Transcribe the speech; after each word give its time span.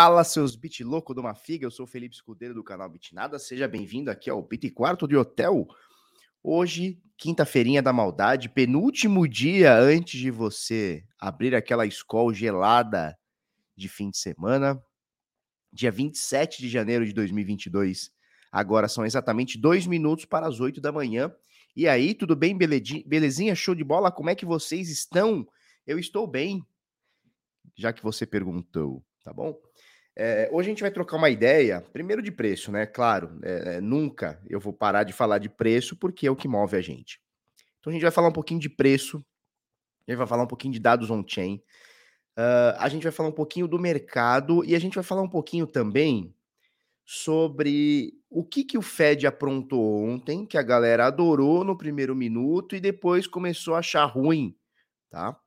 Fala, 0.00 0.22
seus 0.22 0.54
bit 0.54 0.84
louco 0.84 1.12
do 1.12 1.24
Mafiga, 1.24 1.66
eu 1.66 1.72
sou 1.72 1.82
o 1.84 1.88
Felipe 1.88 2.14
Escudeiro 2.14 2.54
do 2.54 2.62
canal 2.62 2.88
Bitnada, 2.88 3.36
seja 3.36 3.66
bem-vindo 3.66 4.12
aqui 4.12 4.30
ao 4.30 4.40
Bit 4.40 4.70
Quarto 4.70 5.08
de 5.08 5.16
Hotel. 5.16 5.66
Hoje, 6.40 7.02
quinta-feirinha 7.16 7.82
da 7.82 7.92
maldade, 7.92 8.48
penúltimo 8.48 9.26
dia 9.26 9.76
antes 9.76 10.20
de 10.20 10.30
você 10.30 11.04
abrir 11.18 11.52
aquela 11.52 11.84
escola 11.84 12.32
gelada 12.32 13.18
de 13.76 13.88
fim 13.88 14.08
de 14.08 14.18
semana, 14.18 14.80
dia 15.72 15.90
27 15.90 16.62
de 16.62 16.68
janeiro 16.68 17.04
de 17.04 17.12
2022. 17.12 18.12
Agora 18.52 18.86
são 18.86 19.04
exatamente 19.04 19.58
dois 19.58 19.84
minutos 19.84 20.26
para 20.26 20.46
as 20.46 20.60
oito 20.60 20.80
da 20.80 20.92
manhã. 20.92 21.34
E 21.74 21.88
aí, 21.88 22.14
tudo 22.14 22.36
bem, 22.36 22.56
belezinha? 22.56 23.52
Show 23.56 23.74
de 23.74 23.82
bola? 23.82 24.12
Como 24.12 24.30
é 24.30 24.36
que 24.36 24.46
vocês 24.46 24.90
estão? 24.90 25.44
Eu 25.84 25.98
estou 25.98 26.24
bem, 26.24 26.64
já 27.74 27.92
que 27.92 28.00
você 28.00 28.24
perguntou 28.24 29.02
tá 29.28 29.32
bom? 29.34 29.67
É, 30.20 30.48
hoje 30.50 30.68
a 30.68 30.72
gente 30.72 30.80
vai 30.80 30.90
trocar 30.90 31.16
uma 31.16 31.30
ideia, 31.30 31.80
primeiro 31.92 32.20
de 32.20 32.32
preço, 32.32 32.72
né? 32.72 32.84
Claro, 32.84 33.38
é, 33.40 33.80
nunca 33.80 34.42
eu 34.50 34.58
vou 34.58 34.72
parar 34.72 35.04
de 35.04 35.12
falar 35.12 35.38
de 35.38 35.48
preço 35.48 35.94
porque 35.94 36.26
é 36.26 36.30
o 36.30 36.34
que 36.34 36.48
move 36.48 36.76
a 36.76 36.80
gente. 36.80 37.20
Então 37.78 37.92
a 37.92 37.94
gente 37.94 38.02
vai 38.02 38.10
falar 38.10 38.26
um 38.26 38.32
pouquinho 38.32 38.58
de 38.58 38.68
preço, 38.68 39.24
a 40.08 40.10
gente 40.10 40.18
vai 40.18 40.26
falar 40.26 40.42
um 40.42 40.48
pouquinho 40.48 40.74
de 40.74 40.80
dados 40.80 41.08
on-chain, 41.08 41.62
uh, 42.36 42.74
a 42.78 42.88
gente 42.88 43.04
vai 43.04 43.12
falar 43.12 43.28
um 43.28 43.32
pouquinho 43.32 43.68
do 43.68 43.78
mercado 43.78 44.64
e 44.64 44.74
a 44.74 44.78
gente 44.80 44.96
vai 44.96 45.04
falar 45.04 45.22
um 45.22 45.28
pouquinho 45.28 45.68
também 45.68 46.34
sobre 47.04 48.12
o 48.28 48.44
que, 48.44 48.64
que 48.64 48.76
o 48.76 48.82
Fed 48.82 49.24
aprontou 49.24 50.04
ontem, 50.04 50.44
que 50.44 50.58
a 50.58 50.62
galera 50.62 51.06
adorou 51.06 51.62
no 51.62 51.78
primeiro 51.78 52.16
minuto 52.16 52.74
e 52.74 52.80
depois 52.80 53.28
começou 53.28 53.76
a 53.76 53.78
achar 53.78 54.04
ruim, 54.04 54.56
tá? 55.10 55.38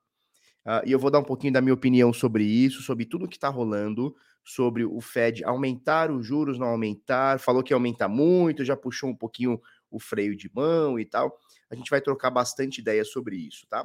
Uh, 0.64 0.80
e 0.86 0.92
eu 0.92 0.98
vou 0.98 1.10
dar 1.10 1.18
um 1.18 1.24
pouquinho 1.24 1.52
da 1.52 1.60
minha 1.60 1.74
opinião 1.74 2.10
sobre 2.10 2.42
isso, 2.42 2.80
sobre 2.80 3.04
tudo 3.04 3.28
que 3.28 3.36
está 3.36 3.50
rolando, 3.50 4.16
sobre 4.44 4.84
o 4.84 5.00
Fed 5.00 5.44
aumentar 5.44 6.10
os 6.10 6.26
juros, 6.26 6.58
não 6.58 6.68
aumentar, 6.68 7.38
falou 7.38 7.62
que 7.62 7.72
ia 7.72 7.76
aumentar 7.76 8.08
muito, 8.08 8.64
já 8.64 8.76
puxou 8.76 9.10
um 9.10 9.16
pouquinho 9.16 9.60
o 9.90 10.00
freio 10.00 10.36
de 10.36 10.50
mão 10.52 10.98
e 10.98 11.04
tal. 11.04 11.38
A 11.70 11.74
gente 11.74 11.90
vai 11.90 12.00
trocar 12.00 12.30
bastante 12.30 12.80
ideia 12.80 13.04
sobre 13.04 13.36
isso, 13.36 13.66
tá? 13.68 13.82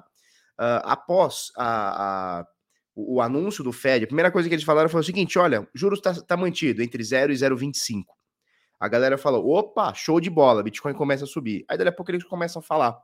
Uh, 0.59 0.81
após 0.83 1.51
a, 1.55 2.39
a, 2.39 2.47
o, 2.95 3.15
o, 3.15 3.21
anúncio 3.21 3.63
do 3.63 3.71
Fed, 3.71 4.05
a 4.05 4.07
primeira 4.07 4.31
coisa 4.31 4.49
que 4.49 4.55
eles 4.55 4.65
falaram 4.65 4.89
foi 4.89 5.01
o 5.01 5.03
seguinte: 5.03 5.37
olha, 5.37 5.67
juros 5.73 5.99
está 5.99 6.13
tá 6.13 6.35
mantido 6.35 6.81
entre 6.81 7.03
0 7.03 7.31
e 7.31 7.35
0,25. 7.35 8.05
A 8.79 8.87
galera 8.87 9.17
falou: 9.17 9.47
opa, 9.47 9.93
show 9.93 10.19
de 10.19 10.29
bola, 10.29 10.63
Bitcoin 10.63 10.93
começa 10.93 11.25
a 11.25 11.27
subir. 11.27 11.63
Aí 11.69 11.77
daqui 11.77 11.89
a 11.89 11.91
pouco 11.91 12.09
eles 12.09 12.23
começam 12.23 12.59
a 12.59 12.63
falar, 12.63 12.97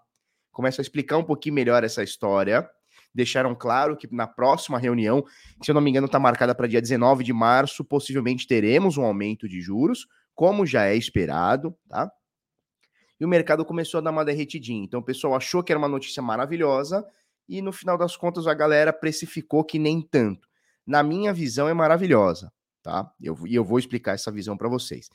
começam 0.51 0.81
a 0.81 0.83
explicar 0.83 1.17
um 1.17 1.23
pouquinho 1.23 1.53
melhor 1.53 1.83
essa 1.83 2.02
história 2.02 2.67
deixaram 3.13 3.53
claro 3.53 3.95
que 3.95 4.07
na 4.13 4.27
próxima 4.27 4.79
reunião, 4.79 5.23
se 5.61 5.69
eu 5.71 5.75
não 5.75 5.81
me 5.81 5.89
engano 5.89 6.07
está 6.07 6.19
marcada 6.19 6.55
para 6.55 6.67
dia 6.67 6.81
19 6.81 7.23
de 7.23 7.33
março, 7.33 7.83
possivelmente 7.83 8.47
teremos 8.47 8.97
um 8.97 9.03
aumento 9.03 9.47
de 9.47 9.61
juros, 9.61 10.07
como 10.33 10.65
já 10.65 10.85
é 10.85 10.95
esperado, 10.95 11.75
tá? 11.87 12.11
E 13.19 13.25
o 13.25 13.27
mercado 13.27 13.63
começou 13.63 13.99
a 13.99 14.01
dar 14.01 14.11
uma 14.11 14.25
derretidinha. 14.25 14.83
Então 14.83 14.99
o 14.99 15.03
pessoal 15.03 15.35
achou 15.35 15.63
que 15.63 15.71
era 15.71 15.79
uma 15.79 15.87
notícia 15.87 16.21
maravilhosa 16.21 17.05
e 17.47 17.61
no 17.61 17.71
final 17.71 17.97
das 17.97 18.17
contas 18.17 18.47
a 18.47 18.53
galera 18.53 18.91
precificou 18.91 19.63
que 19.63 19.77
nem 19.77 20.01
tanto. 20.01 20.47
Na 20.85 21.03
minha 21.03 21.31
visão 21.33 21.69
é 21.69 21.73
maravilhosa, 21.73 22.51
tá? 22.81 23.09
Eu, 23.21 23.37
e 23.45 23.55
eu 23.55 23.63
vou 23.63 23.80
explicar 23.80 24.13
essa 24.13 24.31
visão 24.31 24.57
para 24.57 24.67
vocês. 24.67 25.09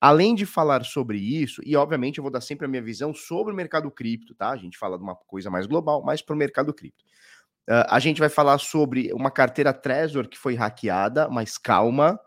Além 0.00 0.34
de 0.34 0.44
falar 0.44 0.84
sobre 0.84 1.18
isso, 1.18 1.62
e 1.64 1.74
obviamente 1.74 2.18
eu 2.18 2.22
vou 2.22 2.30
dar 2.30 2.40
sempre 2.40 2.66
a 2.66 2.68
minha 2.68 2.82
visão 2.82 3.14
sobre 3.14 3.52
o 3.52 3.56
mercado 3.56 3.90
cripto, 3.90 4.34
tá? 4.34 4.50
A 4.50 4.56
gente 4.56 4.76
fala 4.76 4.98
de 4.98 5.02
uma 5.02 5.14
coisa 5.14 5.50
mais 5.50 5.66
global, 5.66 6.02
mas 6.04 6.20
para 6.20 6.34
o 6.34 6.38
mercado 6.38 6.72
cripto. 6.74 7.04
Uh, 7.68 7.82
a 7.88 7.98
gente 7.98 8.20
vai 8.20 8.28
falar 8.28 8.58
sobre 8.58 9.12
uma 9.12 9.30
carteira 9.30 9.72
Trezor 9.72 10.28
que 10.28 10.38
foi 10.38 10.54
hackeada, 10.54 11.28
mas 11.28 11.58
calma, 11.58 12.20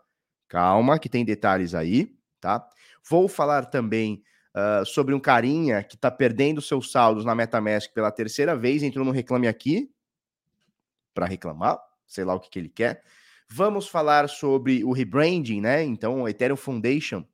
calma, 0.48 0.98
que 0.98 1.08
tem 1.08 1.24
detalhes 1.24 1.74
aí, 1.74 2.14
tá? 2.40 2.66
Vou 3.08 3.28
falar 3.28 3.66
também 3.66 4.22
uh, 4.54 4.84
sobre 4.84 5.14
um 5.14 5.20
carinha 5.20 5.82
que 5.82 5.94
está 5.94 6.10
perdendo 6.10 6.60
seus 6.60 6.90
saldos 6.90 7.24
na 7.24 7.34
MetaMask 7.34 7.92
pela 7.94 8.10
terceira 8.10 8.56
vez, 8.56 8.82
entrou 8.82 9.04
no 9.04 9.12
Reclame 9.12 9.48
Aqui 9.48 9.90
para 11.14 11.26
reclamar, 11.26 11.78
sei 12.06 12.24
lá 12.24 12.34
o 12.34 12.40
que, 12.40 12.50
que 12.50 12.58
ele 12.58 12.68
quer. 12.68 13.02
Vamos 13.48 13.88
falar 13.88 14.28
sobre 14.28 14.84
o 14.84 14.92
rebranding, 14.92 15.60
né? 15.60 15.82
Então, 15.82 16.22
o 16.22 16.28
Ethereum 16.28 16.56
Foundation 16.56 17.24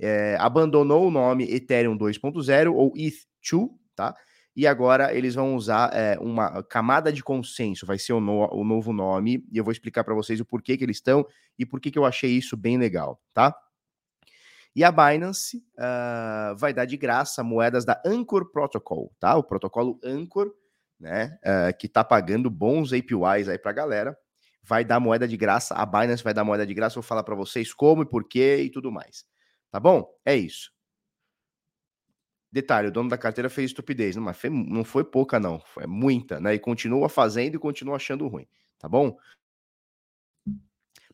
é, 0.00 0.36
abandonou 0.38 1.06
o 1.06 1.10
nome 1.10 1.52
Ethereum 1.52 1.96
2.0 1.96 2.72
ou 2.74 2.92
ETH2, 2.92 3.70
tá? 3.94 4.14
e 4.58 4.66
agora 4.66 5.14
eles 5.14 5.36
vão 5.36 5.54
usar 5.54 5.94
é, 5.94 6.18
uma 6.18 6.64
camada 6.64 7.12
de 7.12 7.22
consenso, 7.22 7.86
vai 7.86 7.96
ser 7.96 8.12
o, 8.12 8.20
no, 8.20 8.44
o 8.52 8.64
novo 8.64 8.92
nome, 8.92 9.46
e 9.52 9.56
eu 9.56 9.62
vou 9.62 9.70
explicar 9.70 10.02
para 10.02 10.16
vocês 10.16 10.40
o 10.40 10.44
porquê 10.44 10.76
que 10.76 10.82
eles 10.82 10.96
estão 10.96 11.24
e 11.56 11.64
por 11.64 11.80
que 11.80 11.96
eu 11.96 12.04
achei 12.04 12.32
isso 12.32 12.56
bem 12.56 12.76
legal, 12.76 13.22
tá? 13.32 13.54
E 14.74 14.82
a 14.82 14.90
Binance 14.90 15.58
uh, 15.78 16.56
vai 16.56 16.72
dar 16.72 16.86
de 16.86 16.96
graça 16.96 17.44
moedas 17.44 17.84
da 17.84 18.02
Anchor 18.04 18.50
Protocol, 18.50 19.14
tá? 19.20 19.36
O 19.36 19.44
protocolo 19.44 19.96
Anchor, 20.04 20.52
né? 20.98 21.38
Uh, 21.44 21.78
que 21.78 21.88
tá 21.88 22.02
pagando 22.02 22.50
bons 22.50 22.92
APYs 22.92 23.48
aí 23.48 23.58
pra 23.60 23.70
galera. 23.70 24.18
Vai 24.60 24.84
dar 24.84 24.98
moeda 24.98 25.28
de 25.28 25.36
graça, 25.36 25.72
a 25.76 25.86
Binance 25.86 26.24
vai 26.24 26.34
dar 26.34 26.42
moeda 26.42 26.66
de 26.66 26.74
graça, 26.74 26.94
vou 26.94 27.02
falar 27.04 27.22
para 27.22 27.36
vocês 27.36 27.72
como 27.72 28.02
e 28.02 28.06
porquê 28.06 28.56
e 28.56 28.70
tudo 28.70 28.90
mais. 28.90 29.24
Tá 29.70 29.78
bom? 29.78 30.08
É 30.24 30.34
isso. 30.36 30.70
Detalhe, 32.50 32.88
o 32.88 32.92
dono 32.92 33.10
da 33.10 33.18
carteira 33.18 33.50
fez 33.50 33.70
estupidez, 33.70 34.16
não, 34.16 34.22
mas 34.22 34.38
não 34.50 34.82
foi 34.82 35.04
pouca, 35.04 35.38
não, 35.38 35.60
foi 35.60 35.86
muita, 35.86 36.40
né? 36.40 36.54
E 36.54 36.58
continua 36.58 37.08
fazendo 37.08 37.56
e 37.56 37.58
continua 37.58 37.96
achando 37.96 38.26
ruim, 38.26 38.46
tá 38.78 38.88
bom? 38.88 39.18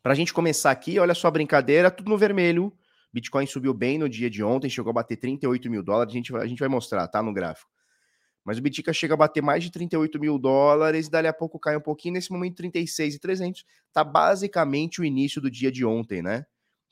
Para 0.01 0.13
a 0.13 0.15
gente 0.15 0.33
começar 0.33 0.71
aqui, 0.71 0.97
olha 0.97 1.13
só 1.13 1.27
a 1.27 1.31
brincadeira, 1.31 1.91
tudo 1.91 2.09
no 2.09 2.17
vermelho. 2.17 2.71
Bitcoin 3.11 3.45
subiu 3.47 3.73
bem 3.73 3.97
no 3.97 4.07
dia 4.07 4.29
de 4.29 4.43
ontem, 4.43 4.69
chegou 4.69 4.91
a 4.91 4.93
bater 4.93 5.17
38 5.17 5.69
mil 5.69 5.81
dólares. 5.81 6.13
A 6.13 6.15
gente, 6.15 6.35
a 6.35 6.45
gente 6.45 6.59
vai 6.59 6.67
mostrar, 6.69 7.07
tá? 7.07 7.23
No 7.23 7.33
gráfico. 7.33 7.71
Mas 8.43 8.59
o 8.59 8.61
Bitcoin 8.61 8.93
chega 8.93 9.15
a 9.15 9.17
bater 9.17 9.41
mais 9.41 9.63
de 9.63 9.71
38 9.71 10.19
mil 10.19 10.37
dólares, 10.37 11.07
e 11.07 11.09
dali 11.09 11.27
a 11.27 11.33
pouco 11.33 11.57
cai 11.57 11.75
um 11.75 11.81
pouquinho. 11.81 12.13
Nesse 12.13 12.31
momento, 12.31 12.57
36,300. 12.57 13.65
Tá 13.91 14.03
basicamente 14.03 15.01
o 15.01 15.05
início 15.05 15.41
do 15.41 15.49
dia 15.49 15.71
de 15.71 15.83
ontem, 15.83 16.21
né? 16.21 16.45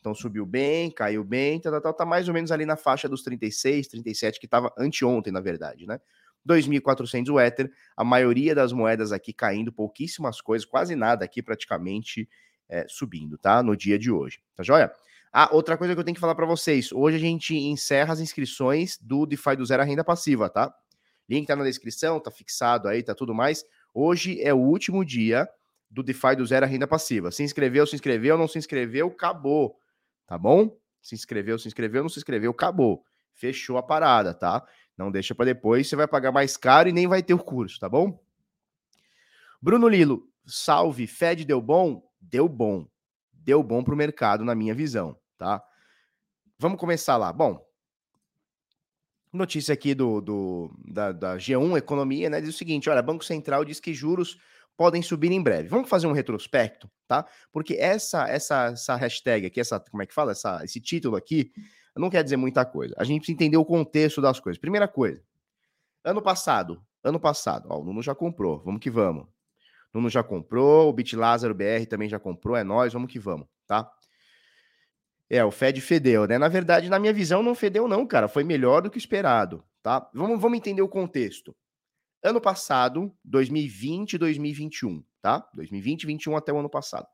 Então 0.03 0.13
subiu 0.13 0.45
bem, 0.45 0.91
caiu 0.91 1.23
bem, 1.23 1.61
tá, 1.61 1.79
tá, 1.79 1.93
tá, 1.93 2.05
mais 2.05 2.27
ou 2.27 2.33
menos 2.33 2.51
ali 2.51 2.65
na 2.65 2.75
faixa 2.75 3.07
dos 3.07 3.23
36, 3.23 3.87
37 3.87 4.37
que 4.37 4.45
estava 4.45 4.69
anteontem, 4.77 5.31
na 5.31 5.39
verdade, 5.39 5.87
né? 5.87 5.97
2.400 6.45 7.33
o 7.33 7.39
Ether, 7.39 7.71
a 7.95 8.03
maioria 8.03 8.53
das 8.53 8.73
moedas 8.73 9.13
aqui 9.13 9.31
caindo, 9.31 9.71
pouquíssimas 9.71 10.41
coisas, 10.41 10.65
quase 10.65 10.93
nada 10.93 11.23
aqui 11.23 11.41
praticamente 11.41 12.27
é, 12.67 12.85
subindo, 12.89 13.37
tá? 13.37 13.63
No 13.63 13.77
dia 13.77 13.97
de 13.97 14.11
hoje, 14.11 14.43
tá 14.53 14.61
joia? 14.61 14.91
Ah, 15.31 15.47
outra 15.53 15.77
coisa 15.77 15.93
que 15.93 15.99
eu 16.01 16.03
tenho 16.03 16.15
que 16.15 16.19
falar 16.19 16.35
para 16.35 16.45
vocês, 16.45 16.91
hoje 16.91 17.15
a 17.15 17.21
gente 17.21 17.55
encerra 17.55 18.11
as 18.11 18.19
inscrições 18.19 18.97
do 19.01 19.25
DeFi 19.25 19.55
do 19.55 19.65
Zero 19.65 19.83
a 19.83 19.85
Renda 19.85 20.03
Passiva, 20.03 20.49
tá? 20.49 20.75
Link 21.29 21.47
tá 21.47 21.55
na 21.55 21.63
descrição, 21.63 22.19
tá 22.19 22.29
fixado 22.29 22.89
aí, 22.89 23.01
tá 23.01 23.15
tudo 23.15 23.33
mais. 23.33 23.63
Hoje 23.93 24.41
é 24.41 24.53
o 24.53 24.57
último 24.57 25.05
dia 25.05 25.47
do 25.89 26.03
DeFi 26.03 26.35
do 26.35 26.45
Zero 26.45 26.65
a 26.65 26.67
Renda 26.67 26.87
Passiva. 26.87 27.31
Se 27.31 27.41
inscreveu, 27.41 27.87
se 27.87 27.95
inscreveu, 27.95 28.37
não 28.37 28.49
se 28.49 28.57
inscreveu, 28.57 29.07
acabou 29.07 29.77
tá 30.25 30.37
bom? 30.37 30.77
Se 31.01 31.15
inscreveu, 31.15 31.59
se 31.59 31.67
inscreveu, 31.67 32.01
não 32.01 32.09
se 32.09 32.19
inscreveu, 32.19 32.51
acabou. 32.51 33.03
Fechou 33.33 33.77
a 33.77 33.83
parada, 33.83 34.33
tá? 34.33 34.65
Não 34.97 35.11
deixa 35.11 35.33
para 35.33 35.45
depois, 35.45 35.87
você 35.87 35.95
vai 35.95 36.07
pagar 36.07 36.31
mais 36.31 36.55
caro 36.55 36.87
e 36.87 36.93
nem 36.93 37.07
vai 37.07 37.23
ter 37.23 37.33
o 37.33 37.43
curso, 37.43 37.79
tá 37.79 37.89
bom? 37.89 38.23
Bruno 39.61 39.87
Lilo, 39.87 40.27
salve, 40.45 41.07
Fed 41.07 41.45
deu 41.45 41.61
bom? 41.61 42.03
Deu 42.21 42.47
bom. 42.47 42.87
Deu 43.31 43.61
bom 43.63 43.83
para 43.83 43.93
o 43.93 43.97
mercado, 43.97 44.45
na 44.45 44.55
minha 44.55 44.73
visão, 44.73 45.17
tá? 45.37 45.63
Vamos 46.57 46.79
começar 46.79 47.17
lá. 47.17 47.33
Bom, 47.33 47.65
notícia 49.33 49.73
aqui 49.73 49.93
do, 49.93 50.21
do 50.21 50.73
da, 50.85 51.11
da 51.11 51.37
G1 51.37 51.77
Economia, 51.77 52.29
né? 52.29 52.39
Diz 52.39 52.49
o 52.49 52.57
seguinte: 52.57 52.89
olha, 52.89 53.01
Banco 53.01 53.25
Central 53.25 53.65
diz 53.65 53.79
que 53.79 53.93
juros 53.93 54.37
podem 54.77 55.01
subir 55.01 55.31
em 55.31 55.41
breve. 55.41 55.67
Vamos 55.67 55.89
fazer 55.89 56.07
um 56.07 56.11
retrospecto, 56.11 56.89
tá? 57.07 57.25
Porque 57.51 57.75
essa 57.75 58.27
essa 58.27 58.67
essa 58.67 58.95
hashtag 58.95 59.45
aqui, 59.45 59.59
essa 59.59 59.79
como 59.79 60.03
é 60.03 60.05
que 60.05 60.13
fala, 60.13 60.31
essa, 60.31 60.61
esse 60.63 60.79
título 60.79 61.15
aqui, 61.15 61.51
não 61.95 62.09
quer 62.09 62.23
dizer 62.23 62.37
muita 62.37 62.65
coisa. 62.65 62.95
A 62.97 63.03
gente 63.03 63.19
precisa 63.21 63.35
entender 63.35 63.57
o 63.57 63.65
contexto 63.65 64.21
das 64.21 64.39
coisas. 64.39 64.59
Primeira 64.59 64.87
coisa, 64.87 65.21
ano 66.03 66.21
passado, 66.21 66.83
ano 67.03 67.19
passado, 67.19 67.67
ó, 67.69 67.79
o 67.79 67.83
Nuno 67.83 68.01
já 68.01 68.15
comprou, 68.15 68.61
vamos 68.63 68.81
que 68.81 68.89
vamos. 68.89 69.27
Nuno 69.93 70.09
já 70.09 70.23
comprou, 70.23 70.89
o 70.89 70.93
Bitlázaro 70.93 71.53
BR 71.53 71.85
também 71.87 72.09
já 72.09 72.19
comprou, 72.19 72.55
é 72.55 72.63
nós, 72.63 72.93
vamos 72.93 73.11
que 73.11 73.19
vamos, 73.19 73.47
tá? 73.67 73.91
É, 75.29 75.43
o 75.43 75.51
Fed 75.51 75.79
fedeu, 75.81 76.27
né? 76.27 76.37
Na 76.37 76.47
verdade, 76.47 76.89
na 76.89 76.99
minha 76.99 77.13
visão, 77.13 77.41
não 77.41 77.55
fedeu, 77.55 77.87
não, 77.87 78.05
cara. 78.05 78.27
Foi 78.27 78.43
melhor 78.43 78.81
do 78.81 78.91
que 78.91 78.97
esperado, 78.97 79.63
tá? 79.81 80.07
Vamos, 80.13 80.39
vamos 80.39 80.57
entender 80.57 80.81
o 80.81 80.87
contexto. 80.87 81.55
Ano 82.23 82.39
passado, 82.39 83.13
2020 83.25 84.13
e 84.13 84.17
2021, 84.17 85.03
tá? 85.21 85.45
2020 85.53 86.03
e 86.03 86.05
2021 86.07 86.37
até 86.37 86.53
o 86.53 86.59
ano 86.59 86.69
passado. 86.69 87.05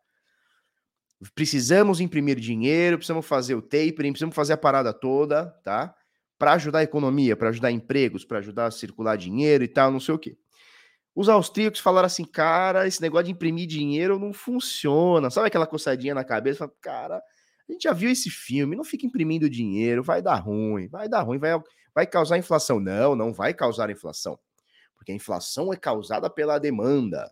Precisamos 1.34 2.00
imprimir 2.00 2.40
dinheiro, 2.40 2.98
precisamos 2.98 3.26
fazer 3.26 3.56
o 3.56 3.62
tapering, 3.62 4.12
precisamos 4.12 4.36
fazer 4.36 4.54
a 4.54 4.58
parada 4.58 4.94
toda, 4.94 5.48
tá? 5.64 5.96
Para 6.38 6.54
ajudar 6.54 6.80
a 6.80 6.84
economia, 6.84 7.36
para 7.36 7.50
ajudar 7.50 7.72
empregos, 7.72 8.24
para 8.24 8.38
ajudar 8.38 8.68
a 8.68 8.72
circular 8.72 9.18
dinheiro 9.18 9.64
e 9.64 9.68
tal, 9.68 9.92
não 9.92 10.00
sei 10.00 10.14
o 10.14 10.20
quê. 10.20 10.38
Os 11.16 11.28
austríacos 11.28 11.80
falaram 11.80 12.06
assim, 12.06 12.24
cara, 12.24 12.88
esse 12.88 13.02
negócio 13.02 13.26
de 13.26 13.32
imprimir 13.32 13.68
dinheiro 13.68 14.20
não 14.20 14.32
funciona. 14.32 15.30
Sabe 15.30 15.48
aquela 15.48 15.68
coçadinha 15.68 16.14
na 16.14 16.24
cabeça? 16.24 16.72
Cara, 16.80 17.18
a 17.18 17.72
gente 17.72 17.84
já 17.84 17.94
viu 17.94 18.10
esse 18.10 18.30
filme, 18.30 18.76
não 18.76 18.84
fica 18.84 19.06
imprimindo 19.06 19.50
dinheiro, 19.50 20.04
vai 20.04 20.22
dar 20.22 20.36
ruim, 20.36 20.88
vai 20.88 21.10
dar 21.10 21.24
ruim, 21.24 21.40
vai, 21.40 21.60
vai 21.94 22.08
causar 22.08 22.38
inflação. 22.38 22.80
Não, 22.80 23.16
não 23.16 23.34
vai 23.34 23.54
causar 23.54 23.90
inflação. 23.90 24.40
Porque 25.00 25.14
a 25.14 25.16
inflação 25.16 25.72
é 25.72 25.78
causada 25.78 26.30
pela 26.30 26.60
demanda. 26.60 27.32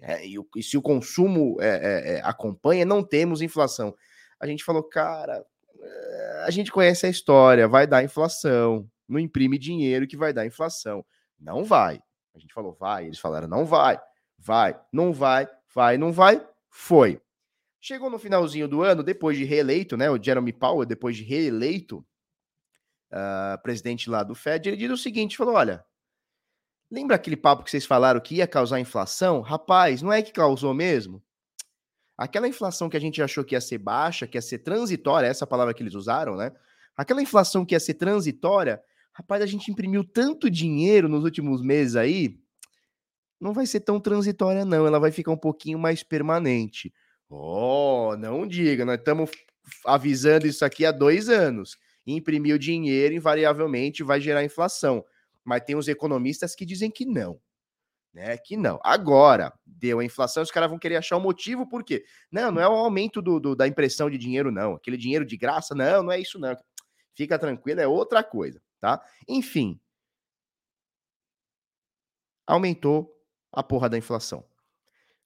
É, 0.00 0.26
e, 0.26 0.34
e, 0.56 0.62
se 0.62 0.76
o 0.76 0.82
consumo 0.82 1.56
é, 1.60 1.68
é, 1.68 2.14
é, 2.14 2.20
acompanha, 2.24 2.84
não 2.84 3.02
temos 3.02 3.40
inflação. 3.40 3.94
A 4.40 4.46
gente 4.46 4.64
falou, 4.64 4.82
cara, 4.82 5.44
é, 5.80 6.42
a 6.44 6.50
gente 6.50 6.72
conhece 6.72 7.06
a 7.06 7.08
história, 7.08 7.68
vai 7.68 7.86
dar 7.86 8.02
inflação. 8.02 8.90
Não 9.08 9.18
imprime 9.18 9.58
dinheiro 9.58 10.06
que 10.06 10.16
vai 10.16 10.32
dar 10.32 10.44
inflação. 10.44 11.06
Não 11.38 11.64
vai. 11.64 12.02
A 12.34 12.38
gente 12.38 12.52
falou, 12.52 12.74
vai. 12.74 13.06
Eles 13.06 13.18
falaram, 13.18 13.46
não 13.46 13.64
vai. 13.64 13.98
Vai, 14.36 14.78
não 14.92 15.12
vai, 15.12 15.48
vai, 15.74 15.96
não 15.96 16.12
vai. 16.12 16.44
Foi. 16.68 17.20
Chegou 17.80 18.10
no 18.10 18.18
finalzinho 18.18 18.68
do 18.68 18.82
ano, 18.82 19.02
depois 19.02 19.36
de 19.36 19.44
reeleito, 19.44 19.96
né? 19.96 20.10
O 20.10 20.22
Jeremy 20.22 20.52
Powell, 20.52 20.84
depois 20.84 21.16
de 21.16 21.22
reeleito, 21.22 22.04
uh, 23.12 23.60
presidente 23.62 24.10
lá 24.10 24.22
do 24.22 24.34
Fed, 24.34 24.68
ele 24.68 24.76
diz 24.76 24.90
o 24.90 24.96
seguinte: 24.96 25.36
falou: 25.36 25.54
olha, 25.54 25.84
lembra 26.90 27.16
aquele 27.16 27.36
papo 27.36 27.64
que 27.64 27.70
vocês 27.70 27.86
falaram 27.86 28.20
que 28.20 28.36
ia 28.36 28.46
causar 28.46 28.80
inflação? 28.80 29.40
Rapaz, 29.40 30.02
não 30.02 30.12
é 30.12 30.22
que 30.22 30.32
causou 30.32 30.74
mesmo? 30.74 31.22
Aquela 32.16 32.48
inflação 32.48 32.88
que 32.88 32.96
a 32.96 33.00
gente 33.00 33.22
achou 33.22 33.44
que 33.44 33.54
ia 33.54 33.60
ser 33.60 33.78
baixa, 33.78 34.26
que 34.26 34.36
ia 34.36 34.42
ser 34.42 34.58
transitória, 34.58 35.26
essa 35.26 35.46
palavra 35.46 35.72
que 35.72 35.82
eles 35.82 35.94
usaram, 35.94 36.36
né? 36.36 36.52
Aquela 36.96 37.22
inflação 37.22 37.64
que 37.64 37.74
ia 37.74 37.80
ser 37.80 37.94
transitória, 37.94 38.82
Rapaz, 39.18 39.42
a 39.42 39.46
gente 39.46 39.68
imprimiu 39.68 40.04
tanto 40.04 40.48
dinheiro 40.48 41.08
nos 41.08 41.24
últimos 41.24 41.60
meses 41.60 41.96
aí, 41.96 42.38
não 43.40 43.52
vai 43.52 43.66
ser 43.66 43.80
tão 43.80 43.98
transitória, 43.98 44.64
não. 44.64 44.86
Ela 44.86 45.00
vai 45.00 45.10
ficar 45.10 45.32
um 45.32 45.36
pouquinho 45.36 45.76
mais 45.76 46.04
permanente. 46.04 46.92
Oh, 47.28 48.14
não 48.16 48.46
diga, 48.46 48.84
nós 48.84 48.96
estamos 48.96 49.28
avisando 49.84 50.46
isso 50.46 50.64
aqui 50.64 50.86
há 50.86 50.92
dois 50.92 51.28
anos. 51.28 51.76
Imprimir 52.06 52.54
o 52.54 52.58
dinheiro, 52.60 53.12
invariavelmente, 53.12 54.04
vai 54.04 54.20
gerar 54.20 54.44
inflação. 54.44 55.04
Mas 55.48 55.62
tem 55.64 55.76
os 55.76 55.88
economistas 55.88 56.54
que 56.54 56.66
dizem 56.66 56.90
que 56.90 57.04
não. 57.04 57.40
Né, 58.12 58.36
que 58.38 58.56
não. 58.56 58.80
Agora, 58.82 59.52
deu 59.66 59.98
a 60.00 60.04
inflação, 60.04 60.42
os 60.42 60.50
caras 60.50 60.70
vão 60.70 60.78
querer 60.78 60.96
achar 60.96 61.16
o 61.16 61.20
um 61.20 61.22
motivo, 61.22 61.68
por 61.68 61.84
quê? 61.84 62.04
Não, 62.32 62.50
não 62.50 62.62
é 62.62 62.68
o 62.68 62.72
aumento 62.72 63.20
do, 63.20 63.38
do, 63.38 63.54
da 63.54 63.68
impressão 63.68 64.08
de 64.10 64.16
dinheiro, 64.16 64.50
não. 64.50 64.74
Aquele 64.74 64.96
dinheiro 64.96 65.24
de 65.26 65.36
graça, 65.36 65.74
não, 65.74 66.02
não 66.02 66.12
é 66.12 66.18
isso, 66.18 66.38
não. 66.38 66.56
Fica 67.14 67.38
tranquilo, 67.38 67.80
é 67.80 67.86
outra 67.86 68.24
coisa 68.24 68.60
tá? 68.80 69.02
Enfim, 69.28 69.80
aumentou 72.46 73.14
a 73.52 73.62
porra 73.62 73.88
da 73.88 73.98
inflação. 73.98 74.44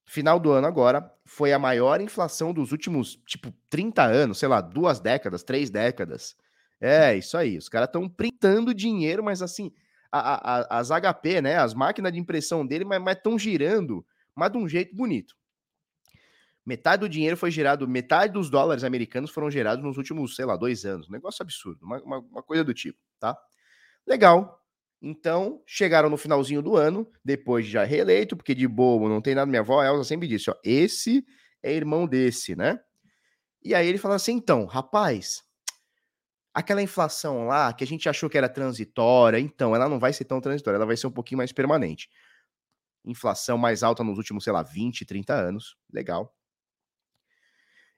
Final 0.04 0.40
do 0.40 0.50
ano 0.50 0.66
agora 0.66 1.12
foi 1.24 1.52
a 1.52 1.58
maior 1.58 2.00
inflação 2.00 2.52
dos 2.52 2.72
últimos, 2.72 3.16
tipo, 3.26 3.52
30 3.70 4.02
anos, 4.02 4.38
sei 4.38 4.48
lá, 4.48 4.60
duas 4.60 5.00
décadas, 5.00 5.42
três 5.42 5.70
décadas. 5.70 6.36
É, 6.80 7.16
isso 7.16 7.36
aí. 7.36 7.56
Os 7.56 7.68
caras 7.68 7.88
estão 7.88 8.08
printando 8.08 8.74
dinheiro, 8.74 9.22
mas 9.22 9.40
assim, 9.40 9.72
a, 10.12 10.58
a, 10.58 10.78
as 10.78 10.90
HP, 10.90 11.40
né, 11.40 11.56
as 11.56 11.72
máquinas 11.72 12.12
de 12.12 12.18
impressão 12.18 12.66
dele, 12.66 12.84
mas 12.84 13.16
estão 13.16 13.38
girando, 13.38 14.04
mas 14.34 14.52
de 14.52 14.58
um 14.58 14.68
jeito 14.68 14.94
bonito. 14.94 15.34
Metade 16.64 17.00
do 17.00 17.08
dinheiro 17.08 17.36
foi 17.36 17.50
gerado, 17.50 17.88
metade 17.88 18.34
dos 18.34 18.48
dólares 18.48 18.84
americanos 18.84 19.30
foram 19.30 19.50
gerados 19.50 19.84
nos 19.84 19.96
últimos, 19.96 20.36
sei 20.36 20.44
lá, 20.44 20.56
dois 20.56 20.84
anos. 20.84 21.08
Um 21.08 21.12
negócio 21.12 21.42
absurdo, 21.42 21.84
uma, 21.84 22.00
uma, 22.02 22.18
uma 22.18 22.42
coisa 22.42 22.62
do 22.62 22.72
tipo, 22.72 22.98
tá? 23.18 23.36
Legal. 24.06 24.60
Então, 25.00 25.60
chegaram 25.66 26.08
no 26.08 26.16
finalzinho 26.16 26.62
do 26.62 26.76
ano, 26.76 27.10
depois 27.24 27.66
de 27.66 27.72
já 27.72 27.82
reeleito, 27.82 28.36
porque 28.36 28.54
de 28.54 28.68
bobo 28.68 29.08
não 29.08 29.20
tem 29.20 29.34
nada. 29.34 29.50
Minha 29.50 29.62
avó 29.62 29.82
Elza 29.82 30.04
sempre 30.04 30.28
disse: 30.28 30.48
ó, 30.48 30.54
esse 30.62 31.26
é 31.60 31.72
irmão 31.72 32.06
desse, 32.06 32.54
né? 32.54 32.78
E 33.64 33.74
aí 33.74 33.88
ele 33.88 33.98
fala 33.98 34.14
assim: 34.14 34.34
então, 34.34 34.64
rapaz, 34.64 35.42
aquela 36.54 36.82
inflação 36.82 37.46
lá 37.46 37.72
que 37.72 37.84
a 37.84 37.86
gente 37.86 38.08
achou 38.08 38.28
que 38.28 38.38
era 38.38 38.48
transitória, 38.48 39.38
então, 39.38 39.74
ela 39.74 39.88
não 39.88 39.98
vai 39.98 40.12
ser 40.12 40.24
tão 40.24 40.40
transitória, 40.40 40.76
ela 40.76 40.86
vai 40.86 40.96
ser 40.96 41.06
um 41.06 41.10
pouquinho 41.12 41.38
mais 41.38 41.52
permanente. 41.52 42.08
Inflação 43.04 43.58
mais 43.58 43.82
alta 43.82 44.04
nos 44.04 44.18
últimos, 44.18 44.44
sei 44.44 44.52
lá, 44.52 44.62
20, 44.62 45.04
30 45.04 45.34
anos. 45.34 45.76
Legal. 45.92 46.34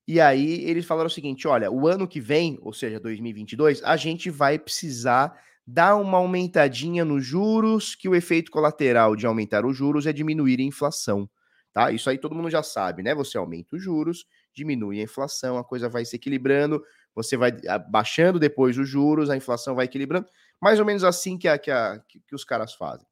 E 0.06 0.20
aí 0.20 0.64
eles 0.64 0.84
falaram 0.84 1.06
o 1.08 1.10
seguinte: 1.10 1.48
olha, 1.48 1.70
o 1.70 1.86
ano 1.88 2.06
que 2.06 2.20
vem, 2.20 2.58
ou 2.62 2.72
seja, 2.72 3.00
2022, 3.00 3.82
a 3.82 3.96
gente 3.96 4.30
vai 4.30 4.58
precisar 4.58 5.38
dar 5.66 5.96
uma 5.96 6.18
aumentadinha 6.18 7.04
nos 7.04 7.24
juros, 7.24 7.94
que 7.94 8.08
o 8.08 8.14
efeito 8.14 8.50
colateral 8.50 9.16
de 9.16 9.26
aumentar 9.26 9.64
os 9.64 9.76
juros 9.76 10.06
é 10.06 10.12
diminuir 10.12 10.60
a 10.60 10.62
inflação. 10.62 11.28
Tá? 11.72 11.90
Isso 11.90 12.08
aí 12.08 12.18
todo 12.18 12.34
mundo 12.34 12.50
já 12.50 12.62
sabe, 12.62 13.02
né? 13.02 13.14
Você 13.14 13.36
aumenta 13.36 13.74
os 13.74 13.82
juros, 13.82 14.26
diminui 14.54 15.00
a 15.00 15.02
inflação, 15.02 15.58
a 15.58 15.64
coisa 15.64 15.88
vai 15.88 16.04
se 16.04 16.14
equilibrando, 16.16 16.80
você 17.14 17.36
vai 17.36 17.52
baixando 17.88 18.38
depois 18.38 18.76
os 18.76 18.88
juros, 18.88 19.30
a 19.30 19.36
inflação 19.36 19.74
vai 19.74 19.84
equilibrando. 19.84 20.26
Mais 20.60 20.80
ou 20.80 20.86
menos 20.86 21.04
assim 21.04 21.38
que, 21.38 21.46
a, 21.46 21.58
que, 21.58 21.70
a, 21.70 22.00
que, 22.08 22.34
os 22.34 22.44
caras 22.44 22.74
fazem. 22.74 23.06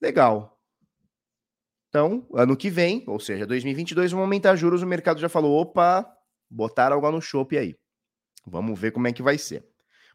Legal. 0.00 0.58
Então, 1.88 2.26
ano 2.34 2.56
que 2.56 2.70
vem, 2.70 3.04
ou 3.06 3.18
seja, 3.18 3.46
2022, 3.46 4.12
vão 4.12 4.20
aumentar 4.20 4.56
juros. 4.56 4.82
O 4.82 4.86
mercado 4.86 5.20
já 5.20 5.28
falou: 5.28 5.60
opa, 5.60 6.06
botaram 6.48 6.96
algo 6.96 7.10
no 7.10 7.20
chope 7.20 7.58
aí. 7.58 7.76
Vamos 8.46 8.78
ver 8.78 8.92
como 8.92 9.08
é 9.08 9.12
que 9.12 9.22
vai 9.22 9.38
ser. 9.38 9.66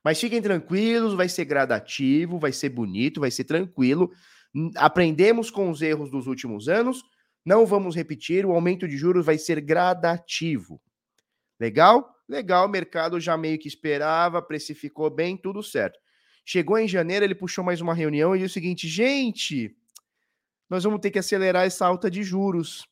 Mas 0.03 0.19
fiquem 0.19 0.41
tranquilos, 0.41 1.13
vai 1.13 1.27
ser 1.27 1.45
gradativo, 1.45 2.37
vai 2.37 2.51
ser 2.51 2.69
bonito, 2.69 3.19
vai 3.19 3.31
ser 3.31 3.43
tranquilo. 3.43 4.11
Aprendemos 4.75 5.49
com 5.49 5.69
os 5.69 5.81
erros 5.81 6.11
dos 6.11 6.27
últimos 6.27 6.69
anos, 6.69 7.03
não 7.45 7.65
vamos 7.65 7.95
repetir, 7.95 8.45
o 8.45 8.53
aumento 8.53 8.87
de 8.87 8.97
juros 8.97 9.25
vai 9.25 9.37
ser 9.37 9.59
gradativo. 9.59 10.81
Legal? 11.59 12.14
Legal, 12.27 12.65
o 12.65 12.69
mercado 12.69 13.19
já 13.19 13.37
meio 13.37 13.59
que 13.59 13.67
esperava, 13.67 14.41
precificou 14.41 15.09
bem, 15.09 15.37
tudo 15.37 15.61
certo. 15.61 15.99
Chegou 16.43 16.77
em 16.77 16.87
janeiro, 16.87 17.25
ele 17.25 17.35
puxou 17.35 17.63
mais 17.63 17.81
uma 17.81 17.93
reunião 17.93 18.35
e 18.35 18.39
disse 18.39 18.51
o 18.51 18.53
seguinte: 18.53 18.87
gente, 18.87 19.75
nós 20.69 20.83
vamos 20.83 20.99
ter 20.99 21.11
que 21.11 21.19
acelerar 21.19 21.65
essa 21.65 21.85
alta 21.85 22.09
de 22.09 22.23
juros. 22.23 22.87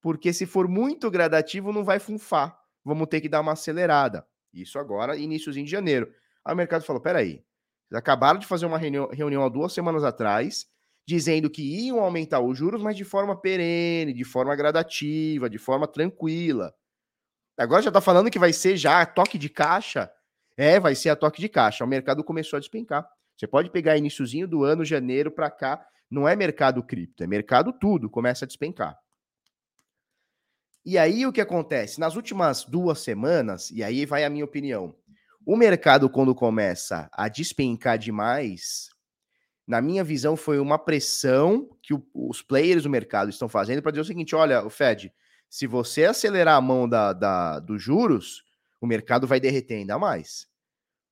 Porque 0.00 0.32
se 0.32 0.46
for 0.46 0.68
muito 0.68 1.10
gradativo, 1.10 1.72
não 1.72 1.84
vai 1.84 1.98
funfar. 1.98 2.58
Vamos 2.84 3.08
ter 3.08 3.20
que 3.20 3.28
dar 3.28 3.40
uma 3.40 3.52
acelerada. 3.52 4.26
Isso 4.52 4.78
agora, 4.78 5.16
iníciozinho 5.16 5.64
de 5.64 5.70
janeiro. 5.70 6.12
Aí 6.44 6.54
o 6.54 6.56
mercado 6.56 6.84
falou: 6.84 7.02
peraí, 7.02 7.42
vocês 7.88 7.98
acabaram 7.98 8.38
de 8.38 8.46
fazer 8.46 8.66
uma 8.66 8.78
reunião, 8.78 9.08
reunião 9.08 9.44
há 9.44 9.48
duas 9.48 9.72
semanas 9.72 10.04
atrás, 10.04 10.66
dizendo 11.06 11.50
que 11.50 11.62
iam 11.62 12.00
aumentar 12.00 12.40
os 12.40 12.56
juros, 12.56 12.82
mas 12.82 12.96
de 12.96 13.04
forma 13.04 13.36
perene, 13.38 14.12
de 14.12 14.24
forma 14.24 14.54
gradativa, 14.56 15.48
de 15.50 15.58
forma 15.58 15.86
tranquila. 15.86 16.74
Agora 17.56 17.82
já 17.82 17.90
tá 17.90 18.00
falando 18.00 18.30
que 18.30 18.38
vai 18.38 18.52
ser 18.52 18.76
já 18.76 19.04
toque 19.06 19.38
de 19.38 19.48
caixa. 19.48 20.10
É, 20.56 20.80
vai 20.80 20.94
ser 20.94 21.10
a 21.10 21.16
toque 21.16 21.40
de 21.40 21.48
caixa. 21.48 21.84
O 21.84 21.88
mercado 21.88 22.22
começou 22.24 22.56
a 22.56 22.60
despencar. 22.60 23.08
Você 23.36 23.46
pode 23.46 23.70
pegar 23.70 23.96
iníciozinho 23.96 24.48
do 24.48 24.64
ano, 24.64 24.84
janeiro 24.84 25.30
para 25.30 25.50
cá, 25.50 25.86
não 26.10 26.26
é 26.26 26.34
mercado 26.34 26.82
cripto, 26.82 27.22
é 27.22 27.26
mercado 27.26 27.72
tudo, 27.72 28.08
começa 28.08 28.44
a 28.44 28.48
despencar. 28.48 28.98
E 30.84 30.96
aí 30.96 31.26
o 31.26 31.32
que 31.32 31.40
acontece? 31.40 32.00
Nas 32.00 32.16
últimas 32.16 32.64
duas 32.64 33.00
semanas, 33.00 33.70
e 33.70 33.82
aí 33.82 34.06
vai 34.06 34.24
a 34.24 34.30
minha 34.30 34.44
opinião, 34.44 34.94
o 35.44 35.56
mercado, 35.56 36.08
quando 36.08 36.34
começa 36.34 37.08
a 37.12 37.28
despencar 37.28 37.98
demais, 37.98 38.88
na 39.66 39.80
minha 39.80 40.02
visão, 40.02 40.36
foi 40.36 40.58
uma 40.58 40.78
pressão 40.78 41.68
que 41.82 41.92
os 42.14 42.40
players 42.40 42.84
do 42.84 42.90
mercado 42.90 43.30
estão 43.30 43.48
fazendo 43.48 43.82
para 43.82 43.90
dizer 43.90 44.02
o 44.02 44.04
seguinte: 44.04 44.34
olha, 44.34 44.64
o 44.64 44.70
Fed, 44.70 45.12
se 45.48 45.66
você 45.66 46.04
acelerar 46.04 46.56
a 46.56 46.60
mão 46.60 46.88
da, 46.88 47.12
da, 47.12 47.58
dos 47.58 47.82
juros, 47.82 48.44
o 48.80 48.86
mercado 48.86 49.26
vai 49.26 49.40
derreter 49.40 49.74
ainda 49.76 49.98
mais. 49.98 50.46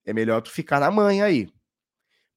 É 0.04 0.12
melhor 0.12 0.42
tu 0.42 0.50
ficar 0.50 0.80
na 0.80 0.90
manha 0.90 1.24
aí. 1.24 1.48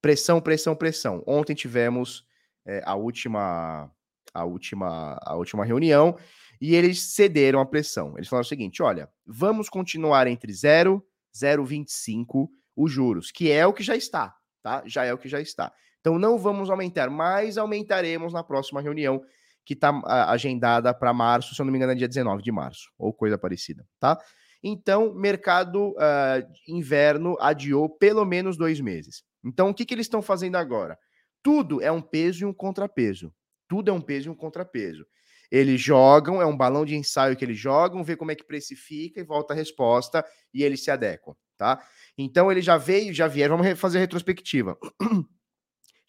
Pressão, 0.01 0.39
pressão, 0.39 0.75
pressão. 0.75 1.23
Ontem 1.27 1.53
tivemos 1.53 2.25
é, 2.65 2.81
a 2.85 2.95
última 2.95 3.91
a 4.33 4.43
última 4.43 5.17
a 5.23 5.35
última 5.35 5.65
reunião 5.65 6.17
e 6.61 6.75
eles 6.75 7.01
cederam 7.01 7.59
a 7.59 7.65
pressão. 7.65 8.13
Eles 8.15 8.27
falaram 8.27 8.45
o 8.45 8.49
seguinte: 8.49 8.81
olha, 8.81 9.09
vamos 9.25 9.69
continuar 9.69 10.27
entre 10.27 10.53
0 10.53 11.03
0,25 11.35 12.49
os 12.75 12.91
juros, 12.91 13.31
que 13.31 13.51
é 13.51 13.65
o 13.65 13.73
que 13.73 13.83
já 13.83 13.95
está, 13.95 14.35
tá? 14.61 14.83
Já 14.85 15.05
é 15.05 15.13
o 15.13 15.17
que 15.17 15.29
já 15.29 15.41
está. 15.41 15.71
Então 15.99 16.17
não 16.17 16.37
vamos 16.37 16.69
aumentar, 16.69 17.09
mas 17.09 17.57
aumentaremos 17.57 18.33
na 18.33 18.43
próxima 18.43 18.81
reunião 18.81 19.21
que 19.67 19.73
está 19.73 20.01
agendada 20.31 20.93
para 20.93 21.13
março, 21.13 21.53
se 21.53 21.61
eu 21.61 21.65
não 21.65 21.73
me 21.73 21.77
engano, 21.77 21.91
é 21.91 21.95
dia 21.95 22.07
19 22.07 22.41
de 22.41 22.53
março, 22.53 22.89
ou 22.97 23.11
coisa 23.11 23.37
parecida, 23.37 23.85
tá? 23.99 24.17
Então, 24.63 25.13
mercado 25.13 25.89
uh, 25.89 26.47
inverno 26.65 27.35
adiou 27.37 27.89
pelo 27.89 28.23
menos 28.23 28.55
dois 28.55 28.79
meses. 28.79 29.23
Então, 29.43 29.69
o 29.69 29.73
que, 29.73 29.85
que 29.85 29.93
eles 29.93 30.05
estão 30.05 30.21
fazendo 30.21 30.55
agora? 30.55 30.97
Tudo 31.43 31.81
é 31.81 31.91
um 31.91 32.01
peso 32.01 32.43
e 32.43 32.45
um 32.45 32.53
contrapeso. 32.53 33.33
Tudo 33.67 33.91
é 33.91 33.93
um 33.93 33.99
peso 33.99 34.29
e 34.29 34.31
um 34.31 34.35
contrapeso. 34.35 35.05
Eles 35.51 35.81
jogam, 35.81 36.41
é 36.41 36.45
um 36.45 36.55
balão 36.55 36.85
de 36.85 36.95
ensaio 36.95 37.35
que 37.35 37.43
eles 37.43 37.59
jogam, 37.59 38.05
vê 38.05 38.15
como 38.15 38.31
é 38.31 38.35
que 38.35 38.47
precifica 38.47 39.19
e 39.19 39.25
volta 39.25 39.53
a 39.53 39.55
resposta 39.55 40.25
e 40.53 40.63
eles 40.63 40.81
se 40.81 40.89
adequam, 40.89 41.35
tá? 41.57 41.81
Então 42.17 42.49
ele 42.49 42.61
já 42.61 42.77
veio, 42.77 43.13
já 43.13 43.27
vieram, 43.27 43.57
vamos 43.57 43.77
fazer 43.77 43.99
retrospectiva. 43.99 44.77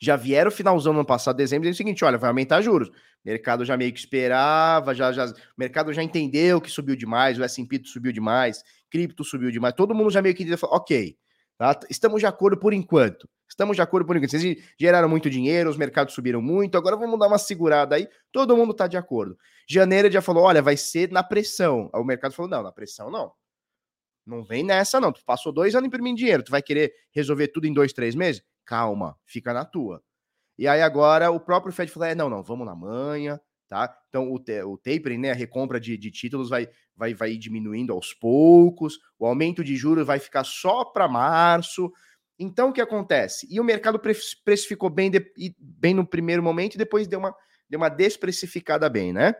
Já 0.01 0.17
vieram 0.17 0.51
finalzão 0.51 0.93
no 0.93 1.01
ano 1.01 1.07
passado, 1.07 1.37
dezembro, 1.37 1.65
dizendo 1.65 1.75
o 1.75 1.77
seguinte: 1.77 2.05
olha, 2.05 2.17
vai 2.17 2.29
aumentar 2.29 2.61
juros. 2.63 2.89
O 2.89 2.93
mercado 3.25 3.65
já 3.65 3.77
meio 3.77 3.93
que 3.93 3.99
esperava, 3.99 4.95
já, 4.95 5.13
já, 5.13 5.27
o 5.27 5.35
mercado 5.57 5.93
já 5.93 6.03
entendeu 6.03 6.61
que 6.61 6.71
subiu 6.71 6.95
demais, 6.95 7.39
o 7.39 7.43
S&P 7.43 7.83
subiu 7.85 8.13
demais, 8.13 8.63
cripto 8.91 9.25
subiu 9.25 9.51
demais, 9.51 9.75
todo 9.75 9.95
mundo 9.95 10.11
já 10.11 10.23
meio 10.23 10.35
que 10.35 10.57
falou, 10.57 10.77
ok, 10.77 11.17
tá? 11.59 11.79
estamos 11.91 12.21
de 12.21 12.27
acordo 12.27 12.59
por 12.59 12.73
enquanto. 12.73 13.29
Estamos 13.49 13.77
de 13.77 13.83
acordo 13.83 14.07
por 14.07 14.17
enquanto. 14.17 14.31
Vocês 14.31 14.57
geraram 14.79 15.09
muito 15.09 15.29
dinheiro, 15.29 15.69
os 15.71 15.77
mercados 15.77 16.15
subiram 16.15 16.41
muito, 16.41 16.77
agora 16.77 16.97
vamos 16.97 17.19
dar 17.19 17.27
uma 17.27 17.39
segurada 17.39 17.97
aí. 17.97 18.07
Todo 18.31 18.57
mundo 18.57 18.73
está 18.73 18.87
de 18.87 18.97
acordo. 18.97 19.37
Janeiro 19.69 20.11
já 20.11 20.23
falou: 20.23 20.45
olha, 20.45 20.63
vai 20.63 20.77
ser 20.77 21.11
na 21.11 21.23
pressão. 21.23 21.91
Aí 21.93 22.01
o 22.01 22.05
mercado 22.05 22.33
falou: 22.33 22.51
não, 22.51 22.63
na 22.63 22.71
pressão 22.71 23.11
não. 23.11 23.33
Não 24.25 24.45
vem 24.45 24.63
nessa, 24.63 25.01
não. 25.01 25.11
Tu 25.11 25.25
passou 25.25 25.51
dois 25.51 25.75
anos 25.75 25.89
imprimindo 25.89 26.19
dinheiro, 26.19 26.43
tu 26.43 26.51
vai 26.51 26.63
querer 26.63 26.93
resolver 27.11 27.49
tudo 27.49 27.67
em 27.67 27.73
dois, 27.73 27.95
três 27.95 28.15
meses? 28.15 28.43
Calma, 28.69 29.17
fica 29.25 29.55
na 29.55 29.65
tua. 29.65 30.03
E 30.59 30.69
aí 30.69 30.83
agora 30.83 31.31
o 31.31 31.41
próprio 31.41 31.73
Fed 31.73 31.91
falou: 31.91 32.07
é, 32.07 32.15
não, 32.15 32.29
não, 32.29 32.43
vamos 32.43 32.67
na 32.67 32.75
manhã, 32.75 33.41
tá? 33.67 33.97
Então 34.11 34.31
o, 34.31 34.35
o 34.35 34.77
tapering, 34.77 35.17
né, 35.17 35.31
a 35.31 35.35
recompra 35.35 35.81
de, 35.81 35.97
de 35.97 36.11
títulos 36.11 36.51
vai, 36.51 36.69
vai, 36.95 37.15
vai 37.15 37.35
diminuindo 37.39 37.95
aos 37.95 38.13
poucos, 38.13 38.99
o 39.19 39.25
aumento 39.27 39.65
de 39.65 39.75
juros 39.75 40.07
vai 40.07 40.19
ficar 40.19 40.45
só 40.45 40.85
para 40.85 41.09
março. 41.09 41.91
Então 42.39 42.69
o 42.69 42.73
que 42.75 42.83
acontece? 42.83 43.49
E 43.51 43.59
o 43.59 43.65
mercado 43.65 43.99
precificou 44.45 44.91
bem, 44.91 45.11
de, 45.11 45.33
bem 45.59 45.95
no 45.95 46.07
primeiro 46.07 46.43
momento 46.43 46.75
e 46.75 46.79
depois 46.79 47.09
deu 47.09 47.21
uma, 47.21 47.35
deu 47.71 47.79
uma 47.79 47.89
desprecificada 47.89 48.91
bem, 48.91 49.15
né? 49.15 49.35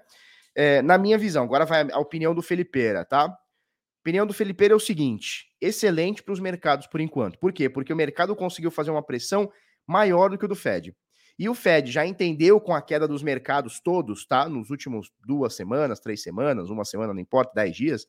É, 0.55 0.81
na 0.81 0.97
minha 0.97 1.19
visão, 1.19 1.45
agora 1.45 1.67
vai 1.67 1.87
a 1.93 1.99
opinião 1.99 2.35
do 2.35 2.41
Felipeira, 2.41 3.05
tá? 3.05 3.37
Opinião 4.09 4.27
do 4.27 4.33
Felipe 4.33 4.67
é 4.67 4.75
o 4.75 4.81
seguinte: 4.81 5.51
excelente 5.61 6.23
para 6.23 6.33
os 6.33 6.41
mercados 6.41 6.87
por 6.87 7.01
enquanto. 7.01 7.39
Por 7.39 7.53
quê? 7.53 7.69
Porque 7.69 7.93
o 7.93 7.97
mercado 7.97 8.35
conseguiu 8.35 8.71
fazer 8.71 8.91
uma 8.91 9.03
pressão 9.03 9.53
maior 9.87 10.31
do 10.31 10.39
que 10.39 10.47
o 10.47 10.49
do 10.49 10.57
Fed. 10.57 10.97
E 11.39 11.49
o 11.49 11.55
Fed 11.55 11.93
já 11.93 12.07
entendeu 12.07 12.59
com 12.59 12.75
a 12.75 12.81
queda 12.81 13.07
dos 13.07 13.23
mercados 13.23 13.81
todos, 13.81 14.27
tá? 14.27 14.49
Nos 14.49 14.71
últimos 14.71 15.13
duas 15.25 15.55
semanas, 15.55 16.01
três 16.01 16.23
semanas, 16.23 16.71
uma 16.71 16.85
semana, 16.85 17.13
não 17.13 17.21
importa, 17.21 17.53
dez 17.55 17.77
dias. 17.77 18.07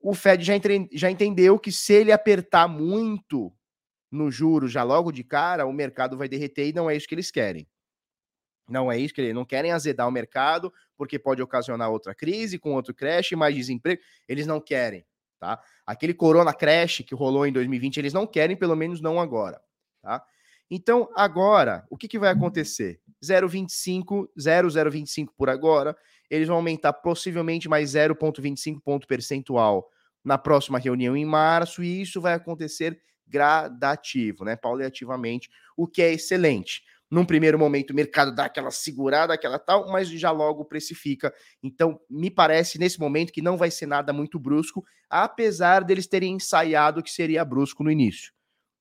O 0.00 0.12
Fed 0.12 0.44
já, 0.44 0.54
entre... 0.56 0.88
já 0.92 1.10
entendeu 1.10 1.58
que 1.58 1.70
se 1.70 1.92
ele 1.94 2.12
apertar 2.12 2.68
muito 2.68 3.52
no 4.10 4.30
juro 4.30 4.68
já 4.68 4.82
logo 4.82 5.12
de 5.12 5.22
cara, 5.22 5.66
o 5.66 5.72
mercado 5.72 6.16
vai 6.16 6.28
derreter 6.28 6.68
e 6.68 6.72
não 6.72 6.90
é 6.90 6.96
isso 6.96 7.06
que 7.06 7.14
eles 7.14 7.30
querem. 7.30 7.66
Não 8.68 8.90
é 8.90 8.98
isso 8.98 9.14
que 9.14 9.20
eles 9.20 9.34
não 9.34 9.44
querem 9.44 9.72
azedar 9.72 10.08
o 10.08 10.10
mercado, 10.10 10.72
porque 10.96 11.18
pode 11.18 11.40
ocasionar 11.42 11.90
outra 11.90 12.14
crise, 12.14 12.58
com 12.58 12.72
outro 12.74 12.92
crash, 12.92 13.32
mais 13.32 13.54
desemprego. 13.54 14.02
Eles 14.28 14.46
não 14.46 14.60
querem, 14.60 15.04
tá? 15.38 15.60
Aquele 15.86 16.12
corona 16.12 16.52
crash 16.52 17.02
que 17.06 17.14
rolou 17.14 17.46
em 17.46 17.52
2020, 17.52 17.98
eles 17.98 18.12
não 18.12 18.26
querem, 18.26 18.56
pelo 18.56 18.74
menos 18.74 19.00
não 19.00 19.20
agora, 19.20 19.60
tá? 20.02 20.24
Então, 20.68 21.08
agora, 21.14 21.86
o 21.88 21.96
que, 21.96 22.08
que 22.08 22.18
vai 22.18 22.30
acontecer? 22.30 23.00
0,25, 23.24 24.28
0,025 24.38 25.32
por 25.36 25.48
agora. 25.48 25.96
Eles 26.28 26.48
vão 26.48 26.56
aumentar 26.56 26.92
possivelmente 26.92 27.68
mais 27.68 27.92
0,25 27.92 28.80
ponto 28.82 29.06
percentual 29.06 29.88
na 30.24 30.36
próxima 30.36 30.78
reunião 30.78 31.16
em 31.16 31.24
março, 31.24 31.84
e 31.84 32.02
isso 32.02 32.20
vai 32.20 32.34
acontecer 32.34 33.00
gradativo, 33.28 34.44
né? 34.44 34.56
Pauliativamente, 34.56 35.48
o 35.76 35.86
que 35.86 36.02
é 36.02 36.12
excelente. 36.12 36.82
Num 37.10 37.24
primeiro 37.24 37.58
momento, 37.58 37.90
o 37.90 37.94
mercado 37.94 38.34
dá 38.34 38.46
aquela 38.46 38.70
segurada, 38.70 39.32
aquela 39.32 39.58
tal, 39.58 39.88
mas 39.90 40.08
já 40.10 40.30
logo 40.30 40.64
precifica. 40.64 41.32
Então, 41.62 42.00
me 42.10 42.30
parece 42.30 42.78
nesse 42.78 42.98
momento 42.98 43.32
que 43.32 43.40
não 43.40 43.56
vai 43.56 43.70
ser 43.70 43.86
nada 43.86 44.12
muito 44.12 44.38
brusco, 44.38 44.84
apesar 45.08 45.84
deles 45.84 46.06
terem 46.06 46.34
ensaiado 46.34 47.02
que 47.02 47.10
seria 47.10 47.44
brusco 47.44 47.84
no 47.84 47.90
início. 47.90 48.32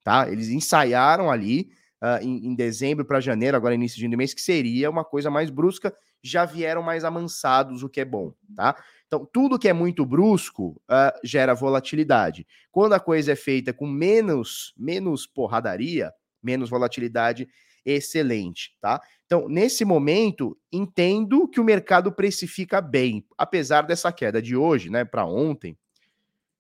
Tá? 0.03 0.27
Eles 0.29 0.49
ensaiaram 0.49 1.29
ali 1.29 1.69
uh, 2.01 2.21
em, 2.21 2.47
em, 2.47 2.55
dezembro 2.55 3.05
para 3.05 3.19
janeiro, 3.19 3.55
agora 3.55 3.75
início 3.75 3.99
de 3.99 4.07
mês, 4.17 4.33
que 4.33 4.41
seria 4.41 4.89
uma 4.89 5.03
coisa 5.03 5.29
mais 5.29 5.49
brusca, 5.49 5.95
já 6.21 6.45
vieram 6.45 6.81
mais 6.81 7.03
amansados, 7.03 7.83
o 7.83 7.89
que 7.89 8.01
é 8.01 8.05
bom, 8.05 8.33
tá? 8.55 8.75
Então, 9.05 9.27
tudo 9.31 9.59
que 9.59 9.69
é 9.69 9.73
muito 9.73 10.03
brusco 10.03 10.81
uh, 10.89 11.19
gera 11.23 11.53
volatilidade. 11.53 12.47
Quando 12.71 12.93
a 12.93 12.99
coisa 12.99 13.33
é 13.33 13.35
feita 13.35 13.71
com 13.71 13.85
menos, 13.85 14.73
menos 14.75 15.27
porradaria, 15.27 16.11
menos 16.41 16.69
volatilidade, 16.69 17.47
excelente, 17.85 18.75
tá? 18.81 19.01
Então, 19.25 19.47
nesse 19.47 19.85
momento, 19.85 20.57
entendo 20.71 21.47
que 21.47 21.59
o 21.59 21.63
mercado 21.63 22.11
precifica 22.11 22.81
bem, 22.81 23.25
apesar 23.37 23.83
dessa 23.83 24.11
queda 24.11 24.41
de 24.41 24.55
hoje, 24.55 24.89
né, 24.89 25.03
para 25.03 25.25
ontem, 25.25 25.77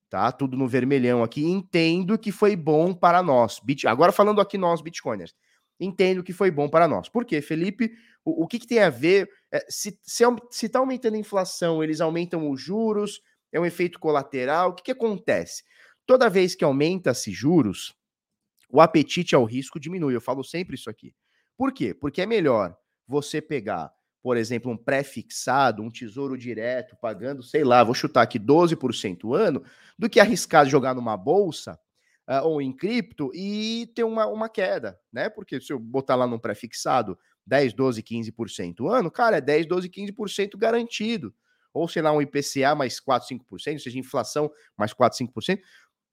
tá? 0.09 0.31
Tudo 0.31 0.55
no 0.57 0.67
vermelhão 0.67 1.23
aqui, 1.23 1.45
entendo 1.45 2.17
que 2.17 2.31
foi 2.31 2.55
bom 2.55 2.93
para 2.93 3.21
nós. 3.21 3.59
Bit... 3.63 3.87
Agora 3.87 4.11
falando 4.11 4.41
aqui 4.41 4.57
nós 4.57 4.81
bitcoiners, 4.81 5.35
entendo 5.79 6.23
que 6.23 6.33
foi 6.33 6.49
bom 6.49 6.69
para 6.69 6.87
nós. 6.87 7.09
Por 7.09 7.25
quê, 7.25 7.41
Felipe? 7.41 7.91
O, 8.23 8.43
o 8.43 8.47
que, 8.47 8.59
que, 8.59 8.67
tem 8.67 8.79
a 8.79 8.89
ver? 8.89 9.29
É, 9.51 9.65
se 9.69 9.99
está 10.09 10.79
aumentando 10.79 11.15
a 11.15 11.19
inflação, 11.19 11.83
eles 11.83 12.01
aumentam 12.01 12.49
os 12.49 12.61
juros, 12.61 13.21
é 13.51 13.59
um 13.59 13.65
efeito 13.65 13.99
colateral. 13.99 14.69
O 14.69 14.73
que, 14.73 14.83
que 14.83 14.91
acontece? 14.91 15.63
Toda 16.05 16.29
vez 16.29 16.55
que 16.55 16.63
aumenta-se 16.63 17.31
juros, 17.31 17.95
o 18.69 18.81
apetite 18.81 19.35
ao 19.35 19.43
risco 19.43 19.79
diminui. 19.79 20.15
Eu 20.15 20.21
falo 20.21 20.43
sempre 20.43 20.75
isso 20.75 20.89
aqui. 20.89 21.13
Por 21.57 21.71
quê? 21.71 21.93
Porque 21.93 22.21
é 22.21 22.25
melhor 22.25 22.75
você 23.07 23.41
pegar, 23.41 23.91
por 24.21 24.37
exemplo, 24.37 24.71
um 24.71 24.77
pré-fixado, 24.77 25.81
um 25.81 25.91
tesouro 25.91 26.37
direto, 26.37 26.97
pagando, 26.99 27.43
sei 27.43 27.63
lá, 27.63 27.83
vou 27.83 27.93
chutar 27.93 28.23
aqui 28.23 28.39
12% 28.39 29.33
ano, 29.35 29.63
do 29.97 30.09
que 30.09 30.19
arriscar 30.19 30.65
jogar 30.65 30.93
numa 30.93 31.15
bolsa 31.15 31.79
uh, 32.27 32.45
ou 32.45 32.61
em 32.61 32.73
cripto 32.73 33.31
e 33.33 33.91
ter 33.95 34.03
uma, 34.03 34.25
uma 34.27 34.49
queda, 34.49 34.99
né? 35.11 35.29
Porque 35.29 35.61
se 35.61 35.71
eu 35.71 35.79
botar 35.79 36.15
lá 36.15 36.27
num 36.27 36.39
pré-fixado 36.39 37.17
10, 37.45 37.73
12, 37.73 38.01
15% 38.01 38.91
ano, 38.91 39.11
cara, 39.11 39.37
é 39.37 39.41
10, 39.41 39.67
12, 39.67 39.89
15% 39.89 40.57
garantido. 40.57 41.33
Ou 41.73 41.87
sei 41.89 42.01
lá, 42.01 42.11
um 42.11 42.21
IPCA 42.21 42.73
mais 42.73 42.99
4, 43.01 43.27
5%, 43.27 43.41
ou 43.51 43.59
seja, 43.59 43.99
inflação 43.99 44.49
mais 44.77 44.93
4, 44.93 45.19
5%. 45.19 45.59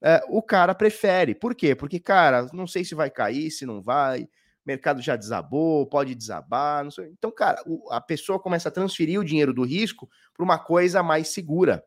Uh, 0.03 0.37
o 0.37 0.43
cara 0.43 0.75
prefere. 0.75 1.35
Por 1.35 1.55
quê? 1.55 1.75
Porque, 1.75 2.01
cara, 2.01 2.49
não 2.53 2.67
sei 2.67 2.85
se 2.85 2.95
vai 2.95 3.09
cair, 3.09 3.51
se 3.51 3.65
não 3.65 3.81
vai 3.81 4.29
mercado 4.65 5.03
já 5.03 5.17
desabou, 5.17 5.87
pode 5.87 6.15
desabar. 6.15 6.87
Então, 7.11 7.31
cara, 7.31 7.63
a 7.91 8.01
pessoa 8.01 8.39
começa 8.39 8.69
a 8.69 8.73
transferir 8.73 9.21
o 9.21 9.25
dinheiro 9.25 9.53
do 9.53 9.65
risco 9.65 10.09
para 10.33 10.45
uma 10.45 10.59
coisa 10.59 11.03
mais 11.03 11.29
segura, 11.29 11.85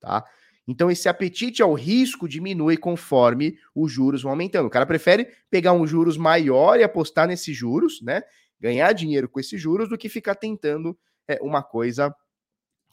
tá? 0.00 0.24
Então, 0.68 0.90
esse 0.90 1.08
apetite 1.08 1.62
ao 1.62 1.74
risco 1.74 2.28
diminui 2.28 2.76
conforme 2.76 3.56
os 3.74 3.92
juros 3.92 4.22
vão 4.22 4.32
aumentando. 4.32 4.66
O 4.66 4.70
cara 4.70 4.84
prefere 4.84 5.28
pegar 5.48 5.72
um 5.72 5.86
juros 5.86 6.16
maior 6.16 6.80
e 6.80 6.82
apostar 6.82 7.28
nesses 7.28 7.56
juros, 7.56 8.02
né? 8.02 8.22
Ganhar 8.58 8.92
dinheiro 8.92 9.28
com 9.28 9.38
esses 9.38 9.60
juros 9.60 9.88
do 9.88 9.98
que 9.98 10.08
ficar 10.08 10.34
tentando 10.34 10.98
é, 11.28 11.38
uma 11.40 11.62
coisa 11.62 12.12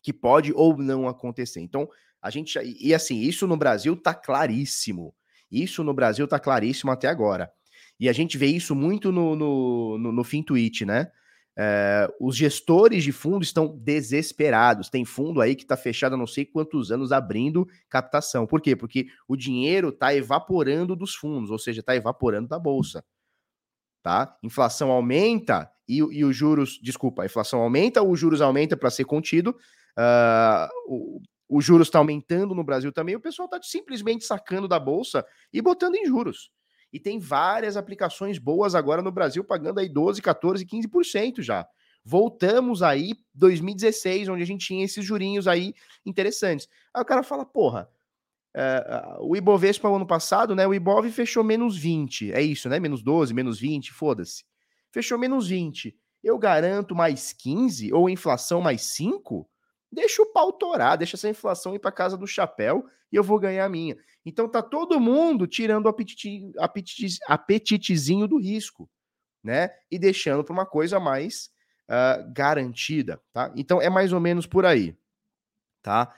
que 0.04 0.14
pode 0.14 0.54
ou 0.54 0.78
não 0.78 1.08
acontecer. 1.08 1.62
Então, 1.62 1.90
a 2.24 2.30
gente. 2.30 2.58
E 2.80 2.94
assim, 2.94 3.20
isso 3.20 3.46
no 3.46 3.58
Brasil 3.58 3.98
tá 3.98 4.14
claríssimo. 4.14 5.14
Isso 5.52 5.84
no 5.84 5.94
Brasil 5.94 6.26
tá 6.26 6.40
claríssimo 6.40 6.90
até 6.90 7.10
agora. 7.10 7.52
E 8.00 8.08
a 8.08 8.14
gente 8.14 8.38
vê 8.38 8.48
isso 8.48 8.74
muito 8.74 9.12
no, 9.12 9.36
no, 9.36 9.98
no, 9.98 10.12
no 10.14 10.24
FinTwitch, 10.24 10.82
né? 10.82 11.12
É, 11.56 12.10
os 12.20 12.36
gestores 12.36 13.04
de 13.04 13.12
fundo 13.12 13.44
estão 13.44 13.78
desesperados. 13.78 14.90
Tem 14.90 15.04
fundo 15.04 15.42
aí 15.42 15.54
que 15.54 15.64
está 15.64 15.76
fechado 15.76 16.16
há 16.16 16.18
não 16.18 16.26
sei 16.26 16.46
quantos 16.46 16.92
anos 16.92 17.12
abrindo 17.12 17.68
captação. 17.90 18.48
Por 18.48 18.62
quê? 18.62 18.76
Porque 18.76 19.08
o 19.28 19.36
dinheiro 19.36 19.90
está 19.90 20.16
evaporando 20.16 20.96
dos 20.96 21.14
fundos, 21.14 21.52
ou 21.52 21.60
seja, 21.60 21.82
está 21.82 21.94
evaporando 21.94 22.48
da 22.48 22.58
bolsa. 22.58 23.04
Tá? 24.02 24.36
Inflação 24.42 24.90
aumenta 24.92 25.70
e, 25.88 25.98
e 25.98 26.26
os 26.26 26.36
juros, 26.36 26.80
desculpa, 26.82 27.24
a 27.24 27.26
inflação 27.26 27.60
aumenta, 27.62 28.02
os 28.02 28.20
juros 28.20 28.42
aumenta 28.42 28.76
para 28.76 28.90
ser 28.90 29.04
contido. 29.06 29.56
Uh, 29.98 31.22
os 31.54 31.64
juros 31.64 31.88
está 31.88 32.00
aumentando 32.00 32.56
no 32.56 32.64
Brasil 32.64 32.92
também. 32.92 33.16
O 33.16 33.20
pessoal 33.20 33.46
está 33.46 33.60
simplesmente 33.62 34.26
sacando 34.26 34.68
da 34.68 34.80
bolsa 34.80 35.24
e 35.52 35.62
botando 35.62 35.96
em 35.96 36.06
juros. 36.06 36.52
E 36.92 37.00
tem 37.00 37.20
várias 37.20 37.78
aplicações 37.78 38.40
boas 38.40 38.74
agora 38.74 39.02
no 39.02 39.12
Brasil, 39.12 39.44
pagando 39.44 39.80
aí 39.80 39.88
12, 39.88 40.22
14, 40.22 40.66
15% 40.66 41.42
já. 41.42 41.68
Voltamos 42.04 42.82
aí 42.82 43.14
2016, 43.36 44.30
onde 44.30 44.42
a 44.42 44.46
gente 44.46 44.66
tinha 44.66 44.84
esses 44.84 45.06
jurinhos 45.06 45.48
aí 45.48 45.74
interessantes. 46.06 46.68
Aí 46.94 47.02
o 47.02 47.06
cara 47.06 47.24
fala, 47.24 47.46
porra, 47.46 47.88
uh, 48.56 49.24
o 49.24 49.36
Ibovespa 49.36 49.88
o 49.88 49.96
ano 49.96 50.08
passado, 50.08 50.56
né? 50.56 50.68
O 50.68 50.74
Ibov 50.74 51.10
fechou 51.12 51.44
menos 51.44 51.78
20. 51.78 52.34
É 52.34 52.42
isso, 52.42 52.68
né? 52.68 52.80
Menos 52.80 53.04
12, 53.04 53.34
menos 53.34 53.60
20, 53.60 53.94
foda-se. 53.94 54.44
Fechou 54.92 55.18
menos 55.20 55.48
20. 55.48 55.96
Eu 56.24 56.38
garanto 56.40 56.96
mais 56.96 57.32
15 57.32 57.94
ou 57.94 58.10
inflação 58.10 58.60
mais 58.60 58.82
5? 58.82 59.48
Deixa 59.94 60.22
o 60.24 60.26
pau 60.26 60.52
torar, 60.52 60.98
deixa 60.98 61.16
essa 61.16 61.30
inflação 61.30 61.76
ir 61.76 61.80
para 61.80 61.92
casa 61.92 62.18
do 62.18 62.26
chapéu 62.26 62.86
e 63.12 63.16
eu 63.16 63.24
vou 63.24 63.38
ganhar 63.40 63.66
a 63.66 63.70
minha. 63.70 63.96
Então 64.26 64.50
tá 64.50 64.62
todo 64.62 65.00
mundo 65.00 65.46
tirando 65.46 65.86
o 65.86 65.90
apetite, 65.90 66.52
apetite, 66.58 67.20
apetitezinho 67.28 68.28
do 68.28 68.40
risco, 68.40 68.90
né? 69.44 69.70
E 69.92 70.00
deixando 70.00 70.44
para 70.44 70.54
uma 70.54 70.66
coisa 70.66 71.00
mais 71.00 71.52
uh, 71.88 72.34
garantida, 72.34 73.22
tá? 73.32 73.54
Então 73.56 73.80
é 73.80 73.90
mais 73.90 74.12
ou 74.12 74.20
menos 74.20 74.48
por 74.48 74.66
aí, 74.66 74.98
tá? 75.84 76.12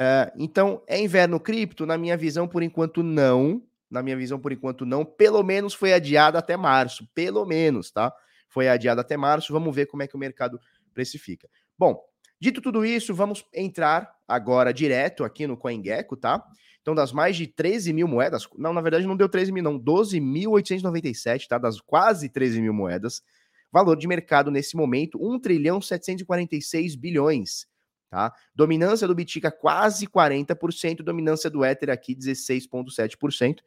Uh, 0.00 0.32
então 0.38 0.82
é 0.86 0.98
inverno 0.98 1.38
cripto? 1.38 1.84
Na 1.84 1.98
minha 1.98 2.16
visão, 2.16 2.48
por 2.48 2.62
enquanto, 2.62 3.02
não, 3.02 3.62
Na 3.90 4.02
minha 4.02 4.16
visão, 4.16 4.38
por 4.38 4.52
enquanto, 4.52 4.86
não. 4.86 5.04
Pelo 5.04 5.42
menos 5.42 5.74
foi 5.74 5.92
adiada 5.92 6.38
até 6.38 6.56
março. 6.56 7.06
Pelo 7.12 7.44
menos, 7.44 7.90
tá? 7.90 8.14
Foi 8.48 8.68
adiada 8.68 9.00
até 9.02 9.16
março. 9.16 9.52
Vamos 9.52 9.74
ver 9.74 9.86
como 9.86 10.02
é 10.02 10.06
que 10.06 10.14
o 10.16 10.18
mercado 10.18 10.58
precifica. 10.94 11.48
Bom, 11.76 12.00
dito 12.40 12.60
tudo 12.60 12.84
isso, 12.84 13.14
vamos 13.14 13.44
entrar 13.54 14.10
agora 14.26 14.72
direto 14.72 15.24
aqui 15.24 15.46
no 15.46 15.56
CoinGecko, 15.56 16.16
tá? 16.16 16.42
Então, 16.80 16.94
das 16.94 17.12
mais 17.12 17.36
de 17.36 17.46
13 17.46 17.92
mil 17.92 18.08
moedas, 18.08 18.48
não, 18.56 18.72
na 18.72 18.80
verdade 18.80 19.06
não 19.06 19.16
deu 19.16 19.28
13 19.28 19.52
mil, 19.52 19.62
não, 19.62 19.78
12.897, 19.78 21.46
tá? 21.46 21.58
Das 21.58 21.80
quase 21.80 22.28
13 22.28 22.62
mil 22.62 22.72
moedas, 22.72 23.22
valor 23.70 23.96
de 23.96 24.08
mercado 24.08 24.50
nesse 24.50 24.76
momento, 24.76 25.18
1 25.20 25.38
trilhão 25.40 25.80
746 25.80 26.96
bilhões, 26.96 27.66
tá? 28.08 28.32
Dominância 28.54 29.06
do 29.06 29.14
Bitica 29.14 29.50
quase 29.50 30.06
40%, 30.06 31.02
dominância 31.02 31.50
do 31.50 31.64
Ether 31.64 31.90
aqui 31.90 32.16
16,7%. 32.16 33.58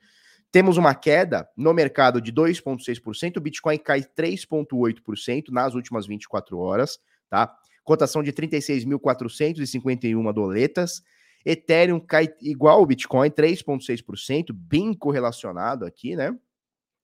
Temos 0.51 0.77
uma 0.77 0.94
queda 0.94 1.48
no 1.56 1.74
mercado 1.74 2.20
de 2.20 2.32
2,6%, 2.32 3.38
o 3.38 3.42
Bitcoin 3.42 3.77
cai 3.77 4.01
3,8% 4.01 5.50
nas 5.50 5.75
últimas 5.75 6.08
24 6.08 6.58
horas, 6.58 7.00
tá? 7.30 7.56
Cotação 7.84 8.24
de 8.24 8.32
36.451 8.32 10.34
doletas. 10.34 11.04
Ethereum 11.46 12.00
cai 12.00 12.30
igual 12.42 12.82
o 12.82 12.86
Bitcoin, 12.86 13.30
3,6%, 13.30 14.54
bem 14.54 14.94
correlacionado 14.94 15.86
aqui, 15.86 16.16
né? 16.16 16.36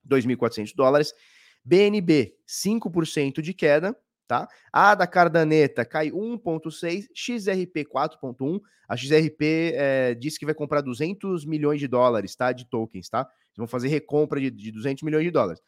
2.400 0.08 0.74
dólares. 0.76 1.14
BNB, 1.64 2.36
5% 2.48 3.42
de 3.42 3.54
queda, 3.54 3.96
tá? 4.28 4.48
A 4.72 4.96
da 4.96 5.06
Cardaneta 5.06 5.84
cai 5.84 6.10
1,6%, 6.10 7.08
XRP 7.14 7.86
4,1%. 7.86 8.62
A 8.88 8.96
XRP 8.96 9.74
é, 9.76 10.16
disse 10.16 10.40
que 10.40 10.46
vai 10.46 10.56
comprar 10.56 10.82
200 10.82 11.46
milhões 11.46 11.80
de 11.80 11.88
dólares, 11.88 12.36
tá? 12.36 12.52
De 12.52 12.66
tokens, 12.66 13.10
tá? 13.10 13.28
Vão 13.58 13.68
fazer 13.68 13.90
recompra 13.90 14.40
de, 14.40 14.50
de 14.50 14.72
200 14.72 15.04
milhões 15.04 15.26
de 15.26 15.32
dólares. 15.32 15.62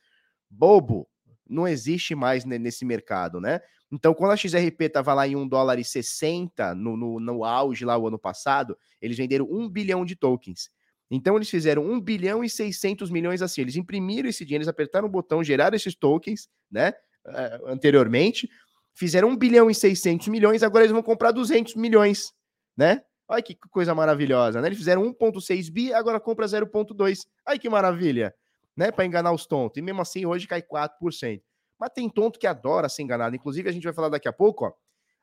Bobo, 0.49 1.09
não 1.51 1.67
existe 1.67 2.15
mais 2.15 2.45
nesse 2.45 2.85
mercado, 2.85 3.39
né? 3.39 3.59
Então, 3.91 4.13
quando 4.13 4.31
a 4.31 4.37
XRP 4.37 4.85
estava 4.85 5.13
lá 5.13 5.27
em 5.27 5.35
1 5.35 5.47
dólar 5.47 5.77
e 5.77 5.83
60 5.83 6.73
no, 6.75 6.95
no, 6.95 7.19
no 7.19 7.43
auge 7.43 7.83
lá 7.83 7.97
o 7.97 8.07
ano 8.07 8.17
passado, 8.17 8.77
eles 9.01 9.17
venderam 9.17 9.45
1 9.51 9.69
bilhão 9.69 10.05
de 10.05 10.15
tokens. 10.15 10.71
Então, 11.09 11.35
eles 11.35 11.49
fizeram 11.49 11.83
1 11.83 11.99
bilhão 11.99 12.41
e 12.41 12.49
600 12.49 13.11
milhões 13.11 13.41
assim. 13.41 13.61
Eles 13.61 13.75
imprimiram 13.75 14.29
esse 14.29 14.45
dinheiro, 14.45 14.61
eles 14.61 14.69
apertaram 14.69 15.07
o 15.07 15.11
botão, 15.11 15.43
geraram 15.43 15.75
esses 15.75 15.93
tokens, 15.93 16.47
né? 16.71 16.93
Uh, 17.27 17.67
anteriormente, 17.67 18.49
fizeram 18.93 19.27
1 19.29 19.35
bilhão 19.35 19.69
e 19.69 19.75
600 19.75 20.29
milhões, 20.29 20.63
agora 20.63 20.85
eles 20.85 20.93
vão 20.93 21.03
comprar 21.03 21.31
200 21.31 21.75
milhões, 21.75 22.31
né? 22.77 23.01
Olha 23.27 23.41
que 23.41 23.55
coisa 23.69 23.93
maravilhosa, 23.93 24.61
né? 24.61 24.67
Eles 24.69 24.77
fizeram 24.77 25.03
1.6 25.03 25.71
bi, 25.71 25.93
agora 25.93 26.19
compra 26.19 26.45
0.2. 26.45 27.25
Ai 27.45 27.59
que 27.59 27.69
maravilha, 27.69 28.33
né? 28.75 28.91
Para 28.91 29.05
enganar 29.05 29.31
os 29.31 29.45
tontos. 29.45 29.77
E 29.77 29.81
mesmo 29.81 30.01
assim, 30.01 30.25
hoje 30.25 30.47
cai 30.47 30.61
4%. 30.61 31.41
Mas 31.79 31.89
tem 31.93 32.09
tonto 32.09 32.39
que 32.39 32.47
adora 32.47 32.87
ser 32.87 33.01
enganado. 33.01 33.35
Inclusive, 33.35 33.69
a 33.69 33.71
gente 33.71 33.83
vai 33.83 33.93
falar 33.93 34.09
daqui 34.09 34.27
a 34.27 34.33
pouco, 34.33 34.65
ó, 34.65 34.73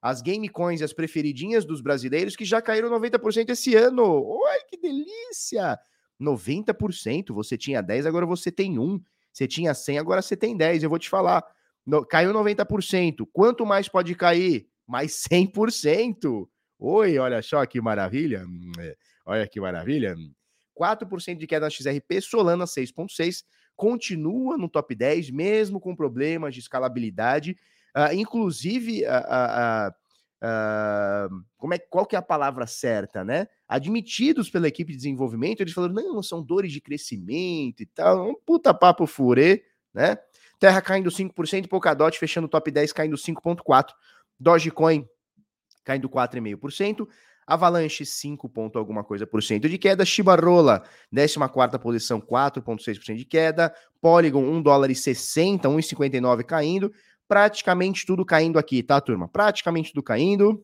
as 0.00 0.22
game 0.22 0.48
coins 0.48 0.82
as 0.82 0.92
preferidinhas 0.92 1.64
dos 1.64 1.80
brasileiros 1.80 2.36
que 2.36 2.44
já 2.44 2.62
caíram 2.62 2.90
90% 2.90 3.50
esse 3.50 3.74
ano. 3.74 4.04
Oi, 4.04 4.58
que 4.68 4.76
delícia! 4.76 5.78
90%, 6.20 7.32
você 7.32 7.56
tinha 7.56 7.80
10, 7.80 8.06
agora 8.06 8.26
você 8.26 8.50
tem 8.50 8.78
1. 8.78 9.00
Você 9.32 9.46
tinha 9.46 9.72
100, 9.72 9.98
agora 9.98 10.20
você 10.20 10.36
tem 10.36 10.56
10. 10.56 10.82
Eu 10.82 10.90
vou 10.90 10.98
te 10.98 11.08
falar, 11.08 11.44
no, 11.86 12.04
caiu 12.04 12.32
90%. 12.32 13.26
Quanto 13.32 13.64
mais 13.64 13.88
pode 13.88 14.14
cair? 14.14 14.68
Mais 14.86 15.22
100%. 15.30 16.48
Oi, 16.78 17.18
olha 17.18 17.42
só 17.42 17.64
que 17.66 17.80
maravilha. 17.80 18.44
Olha 19.24 19.46
que 19.46 19.60
maravilha. 19.60 20.16
4% 20.78 21.36
de 21.36 21.46
queda 21.46 21.66
na 21.66 21.70
XRP, 21.70 22.20
Solana 22.20 22.64
6,6% 22.64 23.42
continua 23.78 24.58
no 24.58 24.68
top 24.68 24.92
10, 24.92 25.30
mesmo 25.30 25.78
com 25.78 25.94
problemas 25.94 26.52
de 26.52 26.60
escalabilidade. 26.60 27.56
Uh, 27.96 28.12
inclusive, 28.12 29.04
uh, 29.04 29.88
uh, 29.88 31.44
como 31.56 31.74
é, 31.74 31.78
qual 31.78 32.04
que 32.04 32.16
é 32.16 32.18
a 32.18 32.22
palavra 32.22 32.66
certa, 32.66 33.24
né? 33.24 33.46
Admitidos 33.68 34.50
pela 34.50 34.66
equipe 34.66 34.90
de 34.90 34.98
desenvolvimento, 34.98 35.60
eles 35.60 35.72
falaram, 35.72 35.94
não, 35.94 36.22
são 36.24 36.42
dores 36.42 36.72
de 36.72 36.80
crescimento 36.80 37.80
e 37.80 37.86
tal, 37.86 38.28
um 38.28 38.34
puta 38.34 38.74
papo 38.74 39.06
furê, 39.06 39.64
né? 39.94 40.18
Terra 40.58 40.82
caindo 40.82 41.08
5%, 41.08 41.68
Polkadot 41.68 42.18
fechando 42.18 42.46
o 42.46 42.50
top 42.50 42.72
10 42.72 42.92
caindo 42.92 43.16
5,4%, 43.16 43.92
Dogecoin 44.40 45.08
caindo 45.84 46.08
4,5%, 46.08 47.06
Avalanche, 47.48 48.04
5 48.04 48.46
ponto 48.50 48.78
alguma 48.78 49.02
coisa 49.02 49.26
por 49.26 49.42
cento 49.42 49.68
de 49.68 49.78
queda. 49.78 50.04
Chibarola, 50.04 50.84
14 51.10 51.78
posição, 51.78 52.20
4,6% 52.20 53.16
de 53.16 53.24
queda. 53.24 53.74
Polygon, 54.00 54.42
1 54.44 54.62
dólar 54.62 54.90
e 54.90 54.94
60, 54.94 55.66
1,59 55.66 56.44
caindo. 56.44 56.92
Praticamente 57.26 58.04
tudo 58.04 58.24
caindo 58.24 58.58
aqui, 58.58 58.82
tá, 58.82 59.00
turma? 59.00 59.26
Praticamente 59.28 59.92
tudo 59.92 60.02
caindo. 60.02 60.62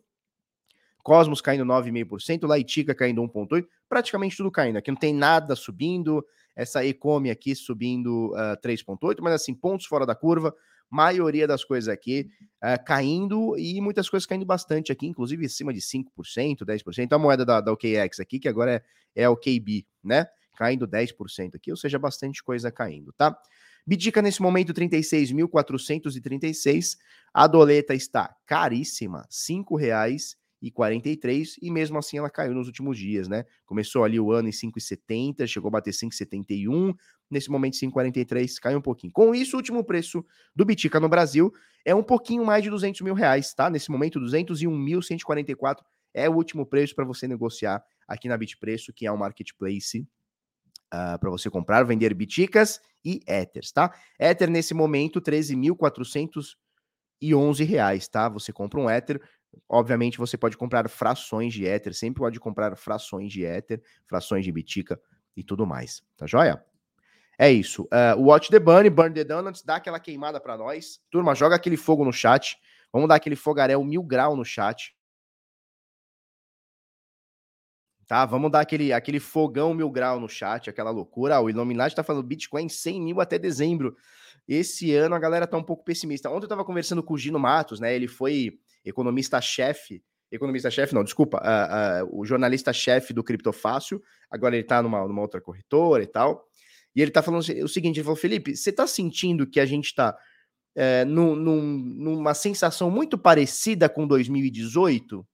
Cosmos 1.02 1.40
caindo 1.40 1.64
9,5%, 1.64 2.46
Laitica 2.46 2.94
caindo 2.94 3.22
1,8%, 3.22 3.66
praticamente 3.88 4.36
tudo 4.36 4.50
caindo. 4.50 4.78
Aqui 4.78 4.90
não 4.90 4.98
tem 4.98 5.12
nada 5.12 5.54
subindo, 5.54 6.24
essa 6.56 6.84
Ecome 6.84 7.30
aqui 7.30 7.54
subindo 7.54 8.30
uh, 8.32 8.36
ah, 8.36 8.58
3,8%, 8.62 9.16
mas 9.20 9.34
assim, 9.34 9.54
pontos 9.54 9.86
fora 9.86 10.06
da 10.06 10.14
curva 10.14 10.54
maioria 10.94 11.46
das 11.48 11.64
coisas 11.64 11.88
aqui 11.88 12.30
uh, 12.62 12.78
caindo 12.84 13.58
e 13.58 13.80
muitas 13.80 14.08
coisas 14.08 14.24
caindo 14.24 14.46
bastante 14.46 14.92
aqui, 14.92 15.08
inclusive 15.08 15.44
acima 15.44 15.74
de 15.74 15.80
5%, 15.80 16.64
10%. 16.64 17.12
A 17.12 17.18
moeda 17.18 17.44
da, 17.44 17.60
da 17.60 17.72
OKX 17.72 18.20
aqui, 18.20 18.38
que 18.38 18.48
agora 18.48 18.76
é, 18.76 18.82
é 19.24 19.28
o 19.28 19.36
KB, 19.36 19.84
né? 20.04 20.28
Caindo 20.56 20.86
10% 20.86 21.56
aqui, 21.56 21.72
ou 21.72 21.76
seja, 21.76 21.98
bastante 21.98 22.44
coisa 22.44 22.70
caindo, 22.70 23.12
tá? 23.12 23.36
Bidica 23.84 24.22
nesse 24.22 24.40
momento 24.40 24.72
36.436. 24.72 26.96
A 27.34 27.48
doleta 27.48 27.92
está 27.92 28.32
caríssima, 28.46 29.22
R$ 29.22 29.26
5,00 29.30 30.36
e 30.64 30.70
43 30.70 31.58
e 31.60 31.70
mesmo 31.70 31.98
assim 31.98 32.16
ela 32.16 32.30
caiu 32.30 32.54
nos 32.54 32.66
últimos 32.66 32.96
dias, 32.96 33.28
né? 33.28 33.44
Começou 33.66 34.02
ali 34.02 34.18
o 34.18 34.32
ano 34.32 34.48
em 34.48 34.50
5,70, 34.50 35.46
chegou 35.46 35.68
a 35.68 35.72
bater 35.72 35.92
5,71, 35.92 36.96
nesse 37.30 37.50
momento 37.50 37.74
5,43, 37.74 38.58
caiu 38.60 38.78
um 38.78 38.80
pouquinho. 38.80 39.12
Com 39.12 39.34
isso, 39.34 39.56
o 39.56 39.58
último 39.58 39.84
preço 39.84 40.24
do 40.56 40.64
Bitica 40.64 40.98
no 40.98 41.06
Brasil 41.06 41.52
é 41.84 41.94
um 41.94 42.02
pouquinho 42.02 42.46
mais 42.46 42.62
de 42.62 42.70
200 42.70 43.02
mil 43.02 43.12
reais, 43.12 43.52
tá? 43.52 43.68
Nesse 43.68 43.90
momento, 43.90 44.18
201.144 44.18 45.82
é 46.14 46.30
o 46.30 46.32
último 46.32 46.64
preço 46.64 46.94
para 46.94 47.04
você 47.04 47.28
negociar 47.28 47.84
aqui 48.08 48.26
na 48.26 48.38
Bitpreço, 48.38 48.90
que 48.90 49.06
é 49.06 49.12
um 49.12 49.18
marketplace 49.18 50.00
uh, 50.00 50.06
ah, 50.90 51.18
para 51.18 51.28
você 51.28 51.50
comprar, 51.50 51.82
vender 51.82 52.14
Biticas 52.14 52.80
e 53.04 53.20
Ethers, 53.26 53.70
tá? 53.70 53.94
Ether 54.18 54.48
nesse 54.48 54.72
momento, 54.72 55.20
13.411 55.20 57.66
reais, 57.66 58.08
tá? 58.08 58.30
Você 58.30 58.50
compra 58.50 58.80
um 58.80 58.88
Ether, 58.88 59.20
Obviamente, 59.68 60.18
você 60.18 60.36
pode 60.36 60.56
comprar 60.56 60.88
frações 60.88 61.52
de 61.52 61.64
Ether, 61.64 61.94
sempre 61.94 62.20
pode 62.20 62.38
comprar 62.40 62.76
frações 62.76 63.32
de 63.32 63.44
Ether, 63.44 63.82
frações 64.06 64.44
de 64.44 64.52
Bitica 64.52 65.00
e 65.36 65.42
tudo 65.42 65.66
mais. 65.66 66.02
Tá 66.16 66.26
joia? 66.26 66.64
É 67.38 67.50
isso. 67.50 67.82
Uh, 67.84 68.20
Watch 68.20 68.50
the 68.50 68.58
Bunny, 68.58 68.88
Burn 68.88 69.12
the 69.12 69.24
Donuts, 69.24 69.62
dá 69.62 69.76
aquela 69.76 69.98
queimada 69.98 70.40
para 70.40 70.56
nós. 70.56 71.00
Turma, 71.10 71.34
joga 71.34 71.56
aquele 71.56 71.76
fogo 71.76 72.04
no 72.04 72.12
chat. 72.12 72.56
Vamos 72.92 73.08
dar 73.08 73.16
aquele 73.16 73.36
fogaréu 73.36 73.82
mil 73.82 74.02
grau 74.02 74.36
no 74.36 74.44
chat. 74.44 74.94
Tá, 78.06 78.26
vamos 78.26 78.52
dar 78.52 78.60
aquele, 78.60 78.92
aquele 78.92 79.18
fogão 79.18 79.72
mil 79.72 79.90
grau 79.90 80.20
no 80.20 80.28
chat, 80.28 80.68
aquela 80.68 80.90
loucura. 80.90 81.40
O 81.40 81.48
Illuminati 81.48 81.96
tá 81.96 82.04
falando 82.04 82.26
Bitcoin 82.26 82.68
100 82.68 83.00
mil 83.00 83.20
até 83.20 83.38
dezembro. 83.38 83.96
Esse 84.46 84.94
ano 84.94 85.14
a 85.14 85.18
galera 85.18 85.46
tá 85.46 85.56
um 85.56 85.62
pouco 85.62 85.84
pessimista. 85.84 86.30
Ontem 86.30 86.44
eu 86.44 86.48
tava 86.48 86.64
conversando 86.64 87.02
com 87.02 87.14
o 87.14 87.18
Gino 87.18 87.38
Matos, 87.38 87.80
né? 87.80 87.94
Ele 87.94 88.06
foi 88.06 88.60
economista-chefe, 88.84 90.02
economista-chefe, 90.30 90.94
não, 90.94 91.04
desculpa, 91.04 91.38
uh, 91.38 92.04
uh, 92.04 92.20
o 92.20 92.24
jornalista-chefe 92.24 93.12
do 93.12 93.24
Criptofácil, 93.24 94.02
agora 94.30 94.54
ele 94.54 94.64
está 94.64 94.82
numa, 94.82 95.06
numa 95.06 95.22
outra 95.22 95.40
corretora 95.40 96.02
e 96.02 96.06
tal, 96.06 96.44
e 96.94 97.02
ele 97.02 97.10
está 97.10 97.22
falando 97.22 97.40
o 97.40 97.68
seguinte, 97.68 97.96
ele 97.96 98.04
falou, 98.04 98.16
Felipe, 98.16 98.56
você 98.56 98.70
está 98.70 98.86
sentindo 98.86 99.46
que 99.46 99.58
a 99.58 99.66
gente 99.66 99.86
está 99.86 100.16
é, 100.76 101.00
eh, 101.00 101.04
num, 101.04 101.34
num, 101.34 101.60
numa 101.62 102.34
sensação 102.34 102.88
muito 102.88 103.18
parecida 103.18 103.88
com 103.88 104.06
2018? 104.06 105.26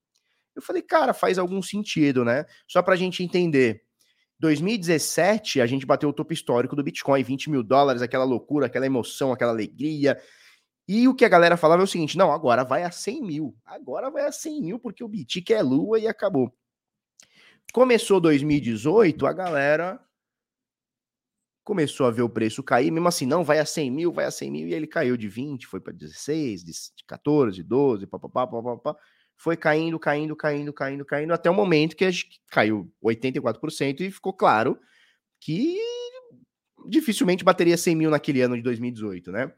Eu 0.57 0.63
falei, 0.63 0.83
cara, 0.83 1.13
faz 1.13 1.39
algum 1.39 1.61
sentido, 1.61 2.25
né? 2.25 2.47
Só 2.67 2.83
para 2.83 2.95
a 2.95 2.97
gente 2.97 3.23
entender. 3.23 3.83
2017, 4.39 5.61
a 5.61 5.67
gente 5.67 5.85
bateu 5.85 6.09
o 6.09 6.13
topo 6.15 6.33
histórico 6.33 6.75
do 6.75 6.83
Bitcoin, 6.83 7.23
20 7.23 7.51
mil 7.51 7.63
dólares, 7.63 8.01
aquela 8.01 8.25
loucura, 8.25 8.67
aquela 8.67 8.87
emoção, 8.87 9.33
aquela 9.33 9.53
alegria, 9.53 10.19
e 10.93 11.07
o 11.07 11.15
que 11.15 11.25
a 11.25 11.29
galera 11.29 11.57
falava 11.57 11.83
é 11.83 11.85
o 11.85 11.87
seguinte: 11.87 12.19
não, 12.19 12.33
agora 12.33 12.65
vai 12.65 12.83
a 12.83 12.91
100 12.91 13.23
mil. 13.23 13.57
Agora 13.65 14.11
vai 14.11 14.27
a 14.27 14.33
100 14.33 14.61
mil, 14.61 14.79
porque 14.81 15.05
o 15.05 15.09
Bitic 15.09 15.53
é 15.53 15.63
lua 15.63 16.01
e 16.01 16.09
acabou. 16.09 16.53
Começou 17.73 18.21
2018, 18.21 19.25
a 19.25 19.33
galera 19.33 20.05
começou 21.63 22.07
a 22.07 22.11
ver 22.11 22.23
o 22.23 22.29
preço 22.29 22.65
cair, 22.65 22.91
mesmo 22.91 23.07
assim, 23.07 23.25
não, 23.25 23.45
vai 23.45 23.61
a 23.61 23.65
100 23.65 23.91
mil, 23.93 24.13
vai 24.13 24.25
a 24.25 24.31
100 24.33 24.51
mil, 24.51 24.67
e 24.67 24.75
ele 24.75 24.89
caiu 24.89 25.17
de 25.17 25.29
20, 25.29 25.69
foi 25.69 25.79
para 25.79 25.93
16, 25.93 26.65
de 26.65 26.73
14, 27.07 27.63
12, 27.63 28.09
papapá, 28.09 28.45
papapá, 28.45 28.97
foi 29.37 29.57
caindo, 29.57 29.97
caindo, 29.97 30.35
caindo, 30.35 30.73
caindo, 30.73 31.05
caindo, 31.05 31.33
até 31.33 31.49
o 31.49 31.55
momento 31.55 31.95
que 31.95 32.11
caiu 32.51 32.93
84% 33.01 34.01
e 34.01 34.11
ficou 34.11 34.33
claro 34.33 34.77
que 35.39 35.79
dificilmente 36.89 37.45
bateria 37.45 37.77
100 37.77 37.95
mil 37.95 38.11
naquele 38.11 38.41
ano 38.41 38.57
de 38.57 38.63
2018, 38.63 39.31
né? 39.31 39.53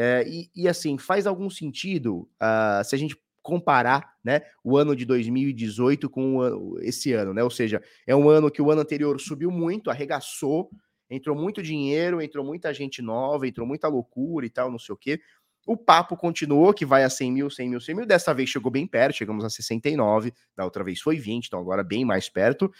É, 0.00 0.24
e, 0.28 0.48
e, 0.54 0.68
assim, 0.68 0.96
faz 0.96 1.26
algum 1.26 1.50
sentido 1.50 2.28
uh, 2.40 2.84
se 2.84 2.94
a 2.94 2.98
gente 2.98 3.16
comparar 3.42 4.14
né, 4.22 4.42
o 4.62 4.76
ano 4.76 4.94
de 4.94 5.04
2018 5.04 6.08
com 6.08 6.36
o, 6.36 6.78
esse 6.80 7.12
ano, 7.12 7.34
né? 7.34 7.42
Ou 7.42 7.50
seja, 7.50 7.82
é 8.06 8.14
um 8.14 8.28
ano 8.28 8.48
que 8.48 8.62
o 8.62 8.70
ano 8.70 8.80
anterior 8.80 9.18
subiu 9.20 9.50
muito, 9.50 9.90
arregaçou, 9.90 10.70
entrou 11.10 11.34
muito 11.34 11.60
dinheiro, 11.60 12.22
entrou 12.22 12.44
muita 12.44 12.72
gente 12.72 13.02
nova, 13.02 13.48
entrou 13.48 13.66
muita 13.66 13.88
loucura 13.88 14.46
e 14.46 14.50
tal, 14.50 14.70
não 14.70 14.78
sei 14.78 14.92
o 14.92 14.96
quê. 14.96 15.20
O 15.66 15.76
papo 15.76 16.16
continuou, 16.16 16.72
que 16.72 16.86
vai 16.86 17.02
a 17.02 17.10
100 17.10 17.32
mil, 17.32 17.50
100 17.50 17.68
mil, 17.68 17.80
100 17.80 17.94
mil. 17.96 18.06
Dessa 18.06 18.32
vez 18.32 18.48
chegou 18.48 18.70
bem 18.70 18.86
perto, 18.86 19.16
chegamos 19.16 19.44
a 19.44 19.50
69, 19.50 20.32
da 20.56 20.64
outra 20.64 20.84
vez 20.84 21.00
foi 21.00 21.16
20, 21.16 21.48
então 21.48 21.58
agora 21.58 21.82
bem 21.82 22.04
mais 22.04 22.28
perto. 22.28 22.72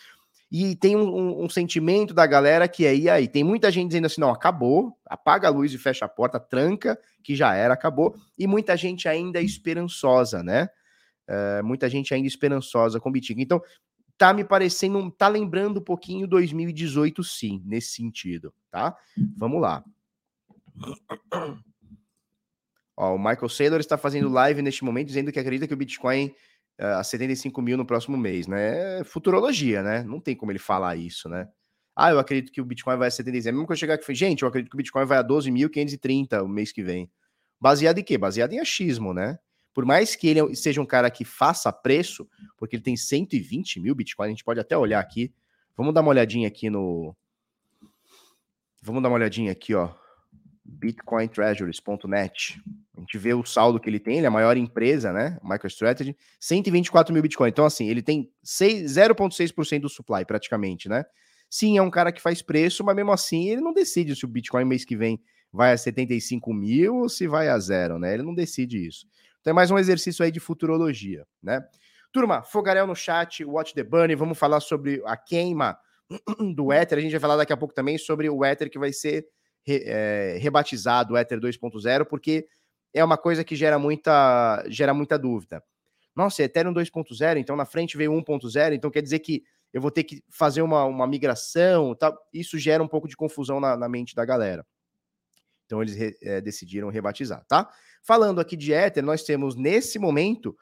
E 0.50 0.74
tem 0.76 0.96
um, 0.96 1.14
um, 1.14 1.44
um, 1.44 1.48
sentimento 1.48 2.14
da 2.14 2.26
galera 2.26 2.66
que 2.66 2.86
é, 2.86 2.96
e 2.96 3.10
aí? 3.10 3.28
Tem 3.28 3.44
muita 3.44 3.70
gente 3.70 3.88
dizendo 3.88 4.06
assim: 4.06 4.20
não, 4.20 4.30
acabou, 4.30 4.96
apaga 5.04 5.48
a 5.48 5.50
luz 5.50 5.72
e 5.74 5.78
fecha 5.78 6.06
a 6.06 6.08
porta, 6.08 6.40
tranca, 6.40 6.98
que 7.22 7.36
já 7.36 7.54
era, 7.54 7.74
acabou. 7.74 8.16
E 8.38 8.46
muita 8.46 8.76
gente 8.76 9.06
ainda 9.06 9.42
esperançosa, 9.42 10.42
né? 10.42 10.68
Uh, 11.28 11.62
muita 11.62 11.90
gente 11.90 12.14
ainda 12.14 12.26
esperançosa 12.26 12.98
com 12.98 13.10
o 13.10 13.12
Bitcoin. 13.12 13.42
Então, 13.42 13.60
tá 14.16 14.32
me 14.32 14.42
parecendo, 14.42 15.10
tá 15.10 15.28
lembrando 15.28 15.80
um 15.80 15.84
pouquinho 15.84 16.26
2018, 16.26 17.22
sim, 17.22 17.62
nesse 17.66 17.92
sentido, 17.92 18.52
tá? 18.70 18.96
Vamos 19.36 19.60
lá. 19.60 19.84
Ó, 22.96 23.14
o 23.14 23.18
Michael 23.18 23.48
Saylor 23.48 23.80
está 23.80 23.96
fazendo 23.96 24.28
live 24.28 24.62
neste 24.62 24.82
momento 24.82 25.06
dizendo 25.06 25.30
que 25.30 25.38
acredita 25.38 25.68
que 25.68 25.74
o 25.74 25.76
Bitcoin 25.76 26.34
a 26.78 27.02
75 27.02 27.60
mil 27.60 27.76
no 27.76 27.84
próximo 27.84 28.16
mês, 28.16 28.46
né? 28.46 29.00
É 29.00 29.04
futurologia, 29.04 29.82
né? 29.82 30.02
Não 30.04 30.20
tem 30.20 30.36
como 30.36 30.52
ele 30.52 30.58
falar 30.58 30.96
isso, 30.96 31.28
né? 31.28 31.48
Ah, 31.94 32.10
eu 32.10 32.18
acredito 32.18 32.52
que 32.52 32.60
o 32.60 32.64
Bitcoin 32.64 32.96
vai 32.96 33.08
a 33.08 33.10
75. 33.10 33.52
Mesmo 33.52 33.66
que 33.66 33.72
eu 33.72 33.76
chegar 33.76 33.94
aqui 33.94 34.14
gente, 34.14 34.42
eu 34.42 34.48
acredito 34.48 34.70
que 34.70 34.76
o 34.76 34.78
Bitcoin 34.78 35.04
vai 35.04 35.18
a 35.18 35.24
12.530 35.24 36.42
o 36.42 36.48
mês 36.48 36.70
que 36.70 36.82
vem. 36.82 37.10
Baseado 37.60 37.98
em 37.98 38.04
quê? 38.04 38.16
Baseado 38.16 38.52
em 38.52 38.60
achismo, 38.60 39.12
né? 39.12 39.38
Por 39.74 39.84
mais 39.84 40.14
que 40.14 40.28
ele 40.28 40.54
seja 40.54 40.80
um 40.80 40.86
cara 40.86 41.10
que 41.10 41.24
faça 41.24 41.72
preço, 41.72 42.28
porque 42.56 42.76
ele 42.76 42.82
tem 42.82 42.96
120 42.96 43.80
mil 43.80 43.94
Bitcoin, 43.94 44.26
a 44.26 44.30
gente 44.30 44.44
pode 44.44 44.60
até 44.60 44.76
olhar 44.76 45.00
aqui. 45.00 45.32
Vamos 45.76 45.92
dar 45.92 46.00
uma 46.00 46.10
olhadinha 46.10 46.46
aqui 46.46 46.70
no. 46.70 47.16
Vamos 48.80 49.02
dar 49.02 49.08
uma 49.08 49.16
olhadinha 49.16 49.50
aqui, 49.50 49.74
ó 49.74 49.92
bitcointreasuries.net. 50.68 52.62
A 52.96 53.00
gente 53.00 53.18
vê 53.18 53.32
o 53.32 53.44
saldo 53.44 53.80
que 53.80 53.88
ele 53.88 53.98
tem, 53.98 54.18
ele 54.18 54.26
é 54.26 54.28
a 54.28 54.30
maior 54.30 54.56
empresa, 54.56 55.12
né? 55.12 55.38
MicroStrategy, 55.42 56.16
124 56.38 57.12
mil 57.12 57.22
Bitcoin. 57.22 57.48
Então, 57.48 57.64
assim, 57.64 57.88
ele 57.88 58.02
tem 58.02 58.30
0,6% 58.44 59.80
do 59.80 59.88
supply, 59.88 60.24
praticamente, 60.24 60.88
né? 60.88 61.04
Sim, 61.50 61.78
é 61.78 61.82
um 61.82 61.90
cara 61.90 62.12
que 62.12 62.20
faz 62.20 62.42
preço, 62.42 62.84
mas 62.84 62.94
mesmo 62.94 63.10
assim 63.10 63.48
ele 63.48 63.62
não 63.62 63.72
decide 63.72 64.14
se 64.14 64.24
o 64.24 64.28
Bitcoin 64.28 64.64
mês 64.64 64.84
que 64.84 64.94
vem 64.96 65.18
vai 65.50 65.72
a 65.72 65.78
75 65.78 66.52
mil 66.52 66.96
ou 66.96 67.08
se 67.08 67.26
vai 67.26 67.48
a 67.48 67.58
zero, 67.58 67.98
né? 67.98 68.12
Ele 68.12 68.22
não 68.22 68.34
decide 68.34 68.86
isso. 68.86 69.06
Então 69.40 69.52
é 69.52 69.54
mais 69.54 69.70
um 69.70 69.78
exercício 69.78 70.22
aí 70.22 70.30
de 70.30 70.40
futurologia, 70.40 71.26
né? 71.42 71.62
Turma, 72.12 72.42
Fogarel 72.42 72.86
no 72.86 72.94
chat, 72.94 73.44
Watch 73.44 73.74
the 73.74 73.82
Bunny, 73.82 74.14
vamos 74.14 74.38
falar 74.38 74.60
sobre 74.60 75.02
a 75.06 75.16
queima 75.16 75.78
do 76.54 76.72
Ether. 76.72 76.98
A 76.98 77.00
gente 77.00 77.12
vai 77.12 77.20
falar 77.20 77.36
daqui 77.36 77.52
a 77.52 77.56
pouco 77.56 77.74
também 77.74 77.96
sobre 77.96 78.28
o 78.28 78.44
Ether 78.44 78.70
que 78.70 78.78
vai 78.78 78.92
ser 78.92 79.26
re, 79.68 79.82
é, 79.84 80.38
rebatizado 80.40 81.16
Ether 81.16 81.38
2.0, 81.38 82.06
porque 82.06 82.48
é 82.94 83.04
uma 83.04 83.18
coisa 83.18 83.44
que 83.44 83.54
gera 83.54 83.78
muita, 83.78 84.64
gera 84.68 84.94
muita 84.94 85.18
dúvida. 85.18 85.62
Nossa, 86.16 86.42
Ethereum 86.42 86.72
2.0, 86.72 87.36
então 87.36 87.54
na 87.54 87.66
frente 87.66 87.96
veio 87.96 88.12
1.0, 88.12 88.74
então 88.74 88.90
quer 88.90 89.02
dizer 89.02 89.18
que 89.18 89.44
eu 89.72 89.80
vou 89.80 89.90
ter 89.90 90.02
que 90.04 90.24
fazer 90.30 90.62
uma, 90.62 90.84
uma 90.84 91.06
migração, 91.06 91.94
isso 92.32 92.58
gera 92.58 92.82
um 92.82 92.88
pouco 92.88 93.06
de 93.06 93.16
confusão 93.16 93.60
na, 93.60 93.76
na 93.76 93.88
mente 93.88 94.14
da 94.14 94.24
galera. 94.24 94.66
Então 95.66 95.82
eles 95.82 95.94
re, 95.94 96.16
é, 96.22 96.40
decidiram 96.40 96.88
rebatizar, 96.88 97.44
tá? 97.46 97.68
Falando 98.02 98.40
aqui 98.40 98.56
de 98.56 98.72
Ether, 98.72 99.04
nós 99.04 99.22
temos 99.22 99.54
nesse 99.54 99.98
momento 99.98 100.56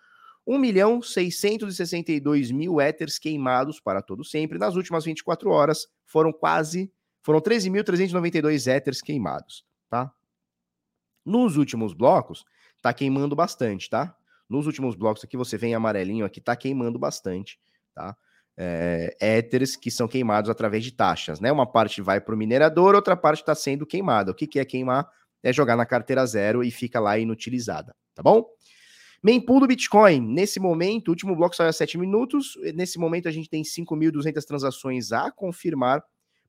1 0.44 0.58
milhão 0.58 1.00
662 1.00 2.50
mil 2.50 2.80
Ethers 2.80 3.18
queimados 3.18 3.78
para 3.78 4.02
todo 4.02 4.24
sempre. 4.24 4.58
Nas 4.58 4.74
últimas 4.74 5.04
24 5.04 5.48
horas 5.50 5.86
foram 6.04 6.32
quase 6.32 6.92
foram 7.26 7.40
13.392 7.40 8.70
éteres 8.70 9.02
queimados, 9.02 9.64
tá? 9.90 10.12
Nos 11.24 11.56
últimos 11.56 11.92
blocos, 11.92 12.44
tá 12.80 12.94
queimando 12.94 13.34
bastante, 13.34 13.90
tá? 13.90 14.16
Nos 14.48 14.64
últimos 14.68 14.94
blocos 14.94 15.24
aqui, 15.24 15.36
você 15.36 15.58
vem 15.58 15.74
amarelinho 15.74 16.24
aqui, 16.24 16.40
tá 16.40 16.54
queimando 16.54 17.00
bastante, 17.00 17.58
tá? 17.92 18.16
É, 18.56 19.16
éteres 19.18 19.74
que 19.74 19.90
são 19.90 20.06
queimados 20.06 20.48
através 20.48 20.84
de 20.84 20.92
taxas, 20.92 21.40
né? 21.40 21.50
Uma 21.50 21.66
parte 21.66 22.00
vai 22.00 22.20
para 22.20 22.32
o 22.32 22.38
minerador, 22.38 22.94
outra 22.94 23.16
parte 23.16 23.40
está 23.40 23.56
sendo 23.56 23.84
queimada. 23.84 24.30
O 24.30 24.34
que, 24.34 24.46
que 24.46 24.60
é 24.60 24.64
queimar? 24.64 25.10
É 25.42 25.52
jogar 25.52 25.74
na 25.74 25.84
carteira 25.84 26.24
zero 26.24 26.62
e 26.62 26.70
fica 26.70 27.00
lá 27.00 27.18
inutilizada, 27.18 27.92
tá 28.14 28.22
bom? 28.22 28.46
Mempool 29.20 29.58
do 29.58 29.66
Bitcoin, 29.66 30.20
nesse 30.20 30.60
momento, 30.60 31.08
o 31.08 31.10
último 31.10 31.34
bloco 31.34 31.56
saiu 31.56 31.70
a 31.70 31.72
7 31.72 31.98
minutos, 31.98 32.56
nesse 32.72 33.00
momento 33.00 33.26
a 33.26 33.32
gente 33.32 33.50
tem 33.50 33.64
5.200 33.64 34.44
transações 34.44 35.10
a 35.10 35.32
confirmar, 35.32 36.04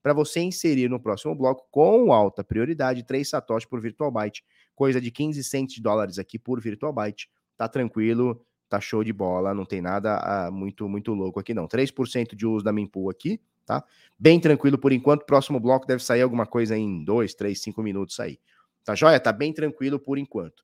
para 0.08 0.14
você 0.14 0.40
inserir 0.40 0.88
no 0.88 1.02
próximo 1.02 1.36
bloco 1.36 1.68
com 1.70 2.14
alta 2.14 2.42
prioridade 2.42 3.04
3 3.04 3.28
satoshis 3.28 3.70
por 3.70 3.82
virtual 3.82 4.10
byte, 4.10 4.42
coisa 4.74 5.02
de 5.02 5.12
15 5.12 5.44
cents 5.44 5.76
de 5.76 5.82
dólares 5.82 6.18
aqui 6.18 6.40
por 6.40 6.62
virtual 6.62 6.94
byte. 6.94 7.30
Tá 7.58 7.68
tranquilo, 7.68 8.42
tá 8.70 8.80
show 8.80 9.04
de 9.04 9.12
bola, 9.12 9.54
não 9.54 9.66
tem 9.66 9.82
nada 9.82 10.16
ah, 10.16 10.50
muito 10.50 10.88
muito 10.88 11.14
louco 11.14 11.42
aqui 11.42 11.54
não. 11.54 11.68
3% 11.68 12.38
de 12.38 12.46
uso 12.46 12.64
da 12.64 12.72
mempool 12.72 13.10
aqui, 13.10 13.42
tá? 13.66 13.84
Bem 14.18 14.40
tranquilo 14.40 14.78
por 14.78 14.94
enquanto. 14.94 15.26
Próximo 15.26 15.60
bloco 15.60 15.86
deve 15.86 16.02
sair 16.02 16.22
alguma 16.22 16.46
coisa 16.46 16.78
em 16.78 17.04
2, 17.04 17.34
3, 17.34 17.60
5 17.60 17.84
minutos 17.84 18.18
aí. 18.22 18.40
Tá 18.86 18.96
joia? 18.96 19.20
Tá 19.20 19.34
bem 19.34 19.52
tranquilo 19.52 20.00
por 20.00 20.18
enquanto. 20.18 20.64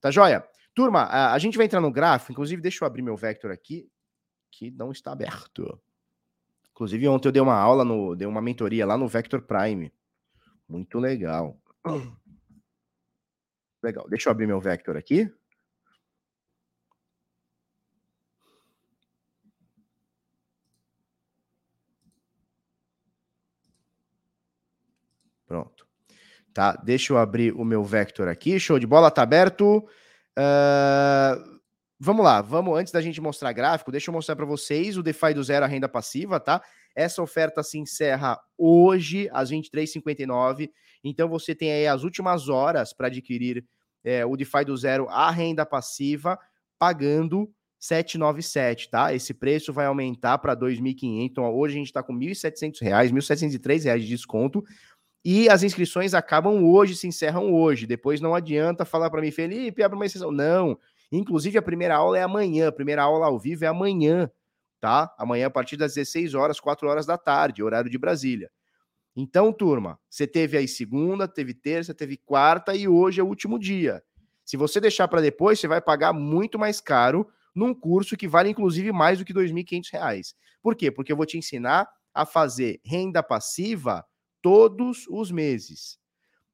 Tá 0.00 0.12
joia? 0.12 0.46
Turma, 0.72 1.00
a, 1.00 1.32
a 1.32 1.38
gente 1.40 1.56
vai 1.56 1.66
entrar 1.66 1.80
no 1.80 1.90
gráfico, 1.90 2.30
inclusive 2.30 2.62
deixa 2.62 2.84
eu 2.84 2.86
abrir 2.86 3.02
meu 3.02 3.16
vector 3.16 3.50
aqui, 3.50 3.88
que 4.52 4.70
não 4.70 4.92
está 4.92 5.10
aberto. 5.10 5.82
Inclusive, 6.74 7.06
ontem 7.06 7.28
eu 7.28 7.32
dei 7.32 7.40
uma 7.40 7.54
aula, 7.54 7.84
no, 7.84 8.16
dei 8.16 8.26
uma 8.26 8.42
mentoria 8.42 8.84
lá 8.84 8.98
no 8.98 9.06
Vector 9.06 9.40
Prime. 9.42 9.92
Muito 10.68 10.98
legal. 10.98 11.56
Legal. 13.80 14.08
Deixa 14.08 14.28
eu 14.28 14.32
abrir 14.32 14.48
meu 14.48 14.60
Vector 14.60 14.96
aqui. 14.96 15.32
Pronto. 25.46 25.86
Tá, 26.52 26.72
deixa 26.72 27.12
eu 27.12 27.18
abrir 27.18 27.52
o 27.54 27.64
meu 27.64 27.84
Vector 27.84 28.26
aqui. 28.26 28.58
Show 28.58 28.80
de 28.80 28.86
bola, 28.86 29.12
tá 29.12 29.22
aberto. 29.22 29.78
Uh, 30.36 31.53
Vamos 31.98 32.24
lá, 32.24 32.42
vamos 32.42 32.76
antes 32.76 32.92
da 32.92 33.00
gente 33.00 33.20
mostrar 33.20 33.52
gráfico, 33.52 33.92
deixa 33.92 34.10
eu 34.10 34.14
mostrar 34.14 34.34
para 34.34 34.44
vocês 34.44 34.98
o 34.98 35.02
DeFi 35.02 35.32
do 35.32 35.42
zero 35.44 35.64
a 35.64 35.68
renda 35.68 35.88
passiva, 35.88 36.40
tá? 36.40 36.60
Essa 36.94 37.22
oferta 37.22 37.62
se 37.62 37.78
encerra 37.78 38.38
hoje 38.58 39.28
às 39.32 39.50
23h59, 39.50 40.70
então 41.04 41.28
você 41.28 41.54
tem 41.54 41.70
aí 41.70 41.86
as 41.86 42.02
últimas 42.02 42.48
horas 42.48 42.92
para 42.92 43.06
adquirir 43.06 43.64
é, 44.02 44.26
o 44.26 44.36
DeFi 44.36 44.64
do 44.64 44.76
zero 44.76 45.08
a 45.08 45.30
renda 45.30 45.64
passiva 45.64 46.38
pagando 46.78 47.50
797, 47.78 48.90
tá? 48.90 49.14
Esse 49.14 49.34
preço 49.34 49.72
vai 49.72 49.86
aumentar 49.86 50.38
para 50.38 50.56
2.500. 50.56 51.24
Então, 51.24 51.54
hoje 51.54 51.74
a 51.74 51.78
gente 51.78 51.86
está 51.88 52.02
com 52.02 52.14
R$ 52.14 52.26
1.700, 52.28 52.80
R$ 52.80 52.90
1.703 52.90 53.98
de 53.98 54.08
desconto. 54.08 54.64
E 55.22 55.48
as 55.48 55.62
inscrições 55.62 56.14
acabam 56.14 56.64
hoje, 56.64 56.96
se 56.96 57.06
encerram 57.06 57.52
hoje. 57.52 57.86
Depois 57.86 58.20
não 58.20 58.34
adianta 58.34 58.84
falar 58.84 59.10
para 59.10 59.20
mim, 59.20 59.30
Felipe, 59.30 59.82
abre 59.82 59.96
uma 59.96 60.06
exceção. 60.06 60.30
Não, 60.30 60.78
Inclusive, 61.16 61.58
a 61.58 61.62
primeira 61.62 61.96
aula 61.96 62.18
é 62.18 62.22
amanhã, 62.22 62.68
a 62.68 62.72
primeira 62.72 63.02
aula 63.02 63.26
ao 63.26 63.38
vivo 63.38 63.64
é 63.64 63.68
amanhã, 63.68 64.30
tá? 64.80 65.14
Amanhã, 65.18 65.46
a 65.46 65.50
partir 65.50 65.76
das 65.76 65.94
16 65.94 66.34
horas, 66.34 66.58
4 66.58 66.88
horas 66.88 67.06
da 67.06 67.16
tarde, 67.16 67.62
horário 67.62 67.90
de 67.90 67.98
Brasília. 67.98 68.50
Então, 69.16 69.52
turma, 69.52 69.98
você 70.10 70.26
teve 70.26 70.56
aí 70.56 70.66
segunda, 70.66 71.28
teve 71.28 71.54
terça, 71.54 71.94
teve 71.94 72.16
quarta 72.16 72.74
e 72.74 72.88
hoje 72.88 73.20
é 73.20 73.24
o 73.24 73.28
último 73.28 73.58
dia. 73.58 74.02
Se 74.44 74.56
você 74.56 74.80
deixar 74.80 75.06
para 75.06 75.20
depois, 75.20 75.60
você 75.60 75.68
vai 75.68 75.80
pagar 75.80 76.12
muito 76.12 76.58
mais 76.58 76.80
caro 76.80 77.28
num 77.54 77.72
curso 77.72 78.16
que 78.16 78.26
vale 78.26 78.50
inclusive 78.50 78.90
mais 78.90 79.18
do 79.18 79.24
que 79.24 79.32
R$ 79.32 79.40
2.500. 79.40 80.34
Por 80.60 80.74
quê? 80.74 80.90
Porque 80.90 81.12
eu 81.12 81.16
vou 81.16 81.24
te 81.24 81.38
ensinar 81.38 81.88
a 82.12 82.26
fazer 82.26 82.80
renda 82.84 83.22
passiva 83.22 84.04
todos 84.42 85.06
os 85.08 85.30
meses, 85.30 85.98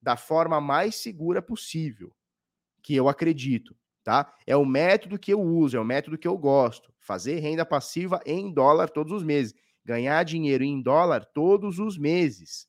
da 0.01 0.17
forma 0.17 0.61
mais 0.61 0.97
segura 0.97 1.41
possível, 1.41 2.15
que 2.83 2.95
eu 2.95 3.09
acredito 3.09 3.75
tá? 4.05 4.33
É 4.47 4.57
o 4.57 4.65
método 4.65 5.19
que 5.19 5.33
eu 5.33 5.41
uso, 5.41 5.77
é 5.77 5.81
o 5.81 5.85
método 5.85 6.19
que 6.19 6.29
eu 6.29 6.37
gosto. 6.37 6.93
Fazer 6.99 7.39
renda 7.41 7.65
passiva 7.65 8.21
em 8.25 8.53
dólar 8.53 8.89
todos 8.91 9.13
os 9.13 9.23
meses. 9.23 9.55
Ganhar 9.85 10.23
dinheiro 10.25 10.65
em 10.65 10.81
dólar 10.81 11.25
todos 11.25 11.79
os 11.79 11.99
meses, 11.99 12.67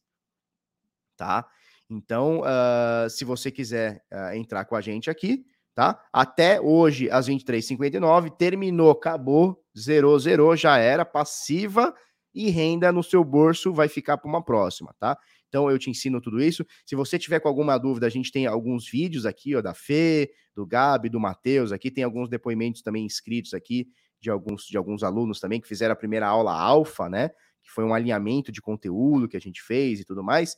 tá? 1.17 1.45
Então, 1.89 2.39
uh, 2.39 3.09
se 3.09 3.25
você 3.25 3.51
quiser 3.51 4.01
uh, 4.11 4.33
entrar 4.33 4.63
com 4.65 4.75
a 4.75 4.81
gente 4.81 5.09
aqui, 5.09 5.45
tá? 5.75 6.01
Até 6.11 6.59
hoje, 6.59 7.09
às 7.11 7.27
23h59, 7.27 8.31
terminou, 8.37 8.91
acabou, 8.91 9.61
zerou, 9.77 10.17
zerou, 10.17 10.55
já 10.55 10.77
era 10.77 11.03
passiva 11.03 11.93
e 12.33 12.49
renda 12.49 12.91
no 12.91 13.03
seu 13.03 13.23
bolso 13.23 13.73
vai 13.73 13.87
ficar 13.87 14.17
para 14.17 14.29
uma 14.29 14.43
próxima, 14.43 14.95
tá? 14.99 15.17
Então 15.51 15.69
eu 15.69 15.77
te 15.77 15.89
ensino 15.89 16.21
tudo 16.21 16.41
isso. 16.41 16.65
Se 16.85 16.95
você 16.95 17.19
tiver 17.19 17.41
com 17.41 17.49
alguma 17.49 17.77
dúvida, 17.77 18.07
a 18.07 18.09
gente 18.09 18.31
tem 18.31 18.47
alguns 18.47 18.89
vídeos 18.89 19.25
aqui, 19.25 19.53
ó, 19.53 19.61
da 19.61 19.73
Fê, 19.73 20.31
do 20.55 20.65
Gabi, 20.65 21.09
do 21.09 21.19
Matheus, 21.19 21.73
aqui 21.73 21.91
tem 21.91 22.05
alguns 22.05 22.29
depoimentos 22.29 22.81
também 22.81 23.05
inscritos 23.05 23.53
aqui 23.53 23.89
de 24.17 24.29
alguns 24.29 24.63
de 24.63 24.77
alguns 24.77 25.03
alunos 25.03 25.41
também 25.41 25.59
que 25.59 25.67
fizeram 25.67 25.91
a 25.91 25.95
primeira 25.95 26.25
aula 26.25 26.53
alfa, 26.53 27.09
né? 27.09 27.29
Que 27.61 27.69
foi 27.69 27.83
um 27.83 27.93
alinhamento 27.93 28.49
de 28.49 28.61
conteúdo 28.61 29.27
que 29.27 29.35
a 29.35 29.41
gente 29.41 29.61
fez 29.61 29.99
e 29.99 30.05
tudo 30.05 30.23
mais. 30.23 30.55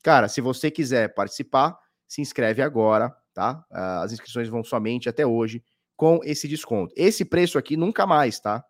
Cara, 0.00 0.28
se 0.28 0.40
você 0.40 0.70
quiser 0.70 1.12
participar, 1.12 1.76
se 2.06 2.20
inscreve 2.20 2.62
agora, 2.62 3.12
tá? 3.34 3.64
Ah, 3.68 4.02
as 4.02 4.12
inscrições 4.12 4.48
vão 4.48 4.62
somente 4.62 5.08
até 5.08 5.26
hoje 5.26 5.60
com 5.96 6.20
esse 6.22 6.46
desconto. 6.46 6.94
Esse 6.96 7.24
preço 7.24 7.58
aqui 7.58 7.76
nunca 7.76 8.06
mais, 8.06 8.38
tá? 8.38 8.64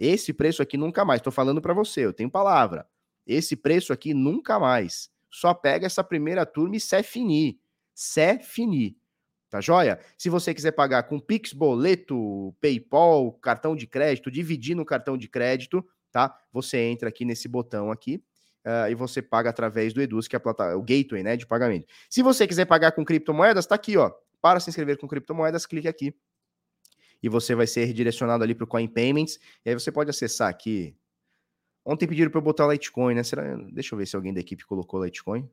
Esse 0.00 0.32
preço 0.32 0.62
aqui 0.62 0.78
nunca 0.78 1.04
mais. 1.04 1.20
Tô 1.20 1.30
falando 1.30 1.60
para 1.60 1.74
você, 1.74 2.06
eu 2.06 2.14
tenho 2.14 2.30
palavra. 2.30 2.86
Esse 3.26 3.54
preço 3.54 3.92
aqui 3.92 4.14
nunca 4.14 4.58
mais. 4.58 5.10
Só 5.30 5.52
pega 5.54 5.86
essa 5.86 6.02
primeira 6.02 6.46
turma 6.46 6.76
e 6.76 6.80
se 6.80 7.02
finir. 7.02 7.58
Se 7.94 8.38
finir. 8.40 8.96
Tá 9.50 9.60
joia? 9.60 9.98
Se 10.16 10.28
você 10.28 10.54
quiser 10.54 10.72
pagar 10.72 11.04
com 11.04 11.18
Pix, 11.18 11.52
boleto, 11.52 12.54
PayPal, 12.60 13.32
cartão 13.32 13.74
de 13.74 13.86
crédito, 13.86 14.30
dividir 14.30 14.74
no 14.74 14.84
cartão 14.84 15.16
de 15.16 15.26
crédito, 15.28 15.84
tá? 16.12 16.38
Você 16.52 16.78
entra 16.78 17.08
aqui 17.08 17.24
nesse 17.24 17.48
botão 17.48 17.90
aqui 17.90 18.22
uh, 18.66 18.90
e 18.90 18.94
você 18.94 19.22
paga 19.22 19.48
através 19.48 19.94
do 19.94 20.02
Eduz, 20.02 20.28
que 20.28 20.36
é 20.36 20.40
o 20.76 20.82
gateway, 20.82 21.22
né, 21.22 21.36
de 21.36 21.46
pagamento. 21.46 21.86
Se 22.10 22.22
você 22.22 22.46
quiser 22.46 22.66
pagar 22.66 22.92
com 22.92 23.04
criptomoedas, 23.04 23.66
tá 23.66 23.74
aqui, 23.74 23.96
ó. 23.96 24.12
Para 24.40 24.60
se 24.60 24.68
inscrever 24.68 24.98
com 24.98 25.08
criptomoedas, 25.08 25.64
clique 25.64 25.88
aqui 25.88 26.14
e 27.22 27.28
você 27.28 27.54
vai 27.54 27.66
ser 27.66 27.84
redirecionado 27.84 28.44
ali 28.44 28.54
para 28.54 28.64
o 28.64 28.66
Coin 28.66 28.86
Payments. 28.86 29.38
E 29.64 29.70
aí 29.70 29.74
você 29.74 29.90
pode 29.90 30.10
acessar 30.10 30.48
aqui. 30.48 30.96
Ontem 31.88 32.06
pediram 32.06 32.30
para 32.30 32.38
eu 32.38 32.44
botar 32.44 32.68
Litecoin, 32.68 33.14
né? 33.14 33.22
Será? 33.22 33.56
Deixa 33.72 33.94
eu 33.94 33.98
ver 33.98 34.04
se 34.04 34.14
alguém 34.14 34.34
da 34.34 34.40
equipe 34.40 34.66
colocou 34.66 35.02
Litecoin. 35.02 35.48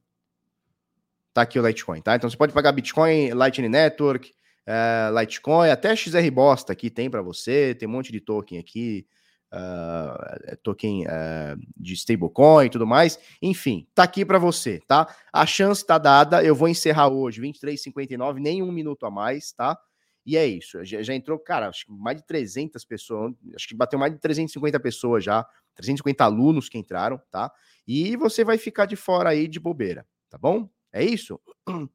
Tá 1.33 1.43
aqui 1.43 1.57
o 1.57 1.65
Litecoin, 1.65 2.01
tá? 2.01 2.13
Então 2.13 2.29
você 2.29 2.35
pode 2.35 2.51
pagar 2.51 2.73
Bitcoin, 2.73 3.31
Lightning 3.31 3.69
Network, 3.69 4.33
uh, 4.67 5.17
Litecoin, 5.17 5.69
até 5.69 5.95
XR 5.95 6.29
Bosta 6.33 6.73
aqui 6.73 6.89
tem 6.89 7.09
para 7.09 7.21
você. 7.21 7.73
Tem 7.73 7.87
um 7.87 7.91
monte 7.93 8.11
de 8.11 8.19
token 8.19 8.59
aqui. 8.59 9.07
Uh, 9.53 10.57
token 10.61 11.05
uh, 11.05 11.57
de 11.77 11.93
stablecoin 11.93 12.65
e 12.65 12.69
tudo 12.69 12.85
mais. 12.85 13.17
Enfim, 13.41 13.87
tá 13.95 14.03
aqui 14.03 14.25
para 14.25 14.37
você, 14.37 14.81
tá? 14.85 15.07
A 15.31 15.45
chance 15.45 15.85
tá 15.85 15.97
dada. 15.97 16.43
Eu 16.43 16.53
vou 16.53 16.67
encerrar 16.67 17.07
hoje, 17.07 17.41
23h59, 17.41 18.39
nem 18.39 18.61
um 18.61 18.73
minuto 18.73 19.05
a 19.05 19.09
mais, 19.09 19.53
tá? 19.53 19.79
E 20.25 20.35
é 20.35 20.45
isso. 20.45 20.83
Já, 20.83 21.01
já, 21.03 21.13
entrou, 21.13 21.37
cara, 21.37 21.69
acho 21.69 21.85
que 21.85 21.91
mais 21.91 22.17
de 22.17 22.25
300 22.25 22.83
pessoas, 22.83 23.33
acho 23.55 23.67
que 23.67 23.75
bateu 23.75 23.99
mais 23.99 24.11
de 24.11 24.19
350 24.19 24.79
pessoas 24.79 25.23
já, 25.23 25.45
350 25.75 26.23
alunos 26.23 26.67
que 26.67 26.77
entraram, 26.77 27.21
tá? 27.29 27.51
E 27.87 28.15
você 28.17 28.43
vai 28.43 28.57
ficar 28.57 28.85
de 28.85 28.95
fora 28.95 29.29
aí 29.29 29.47
de 29.47 29.59
bobeira, 29.59 30.05
tá 30.29 30.37
bom? 30.37 30.67
É 30.91 31.03
isso? 31.03 31.39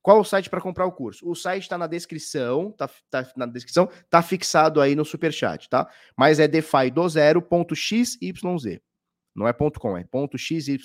Qual 0.00 0.20
o 0.20 0.24
site 0.24 0.48
para 0.48 0.60
comprar 0.60 0.86
o 0.86 0.92
curso? 0.92 1.28
O 1.28 1.34
site 1.34 1.64
está 1.64 1.76
na 1.76 1.88
descrição, 1.88 2.70
tá, 2.70 2.88
tá, 3.10 3.28
na 3.36 3.44
descrição, 3.44 3.88
tá 4.08 4.22
fixado 4.22 4.80
aí 4.80 4.94
no 4.94 5.04
super 5.04 5.32
chat, 5.32 5.68
tá? 5.68 5.90
Mas 6.16 6.38
é 6.38 6.46
defi 6.46 6.92
do 6.92 7.08
zero 7.08 7.42
ponto 7.42 7.74
xyz. 7.74 8.16
Não 9.34 9.48
é 9.48 9.52
ponto 9.52 9.80
.com, 9.80 9.98
é 9.98 10.04
ponto 10.04 10.38
.xyz. 10.38 10.78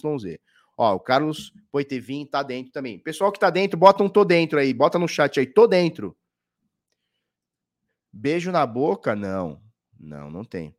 Ó, 0.76 0.96
o 0.96 1.00
Carlos 1.00 1.54
Poitevin 1.72 2.26
tá 2.26 2.42
dentro 2.42 2.72
também. 2.72 2.98
Pessoal 2.98 3.32
que 3.32 3.40
tá 3.40 3.52
dentro, 3.52 3.78
bota 3.78 4.04
um 4.04 4.10
tô 4.10 4.26
dentro 4.26 4.58
aí, 4.58 4.74
bota 4.74 4.98
no 4.98 5.08
chat 5.08 5.40
aí, 5.40 5.46
tô 5.46 5.68
dentro. 5.68 6.18
Beijo 8.12 8.52
na 8.52 8.66
boca? 8.66 9.16
Não. 9.16 9.62
Não, 10.00 10.30
não 10.30 10.44
tem. 10.44 10.76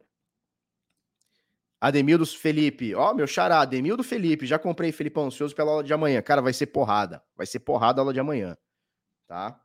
Ademildo 1.81 2.25
Felipe. 2.27 2.95
Ó, 2.95 3.13
meu 3.15 3.27
xará, 3.27 3.61
Ademildo 3.61 4.05
Felipe. 4.05 4.47
Já 4.47 4.59
comprei 4.59 4.93
Felipe 4.93 5.19
ansioso 5.19 5.55
pela 5.55 5.71
aula 5.71 5.85
de 5.85 5.93
amanhã. 5.93 6.23
Cara, 6.23 6.41
vai 6.41 6.53
ser 6.53 6.67
porrada. 6.67 7.23
Vai 7.37 7.47
ser 7.47 7.61
porrada 7.61 8.01
a 8.01 8.03
aula 8.03 8.13
de 8.13 8.21
amanhã. 8.21 8.57
Tá? 9.27 9.61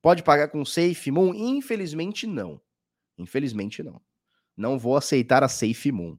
Pode 0.00 0.22
pagar 0.22 0.48
com 0.48 0.64
Safe 0.64 1.10
Moon? 1.10 1.34
Infelizmente, 1.34 2.26
não. 2.26 2.60
Infelizmente, 3.18 3.82
não. 3.82 4.00
Não 4.56 4.78
vou 4.78 4.96
aceitar 4.96 5.42
a 5.42 5.48
Safe 5.48 5.92
Moon. 5.92 6.16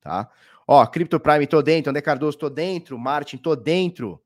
Tá? 0.00 0.30
Ó, 0.66 0.86
Crypto 0.86 1.18
Prime, 1.18 1.46
tô 1.46 1.60
dentro. 1.62 1.90
André 1.90 2.02
Cardoso, 2.02 2.38
tô 2.38 2.48
dentro. 2.48 2.98
Martin, 2.98 3.38
tô 3.38 3.56
dentro. 3.56 4.22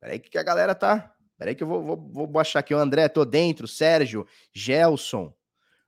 Peraí 0.00 0.18
que 0.18 0.36
a 0.36 0.42
galera 0.42 0.74
tá 0.74 1.14
Peraí 1.40 1.54
que 1.54 1.62
eu 1.62 1.66
vou, 1.66 1.82
vou, 1.82 1.96
vou 1.96 2.26
baixar 2.26 2.58
aqui. 2.58 2.74
O 2.74 2.78
André, 2.78 3.08
tô 3.08 3.24
dentro. 3.24 3.66
Sérgio, 3.66 4.26
Gelson, 4.52 5.34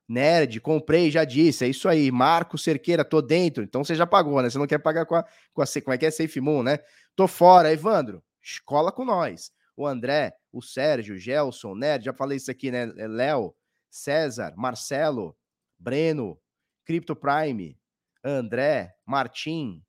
Nerd, 0.08 0.58
comprei, 0.62 1.10
já 1.10 1.24
disse. 1.24 1.66
É 1.66 1.68
isso 1.68 1.90
aí. 1.90 2.10
Marco 2.10 2.56
Cerqueira, 2.56 3.04
tô 3.04 3.20
dentro. 3.20 3.62
Então 3.62 3.84
você 3.84 3.94
já 3.94 4.06
pagou, 4.06 4.40
né? 4.40 4.48
Você 4.48 4.56
não 4.56 4.66
quer 4.66 4.78
pagar 4.78 5.04
com 5.04 5.14
a, 5.14 5.22
com 5.52 5.60
a 5.60 5.66
como 5.66 5.92
é 5.92 5.98
que 5.98 6.06
é? 6.06 6.10
Safe 6.10 6.40
Moon, 6.40 6.62
né? 6.62 6.78
Tô 7.14 7.28
fora. 7.28 7.70
Evandro, 7.70 8.24
escola 8.42 8.90
com 8.90 9.04
nós. 9.04 9.52
O 9.76 9.86
André, 9.86 10.34
o 10.50 10.62
Sérgio, 10.62 11.18
Gelson, 11.18 11.74
Nerd, 11.74 12.06
já 12.06 12.14
falei 12.14 12.38
isso 12.38 12.50
aqui, 12.50 12.70
né? 12.70 12.90
É 12.96 13.06
Léo, 13.06 13.54
César, 13.90 14.54
Marcelo, 14.56 15.36
Breno, 15.78 16.40
Crypto 16.86 17.14
Prime, 17.14 17.78
André, 18.24 18.94
Martim. 19.04 19.84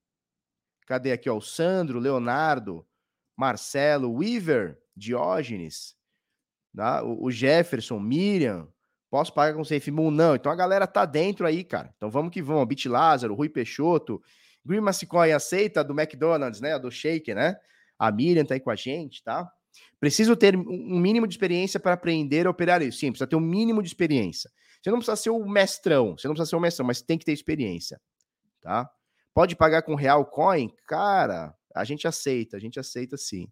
Cadê 0.86 1.13
aqui, 1.13 1.30
ó? 1.30 1.38
O 1.38 1.41
Sandro, 1.41 1.99
Leonardo, 1.99 2.86
Marcelo, 3.38 4.13
Weaver, 4.13 4.83
Diógenes, 4.95 5.95
tá? 6.75 7.03
o, 7.03 7.32
Jefferson, 7.32 7.99
Miriam, 7.99 8.67
posso 9.10 9.34
pagar 9.34 9.56
com 9.56 9.63
Safe 9.63 9.91
Moon? 9.91 10.12
Não. 10.12 10.36
Então 10.36 10.51
a 10.51 10.56
galera 10.56 10.88
tá 10.88 11.06
dentro 11.06 11.45
aí, 11.45 11.63
cara. 11.63 11.93
Então 11.97 12.10
vamos 12.10 12.32
que 12.32 12.41
vamos. 12.41 12.67
Bit 12.67 12.88
Lázaro, 12.89 13.34
Rui 13.34 13.49
Peixoto, 13.49 14.21
Green 14.65 14.82
Massicoin 14.82 15.32
aceita 15.32 15.84
do 15.84 15.99
McDonald's, 15.99 16.62
né? 16.62 16.77
Do 16.79 16.89
Shake, 16.89 17.34
né? 17.34 17.56
A 17.97 18.12
Miriam 18.12 18.45
tá 18.45 18.53
aí 18.53 18.60
com 18.60 18.69
a 18.69 18.75
gente, 18.75 19.23
tá? 19.23 19.51
Preciso 19.99 20.36
ter 20.36 20.56
um 20.56 20.99
mínimo 20.99 21.27
de 21.27 21.34
experiência 21.34 21.79
para 21.79 21.93
aprender 21.93 22.45
a 22.45 22.49
operar 22.49 22.82
isso. 22.82 22.99
Sim, 22.99 23.12
precisa 23.12 23.27
ter 23.27 23.36
um 23.36 23.41
mínimo 23.41 23.82
de 23.82 23.88
experiência. 23.88 24.51
Você 24.82 24.91
não 24.91 24.97
precisa 24.97 25.15
ser 25.15 25.29
o 25.29 25.45
mestrão, 25.47 26.17
você 26.17 26.27
não 26.27 26.36
precisa 26.36 26.49
ser 26.49 26.56
o 26.58 26.60
mestrão, 26.60 26.86
mas 26.86 27.01
tem 27.01 27.17
que 27.17 27.23
ter 27.23 27.32
experiência, 27.32 28.01
tá? 28.62 28.89
Pode 29.34 29.56
pagar 29.56 29.82
com 29.82 29.95
Real 29.95 30.25
Coin? 30.25 30.69
Cara, 30.86 31.56
a 31.73 31.84
gente 31.86 32.08
aceita, 32.08 32.58
a 32.58 32.60
gente 32.60 32.79
aceita 32.79 33.15
sim. 33.17 33.47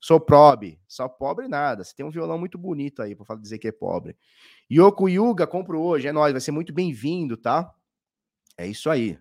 Sou 0.00 0.20
pobre. 0.20 0.80
Só 0.86 1.08
pobre 1.08 1.48
nada. 1.48 1.82
Você 1.82 1.94
tem 1.94 2.04
um 2.04 2.10
violão 2.10 2.38
muito 2.38 2.58
bonito 2.58 3.02
aí 3.02 3.14
para 3.14 3.36
dizer 3.36 3.58
que 3.58 3.68
é 3.68 3.72
pobre. 3.72 4.16
Yoko 4.70 5.08
Yuga, 5.08 5.46
compro 5.46 5.80
hoje. 5.80 6.08
É 6.08 6.12
nóis, 6.12 6.32
vai 6.32 6.40
ser 6.40 6.52
muito 6.52 6.72
bem-vindo, 6.72 7.36
tá? 7.36 7.74
É 8.56 8.66
isso 8.66 8.90
aí. 8.90 9.18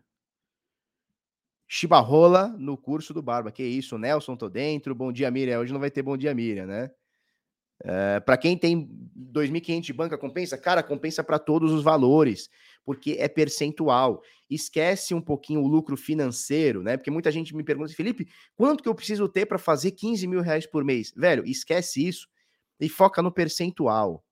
Chibarrola 1.67 2.49
no 2.59 2.77
curso 2.77 3.13
do 3.13 3.21
Barba. 3.21 3.51
Que 3.51 3.63
isso, 3.63 3.97
Nelson, 3.97 4.35
tô 4.35 4.49
dentro. 4.49 4.93
Bom 4.93 5.11
dia, 5.11 5.31
Miriam. 5.31 5.59
Hoje 5.59 5.73
não 5.73 5.79
vai 5.79 5.89
ter 5.89 6.03
bom 6.03 6.15
dia, 6.15 6.33
Miriam, 6.33 6.65
né? 6.65 6.91
É, 7.83 8.19
para 8.21 8.37
quem 8.37 8.57
tem 8.57 8.89
2.500 9.15 9.81
de 9.81 9.93
banca 9.93 10.17
compensa, 10.17 10.57
cara, 10.57 10.81
compensa 10.81 11.23
para 11.23 11.37
todos 11.37 11.73
os 11.73 11.83
valores 11.83 12.49
porque 12.85 13.17
é 13.19 13.27
percentual. 13.27 14.21
Esquece 14.49 15.13
um 15.13 15.21
pouquinho 15.21 15.61
o 15.61 15.67
lucro 15.67 15.97
financeiro, 15.97 16.83
né? 16.83 16.95
Porque 16.95 17.09
muita 17.09 17.31
gente 17.31 17.55
me 17.55 17.63
pergunta, 17.63 17.91
Felipe, 17.93 18.29
quanto 18.55 18.83
que 18.83 18.87
eu 18.87 18.95
preciso 18.95 19.27
ter 19.27 19.47
para 19.47 19.57
fazer 19.57 19.91
15 19.91 20.27
mil 20.27 20.41
reais 20.41 20.67
por 20.67 20.83
mês? 20.83 21.11
Velho, 21.17 21.43
esquece 21.45 22.07
isso 22.07 22.27
e 22.79 22.87
foca 22.87 23.21
no 23.21 23.31
percentual, 23.31 24.23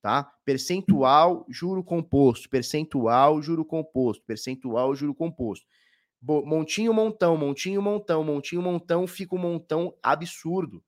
tá? 0.00 0.32
Percentual, 0.44 1.44
juro 1.48 1.84
composto, 1.84 2.48
percentual, 2.48 3.42
juro 3.42 3.64
composto, 3.64 4.24
percentual, 4.24 4.94
juro 4.94 5.14
composto. 5.14 5.66
Montinho, 6.22 6.92
montão, 6.92 7.36
montinho, 7.36 7.80
montão, 7.80 8.22
montinho, 8.24 8.62
montão, 8.62 9.06
fica 9.06 9.34
um 9.34 9.38
montão 9.38 9.94
absurdo, 10.02 10.82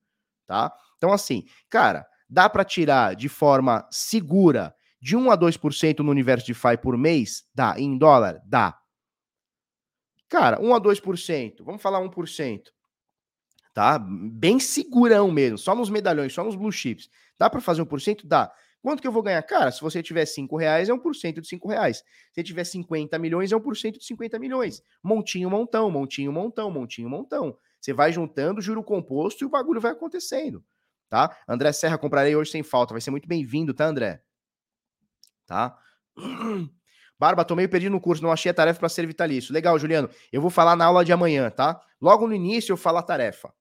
tá? 0.47 0.73
Então, 0.97 1.13
assim, 1.13 1.45
cara, 1.69 2.07
dá 2.29 2.49
para 2.49 2.65
tirar 2.65 3.17
de 3.17 3.29
forma 3.29 3.87
segura 3.91 4.75
de 5.03 5.17
1 5.17 5.33
a 5.33 5.37
2% 5.37 5.99
no 5.99 6.13
universo 6.13 6.47
de 6.47 6.55
FI 6.55 6.79
por 6.81 6.97
mês? 6.97 7.45
Dá. 7.53 7.75
Em 7.77 7.99
dólar? 7.99 8.41
Dá. 8.47 8.79
Cara, 10.29 10.63
1 10.63 10.75
a 10.75 10.81
2%. 10.81 11.65
Vamos 11.65 11.83
falar 11.83 12.01
1%. 12.01 12.63
Tá? 13.75 13.99
Bem 13.99 14.61
segurão 14.61 15.29
mesmo. 15.33 15.59
Só 15.59 15.75
nos 15.75 15.91
medalhões, 15.91 16.33
só 16.33 16.45
nos 16.45 16.55
blue 16.55 16.71
chips. 16.71 17.11
Dá 17.37 17.51
para 17.51 17.61
fazer 17.61 17.83
1%? 17.83 18.21
Dá. 18.25 18.53
Quanto 18.81 19.01
que 19.01 19.09
eu 19.09 19.13
vou 19.13 19.25
ganhar? 19.25 19.43
Cara, 19.43 19.73
se 19.73 19.81
você 19.81 20.03
tiver 20.03 20.25
5 20.25 20.57
reais, 20.57 20.89
é 20.89 20.93
1% 20.93 21.41
de 21.41 21.49
5 21.49 21.69
reais. 21.69 22.05
Se 22.33 22.43
tiver 22.45 22.65
50 22.65 23.19
milhões, 23.19 23.51
é 23.51 23.57
1% 23.57 23.99
de 23.99 24.05
50 24.05 24.39
milhões. 24.39 24.83
Montinho, 25.03 25.51
montão, 25.51 25.91
montinho, 25.91 26.33
montão, 26.33 26.71
montinho, 26.71 27.09
montão. 27.09 27.57
Você 27.81 27.93
vai 27.93 28.13
juntando 28.13 28.61
juro 28.61 28.85
composto 28.85 29.43
e 29.43 29.47
o 29.47 29.51
bagulho 29.51 29.81
vai 29.81 29.91
acontecendo. 29.91 30.65
Tá? 31.09 31.37
André 31.49 31.73
Serra, 31.73 31.99
comprarei 31.99 32.37
hoje 32.37 32.53
sem 32.53 32.63
falta. 32.63 32.95
Vai 32.95 33.01
ser 33.01 33.11
muito 33.11 33.27
bem-vindo, 33.27 33.75
tá, 33.75 33.87
André? 33.87 34.23
Tá? 35.47 35.79
Barba, 37.19 37.45
tô 37.45 37.55
meio 37.55 37.69
perdido 37.69 37.93
no 37.93 38.01
curso, 38.01 38.23
não 38.23 38.33
achei 38.33 38.51
a 38.51 38.55
tarefa 38.55 38.81
para 38.81 38.89
ser 38.89 39.07
vitalício. 39.07 39.55
Legal, 39.55 39.79
Juliano. 39.79 40.11
Eu 40.33 40.41
vou 40.41 40.51
falar 40.51 40.75
na 40.75 40.87
aula 40.87 41.05
de 41.05 41.13
amanhã, 41.13 41.51
tá? 41.51 41.81
Logo 42.01 42.27
no 42.27 42.35
início 42.35 42.73
eu 42.73 42.77
falo 42.77 42.99
a 42.99 43.03
tarefa. 43.03 43.53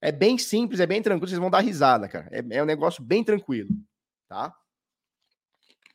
É 0.00 0.10
bem 0.10 0.38
simples, 0.38 0.80
é 0.80 0.86
bem 0.86 1.02
tranquilo, 1.02 1.28
vocês 1.28 1.38
vão 1.38 1.50
dar 1.50 1.60
risada, 1.60 2.08
cara. 2.08 2.28
É, 2.30 2.58
é 2.58 2.62
um 2.62 2.66
negócio 2.66 3.02
bem 3.02 3.22
tranquilo, 3.22 3.68
tá? 4.28 4.54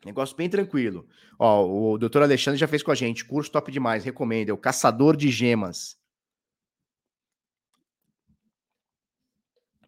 Negócio 0.05 0.35
bem 0.35 0.49
tranquilo. 0.49 1.07
Ó, 1.37 1.93
o 1.93 1.97
doutor 1.97 2.23
Alexandre 2.23 2.59
já 2.59 2.67
fez 2.67 2.81
com 2.81 2.91
a 2.91 2.95
gente. 2.95 3.25
Curso 3.25 3.51
top 3.51 3.71
demais, 3.71 4.03
recomendo. 4.03 4.49
É 4.49 4.53
o 4.53 4.57
Caçador 4.57 5.15
de 5.15 5.29
Gemas. 5.29 5.99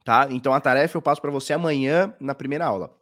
Tá? 0.04 0.28
Então 0.30 0.54
a 0.54 0.60
tarefa 0.60 0.98
eu 0.98 1.02
passo 1.02 1.22
para 1.22 1.32
você 1.32 1.54
amanhã 1.54 2.16
na 2.20 2.36
primeira 2.36 2.66
aula. 2.66 2.96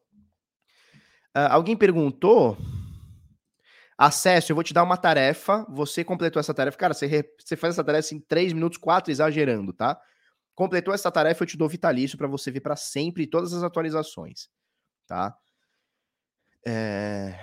Uh, 1.36 1.48
alguém 1.50 1.78
perguntou 1.78 2.58
Acesso, 4.02 4.52
eu 4.52 4.56
vou 4.56 4.64
te 4.64 4.74
dar 4.74 4.82
uma 4.82 4.98
tarefa, 4.98 5.64
você 5.70 6.04
completou 6.04 6.40
essa 6.40 6.56
tarefa. 6.56 6.76
Cara, 6.76 6.92
você, 6.92 7.06
re... 7.06 7.24
você 7.38 7.56
faz 7.56 7.76
essa 7.76 7.84
tarefa 7.84 8.16
em 8.16 8.20
3 8.20 8.52
minutos, 8.52 8.80
4, 8.80 9.12
exagerando, 9.12 9.72
tá? 9.72 10.02
Completou 10.56 10.92
essa 10.92 11.12
tarefa, 11.12 11.44
eu 11.44 11.48
te 11.48 11.56
dou 11.56 11.70
vitalício 11.70 12.18
para 12.18 12.26
você 12.26 12.50
ver 12.50 12.62
para 12.62 12.76
sempre 12.76 13.28
todas 13.28 13.54
as 13.54 13.62
atualizações, 13.62 14.50
tá? 15.06 15.38
É... 16.66 17.38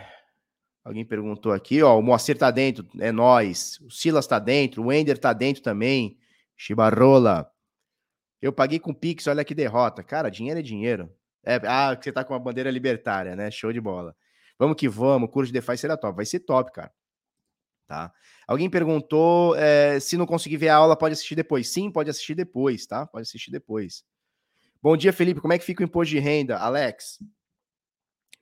Alguém 0.85 1.05
perguntou 1.05 1.53
aqui, 1.53 1.81
ó, 1.81 1.97
o 1.97 2.03
Moacir 2.03 2.37
tá 2.37 2.51
dentro, 2.51 2.85
é 2.99 3.13
nós. 3.13 3.79
O 3.81 3.89
Silas 3.89 4.27
tá 4.27 4.41
dentro, 4.41 4.83
o 4.83 4.93
Ender 4.93 5.17
tá 5.17 5.33
dentro 5.33 5.63
também. 5.63 6.19
Chibarrola. 6.57 7.49
Eu 8.43 8.53
paguei 8.53 8.81
com 8.81 8.93
Pix, 8.93 9.29
olha 9.29 9.45
que 9.45 9.55
derrota. 9.55 10.03
Cara, 10.03 10.29
dinheiro 10.29 10.59
é 10.59 10.63
dinheiro. 10.63 11.09
É, 11.49 11.59
ah, 11.67 11.99
você 11.99 12.13
tá 12.13 12.23
com 12.23 12.35
uma 12.35 12.39
bandeira 12.39 12.71
libertária, 12.71 13.35
né? 13.35 13.51
Show 13.51 13.73
de 13.73 13.81
bola. 13.81 14.15
Vamos 14.59 14.77
que 14.77 14.87
vamos, 14.87 15.31
o 15.31 15.33
curso 15.33 15.51
de 15.51 15.59
DeFi 15.59 15.79
será 15.79 15.97
top. 15.97 16.15
Vai 16.15 16.27
ser 16.27 16.41
top, 16.41 16.71
cara. 16.71 16.93
Tá? 17.87 18.13
Alguém 18.47 18.69
perguntou 18.69 19.57
é, 19.57 19.99
se 19.99 20.19
não 20.19 20.27
conseguir 20.27 20.59
ver 20.59 20.69
a 20.69 20.77
aula, 20.77 20.95
pode 20.95 21.15
assistir 21.15 21.35
depois. 21.35 21.71
Sim, 21.71 21.91
pode 21.91 22.11
assistir 22.11 22.35
depois, 22.35 22.87
tá? 22.87 23.07
Pode 23.07 23.23
assistir 23.23 23.51
depois. 23.51 24.05
Bom 24.83 24.95
dia, 24.95 25.11
Felipe. 25.11 25.41
Como 25.41 25.55
é 25.55 25.59
que 25.59 25.65
fica 25.65 25.83
o 25.83 25.87
imposto 25.87 26.11
de 26.11 26.19
renda? 26.19 26.59
Alex, 26.59 27.19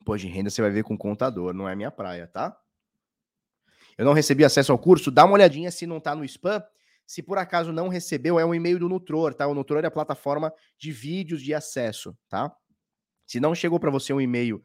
imposto 0.01 0.27
de 0.27 0.33
renda 0.33 0.51
você 0.51 0.61
vai 0.61 0.73
ver 0.73 0.83
com 0.83 0.99
contador, 0.99 1.55
não 1.55 1.69
é 1.69 1.77
minha 1.77 1.93
praia, 1.93 2.27
tá? 2.27 2.59
Eu 3.97 4.05
não 4.05 4.15
recebi 4.15 4.45
acesso 4.45 4.73
ao 4.73 4.79
curso. 4.81 5.13
Dá 5.13 5.25
uma 5.25 5.35
olhadinha 5.35 5.71
se 5.71 5.87
não 5.87 6.01
tá 6.01 6.13
no 6.13 6.25
spam. 6.25 6.61
Se 7.07 7.23
por 7.23 7.39
acaso 7.39 7.71
não 7.71 7.87
recebeu, 7.87 8.41
é 8.41 8.45
um 8.45 8.53
e-mail 8.53 8.81
do 8.81 8.89
Nutror, 8.89 9.33
tá? 9.33 9.47
O 9.47 9.55
Nutror 9.55 9.85
é 9.85 9.87
a 9.87 9.93
plataforma 9.93 10.53
de 10.77 10.91
vídeos 10.91 11.41
de 11.41 11.55
acesso, 11.55 12.19
tá? 12.29 12.53
Se 13.27 13.41
não 13.41 13.55
chegou 13.55 13.81
para 13.81 13.91
você 13.91 14.13
um 14.13 14.21
e-mail 14.21 14.63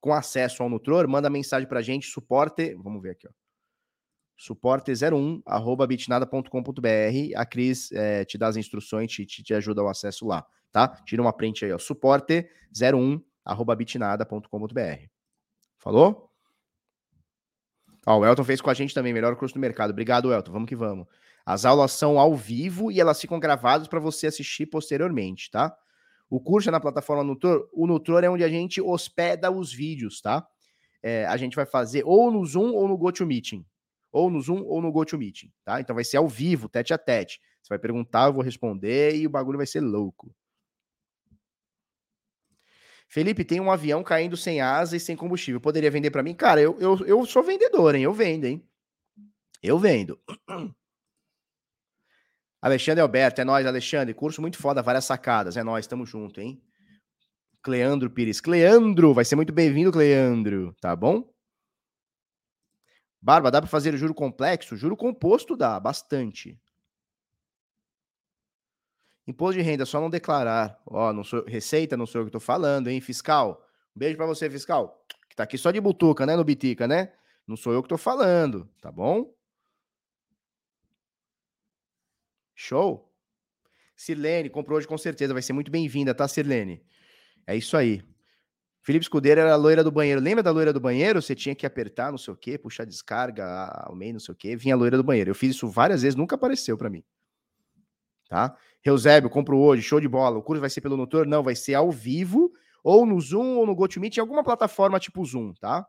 com 0.00 0.12
acesso 0.12 0.62
ao 0.62 0.68
Nutror, 0.68 1.08
manda 1.08 1.28
mensagem 1.30 1.68
para 1.68 1.80
a 1.80 1.82
gente, 1.82 2.06
suporte, 2.06 2.74
vamos 2.74 3.02
ver 3.02 3.10
aqui, 3.10 3.26
ó, 3.26 3.30
suporte01, 4.38 5.42
arroba 5.46 5.86
bitnada.com.br, 5.86 7.36
a 7.36 7.46
Cris 7.46 7.90
é, 7.92 8.24
te 8.24 8.36
dá 8.36 8.48
as 8.48 8.56
instruções, 8.56 9.10
te, 9.10 9.24
te, 9.24 9.42
te 9.42 9.54
ajuda 9.54 9.82
o 9.82 9.88
acesso 9.88 10.26
lá, 10.26 10.46
tá? 10.70 10.88
Tira 11.04 11.22
uma 11.22 11.32
print 11.32 11.64
aí, 11.64 11.72
ó, 11.72 11.78
suporte01, 11.78 13.22
arroba 13.44 13.74
bitnada.com.br. 13.74 15.08
Falou? 15.78 16.30
Ó, 18.06 18.18
o 18.18 18.26
Elton 18.26 18.44
fez 18.44 18.60
com 18.60 18.70
a 18.70 18.74
gente 18.74 18.92
também, 18.92 19.12
melhor 19.12 19.34
curso 19.36 19.54
do 19.54 19.60
mercado. 19.60 19.90
Obrigado, 19.90 20.32
Elton, 20.32 20.52
vamos 20.52 20.68
que 20.68 20.76
vamos. 20.76 21.06
As 21.46 21.64
aulas 21.64 21.92
são 21.92 22.18
ao 22.18 22.34
vivo 22.34 22.90
e 22.90 23.00
elas 23.00 23.20
ficam 23.20 23.38
gravadas 23.38 23.86
para 23.86 24.00
você 24.00 24.26
assistir 24.26 24.66
posteriormente, 24.66 25.50
tá? 25.50 25.76
O 26.34 26.40
curso 26.40 26.68
é 26.68 26.72
na 26.72 26.80
plataforma 26.80 27.22
Nutror. 27.22 27.68
O 27.72 27.86
Nutror 27.86 28.24
é 28.24 28.28
onde 28.28 28.42
a 28.42 28.48
gente 28.48 28.80
hospeda 28.80 29.52
os 29.52 29.72
vídeos, 29.72 30.20
tá? 30.20 30.44
É, 31.00 31.24
a 31.26 31.36
gente 31.36 31.54
vai 31.54 31.64
fazer 31.64 32.02
ou 32.04 32.28
no 32.28 32.44
Zoom 32.44 32.72
ou 32.72 32.88
no 32.88 32.98
GoToMeeting. 32.98 33.64
Ou 34.10 34.28
no 34.28 34.40
Zoom 34.40 34.64
ou 34.64 34.82
no 34.82 34.90
GoToMeeting, 34.90 35.52
tá? 35.64 35.80
Então 35.80 35.94
vai 35.94 36.02
ser 36.02 36.16
ao 36.16 36.26
vivo, 36.26 36.68
tete 36.68 36.92
a 36.92 36.98
tete. 36.98 37.40
Você 37.62 37.68
vai 37.68 37.78
perguntar, 37.78 38.26
eu 38.26 38.32
vou 38.32 38.42
responder 38.42 39.14
e 39.14 39.28
o 39.28 39.30
bagulho 39.30 39.58
vai 39.58 39.66
ser 39.66 39.80
louco. 39.80 40.34
Felipe, 43.06 43.44
tem 43.44 43.60
um 43.60 43.70
avião 43.70 44.02
caindo 44.02 44.36
sem 44.36 44.60
asa 44.60 44.96
e 44.96 45.00
sem 45.00 45.14
combustível. 45.14 45.60
Poderia 45.60 45.88
vender 45.88 46.10
para 46.10 46.24
mim? 46.24 46.34
Cara, 46.34 46.60
eu, 46.60 46.76
eu, 46.80 46.98
eu 47.06 47.24
sou 47.26 47.44
vendedor, 47.44 47.94
hein? 47.94 48.02
Eu 48.02 48.12
vendo, 48.12 48.44
hein? 48.44 48.68
Eu 49.62 49.78
vendo. 49.78 50.18
Alexandre 52.64 53.02
Alberto, 53.02 53.42
é 53.42 53.44
nós, 53.44 53.66
Alexandre. 53.66 54.14
Curso 54.14 54.40
muito 54.40 54.56
foda, 54.56 54.80
várias 54.80 55.04
sacadas. 55.04 55.54
É 55.58 55.62
nós, 55.62 55.86
tamo 55.86 56.06
junto, 56.06 56.40
hein? 56.40 56.62
Cleandro 57.62 58.08
Pires. 58.08 58.40
Cleandro, 58.40 59.12
vai 59.12 59.22
ser 59.22 59.36
muito 59.36 59.52
bem-vindo, 59.52 59.92
Cleandro, 59.92 60.74
tá 60.80 60.96
bom? 60.96 61.30
Barba, 63.20 63.50
dá 63.50 63.60
para 63.60 63.68
fazer 63.68 63.94
juro 63.98 64.14
complexo? 64.14 64.78
Juro 64.78 64.96
composto 64.96 65.54
dá, 65.54 65.78
bastante. 65.78 66.58
Imposto 69.26 69.58
de 69.58 69.62
renda, 69.62 69.84
só 69.84 70.00
não 70.00 70.08
declarar. 70.08 70.80
Ó, 70.86 71.12
não 71.12 71.22
sou 71.22 71.44
receita, 71.44 71.98
não 71.98 72.06
sou 72.06 72.22
eu 72.22 72.24
que 72.24 72.32
tô 72.32 72.40
falando, 72.40 72.88
hein, 72.88 72.98
fiscal. 72.98 73.62
Um 73.94 73.98
beijo 73.98 74.16
para 74.16 74.24
você, 74.24 74.48
fiscal. 74.48 75.04
Que 75.28 75.36
tá 75.36 75.42
aqui 75.42 75.58
só 75.58 75.70
de 75.70 75.82
butuca, 75.82 76.24
né, 76.24 76.34
no 76.34 76.42
Bitica, 76.42 76.88
né? 76.88 77.12
Não 77.46 77.58
sou 77.58 77.74
eu 77.74 77.82
que 77.82 77.90
tô 77.90 77.98
falando, 77.98 78.66
tá 78.80 78.90
bom? 78.90 79.34
Show? 82.54 83.10
Sirlene, 83.96 84.50
comprou 84.50 84.78
hoje 84.78 84.86
com 84.86 84.98
certeza, 84.98 85.32
vai 85.32 85.42
ser 85.42 85.52
muito 85.52 85.70
bem-vinda, 85.70 86.14
tá, 86.14 86.26
Sirlene? 86.26 86.84
É 87.46 87.56
isso 87.56 87.76
aí. 87.76 88.02
Felipe 88.84 89.04
Escudeiro 89.04 89.40
era 89.40 89.52
a 89.54 89.56
loira 89.56 89.82
do 89.82 89.90
banheiro. 89.90 90.20
Lembra 90.20 90.42
da 90.42 90.50
loira 90.50 90.70
do 90.70 90.78
banheiro? 90.78 91.22
Você 91.22 91.34
tinha 91.34 91.54
que 91.54 91.64
apertar, 91.64 92.10
não 92.10 92.18
sei 92.18 92.34
o 92.34 92.36
quê, 92.36 92.58
puxar 92.58 92.84
descarga 92.84 93.46
ao 93.86 93.94
meio, 93.94 94.12
não 94.12 94.20
sei 94.20 94.32
o 94.32 94.36
quê. 94.36 94.54
Vinha 94.56 94.74
a 94.74 94.76
loira 94.78 94.98
do 94.98 95.02
banheiro. 95.02 95.30
Eu 95.30 95.34
fiz 95.34 95.56
isso 95.56 95.66
várias 95.66 96.02
vezes, 96.02 96.14
nunca 96.14 96.34
apareceu 96.34 96.76
para 96.76 96.90
mim. 96.90 97.02
Tá? 98.28 98.54
Reusébio, 98.82 99.30
compro 99.30 99.58
hoje, 99.58 99.80
show 99.82 99.98
de 99.98 100.06
bola. 100.06 100.36
O 100.36 100.42
curso 100.42 100.60
vai 100.60 100.68
ser 100.68 100.82
pelo 100.82 100.98
Nutor? 100.98 101.26
Não, 101.26 101.42
vai 101.42 101.56
ser 101.56 101.74
ao 101.74 101.90
vivo, 101.90 102.52
ou 102.82 103.06
no 103.06 103.18
Zoom, 103.18 103.56
ou 103.56 103.66
no 103.66 103.74
GoToMeet, 103.74 104.18
em 104.18 104.20
alguma 104.20 104.44
plataforma 104.44 105.00
tipo 105.00 105.24
Zoom, 105.24 105.54
tá? 105.54 105.86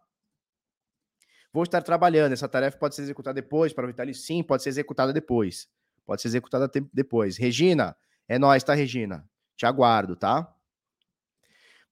Vou 1.51 1.63
estar 1.63 1.81
trabalhando. 1.81 2.31
Essa 2.31 2.47
tarefa 2.47 2.77
pode 2.77 2.95
ser 2.95 3.01
executada 3.01 3.41
depois, 3.41 3.73
para 3.73 3.83
o 3.83 3.87
Vitali? 3.87 4.13
Sim, 4.13 4.41
pode 4.41 4.63
ser 4.63 4.69
executada 4.69 5.11
depois. 5.11 5.67
Pode 6.05 6.21
ser 6.21 6.27
executada 6.27 6.69
depois. 6.93 7.37
Regina, 7.37 7.95
é 8.27 8.37
nós, 8.37 8.63
tá, 8.63 8.73
Regina? 8.73 9.27
Te 9.57 9.65
aguardo, 9.65 10.15
tá? 10.15 10.53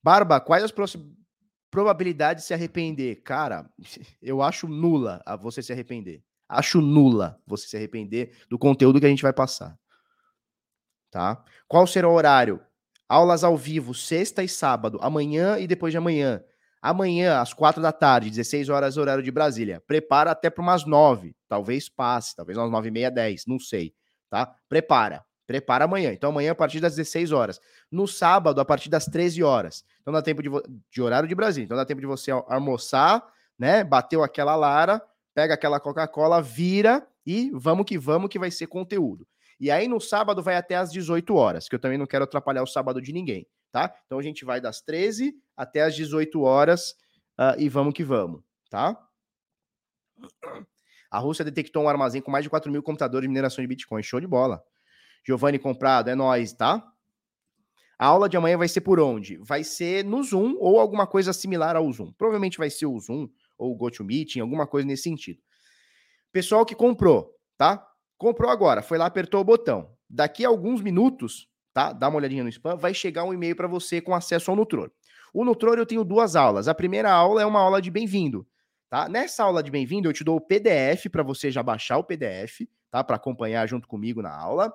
Barba, 0.02 0.40
quais 0.40 0.62
as 0.62 0.72
probabilidades 1.70 2.44
de 2.44 2.48
se 2.48 2.54
arrepender? 2.54 3.22
Cara, 3.22 3.68
eu 4.22 4.40
acho 4.40 4.68
nula 4.68 5.22
a 5.26 5.34
você 5.34 5.62
se 5.62 5.72
arrepender. 5.72 6.22
Acho 6.48 6.80
nula 6.80 7.40
você 7.46 7.66
se 7.66 7.76
arrepender 7.76 8.36
do 8.48 8.58
conteúdo 8.58 9.00
que 9.00 9.06
a 9.06 9.08
gente 9.08 9.22
vai 9.22 9.32
passar. 9.32 9.76
Tá? 11.10 11.42
Qual 11.66 11.86
será 11.86 12.08
o 12.08 12.12
horário? 12.12 12.60
Aulas 13.08 13.44
ao 13.44 13.56
vivo, 13.56 13.94
sexta 13.94 14.42
e 14.42 14.48
sábado, 14.48 14.98
amanhã 15.00 15.58
e 15.58 15.66
depois 15.66 15.92
de 15.92 15.98
amanhã. 15.98 16.42
Amanhã, 16.82 17.40
às 17.40 17.54
quatro 17.54 17.80
da 17.80 17.92
tarde, 17.92 18.28
16 18.28 18.68
horas, 18.68 18.96
horário 18.98 19.22
de 19.22 19.30
Brasília. 19.30 19.82
Prepara 19.86 20.32
até 20.32 20.50
para 20.50 20.62
umas 20.62 20.84
nove. 20.84 21.34
Talvez 21.48 21.88
passe, 21.88 22.36
talvez 22.36 22.58
umas 22.58 22.70
nove 22.70 22.88
e 22.88 22.90
meia, 22.90 23.10
dez, 23.10 23.44
não 23.46 23.58
sei 23.58 23.94
tá? 24.34 24.52
Prepara. 24.68 25.24
Prepara 25.46 25.84
amanhã. 25.84 26.12
Então, 26.12 26.30
amanhã 26.30 26.50
a 26.50 26.54
partir 26.56 26.80
das 26.80 26.96
16 26.96 27.30
horas. 27.30 27.60
No 27.88 28.08
sábado, 28.08 28.60
a 28.60 28.64
partir 28.64 28.88
das 28.90 29.04
13 29.04 29.44
horas. 29.44 29.84
Então, 30.02 30.12
dá 30.12 30.20
tempo 30.20 30.42
de, 30.42 30.50
de 30.90 31.00
horário 31.00 31.28
de 31.28 31.34
Brasil. 31.36 31.62
Então, 31.62 31.76
dá 31.76 31.84
tempo 31.84 32.00
de 32.00 32.06
você 32.06 32.32
almoçar, 32.32 33.24
né? 33.56 33.84
Bateu 33.84 34.24
aquela 34.24 34.56
lara, 34.56 35.00
pega 35.32 35.54
aquela 35.54 35.78
Coca-Cola, 35.78 36.42
vira 36.42 37.06
e 37.24 37.52
vamos 37.54 37.86
que 37.86 37.96
vamos, 37.96 38.28
que 38.28 38.38
vai 38.38 38.50
ser 38.50 38.66
conteúdo. 38.66 39.24
E 39.60 39.70
aí, 39.70 39.86
no 39.86 40.00
sábado, 40.00 40.42
vai 40.42 40.56
até 40.56 40.74
às 40.74 40.90
18 40.90 41.32
horas, 41.36 41.68
que 41.68 41.76
eu 41.76 41.78
também 41.78 41.96
não 41.96 42.06
quero 42.06 42.24
atrapalhar 42.24 42.64
o 42.64 42.66
sábado 42.66 43.00
de 43.00 43.12
ninguém, 43.12 43.46
tá? 43.70 43.94
Então, 44.06 44.18
a 44.18 44.22
gente 44.22 44.44
vai 44.44 44.60
das 44.60 44.80
13 44.80 45.32
até 45.56 45.82
às 45.82 45.94
18 45.94 46.42
horas 46.42 46.90
uh, 47.38 47.54
e 47.56 47.68
vamos 47.68 47.94
que 47.94 48.02
vamos, 48.02 48.42
tá? 48.68 48.98
A 51.14 51.18
Rússia 51.20 51.44
detectou 51.44 51.84
um 51.84 51.88
armazém 51.88 52.20
com 52.20 52.28
mais 52.28 52.42
de 52.42 52.50
4 52.50 52.72
mil 52.72 52.82
computadores 52.82 53.22
de 53.22 53.28
mineração 53.28 53.62
de 53.62 53.68
Bitcoin. 53.68 54.02
Show 54.02 54.18
de 54.18 54.26
bola. 54.26 54.60
Giovanni 55.24 55.60
comprado, 55.60 56.10
é 56.10 56.14
nós, 56.16 56.52
tá? 56.52 56.84
A 57.96 58.06
aula 58.06 58.28
de 58.28 58.36
amanhã 58.36 58.58
vai 58.58 58.66
ser 58.66 58.80
por 58.80 58.98
onde? 58.98 59.36
Vai 59.36 59.62
ser 59.62 60.04
no 60.04 60.24
Zoom 60.24 60.56
ou 60.58 60.80
alguma 60.80 61.06
coisa 61.06 61.32
similar 61.32 61.76
ao 61.76 61.90
Zoom. 61.92 62.12
Provavelmente 62.14 62.58
vai 62.58 62.68
ser 62.68 62.86
o 62.86 62.98
Zoom 62.98 63.28
ou 63.56 63.70
o 63.70 63.76
GoToMeeting, 63.76 64.40
alguma 64.40 64.66
coisa 64.66 64.88
nesse 64.88 65.04
sentido. 65.04 65.40
Pessoal 66.32 66.66
que 66.66 66.74
comprou, 66.74 67.30
tá? 67.56 67.86
Comprou 68.18 68.50
agora, 68.50 68.82
foi 68.82 68.98
lá, 68.98 69.06
apertou 69.06 69.40
o 69.40 69.44
botão. 69.44 69.94
Daqui 70.10 70.44
a 70.44 70.48
alguns 70.48 70.82
minutos, 70.82 71.48
tá? 71.72 71.92
Dá 71.92 72.08
uma 72.08 72.16
olhadinha 72.16 72.42
no 72.42 72.48
spam, 72.48 72.74
vai 72.74 72.92
chegar 72.92 73.22
um 73.22 73.32
e-mail 73.32 73.54
para 73.54 73.68
você 73.68 74.00
com 74.00 74.16
acesso 74.16 74.50
ao 74.50 74.56
Nutror. 74.56 74.90
O 75.32 75.44
Nutror 75.44 75.78
eu 75.78 75.86
tenho 75.86 76.02
duas 76.02 76.34
aulas. 76.34 76.66
A 76.66 76.74
primeira 76.74 77.12
aula 77.12 77.40
é 77.40 77.46
uma 77.46 77.60
aula 77.60 77.80
de 77.80 77.88
bem-vindo. 77.88 78.44
Tá? 78.94 79.08
Nessa 79.08 79.42
aula 79.42 79.60
de 79.60 79.72
bem-vindo, 79.72 80.08
eu 80.08 80.12
te 80.12 80.22
dou 80.22 80.36
o 80.36 80.40
PDF 80.40 81.10
para 81.10 81.24
você 81.24 81.50
já 81.50 81.64
baixar 81.64 81.98
o 81.98 82.04
PDF, 82.04 82.60
tá? 82.92 83.02
Para 83.02 83.16
acompanhar 83.16 83.66
junto 83.66 83.88
comigo 83.88 84.22
na 84.22 84.32
aula. 84.32 84.72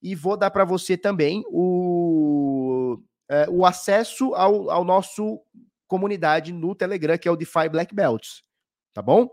E 0.00 0.14
vou 0.14 0.36
dar 0.36 0.52
para 0.52 0.64
você 0.64 0.96
também 0.96 1.42
o, 1.48 3.02
é, 3.28 3.50
o 3.50 3.66
acesso 3.66 4.36
ao, 4.36 4.70
ao 4.70 4.84
nosso 4.84 5.42
comunidade 5.88 6.52
no 6.52 6.76
Telegram, 6.76 7.18
que 7.18 7.26
é 7.26 7.30
o 7.32 7.34
DeFi 7.34 7.68
Black 7.68 7.92
Belts. 7.92 8.44
Tá 8.94 9.02
bom? 9.02 9.28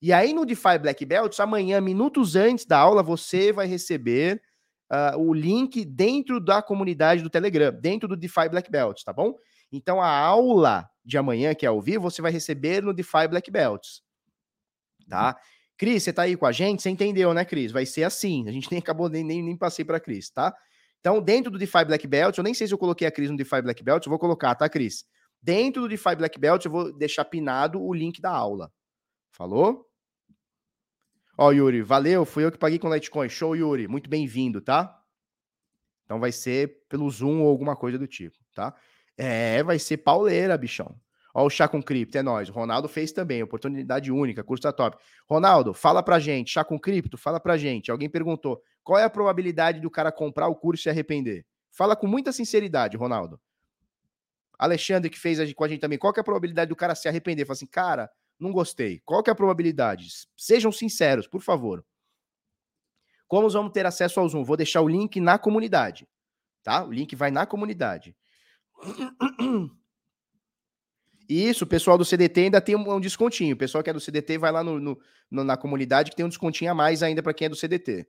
E 0.00 0.14
aí 0.14 0.32
no 0.32 0.46
DeFi 0.46 0.78
Black 0.80 1.04
Belts, 1.04 1.38
amanhã, 1.38 1.78
minutos 1.78 2.36
antes 2.36 2.64
da 2.64 2.78
aula, 2.78 3.02
você 3.02 3.52
vai 3.52 3.66
receber 3.66 4.40
uh, 4.90 5.18
o 5.18 5.34
link 5.34 5.84
dentro 5.84 6.40
da 6.40 6.62
comunidade 6.62 7.22
do 7.22 7.28
Telegram, 7.28 7.70
dentro 7.70 8.08
do 8.08 8.16
DeFi 8.16 8.48
Black 8.48 8.70
Belts, 8.70 9.04
tá 9.04 9.12
bom? 9.12 9.34
Então 9.70 10.00
a 10.00 10.10
aula 10.10 10.88
de 11.04 11.16
amanhã, 11.18 11.54
que 11.54 11.64
é 11.64 11.68
ao 11.68 11.80
vivo, 11.80 12.10
você 12.10 12.20
vai 12.20 12.30
receber 12.30 12.82
no 12.82 12.92
DeFi 12.92 13.28
Black 13.28 13.50
Belts. 13.50 14.02
Tá? 15.08 15.36
Cris, 15.76 16.02
você 16.02 16.12
tá 16.12 16.22
aí 16.22 16.36
com 16.36 16.44
a 16.44 16.52
gente? 16.52 16.82
Você 16.82 16.90
entendeu, 16.90 17.32
né, 17.32 17.44
Cris? 17.44 17.70
Vai 17.70 17.86
ser 17.86 18.02
assim. 18.02 18.48
A 18.48 18.52
gente 18.52 18.70
nem 18.70 18.78
acabou, 18.78 19.08
nem, 19.08 19.24
nem, 19.24 19.42
nem 19.42 19.56
passei 19.56 19.84
para 19.84 20.00
Cris, 20.00 20.28
tá? 20.28 20.54
Então, 21.00 21.22
dentro 21.22 21.50
do 21.50 21.58
DeFi 21.58 21.84
Black 21.84 22.06
Belt, 22.06 22.36
eu 22.36 22.44
nem 22.44 22.52
sei 22.52 22.66
se 22.66 22.74
eu 22.74 22.78
coloquei 22.78 23.06
a 23.06 23.12
Cris 23.12 23.30
no 23.30 23.36
DeFi 23.36 23.62
Black 23.62 23.82
Belt, 23.82 24.04
eu 24.04 24.10
vou 24.10 24.18
colocar, 24.18 24.54
tá, 24.56 24.68
Cris? 24.68 25.04
Dentro 25.40 25.82
do 25.82 25.88
DeFi 25.88 26.16
Black 26.16 26.38
Belt, 26.38 26.64
eu 26.64 26.70
vou 26.70 26.92
deixar 26.92 27.24
pinado 27.24 27.80
o 27.80 27.94
link 27.94 28.20
da 28.20 28.30
aula. 28.30 28.72
Falou? 29.30 29.86
Ó, 31.38 31.52
Yuri, 31.52 31.82
valeu, 31.82 32.24
fui 32.24 32.44
eu 32.44 32.50
que 32.50 32.58
paguei 32.58 32.80
com 32.80 32.92
Litecoin. 32.92 33.28
Show, 33.28 33.54
Yuri, 33.54 33.86
muito 33.86 34.10
bem-vindo, 34.10 34.60
tá? 34.60 35.00
Então 36.04 36.18
vai 36.18 36.32
ser 36.32 36.84
pelo 36.88 37.08
Zoom 37.08 37.42
ou 37.42 37.48
alguma 37.48 37.76
coisa 37.76 37.96
do 37.96 38.08
tipo, 38.08 38.36
tá? 38.52 38.74
É, 39.18 39.62
vai 39.64 39.78
ser 39.80 39.98
pauleira, 39.98 40.56
bichão. 40.56 40.94
Ó, 41.34 41.44
o 41.44 41.50
chá 41.50 41.68
com 41.68 41.82
cripto, 41.82 42.16
é 42.16 42.22
nóis. 42.22 42.48
O 42.48 42.52
Ronaldo 42.52 42.88
fez 42.88 43.12
também, 43.12 43.42
oportunidade 43.42 44.10
única, 44.12 44.44
curso 44.44 44.62
tá 44.62 44.72
top. 44.72 44.96
Ronaldo, 45.28 45.74
fala 45.74 46.02
pra 46.02 46.18
gente, 46.18 46.52
chá 46.52 46.64
com 46.64 46.78
cripto, 46.78 47.18
fala 47.18 47.40
pra 47.40 47.56
gente. 47.56 47.90
Alguém 47.90 48.08
perguntou, 48.08 48.62
qual 48.82 48.98
é 48.98 49.04
a 49.04 49.10
probabilidade 49.10 49.80
do 49.80 49.90
cara 49.90 50.12
comprar 50.12 50.48
o 50.48 50.54
curso 50.54 50.82
e 50.82 50.84
se 50.84 50.88
arrepender? 50.88 51.44
Fala 51.70 51.94
com 51.96 52.06
muita 52.06 52.32
sinceridade, 52.32 52.96
Ronaldo. 52.96 53.40
Alexandre, 54.58 55.10
que 55.10 55.18
fez 55.18 55.52
com 55.52 55.64
a 55.64 55.68
gente 55.68 55.80
também, 55.80 55.98
qual 55.98 56.12
é 56.16 56.20
a 56.20 56.24
probabilidade 56.24 56.68
do 56.68 56.76
cara 56.76 56.94
se 56.94 57.08
arrepender? 57.08 57.44
Fala 57.44 57.54
assim, 57.54 57.66
cara, 57.66 58.10
não 58.38 58.52
gostei. 58.52 59.00
Qual 59.04 59.22
é 59.26 59.30
a 59.30 59.34
probabilidade? 59.34 60.08
Sejam 60.36 60.72
sinceros, 60.72 61.26
por 61.26 61.42
favor. 61.42 61.84
Como 63.26 63.48
vamos 63.50 63.72
ter 63.72 63.84
acesso 63.84 64.20
ao 64.20 64.28
Zoom? 64.28 64.42
Vou 64.42 64.56
deixar 64.56 64.80
o 64.80 64.88
link 64.88 65.20
na 65.20 65.38
comunidade, 65.38 66.08
tá? 66.62 66.82
O 66.82 66.90
link 66.90 67.14
vai 67.14 67.30
na 67.30 67.44
comunidade. 67.46 68.16
Isso, 71.28 71.64
o 71.64 71.66
pessoal 71.66 71.98
do 71.98 72.04
CDT 72.04 72.42
ainda 72.42 72.60
tem 72.60 72.74
um, 72.74 73.00
descontinho. 73.00 73.54
O 73.54 73.58
pessoal 73.58 73.84
que 73.84 73.90
é 73.90 73.92
do 73.92 74.00
CDT 74.00 74.38
vai 74.38 74.50
lá 74.50 74.64
no, 74.64 74.80
no, 74.80 75.44
na 75.44 75.56
comunidade 75.56 76.10
que 76.10 76.16
tem 76.16 76.24
um 76.24 76.28
descontinho 76.30 76.70
a 76.70 76.74
mais 76.74 77.02
ainda 77.02 77.22
para 77.22 77.34
quem 77.34 77.46
é 77.46 77.48
do 77.48 77.56
CDT. 77.56 78.06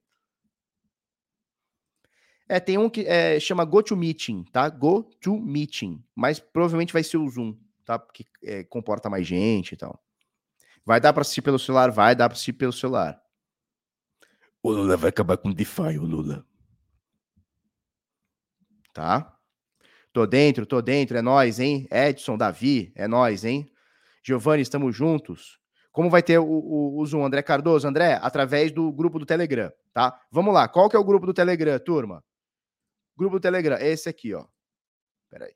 É, 2.47 2.59
tem 2.59 2.77
um 2.77 2.89
que 2.89 3.01
é, 3.01 3.39
chama 3.39 3.65
GoToMeeting, 3.65 4.45
tá? 4.45 4.69
GoToMeeting. 4.69 6.03
Mas 6.15 6.39
provavelmente 6.39 6.93
vai 6.93 7.03
ser 7.03 7.17
o 7.17 7.29
Zoom, 7.29 7.55
tá? 7.85 7.99
Porque 7.99 8.25
é, 8.41 8.63
comporta 8.63 9.09
mais 9.09 9.27
gente 9.27 9.73
e 9.73 9.77
tal. 9.77 10.01
Vai 10.85 10.99
dar 10.99 11.13
para 11.13 11.21
assistir 11.21 11.41
pelo 11.41 11.59
celular? 11.59 11.91
Vai 11.91 12.15
dar 12.15 12.29
para 12.29 12.33
assistir 12.33 12.53
pelo 12.53 12.73
celular. 12.73 13.21
O 14.63 14.71
Lula 14.71 14.97
vai 14.97 15.09
acabar 15.09 15.37
com 15.37 15.49
o 15.49 15.53
DeFi, 15.53 15.97
o 15.99 16.05
Lula. 16.05 16.45
Tá? 18.93 19.38
Tô 20.19 20.27
dentro, 20.27 20.65
tô 20.65 20.81
dentro, 20.81 21.17
é 21.17 21.21
nós, 21.21 21.61
hein? 21.61 21.87
Edson, 21.89 22.37
Davi, 22.37 22.91
é 22.93 23.07
nós, 23.07 23.45
hein? 23.45 23.71
Giovanni, 24.21 24.61
estamos 24.61 24.93
juntos. 24.93 25.57
Como 25.93 26.09
vai 26.09 26.21
ter 26.21 26.37
o, 26.37 26.43
o, 26.43 26.99
o, 26.99 27.05
Zoom, 27.05 27.23
André 27.23 27.41
Cardoso? 27.41 27.87
André, 27.87 28.19
através 28.21 28.69
do 28.69 28.91
grupo 28.91 29.17
do 29.17 29.25
Telegram, 29.25 29.71
tá? 29.93 30.19
Vamos 30.29 30.53
lá, 30.53 30.67
qual 30.67 30.89
que 30.89 30.97
é 30.97 30.99
o 30.99 31.05
grupo 31.05 31.25
do 31.25 31.33
Telegram, 31.33 31.79
turma? 31.79 32.21
Grupo 33.15 33.37
do 33.37 33.41
Telegram, 33.41 33.77
esse 33.77 34.09
aqui, 34.09 34.33
ó. 34.33 34.45
Peraí. 35.29 35.53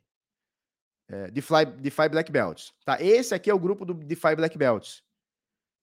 É, 1.09 1.29
DeFi, 1.29 1.65
DeFi 1.81 2.07
Black 2.07 2.31
Belts, 2.31 2.73
tá? 2.85 3.01
Esse 3.01 3.35
aqui 3.35 3.49
é 3.49 3.53
o 3.53 3.59
grupo 3.59 3.83
do 3.83 3.93
DeFi 3.93 4.33
Black 4.33 4.57
Belts 4.57 5.03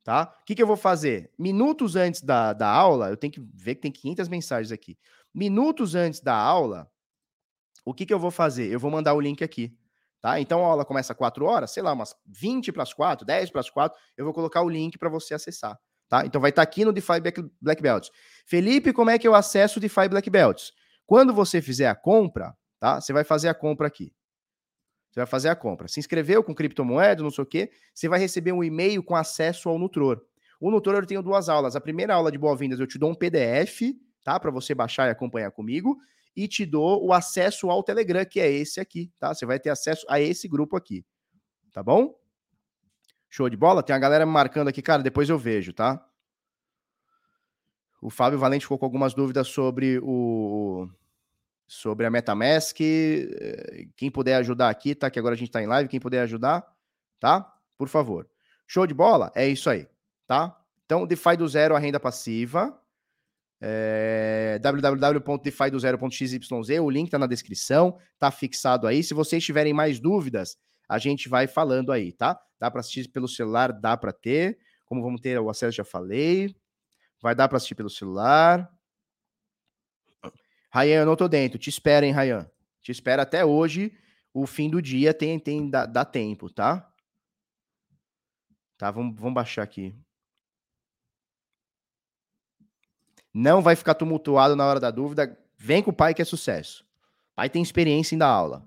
tá? 0.02 0.34
O 0.40 0.44
que, 0.46 0.54
que 0.54 0.62
eu 0.62 0.66
vou 0.66 0.78
fazer? 0.78 1.30
Minutos 1.38 1.96
antes 1.96 2.22
da, 2.22 2.54
da 2.54 2.66
aula, 2.66 3.10
eu 3.10 3.16
tenho 3.18 3.30
que 3.34 3.40
ver 3.40 3.74
que 3.74 3.82
tem 3.82 3.92
500 3.92 4.28
mensagens 4.30 4.72
aqui. 4.72 4.96
Minutos 5.34 5.94
antes 5.94 6.20
da 6.20 6.34
aula, 6.34 6.90
o 7.84 7.94
que, 7.94 8.06
que 8.06 8.12
eu 8.12 8.18
vou 8.18 8.30
fazer? 8.30 8.70
Eu 8.70 8.78
vou 8.78 8.90
mandar 8.90 9.14
o 9.14 9.20
link 9.20 9.42
aqui, 9.42 9.76
tá? 10.20 10.40
Então 10.40 10.64
a 10.64 10.68
aula 10.68 10.84
começa 10.84 11.12
às 11.12 11.18
4 11.18 11.44
horas, 11.44 11.70
sei 11.70 11.82
lá, 11.82 11.92
umas 11.92 12.14
20 12.26 12.72
para 12.72 12.82
as 12.82 12.92
4, 12.92 13.26
10 13.26 13.50
para 13.50 13.60
as 13.60 13.70
4, 13.70 13.98
eu 14.16 14.24
vou 14.24 14.34
colocar 14.34 14.62
o 14.62 14.68
link 14.68 14.98
para 14.98 15.08
você 15.08 15.34
acessar, 15.34 15.78
tá? 16.08 16.24
Então 16.26 16.40
vai 16.40 16.50
estar 16.50 16.64
tá 16.64 16.68
aqui 16.68 16.84
no 16.84 16.92
DeFi 16.92 17.20
Black 17.60 17.82
Belts. 17.82 18.10
Felipe, 18.46 18.92
como 18.92 19.10
é 19.10 19.18
que 19.18 19.26
eu 19.26 19.34
acesso 19.34 19.78
o 19.78 19.80
DeFi 19.80 20.08
Black 20.08 20.28
Belts? 20.30 20.72
Quando 21.06 21.34
você 21.34 21.60
fizer 21.60 21.88
a 21.88 21.94
compra, 21.94 22.56
tá? 22.78 23.00
Você 23.00 23.12
vai 23.12 23.24
fazer 23.24 23.48
a 23.48 23.54
compra 23.54 23.86
aqui. 23.86 24.12
Você 25.10 25.18
vai 25.18 25.26
fazer 25.26 25.48
a 25.48 25.56
compra. 25.56 25.88
Se 25.88 25.98
inscreveu 25.98 26.42
com 26.42 26.54
criptomoeda, 26.54 27.22
não 27.22 27.30
sei 27.30 27.42
o 27.42 27.46
quê, 27.46 27.70
você 27.92 28.08
vai 28.08 28.20
receber 28.20 28.52
um 28.52 28.62
e-mail 28.62 29.02
com 29.02 29.16
acesso 29.16 29.68
ao 29.68 29.78
Nutror. 29.78 30.20
O 30.60 30.70
Nutror 30.70 30.96
eu 30.96 31.06
tenho 31.06 31.22
duas 31.22 31.48
aulas. 31.48 31.74
A 31.74 31.80
primeira 31.80 32.14
aula 32.14 32.30
de 32.30 32.38
boas-vindas 32.38 32.78
eu 32.78 32.86
te 32.86 32.98
dou 32.98 33.10
um 33.10 33.14
PDF, 33.14 33.92
tá? 34.22 34.38
Para 34.38 34.50
você 34.50 34.74
baixar 34.74 35.08
e 35.08 35.10
acompanhar 35.10 35.50
comigo. 35.50 35.98
E 36.40 36.48
te 36.48 36.64
dou 36.64 37.04
o 37.04 37.12
acesso 37.12 37.68
ao 37.68 37.82
Telegram, 37.82 38.24
que 38.24 38.40
é 38.40 38.50
esse 38.50 38.80
aqui, 38.80 39.12
tá? 39.18 39.34
Você 39.34 39.44
vai 39.44 39.60
ter 39.60 39.68
acesso 39.68 40.06
a 40.08 40.18
esse 40.18 40.48
grupo 40.48 40.74
aqui. 40.74 41.04
Tá 41.70 41.82
bom? 41.82 42.18
Show 43.28 43.50
de 43.50 43.58
bola? 43.58 43.82
Tem 43.82 43.94
a 43.94 43.98
galera 43.98 44.24
me 44.24 44.32
marcando 44.32 44.68
aqui, 44.68 44.80
cara, 44.80 45.02
depois 45.02 45.28
eu 45.28 45.36
vejo, 45.36 45.74
tá? 45.74 46.02
O 48.00 48.08
Fábio 48.08 48.38
Valente 48.38 48.64
ficou 48.64 48.78
com 48.78 48.86
algumas 48.86 49.12
dúvidas 49.12 49.48
sobre 49.48 50.00
o 50.02 50.88
sobre 51.66 52.06
a 52.06 52.10
MetaMask. 52.10 52.78
Quem 53.94 54.10
puder 54.10 54.36
ajudar 54.36 54.70
aqui, 54.70 54.94
tá? 54.94 55.10
Que 55.10 55.18
agora 55.18 55.34
a 55.34 55.38
gente 55.38 55.50
tá 55.50 55.62
em 55.62 55.66
live. 55.66 55.90
Quem 55.90 56.00
puder 56.00 56.22
ajudar, 56.22 56.66
tá? 57.18 57.54
Por 57.76 57.88
favor. 57.88 58.26
Show 58.66 58.86
de 58.86 58.94
bola? 58.94 59.30
É 59.34 59.46
isso 59.46 59.68
aí, 59.68 59.86
tá? 60.26 60.58
Então, 60.86 61.06
DeFi 61.06 61.36
do 61.36 61.46
zero, 61.46 61.76
a 61.76 61.78
renda 61.78 62.00
passiva. 62.00 62.79
É, 63.62 64.58
www.defidozero.xyz, 64.62 66.50
o 66.80 66.90
link 66.90 67.10
tá 67.10 67.18
na 67.18 67.26
descrição, 67.26 67.98
tá 68.18 68.30
fixado 68.30 68.86
aí. 68.86 69.02
Se 69.02 69.12
vocês 69.12 69.44
tiverem 69.44 69.74
mais 69.74 70.00
dúvidas, 70.00 70.56
a 70.88 70.98
gente 70.98 71.28
vai 71.28 71.46
falando 71.46 71.92
aí, 71.92 72.12
tá? 72.12 72.40
Dá 72.58 72.70
para 72.70 72.80
assistir 72.80 73.08
pelo 73.08 73.28
celular, 73.28 73.72
dá 73.72 73.96
para 73.96 74.12
ter. 74.12 74.58
Como 74.86 75.02
vamos 75.02 75.20
ter 75.20 75.38
o 75.38 75.48
acesso, 75.48 75.76
já 75.76 75.84
falei. 75.84 76.54
Vai 77.22 77.34
dar 77.34 77.48
para 77.48 77.58
assistir 77.58 77.74
pelo 77.74 77.90
celular. 77.90 78.68
Rayan, 80.72 81.00
eu 81.00 81.06
não 81.06 81.16
tô 81.16 81.28
dentro. 81.28 81.58
Te 81.58 81.68
espera, 81.68 82.06
hein, 82.06 82.12
Rayan. 82.12 82.50
Te 82.80 82.90
espera 82.90 83.22
até 83.22 83.44
hoje. 83.44 83.92
O 84.32 84.46
fim 84.46 84.70
do 84.70 84.80
dia 84.80 85.12
tem, 85.12 85.38
tem 85.38 85.68
dá, 85.68 85.86
dá 85.86 86.04
tempo, 86.04 86.48
tá? 86.48 86.88
Tá, 88.78 88.90
vamos, 88.90 89.14
vamos 89.18 89.34
baixar 89.34 89.62
aqui. 89.62 89.94
Não 93.32 93.62
vai 93.62 93.76
ficar 93.76 93.94
tumultuado 93.94 94.56
na 94.56 94.66
hora 94.66 94.80
da 94.80 94.90
dúvida. 94.90 95.38
Vem 95.56 95.82
com 95.82 95.90
o 95.90 95.94
pai 95.94 96.14
que 96.14 96.22
é 96.22 96.24
sucesso. 96.24 96.84
Pai 97.34 97.48
tem 97.48 97.62
experiência 97.62 98.14
em 98.14 98.18
dar 98.18 98.28
aula. 98.28 98.66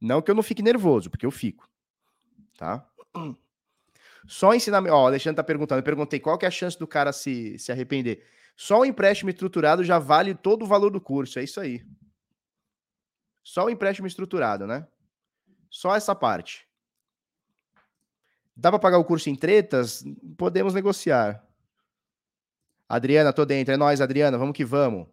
Não 0.00 0.22
que 0.22 0.30
eu 0.30 0.34
não 0.34 0.42
fique 0.42 0.62
nervoso, 0.62 1.10
porque 1.10 1.26
eu 1.26 1.30
fico. 1.30 1.68
Tá? 2.56 2.86
Só 4.26 4.54
ensinamento. 4.54 4.94
Ó, 4.94 5.04
o 5.04 5.06
Alexandre 5.06 5.36
tá 5.36 5.44
perguntando. 5.44 5.80
Eu 5.80 5.84
perguntei 5.84 6.20
qual 6.20 6.38
que 6.38 6.44
é 6.44 6.48
a 6.48 6.50
chance 6.50 6.78
do 6.78 6.86
cara 6.86 7.12
se, 7.12 7.58
se 7.58 7.72
arrepender. 7.72 8.24
Só 8.56 8.80
o 8.80 8.84
empréstimo 8.84 9.30
estruturado 9.30 9.82
já 9.82 9.98
vale 9.98 10.34
todo 10.34 10.62
o 10.62 10.66
valor 10.66 10.90
do 10.90 11.00
curso. 11.00 11.38
É 11.38 11.44
isso 11.44 11.60
aí. 11.60 11.84
Só 13.42 13.66
o 13.66 13.70
empréstimo 13.70 14.06
estruturado, 14.06 14.66
né? 14.66 14.86
Só 15.68 15.96
essa 15.96 16.14
parte. 16.14 16.68
Dá 18.56 18.70
para 18.70 18.78
pagar 18.78 18.98
o 18.98 19.04
curso 19.04 19.30
em 19.30 19.34
tretas? 19.34 20.04
Podemos 20.36 20.74
negociar. 20.74 21.44
Adriana, 22.94 23.32
tô 23.32 23.44
dentro. 23.44 23.72
É 23.72 23.76
nós, 23.76 24.00
Adriana. 24.00 24.36
Vamos 24.36 24.56
que 24.56 24.64
vamos. 24.64 25.06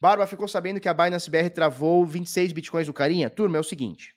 Barba 0.00 0.26
ficou 0.26 0.46
sabendo 0.46 0.80
que 0.80 0.88
a 0.88 0.94
Binance 0.94 1.30
BR 1.30 1.48
travou 1.48 2.04
26 2.04 2.52
bitcoins 2.52 2.86
do 2.86 2.92
carinha? 2.92 3.30
Turma, 3.30 3.56
é 3.56 3.60
o 3.60 3.64
seguinte 3.64 4.14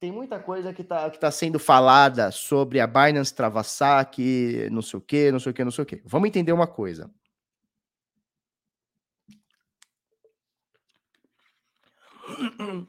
tem 0.00 0.12
muita 0.12 0.38
coisa 0.38 0.72
que 0.72 0.82
está 0.82 1.10
que 1.10 1.18
tá 1.18 1.30
sendo 1.30 1.58
falada 1.58 2.30
sobre 2.30 2.78
a 2.78 2.86
Binance 2.86 3.34
travar 3.34 3.64
saque, 3.64 4.68
não 4.70 4.82
sei 4.82 4.98
o 4.98 5.00
que, 5.00 5.32
não 5.32 5.40
sei 5.40 5.50
o 5.50 5.54
que, 5.54 5.64
não 5.64 5.70
sei 5.70 5.82
o 5.82 5.86
que. 5.86 6.02
Vamos 6.04 6.28
entender 6.28 6.52
uma 6.52 6.66
coisa. 6.66 7.10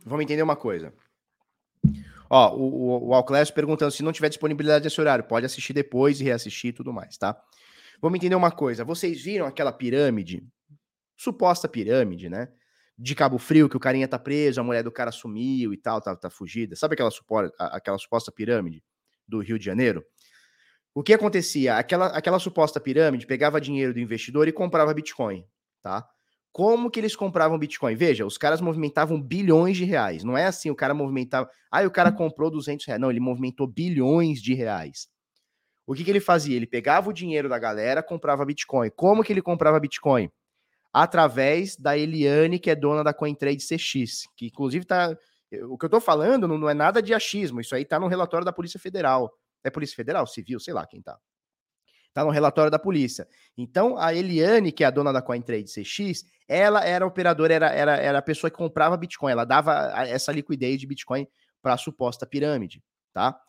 Vamos 0.06 0.24
entender 0.24 0.44
uma 0.44 0.56
coisa. 0.56 0.94
Ó, 2.30 2.56
o, 2.56 3.10
o, 3.10 3.18
o 3.18 3.54
perguntando 3.54 3.92
se 3.92 4.04
não 4.04 4.12
tiver 4.12 4.30
disponibilidade 4.30 4.84
desse 4.84 5.02
horário, 5.02 5.24
pode 5.24 5.46
assistir 5.46 5.74
depois 5.74 6.22
e 6.22 6.24
reassistir 6.24 6.70
e 6.70 6.74
tudo 6.74 6.94
mais, 6.94 7.18
tá? 7.18 7.40
Vamos 8.02 8.18
entender 8.18 8.36
uma 8.36 8.52
coisa. 8.52 8.86
Vocês 8.86 9.22
viram 9.22 9.46
aquela 9.46 9.72
pirâmide, 9.72 10.46
suposta 11.18 11.68
pirâmide, 11.68 12.30
né? 12.30 12.50
de 13.00 13.16
Cabo 13.16 13.38
Frio, 13.38 13.70
que 13.70 13.78
o 13.78 13.80
carinha 13.80 14.10
tá 14.10 14.20
preso, 14.20 14.60
a 14.60 14.64
mulher 14.64 14.84
do 14.84 14.92
cara 14.92 15.10
sumiu 15.10 15.74
e 15.74 15.78
tal, 15.78 16.02
tá, 16.02 16.14
tá 16.18 16.30
fugida. 16.30 16.76
Sabe 16.76 16.96
aquela, 16.96 17.10
suposta, 17.10 17.56
aquela 17.58 17.98
suposta 17.98 18.30
pirâmide 18.30 18.84
do 19.26 19.40
Rio 19.40 19.58
de 19.58 19.64
Janeiro? 19.64 20.04
O 20.94 21.02
que 21.02 21.14
acontecia? 21.14 21.78
Aquela, 21.78 22.08
aquela 22.08 22.40
suposta 22.40 22.78
pirâmide 22.78 23.26
pegava 23.26 23.62
dinheiro 23.62 23.94
do 23.94 24.02
investidor 24.02 24.50
e 24.50 24.52
comprava 24.52 24.94
Bitcoin, 24.94 25.46
tá? 25.82 26.06
Como 26.52 26.90
que 26.90 27.00
eles 27.00 27.16
compravam 27.16 27.58
Bitcoin? 27.60 27.96
Veja, 27.96 28.26
os 28.26 28.38
caras 28.38 28.60
movimentavam 28.60 29.22
bilhões 29.22 29.78
de 29.78 29.86
reais. 29.86 30.24
Não 30.24 30.38
é 30.38 30.46
assim, 30.46 30.70
o 30.70 30.76
cara 30.76 30.94
movimentava... 30.94 31.50
Ah, 31.72 31.84
o 31.84 31.92
cara 31.92 32.12
comprou 32.12 32.50
200 32.50 32.86
reais. 32.86 33.00
Não, 33.02 33.12
ele 33.12 33.20
movimentou 33.20 33.68
bilhões 33.68 34.42
de 34.42 34.54
reais. 34.54 35.08
O 35.86 35.94
que, 35.94 36.04
que 36.04 36.10
ele 36.10 36.20
fazia? 36.20 36.56
Ele 36.56 36.68
pegava 36.68 37.10
o 37.10 37.14
dinheiro 37.14 37.48
da 37.48 37.60
galera, 37.60 38.04
comprava 38.04 38.46
Bitcoin. 38.46 38.90
Como 38.96 39.24
que 39.24 39.32
ele 39.32 39.42
comprava 39.42 39.80
Bitcoin? 39.80 40.30
através 40.94 41.76
da 41.76 41.98
Eliane, 41.98 42.60
que 42.60 42.70
é 42.70 42.76
dona 42.76 43.04
da 43.04 43.14
CoinTrade 43.14 43.64
CX, 43.64 44.28
que 44.36 44.48
inclusive 44.48 44.86
tá. 44.86 45.16
O 45.68 45.78
que 45.78 45.86
eu 45.86 45.90
tô 45.90 46.00
falando 46.00 46.48
não, 46.48 46.58
não 46.58 46.70
é 46.70 46.74
nada 46.74 47.02
de 47.02 47.14
achismo, 47.14 47.60
isso 47.60 47.74
aí 47.74 47.84
tá 47.84 48.00
no 48.00 48.08
relatório 48.08 48.46
da 48.46 48.54
Polícia 48.54 48.80
Federal. 48.80 49.32
É 49.64 49.70
Polícia 49.70 49.96
Federal? 49.96 50.28
Civil, 50.28 50.60
sei 50.60 50.74
lá 50.74 50.86
quem 50.86 51.02
tá. 51.02 51.18
Tá 52.20 52.26
no 52.26 52.32
relatório 52.32 52.70
da 52.70 52.78
polícia. 52.78 53.26
Então, 53.58 53.98
a 53.98 54.14
Eliane, 54.14 54.74
que 54.74 54.84
é 54.84 54.88
a 54.88 54.92
dona 54.92 55.14
da 55.14 55.22
CoinTrade 55.22 55.72
CX, 55.72 56.26
ela 56.50 56.84
era 56.84 57.08
operadora, 57.08 57.54
era, 57.54 57.70
era, 57.70 57.96
era 57.96 58.18
a 58.18 58.22
pessoa 58.22 58.52
que 58.52 58.58
comprava 58.58 58.98
Bitcoin, 58.98 59.32
ela 59.32 59.46
dava 59.46 59.94
essa 60.06 60.30
liquidez 60.30 60.82
de 60.82 60.86
Bitcoin 60.86 61.26
para 61.62 61.76
a 61.76 61.78
suposta 61.78 62.26
pirâmide, 62.26 62.84
tá? 63.14 63.40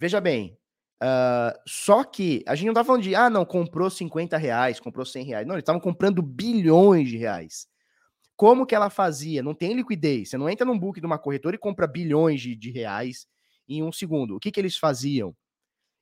Veja 0.00 0.20
bem, 0.20 0.58
uh, 1.00 1.56
só 1.64 2.02
que 2.02 2.42
a 2.44 2.56
gente 2.56 2.66
não 2.66 2.74
tá 2.74 2.82
falando 2.82 3.04
de, 3.04 3.14
ah, 3.14 3.30
não, 3.30 3.44
comprou 3.44 3.88
50 3.88 4.36
reais, 4.36 4.80
comprou 4.80 5.06
100 5.06 5.24
reais. 5.24 5.46
Não, 5.46 5.54
eles 5.54 5.62
estavam 5.62 5.80
comprando 5.80 6.20
bilhões 6.20 7.08
de 7.08 7.18
reais. 7.18 7.68
Como 8.34 8.66
que 8.66 8.74
ela 8.74 8.90
fazia? 8.90 9.44
Não 9.44 9.54
tem 9.54 9.74
liquidez. 9.74 10.30
Você 10.30 10.36
não 10.36 10.50
entra 10.50 10.66
num 10.66 10.78
book 10.78 10.98
de 10.98 11.06
uma 11.06 11.20
corretora 11.20 11.54
e 11.54 11.58
compra 11.58 11.86
bilhões 11.86 12.40
de, 12.40 12.56
de 12.56 12.72
reais 12.72 13.28
em 13.68 13.80
um 13.80 13.92
segundo. 13.92 14.34
O 14.34 14.40
que, 14.40 14.50
que 14.50 14.58
eles 14.58 14.76
faziam? 14.76 15.36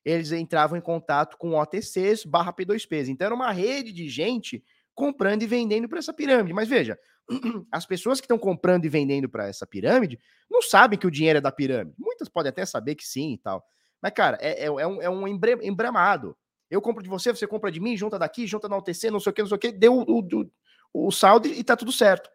Eles 0.07 0.31
entravam 0.31 0.79
em 0.79 0.81
contato 0.81 1.37
com 1.37 1.59
OTCs 1.59 2.25
barra 2.25 2.53
P2Ps. 2.53 3.09
Então 3.09 3.27
era 3.27 3.35
uma 3.35 3.51
rede 3.51 3.93
de 3.93 4.09
gente 4.09 4.63
comprando 4.95 5.43
e 5.43 5.49
vendendo 5.49 5.89
para 5.89 5.99
essa 5.99 6.15
pirâmide. 6.15 6.55
Mas 6.55 6.69
veja, 6.69 6.97
as 7.73 7.85
pessoas 7.85 8.21
que 8.21 8.25
estão 8.25 8.39
comprando 8.39 8.85
e 8.85 8.89
vendendo 8.89 9.29
para 9.29 9.49
essa 9.49 9.67
pirâmide 9.67 10.17
não 10.49 10.63
sabem 10.63 10.97
que 10.97 11.09
o 11.09 11.11
dinheiro 11.11 11.39
é 11.39 11.41
da 11.41 11.51
pirâmide. 11.51 11.97
Muitas 11.99 12.29
podem 12.29 12.51
até 12.51 12.65
saber 12.65 12.95
que 12.95 13.05
sim 13.05 13.33
e 13.33 13.39
tal. 13.39 13.67
Mas, 14.01 14.13
cara, 14.13 14.39
é, 14.41 14.63
é, 14.63 14.67
é 14.67 14.87
um, 14.87 15.03
é 15.03 15.11
um 15.11 15.27
embramado. 15.27 16.37
Eu 16.71 16.81
compro 16.81 17.03
de 17.03 17.09
você, 17.09 17.35
você 17.35 17.45
compra 17.45 17.73
de 17.73 17.81
mim, 17.81 17.97
junta 17.97 18.17
daqui, 18.17 18.47
junta 18.47 18.69
na 18.69 18.77
OTC, 18.77 19.11
não 19.11 19.19
sei 19.19 19.31
o 19.31 19.35
que, 19.35 19.43
não 19.43 19.49
sei 19.49 19.57
o 19.57 19.59
que, 19.59 19.73
deu 19.73 19.93
o, 19.93 20.21
o, 20.21 21.09
o 21.09 21.11
saldo 21.11 21.49
e 21.49 21.65
tá 21.65 21.77
tudo 21.77 21.91
certo. 21.91 22.31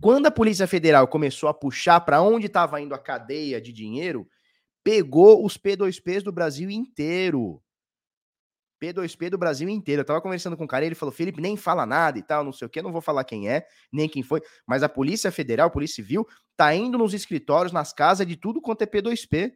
Quando 0.00 0.24
a 0.24 0.30
Polícia 0.30 0.66
Federal 0.66 1.06
começou 1.06 1.50
a 1.50 1.54
puxar 1.54 2.00
para 2.00 2.22
onde 2.22 2.46
estava 2.46 2.80
indo 2.80 2.94
a 2.94 2.98
cadeia 2.98 3.60
de 3.60 3.74
dinheiro, 3.74 4.26
pegou 4.84 5.44
os 5.44 5.56
P2Ps 5.56 6.22
do 6.22 6.32
Brasil 6.32 6.70
inteiro. 6.70 7.62
P2P 8.82 9.30
do 9.30 9.38
Brasil 9.38 9.68
inteiro. 9.68 10.00
Eu 10.00 10.04
tava 10.04 10.20
conversando 10.20 10.56
com 10.56 10.64
um 10.64 10.66
cara, 10.66 10.84
ele 10.84 10.96
falou: 10.96 11.12
Felipe, 11.12 11.40
nem 11.40 11.56
fala 11.56 11.86
nada 11.86 12.18
e 12.18 12.22
tal, 12.22 12.42
não 12.42 12.52
sei 12.52 12.66
o 12.66 12.70
que, 12.70 12.82
não 12.82 12.90
vou 12.90 13.00
falar 13.00 13.22
quem 13.22 13.48
é, 13.48 13.64
nem 13.92 14.08
quem 14.08 14.22
foi, 14.22 14.42
mas 14.66 14.82
a 14.82 14.88
Polícia 14.88 15.30
Federal, 15.30 15.68
a 15.68 15.70
Polícia 15.70 15.96
Civil, 15.96 16.26
tá 16.56 16.74
indo 16.74 16.98
nos 16.98 17.14
escritórios, 17.14 17.72
nas 17.72 17.92
casas 17.92 18.26
de 18.26 18.36
tudo 18.36 18.60
quanto 18.60 18.82
é 18.82 18.86
P2P 18.86 19.52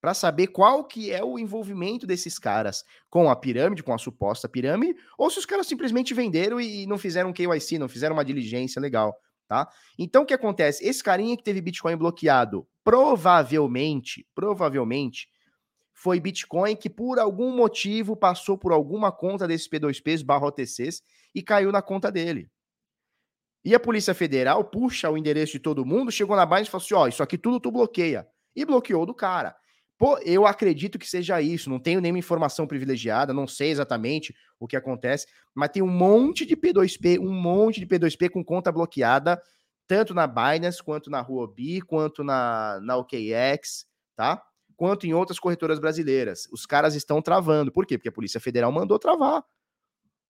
para 0.00 0.14
saber 0.14 0.48
qual 0.48 0.84
que 0.84 1.12
é 1.12 1.22
o 1.22 1.38
envolvimento 1.38 2.06
desses 2.06 2.36
caras 2.36 2.84
com 3.08 3.30
a 3.30 3.36
pirâmide, 3.36 3.84
com 3.84 3.94
a 3.94 3.98
suposta 3.98 4.48
pirâmide, 4.48 4.98
ou 5.16 5.30
se 5.30 5.38
os 5.38 5.46
caras 5.46 5.68
simplesmente 5.68 6.12
venderam 6.12 6.60
e 6.60 6.86
não 6.86 6.98
fizeram 6.98 7.30
um 7.30 7.32
KYC, 7.32 7.78
não 7.78 7.88
fizeram 7.88 8.14
uma 8.14 8.24
diligência 8.24 8.80
legal, 8.82 9.16
tá? 9.48 9.68
Então 9.98 10.22
o 10.22 10.26
que 10.26 10.34
acontece? 10.34 10.86
Esse 10.86 11.02
carinha 11.02 11.36
que 11.36 11.42
teve 11.42 11.60
Bitcoin 11.60 11.96
bloqueado, 11.96 12.66
provavelmente, 12.82 14.26
provavelmente 14.34 15.28
foi 15.92 16.18
Bitcoin 16.18 16.74
que 16.74 16.90
por 16.90 17.18
algum 17.18 17.54
motivo 17.54 18.16
passou 18.16 18.58
por 18.58 18.72
alguma 18.72 19.12
conta 19.12 19.46
desses 19.46 19.68
P2Ps 19.68 20.24
barra 20.24 20.46
OTCs 20.46 21.02
e 21.34 21.42
caiu 21.42 21.70
na 21.70 21.80
conta 21.80 22.10
dele. 22.10 22.50
E 23.64 23.74
a 23.74 23.80
Polícia 23.80 24.12
Federal 24.12 24.64
puxa 24.64 25.08
o 25.08 25.16
endereço 25.16 25.52
de 25.52 25.60
todo 25.60 25.86
mundo, 25.86 26.10
chegou 26.10 26.34
na 26.34 26.44
base 26.44 26.66
e 26.66 26.70
falou 26.70 26.84
assim: 26.84 26.94
ó, 26.94 27.06
isso 27.06 27.22
aqui 27.22 27.38
tudo 27.38 27.60
tu 27.60 27.70
bloqueia. 27.70 28.26
E 28.54 28.64
bloqueou 28.64 29.06
do 29.06 29.14
cara. 29.14 29.54
Pô, 30.02 30.18
eu 30.18 30.48
acredito 30.48 30.98
que 30.98 31.08
seja 31.08 31.40
isso. 31.40 31.70
Não 31.70 31.78
tenho 31.78 32.00
nenhuma 32.00 32.18
informação 32.18 32.66
privilegiada, 32.66 33.32
não 33.32 33.46
sei 33.46 33.70
exatamente 33.70 34.34
o 34.58 34.66
que 34.66 34.74
acontece, 34.74 35.28
mas 35.54 35.70
tem 35.70 35.80
um 35.80 35.86
monte 35.86 36.44
de 36.44 36.56
P2P, 36.56 37.20
um 37.20 37.30
monte 37.30 37.78
de 37.78 37.86
P2P 37.86 38.28
com 38.28 38.44
conta 38.44 38.72
bloqueada, 38.72 39.40
tanto 39.86 40.12
na 40.12 40.26
Binance, 40.26 40.82
quanto 40.82 41.08
na 41.08 41.20
Huobi, 41.20 41.80
quanto 41.82 42.24
na, 42.24 42.80
na 42.82 42.96
OKX, 42.96 43.86
tá? 44.16 44.42
Quanto 44.74 45.06
em 45.06 45.14
outras 45.14 45.38
corretoras 45.38 45.78
brasileiras. 45.78 46.48
Os 46.50 46.66
caras 46.66 46.96
estão 46.96 47.22
travando. 47.22 47.70
Por 47.70 47.86
quê? 47.86 47.96
Porque 47.96 48.08
a 48.08 48.12
Polícia 48.12 48.40
Federal 48.40 48.72
mandou 48.72 48.98
travar. 48.98 49.44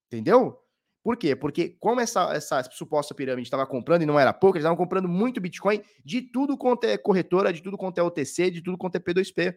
Entendeu? 0.06 0.61
Por 1.02 1.16
quê? 1.16 1.34
Porque 1.34 1.76
como 1.80 2.00
essa, 2.00 2.32
essa 2.32 2.62
suposta 2.70 3.14
pirâmide 3.14 3.46
estava 3.46 3.66
comprando 3.66 4.02
e 4.02 4.06
não 4.06 4.20
era 4.20 4.32
pouco, 4.32 4.56
eles 4.56 4.62
estavam 4.62 4.76
comprando 4.76 5.08
muito 5.08 5.40
Bitcoin 5.40 5.82
de 6.04 6.22
tudo 6.22 6.56
quanto 6.56 6.84
é 6.84 6.96
corretora, 6.96 7.52
de 7.52 7.60
tudo 7.60 7.76
quanto 7.76 7.98
é 7.98 8.02
OTC, 8.02 8.50
de 8.50 8.62
tudo 8.62 8.78
quanto 8.78 8.96
é 8.96 9.00
P2P. 9.00 9.56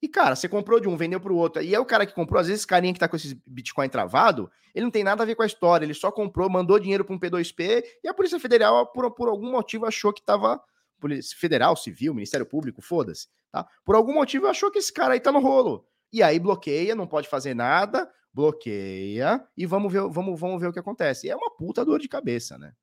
E, 0.00 0.08
cara, 0.08 0.36
você 0.36 0.48
comprou 0.48 0.78
de 0.78 0.86
um, 0.86 0.96
vendeu 0.96 1.18
para 1.18 1.32
o 1.32 1.36
outro. 1.36 1.62
E 1.62 1.74
é 1.74 1.80
o 1.80 1.84
cara 1.84 2.04
que 2.04 2.12
comprou, 2.12 2.38
às 2.38 2.46
vezes, 2.46 2.60
esse 2.60 2.66
carinha 2.66 2.92
que 2.92 3.00
tá 3.00 3.08
com 3.08 3.16
esse 3.16 3.40
Bitcoin 3.46 3.88
travado, 3.88 4.50
ele 4.74 4.84
não 4.84 4.90
tem 4.90 5.02
nada 5.02 5.22
a 5.22 5.26
ver 5.26 5.34
com 5.34 5.42
a 5.42 5.46
história. 5.46 5.84
Ele 5.84 5.94
só 5.94 6.12
comprou, 6.12 6.48
mandou 6.50 6.78
dinheiro 6.78 7.04
para 7.04 7.14
um 7.14 7.18
P2P 7.18 7.82
e 8.04 8.08
a 8.08 8.12
Polícia 8.12 8.38
Federal, 8.38 8.86
por, 8.88 9.10
por 9.12 9.28
algum 9.28 9.50
motivo, 9.50 9.86
achou 9.86 10.12
que 10.12 10.20
estava. 10.20 10.62
Polícia 11.00 11.36
Federal, 11.38 11.74
Civil, 11.74 12.14
Ministério 12.14 12.46
Público, 12.46 12.80
foda-se. 12.80 13.28
Tá? 13.50 13.66
Por 13.84 13.94
algum 13.94 14.14
motivo, 14.14 14.46
achou 14.46 14.70
que 14.70 14.78
esse 14.78 14.92
cara 14.92 15.14
aí 15.14 15.20
tá 15.20 15.32
no 15.32 15.40
rolo. 15.40 15.86
E 16.12 16.22
aí 16.22 16.38
bloqueia, 16.38 16.94
não 16.94 17.06
pode 17.06 17.28
fazer 17.28 17.54
nada, 17.54 18.10
bloqueia 18.34 19.46
e 19.56 19.64
vamos 19.64 19.92
ver, 19.92 20.02
vamos, 20.08 20.38
vamos 20.38 20.60
ver 20.60 20.66
o 20.66 20.72
que 20.72 20.78
acontece. 20.78 21.26
E 21.28 21.30
é 21.30 21.36
uma 21.36 21.50
puta 21.50 21.84
dor 21.84 22.00
de 22.00 22.08
cabeça, 22.08 22.58
né? 22.58 22.74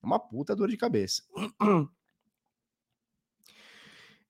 É 0.00 0.06
uma 0.06 0.18
puta 0.18 0.54
dor 0.54 0.68
de 0.68 0.76
cabeça. 0.76 1.22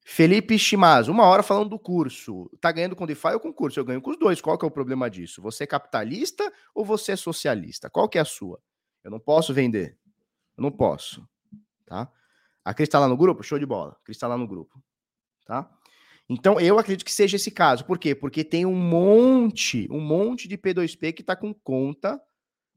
Felipe 0.04 0.58
Chimazo, 0.58 1.12
uma 1.12 1.26
hora 1.26 1.42
falando 1.42 1.68
do 1.68 1.78
curso. 1.78 2.50
Tá 2.60 2.72
ganhando 2.72 2.96
com 2.96 3.06
DeFi 3.06 3.28
ou 3.34 3.40
com 3.40 3.52
curso? 3.52 3.78
Eu 3.78 3.84
ganho 3.84 4.02
com 4.02 4.10
os 4.10 4.18
dois. 4.18 4.40
Qual 4.40 4.58
que 4.58 4.64
é 4.64 4.68
o 4.68 4.70
problema 4.70 5.08
disso? 5.08 5.40
Você 5.42 5.64
é 5.64 5.66
capitalista 5.66 6.50
ou 6.74 6.84
você 6.84 7.12
é 7.12 7.16
socialista? 7.16 7.88
Qual 7.88 8.08
que 8.08 8.18
é 8.18 8.20
a 8.20 8.24
sua? 8.24 8.60
Eu 9.04 9.10
não 9.10 9.20
posso 9.20 9.54
vender. 9.54 9.96
Eu 10.56 10.62
não 10.62 10.72
posso. 10.72 11.26
Tá? 11.86 12.10
A 12.64 12.74
Cris 12.74 12.88
tá 12.88 12.98
lá 12.98 13.06
no 13.08 13.16
grupo? 13.16 13.42
Show 13.42 13.58
de 13.58 13.66
bola. 13.66 13.92
A 13.92 14.04
Cris 14.04 14.18
tá 14.18 14.26
lá 14.26 14.36
no 14.36 14.46
grupo. 14.46 14.82
Tá? 15.46 15.70
Então, 16.32 16.60
eu 16.60 16.78
acredito 16.78 17.04
que 17.04 17.12
seja 17.12 17.36
esse 17.36 17.50
caso. 17.50 17.84
Por 17.84 17.98
quê? 17.98 18.14
Porque 18.14 18.42
tem 18.42 18.64
um 18.64 18.74
monte, 18.74 19.86
um 19.90 20.00
monte 20.00 20.48
de 20.48 20.56
P2P 20.56 21.12
que 21.12 21.22
está 21.22 21.36
com 21.36 21.52
conta 21.52 22.20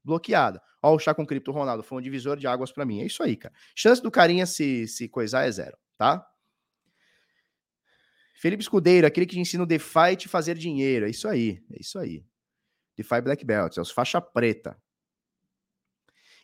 bloqueada. 0.04 0.62
Ó, 0.82 0.96
o 0.96 1.00
chá 1.00 1.14
com 1.14 1.26
cripto, 1.26 1.52
Ronaldo, 1.52 1.84
foi 1.84 1.98
um 1.98 2.02
divisor 2.02 2.38
de 2.38 2.46
águas 2.46 2.72
para 2.72 2.86
mim. 2.86 3.02
É 3.02 3.06
isso 3.06 3.24
aí, 3.24 3.36
cara. 3.36 3.54
Chance 3.76 4.02
do 4.02 4.12
carinha 4.12 4.46
se, 4.46 4.88
se 4.88 5.08
coisar 5.08 5.48
é 5.48 5.52
zero, 5.52 5.78
tá? 5.98 6.26
Felipe 8.36 8.62
Escudeiro, 8.62 9.08
aquele 9.08 9.26
que 9.26 9.40
ensina 9.40 9.64
o 9.64 9.66
DeFi 9.66 10.16
te 10.18 10.28
fazer 10.28 10.56
dinheiro. 10.56 11.08
É 11.08 11.10
isso 11.10 11.28
aí, 11.28 11.64
é 11.72 11.80
isso 11.80 11.98
aí. 11.98 12.24
DeFi 12.96 13.22
Black 13.22 13.44
Belt, 13.44 13.78
é 13.78 13.82
os 13.82 13.90
faixa 13.90 14.22
preta. 14.22 14.78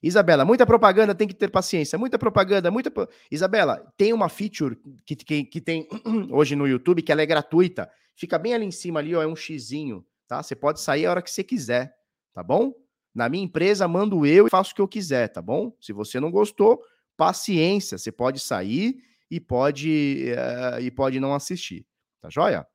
Isabela, 0.04 0.44
muita 0.44 0.66
propaganda, 0.66 1.14
tem 1.14 1.28
que 1.28 1.34
ter 1.34 1.52
paciência. 1.52 1.98
Muita 1.98 2.18
propaganda, 2.18 2.72
muita. 2.72 2.92
Isabela, 3.30 3.94
tem 3.96 4.12
uma 4.14 4.30
feature 4.30 4.76
que, 5.06 5.16
que, 5.16 5.44
que 5.44 5.62
tem 5.62 5.88
hoje 6.32 6.56
no 6.56 6.68
YouTube 6.68 7.04
que 7.04 7.12
ela 7.12 7.22
é 7.22 7.26
gratuita. 7.26 7.90
Fica 8.16 8.40
bem 8.40 8.54
ali 8.54 8.66
em 8.66 8.72
cima, 8.72 9.00
ali, 9.00 9.16
ó, 9.16 9.22
é 9.22 9.28
um 9.28 9.36
xizinho, 9.36 10.04
tá? 10.28 10.42
Você 10.42 10.56
pode 10.56 10.82
sair 10.82 11.06
a 11.06 11.12
hora 11.12 11.22
que 11.22 11.30
você 11.30 11.44
quiser, 11.44 11.94
tá 12.34 12.42
bom? 12.42 12.74
Na 13.14 13.30
minha 13.30 13.44
empresa, 13.44 13.88
mando 13.88 14.26
eu 14.26 14.48
e 14.48 14.50
faço 14.50 14.72
o 14.72 14.76
que 14.76 14.82
eu 14.82 14.88
quiser, 14.88 15.28
tá 15.28 15.42
bom? 15.42 15.76
Se 15.80 15.94
você 15.94 16.20
não 16.20 16.32
gostou, 16.32 16.82
paciência, 17.16 17.98
você 17.98 18.12
pode 18.12 18.40
sair 18.40 19.04
e 19.30 19.40
pode, 19.40 20.34
uh, 20.34 20.82
e 20.82 20.90
pode 20.90 21.20
não 21.20 21.34
assistir, 21.34 21.86
tá 22.20 22.30
joia? 22.30 22.66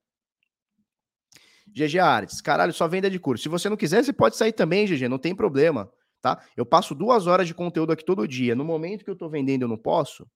GG 1.69 1.99
Artes, 1.99 2.41
caralho, 2.41 2.73
só 2.73 2.87
venda 2.87 3.11
de 3.11 3.19
curso. 3.19 3.43
Se 3.43 3.49
você 3.49 3.69
não 3.69 3.77
quiser, 3.77 4.05
você 4.05 4.13
pode 4.13 4.37
sair 4.37 4.53
também, 4.53 4.87
GG, 4.87 5.09
não 5.09 5.19
tem 5.19 5.35
problema 5.35 5.91
tá? 6.27 6.45
Eu 6.57 6.67
passo 6.67 6.93
duas 6.93 7.29
horas 7.29 7.47
de 7.47 7.55
conteúdo 7.55 7.93
aqui 7.93 8.05
todo 8.05 8.27
dia. 8.27 8.57
No 8.57 8.65
momento 8.65 9.05
que 9.05 9.11
eu 9.11 9.15
tô 9.15 9.29
vendendo, 9.29 9.63
eu 9.63 9.69
não 9.69 9.77
posso. 9.77 10.29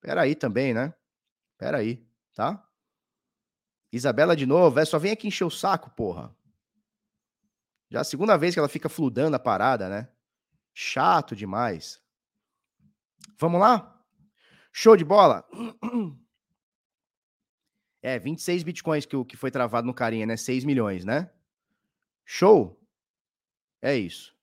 Peraí 0.00 0.36
também, 0.36 0.72
né? 0.72 0.94
Peraí, 1.58 2.06
tá? 2.32 2.64
Isabela 3.90 4.36
de 4.36 4.46
novo, 4.46 4.78
é 4.78 4.84
só 4.84 4.96
vem 4.96 5.10
aqui 5.10 5.26
encher 5.26 5.44
o 5.44 5.50
saco, 5.50 5.90
porra. 5.90 6.34
Já 7.90 7.98
é 7.98 8.00
a 8.02 8.04
segunda 8.04 8.36
vez 8.36 8.54
que 8.54 8.60
ela 8.60 8.68
fica 8.68 8.88
fludando 8.88 9.34
a 9.34 9.38
parada, 9.40 9.88
né? 9.88 10.08
Chato 10.72 11.34
demais. 11.34 12.00
Vamos 13.36 13.60
lá? 13.60 14.00
Show 14.72 14.96
de 14.96 15.04
bola? 15.04 15.44
É, 18.06 18.18
26 18.18 18.62
bitcoins 18.64 19.06
que, 19.06 19.24
que 19.24 19.34
foi 19.34 19.50
travado 19.50 19.86
no 19.86 19.94
carinha, 19.94 20.26
né? 20.26 20.36
6 20.36 20.66
milhões, 20.66 21.06
né? 21.06 21.30
Show? 22.22 22.78
É 23.80 23.96
isso. 23.96 24.34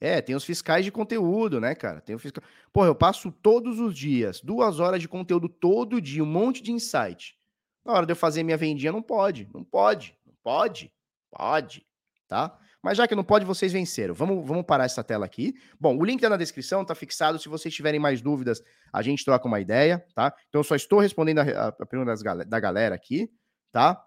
É, 0.00 0.20
tem 0.20 0.34
os 0.34 0.44
fiscais 0.44 0.84
de 0.84 0.92
conteúdo, 0.92 1.60
né, 1.60 1.74
cara? 1.74 2.00
Tem 2.00 2.14
o 2.14 2.18
fiscal. 2.18 2.44
Porra, 2.72 2.88
eu 2.88 2.94
passo 2.94 3.32
todos 3.32 3.80
os 3.80 3.96
dias, 3.96 4.40
duas 4.40 4.78
horas 4.78 5.00
de 5.00 5.08
conteúdo 5.08 5.48
todo 5.48 6.00
dia, 6.00 6.22
um 6.22 6.26
monte 6.26 6.62
de 6.62 6.70
insight. 6.70 7.36
Na 7.84 7.92
hora 7.92 8.06
de 8.06 8.12
eu 8.12 8.16
fazer 8.16 8.42
minha 8.42 8.56
vendinha, 8.56 8.92
não 8.92 9.00
pode. 9.00 9.48
Não 9.54 9.64
pode. 9.64 10.14
Não 10.26 10.34
pode. 10.42 10.92
Pode. 11.30 11.86
Tá? 12.28 12.58
Mas 12.82 12.98
já 12.98 13.08
que 13.08 13.14
não 13.14 13.24
pode, 13.24 13.44
vocês 13.44 13.72
venceram. 13.72 14.12
Vamos, 14.12 14.46
vamos 14.46 14.64
parar 14.64 14.84
essa 14.84 15.02
tela 15.02 15.24
aqui. 15.24 15.54
Bom, 15.80 15.96
o 15.96 16.04
link 16.04 16.20
tá 16.20 16.28
na 16.28 16.36
descrição, 16.36 16.84
tá 16.84 16.94
fixado. 16.94 17.38
Se 17.38 17.48
vocês 17.48 17.74
tiverem 17.74 17.98
mais 17.98 18.20
dúvidas, 18.20 18.62
a 18.92 19.02
gente 19.02 19.24
troca 19.24 19.48
uma 19.48 19.60
ideia, 19.60 20.04
tá? 20.14 20.32
Então, 20.48 20.60
eu 20.60 20.64
só 20.64 20.76
estou 20.76 20.98
respondendo 20.98 21.38
a, 21.38 21.68
a 21.68 21.86
pergunta 21.86 22.14
da 22.44 22.60
galera 22.60 22.94
aqui, 22.94 23.30
tá? 23.72 24.00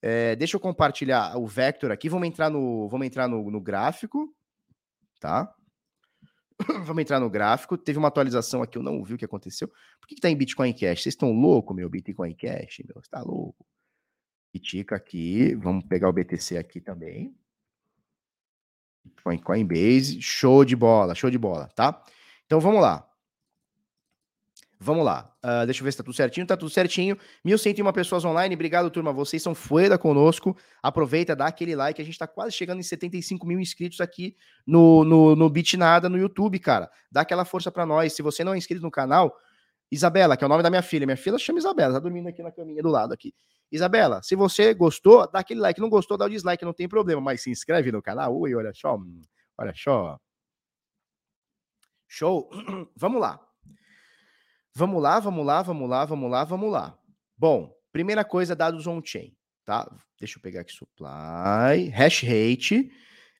É, 0.00 0.34
deixa 0.36 0.56
eu 0.56 0.60
compartilhar 0.60 1.36
o 1.36 1.46
vector 1.46 1.90
aqui. 1.90 2.08
Vamos 2.08 2.26
entrar 2.26 2.50
no, 2.50 2.88
vamos 2.88 3.06
entrar 3.06 3.28
no, 3.28 3.50
no 3.50 3.60
gráfico 3.60 4.34
tá? 5.24 5.54
Vamos 6.84 6.98
entrar 6.98 7.18
no 7.18 7.30
gráfico. 7.30 7.78
Teve 7.78 7.98
uma 7.98 8.08
atualização 8.08 8.62
aqui, 8.62 8.76
eu 8.76 8.82
não 8.82 9.02
vi 9.02 9.14
o 9.14 9.18
que 9.18 9.24
aconteceu. 9.24 9.68
Por 9.98 10.06
que, 10.06 10.16
que 10.16 10.20
tá 10.20 10.28
em 10.28 10.36
Bitcoin 10.36 10.72
Cash? 10.74 11.02
Vocês 11.02 11.14
estão 11.14 11.32
loucos, 11.32 11.74
meu? 11.74 11.88
Bitcoin 11.88 12.34
Cash, 12.34 12.82
meu? 12.84 13.02
Você 13.02 13.08
tá 13.08 13.22
louco? 13.22 13.66
Bitica 14.52 14.96
aqui. 14.96 15.54
Vamos 15.54 15.86
pegar 15.86 16.10
o 16.10 16.12
BTC 16.12 16.58
aqui 16.58 16.78
também. 16.78 17.34
Coinbase. 19.42 20.20
Show 20.20 20.62
de 20.62 20.76
bola, 20.76 21.14
show 21.14 21.30
de 21.30 21.38
bola, 21.38 21.68
tá? 21.68 22.04
Então 22.44 22.60
vamos 22.60 22.82
lá. 22.82 23.08
Vamos 24.84 25.02
lá. 25.02 25.34
Uh, 25.42 25.64
deixa 25.64 25.80
eu 25.80 25.84
ver 25.84 25.92
se 25.92 25.96
tá 25.96 26.04
tudo 26.04 26.14
certinho. 26.14 26.46
Tá 26.46 26.58
tudo 26.58 26.68
certinho. 26.68 27.16
1.101 27.42 27.90
pessoas 27.94 28.22
online. 28.22 28.54
Obrigado, 28.54 28.90
turma. 28.90 29.14
Vocês 29.14 29.42
são 29.42 29.54
fuera 29.54 29.96
conosco. 29.96 30.54
Aproveita, 30.82 31.34
dá 31.34 31.46
aquele 31.46 31.74
like. 31.74 32.02
A 32.02 32.04
gente 32.04 32.18
tá 32.18 32.26
quase 32.26 32.52
chegando 32.52 32.80
em 32.80 32.82
75 32.82 33.46
mil 33.46 33.58
inscritos 33.58 34.02
aqui 34.02 34.36
no, 34.66 35.02
no, 35.02 35.34
no 35.34 35.48
Bitnada, 35.48 36.10
no 36.10 36.18
YouTube, 36.18 36.58
cara. 36.58 36.90
Dá 37.10 37.22
aquela 37.22 37.46
força 37.46 37.72
para 37.72 37.86
nós. 37.86 38.12
Se 38.12 38.20
você 38.20 38.44
não 38.44 38.52
é 38.52 38.58
inscrito 38.58 38.82
no 38.82 38.90
canal, 38.90 39.34
Isabela, 39.90 40.36
que 40.36 40.44
é 40.44 40.46
o 40.46 40.50
nome 40.50 40.62
da 40.62 40.68
minha 40.68 40.82
filha. 40.82 41.06
Minha 41.06 41.16
filha 41.16 41.38
chama 41.38 41.58
Isabela, 41.58 41.94
tá 41.94 42.00
dormindo 42.00 42.28
aqui 42.28 42.42
na 42.42 42.52
caminha 42.52 42.82
do 42.82 42.90
lado 42.90 43.14
aqui. 43.14 43.32
Isabela, 43.72 44.22
se 44.22 44.36
você 44.36 44.74
gostou, 44.74 45.26
dá 45.32 45.38
aquele 45.38 45.60
like. 45.60 45.80
Não 45.80 45.88
gostou, 45.88 46.18
dá 46.18 46.26
o 46.26 46.28
dislike, 46.28 46.62
não 46.62 46.74
tem 46.74 46.86
problema. 46.86 47.22
Mas 47.22 47.42
se 47.42 47.50
inscreve 47.50 47.90
no 47.90 48.02
canal. 48.02 48.38
Ui, 48.38 48.54
olha 48.54 48.74
só. 48.74 48.98
Olha 49.56 49.72
só. 49.74 50.20
Show. 52.06 52.50
Vamos 52.94 53.18
lá. 53.18 53.40
Vamos 54.76 55.00
lá, 55.00 55.20
vamos 55.20 55.46
lá, 55.46 55.62
vamos 55.62 55.88
lá, 55.88 56.04
vamos 56.04 56.28
lá, 56.28 56.42
vamos 56.42 56.72
lá. 56.72 56.98
Bom, 57.38 57.72
primeira 57.92 58.24
coisa, 58.24 58.56
dados 58.56 58.88
on-chain, 58.88 59.32
tá? 59.64 59.88
Deixa 60.18 60.36
eu 60.36 60.42
pegar 60.42 60.62
aqui 60.62 60.72
supply, 60.72 61.90
hash 61.92 62.22
rate, 62.22 62.90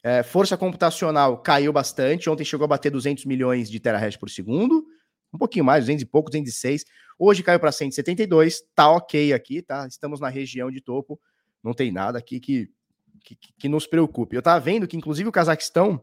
é, 0.00 0.22
força 0.22 0.56
computacional 0.56 1.38
caiu 1.38 1.72
bastante, 1.72 2.30
ontem 2.30 2.44
chegou 2.44 2.66
a 2.66 2.68
bater 2.68 2.88
200 2.88 3.24
milhões 3.24 3.68
de 3.68 3.80
terahash 3.80 4.16
por 4.16 4.30
segundo, 4.30 4.86
um 5.32 5.38
pouquinho 5.38 5.64
mais, 5.64 5.82
200 5.84 6.02
e 6.02 6.06
pouco, 6.06 6.30
206. 6.30 6.84
Hoje 7.18 7.42
caiu 7.42 7.58
para 7.58 7.72
172, 7.72 8.62
tá 8.72 8.88
ok 8.92 9.32
aqui, 9.32 9.60
tá? 9.60 9.88
Estamos 9.88 10.20
na 10.20 10.28
região 10.28 10.70
de 10.70 10.80
topo, 10.80 11.20
não 11.64 11.74
tem 11.74 11.90
nada 11.90 12.16
aqui 12.16 12.38
que, 12.38 12.70
que, 13.24 13.36
que 13.58 13.68
nos 13.68 13.88
preocupe. 13.88 14.36
Eu 14.36 14.42
tava 14.42 14.60
vendo 14.60 14.86
que, 14.86 14.96
inclusive, 14.96 15.28
o 15.28 15.32
Cazaquistão, 15.32 16.00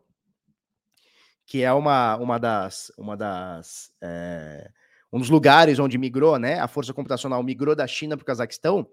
que 1.45 1.61
é 1.61 1.71
uma, 1.71 2.17
uma 2.17 2.37
das, 2.37 2.91
uma 2.97 3.15
das 3.15 3.93
é, 4.01 4.69
um 5.11 5.19
dos 5.19 5.29
lugares 5.29 5.79
onde 5.79 5.97
migrou, 5.97 6.37
né? 6.37 6.59
A 6.59 6.67
força 6.67 6.93
computacional 6.93 7.43
migrou 7.43 7.75
da 7.75 7.85
China 7.87 8.15
para 8.15 8.23
o 8.23 8.25
Cazaquistão. 8.25 8.87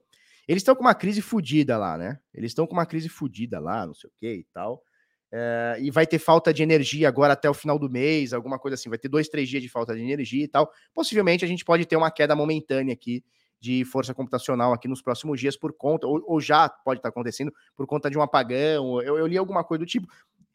Eles 0.47 0.63
estão 0.63 0.75
com 0.75 0.81
uma 0.81 0.95
crise 0.95 1.21
fodida 1.21 1.77
lá, 1.77 1.97
né? 1.99 2.19
Eles 2.35 2.51
estão 2.51 2.67
com 2.67 2.73
uma 2.73 2.87
crise 2.87 3.09
fodida 3.09 3.61
lá, 3.61 3.87
não 3.87 3.95
sei 3.95 4.09
o 4.09 4.13
que 4.17 4.33
e 4.33 4.47
tal. 4.53 4.83
É, 5.31 5.77
e 5.81 5.91
vai 5.91 6.07
ter 6.07 6.19
falta 6.19 6.55
de 6.55 6.63
energia 6.63 7.07
agora 7.07 7.35
até 7.35 7.51
o 7.51 7.55
final 7.55 7.79
do 7.79 7.91
mês, 7.91 8.33
alguma 8.33 8.59
coisa 8.59 8.75
assim. 8.75 8.89
Vai 8.89 8.99
ter 8.99 9.09
dois, 9.09 9.29
três 9.29 9.49
dias 9.49 9.63
de 9.63 9.69
falta 9.69 9.95
de 9.95 10.01
energia 10.01 10.45
e 10.45 10.49
tal. 10.49 10.71
Possivelmente 10.95 11.45
a 11.45 11.49
gente 11.49 11.65
pode 11.65 11.85
ter 11.85 11.97
uma 11.97 12.11
queda 12.11 12.35
momentânea 12.35 12.95
aqui 12.95 13.23
de 13.61 13.85
força 13.85 14.15
computacional 14.15 14.73
aqui 14.73 14.87
nos 14.87 15.03
próximos 15.03 15.41
dias 15.41 15.57
por 15.57 15.73
conta, 15.73 16.07
ou, 16.07 16.23
ou 16.27 16.41
já 16.41 16.69
pode 16.69 17.01
estar 17.01 17.09
acontecendo 17.09 17.53
por 17.77 17.87
conta 17.87 18.09
de 18.09 18.17
um 18.17 18.23
apagão. 18.23 19.03
Eu, 19.03 19.19
eu, 19.19 19.27
li 19.27 19.37
alguma 19.37 19.65
coisa 19.65 19.81
do 19.81 19.87
tipo. 19.87 20.09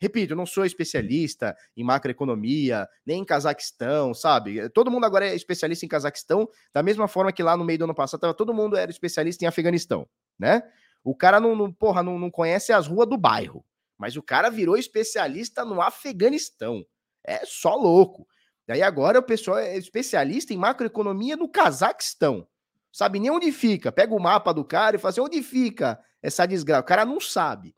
Repito, 0.03 0.33
eu 0.33 0.35
não 0.35 0.45
sou 0.45 0.65
especialista 0.65 1.55
em 1.77 1.81
macroeconomia, 1.81 2.85
nem 3.05 3.21
em 3.21 3.25
Cazaquistão, 3.25 4.13
sabe? 4.13 4.67
Todo 4.71 4.91
mundo 4.91 5.05
agora 5.05 5.29
é 5.29 5.33
especialista 5.33 5.85
em 5.85 5.87
Cazaquistão, 5.87 6.45
da 6.73 6.83
mesma 6.83 7.07
forma 7.07 7.31
que 7.31 7.41
lá 7.41 7.55
no 7.55 7.63
meio 7.63 7.79
do 7.79 7.85
ano 7.85 7.95
passado 7.95 8.19
tava, 8.19 8.33
todo 8.33 8.53
mundo 8.53 8.75
era 8.75 8.91
especialista 8.91 9.45
em 9.45 9.47
Afeganistão, 9.47 10.05
né? 10.37 10.61
O 11.05 11.15
cara 11.15 11.39
não, 11.39 11.55
não 11.55 11.71
porra, 11.71 12.03
não, 12.03 12.19
não 12.19 12.29
conhece 12.29 12.73
as 12.73 12.85
ruas 12.85 13.07
do 13.07 13.15
bairro, 13.15 13.65
mas 13.97 14.17
o 14.17 14.21
cara 14.21 14.49
virou 14.49 14.75
especialista 14.75 15.63
no 15.63 15.81
Afeganistão. 15.81 16.85
É 17.25 17.45
só 17.45 17.73
louco. 17.73 18.27
Daí 18.67 18.81
agora 18.81 19.19
o 19.19 19.23
pessoal 19.23 19.57
é 19.57 19.77
especialista 19.77 20.53
em 20.53 20.57
macroeconomia 20.57 21.37
no 21.37 21.47
Cazaquistão. 21.47 22.45
Sabe 22.91 23.21
nem 23.21 23.31
onde 23.31 23.53
fica. 23.53 23.89
Pega 23.89 24.13
o 24.13 24.19
mapa 24.19 24.53
do 24.53 24.65
cara 24.65 24.97
e 24.97 24.99
fala 24.99 25.11
assim: 25.11 25.21
onde 25.21 25.41
fica 25.41 25.97
essa 26.21 26.45
desgraça? 26.45 26.81
O 26.81 26.85
cara 26.85 27.05
não 27.05 27.21
sabe. 27.21 27.73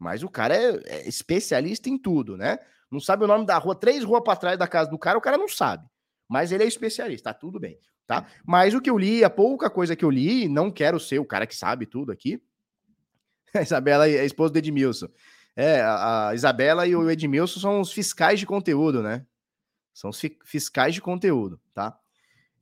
Mas 0.00 0.22
o 0.22 0.30
cara 0.30 0.56
é, 0.56 0.80
é 0.86 1.08
especialista 1.08 1.90
em 1.90 1.98
tudo, 1.98 2.34
né? 2.34 2.58
Não 2.90 2.98
sabe 2.98 3.22
o 3.22 3.26
nome 3.26 3.44
da 3.44 3.58
rua, 3.58 3.74
três 3.74 4.02
ruas 4.02 4.22
para 4.24 4.34
trás 4.34 4.58
da 4.58 4.66
casa 4.66 4.90
do 4.90 4.98
cara, 4.98 5.18
o 5.18 5.20
cara 5.20 5.36
não 5.36 5.46
sabe. 5.46 5.86
Mas 6.26 6.50
ele 6.50 6.64
é 6.64 6.66
especialista, 6.66 7.32
tá 7.32 7.38
tudo 7.38 7.60
bem, 7.60 7.78
tá? 8.06 8.26
Mas 8.44 8.72
o 8.72 8.80
que 8.80 8.88
eu 8.88 8.96
li, 8.96 9.22
a 9.22 9.28
pouca 9.28 9.68
coisa 9.68 9.94
que 9.94 10.04
eu 10.04 10.10
li, 10.10 10.48
não 10.48 10.70
quero 10.70 10.98
ser 10.98 11.18
o 11.18 11.24
cara 11.24 11.46
que 11.46 11.54
sabe 11.54 11.84
tudo 11.84 12.10
aqui. 12.10 12.42
A 13.54 13.62
Isabela 13.62 14.08
é 14.08 14.20
a 14.20 14.24
esposa 14.24 14.52
do 14.52 14.58
Edmilson. 14.58 15.08
É, 15.56 15.82
a 15.82 16.30
Isabela 16.32 16.86
e 16.86 16.94
o 16.94 17.10
Edmilson 17.10 17.58
são 17.58 17.80
os 17.80 17.92
fiscais 17.92 18.38
de 18.38 18.46
conteúdo, 18.46 19.02
né? 19.02 19.26
São 19.92 20.10
os 20.10 20.22
fiscais 20.44 20.94
de 20.94 21.02
conteúdo, 21.02 21.60
tá? 21.74 21.98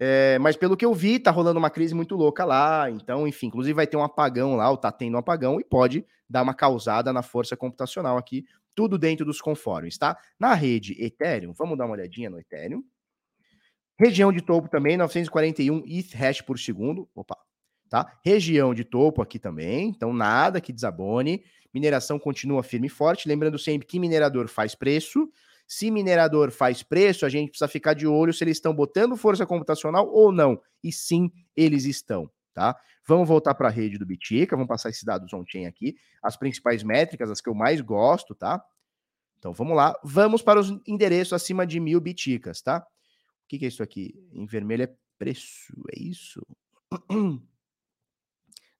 É, 0.00 0.38
mas 0.38 0.56
pelo 0.56 0.76
que 0.76 0.84
eu 0.84 0.94
vi, 0.94 1.18
tá 1.18 1.30
rolando 1.30 1.58
uma 1.58 1.70
crise 1.70 1.94
muito 1.94 2.14
louca 2.14 2.44
lá. 2.44 2.88
Então, 2.90 3.26
enfim, 3.26 3.46
inclusive 3.46 3.74
vai 3.74 3.86
ter 3.86 3.96
um 3.96 4.02
apagão 4.02 4.54
lá, 4.54 4.70
ou 4.70 4.76
tá 4.76 4.92
tendo 4.92 5.14
um 5.14 5.18
apagão, 5.18 5.60
e 5.60 5.64
pode 5.64 6.06
dar 6.28 6.42
uma 6.42 6.54
causada 6.54 7.12
na 7.12 7.22
força 7.22 7.56
computacional 7.56 8.16
aqui, 8.16 8.44
tudo 8.74 8.96
dentro 8.96 9.26
dos 9.26 9.40
conformes, 9.40 9.98
tá? 9.98 10.16
Na 10.38 10.54
rede 10.54 10.94
Ethereum, 11.02 11.52
vamos 11.52 11.76
dar 11.76 11.86
uma 11.86 11.94
olhadinha 11.94 12.30
no 12.30 12.38
Ethereum. 12.38 12.82
Região 13.98 14.32
de 14.32 14.40
topo 14.40 14.68
também, 14.68 14.96
941 14.96 15.82
ETH 15.84 16.12
hash 16.14 16.40
por 16.42 16.56
segundo. 16.58 17.08
Opa, 17.12 17.36
tá? 17.88 18.16
Região 18.24 18.72
de 18.72 18.84
topo 18.84 19.20
aqui 19.20 19.40
também, 19.40 19.88
então 19.88 20.12
nada 20.12 20.60
que 20.60 20.72
desabone. 20.72 21.42
Mineração 21.74 22.18
continua 22.18 22.62
firme 22.62 22.86
e 22.86 22.90
forte. 22.90 23.28
Lembrando 23.28 23.58
sempre 23.58 23.86
que 23.86 23.98
minerador 23.98 24.48
faz 24.48 24.74
preço. 24.74 25.28
Se 25.68 25.90
minerador 25.90 26.50
faz 26.50 26.82
preço, 26.82 27.26
a 27.26 27.28
gente 27.28 27.50
precisa 27.50 27.68
ficar 27.68 27.92
de 27.92 28.06
olho 28.06 28.32
se 28.32 28.42
eles 28.42 28.56
estão 28.56 28.74
botando 28.74 29.18
força 29.18 29.44
computacional 29.44 30.08
ou 30.08 30.32
não. 30.32 30.58
E 30.82 30.90
sim, 30.90 31.30
eles 31.54 31.84
estão, 31.84 32.30
tá? 32.54 32.74
Vamos 33.06 33.28
voltar 33.28 33.54
para 33.54 33.68
a 33.68 33.70
rede 33.70 33.98
do 33.98 34.06
Bitica, 34.06 34.56
vamos 34.56 34.66
passar 34.66 34.88
esses 34.88 35.04
dados 35.04 35.30
on-chain 35.30 35.66
aqui, 35.66 35.94
as 36.22 36.38
principais 36.38 36.82
métricas, 36.82 37.30
as 37.30 37.42
que 37.42 37.50
eu 37.50 37.54
mais 37.54 37.82
gosto, 37.82 38.34
tá? 38.34 38.64
Então 39.38 39.52
vamos 39.52 39.76
lá, 39.76 39.94
vamos 40.02 40.40
para 40.40 40.58
os 40.58 40.70
endereços 40.86 41.34
acima 41.34 41.66
de 41.66 41.78
mil 41.78 42.00
biticas, 42.00 42.62
tá? 42.62 42.78
O 42.78 43.48
que, 43.48 43.58
que 43.58 43.66
é 43.66 43.68
isso 43.68 43.82
aqui? 43.82 44.14
Em 44.32 44.46
vermelho 44.46 44.84
é 44.84 44.94
preço, 45.18 45.74
é 45.94 46.00
isso? 46.00 46.40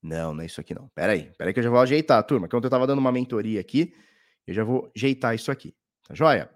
Não, 0.01 0.32
não 0.32 0.43
é 0.45 0.47
isso 0.47 0.61
aqui 0.61 0.72
não. 0.72 0.89
Pera 0.95 1.12
aí, 1.12 1.32
pera 1.36 1.51
aí 1.51 1.53
que 1.53 1.59
eu 1.59 1.64
já 1.64 1.70
vou 1.70 1.80
ajeitar, 1.80 2.22
turma, 2.22 2.47
que 2.47 2.55
ontem 2.55 2.66
eu 2.66 2.68
estava 2.68 2.86
dando 2.86 3.01
uma 3.01 3.11
mentoria 3.11 3.61
aqui, 3.61 3.93
eu 4.47 4.55
já 4.55 4.62
vou 4.62 4.89
ajeitar 4.95 5.34
isso 5.34 5.51
aqui, 5.51 5.74
tá 6.07 6.14
joia? 6.14 6.49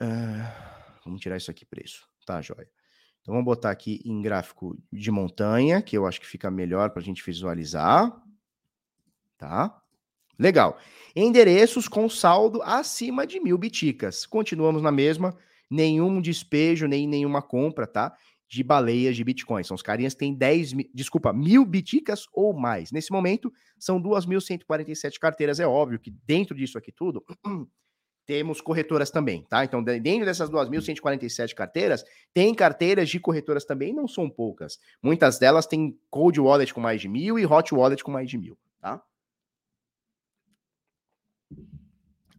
Uh, 0.00 1.00
vamos 1.04 1.20
tirar 1.20 1.36
isso 1.36 1.50
aqui 1.50 1.64
preço, 1.64 2.08
tá, 2.26 2.40
joia? 2.40 2.68
Então 3.24 3.32
vamos 3.32 3.44
botar 3.46 3.70
aqui 3.70 4.02
em 4.04 4.20
gráfico 4.20 4.76
de 4.92 5.10
montanha, 5.10 5.80
que 5.80 5.96
eu 5.96 6.06
acho 6.06 6.20
que 6.20 6.26
fica 6.26 6.50
melhor 6.50 6.90
para 6.90 7.00
a 7.00 7.04
gente 7.04 7.24
visualizar. 7.24 8.14
Tá? 9.38 9.80
Legal. 10.38 10.78
Endereços 11.16 11.88
com 11.88 12.08
saldo 12.08 12.60
acima 12.62 13.26
de 13.26 13.40
mil 13.40 13.56
biticas. 13.56 14.26
Continuamos 14.26 14.82
na 14.82 14.92
mesma, 14.92 15.34
nenhum 15.70 16.20
despejo, 16.20 16.86
nem 16.86 17.06
nenhuma 17.06 17.40
compra, 17.40 17.86
tá? 17.86 18.14
De 18.46 18.62
baleias 18.62 19.16
de 19.16 19.24
Bitcoin. 19.24 19.64
São 19.64 19.74
os 19.74 19.82
carinhas 19.82 20.12
que 20.12 20.20
têm 20.20 20.34
10, 20.34 20.72
desculpa, 20.92 21.32
mil 21.32 21.64
biticas 21.64 22.26
ou 22.32 22.52
mais. 22.52 22.92
Nesse 22.92 23.10
momento, 23.10 23.50
são 23.78 24.00
2.147 24.02 25.18
carteiras. 25.18 25.60
É 25.60 25.66
óbvio 25.66 25.98
que 25.98 26.10
dentro 26.10 26.54
disso 26.54 26.76
aqui 26.76 26.92
tudo, 26.92 27.24
temos 28.26 28.60
corretoras 28.60 29.10
também, 29.10 29.42
tá? 29.44 29.64
Então, 29.64 29.82
dentro 29.82 30.24
dessas 30.24 30.50
2.147 30.50 31.54
carteiras, 31.54 32.04
tem 32.32 32.54
carteiras 32.54 33.08
de 33.08 33.20
corretoras 33.20 33.64
também, 33.64 33.92
não 33.92 34.08
são 34.08 34.28
poucas. 34.30 34.78
Muitas 35.02 35.38
delas 35.38 35.66
têm 35.66 35.98
Cold 36.10 36.40
Wallet 36.40 36.72
com 36.72 36.80
mais 36.80 37.00
de 37.00 37.08
mil 37.08 37.38
e 37.38 37.46
Hot 37.46 37.74
Wallet 37.74 38.02
com 38.02 38.10
mais 38.10 38.28
de 38.28 38.38
mil, 38.38 38.58
tá? 38.80 39.02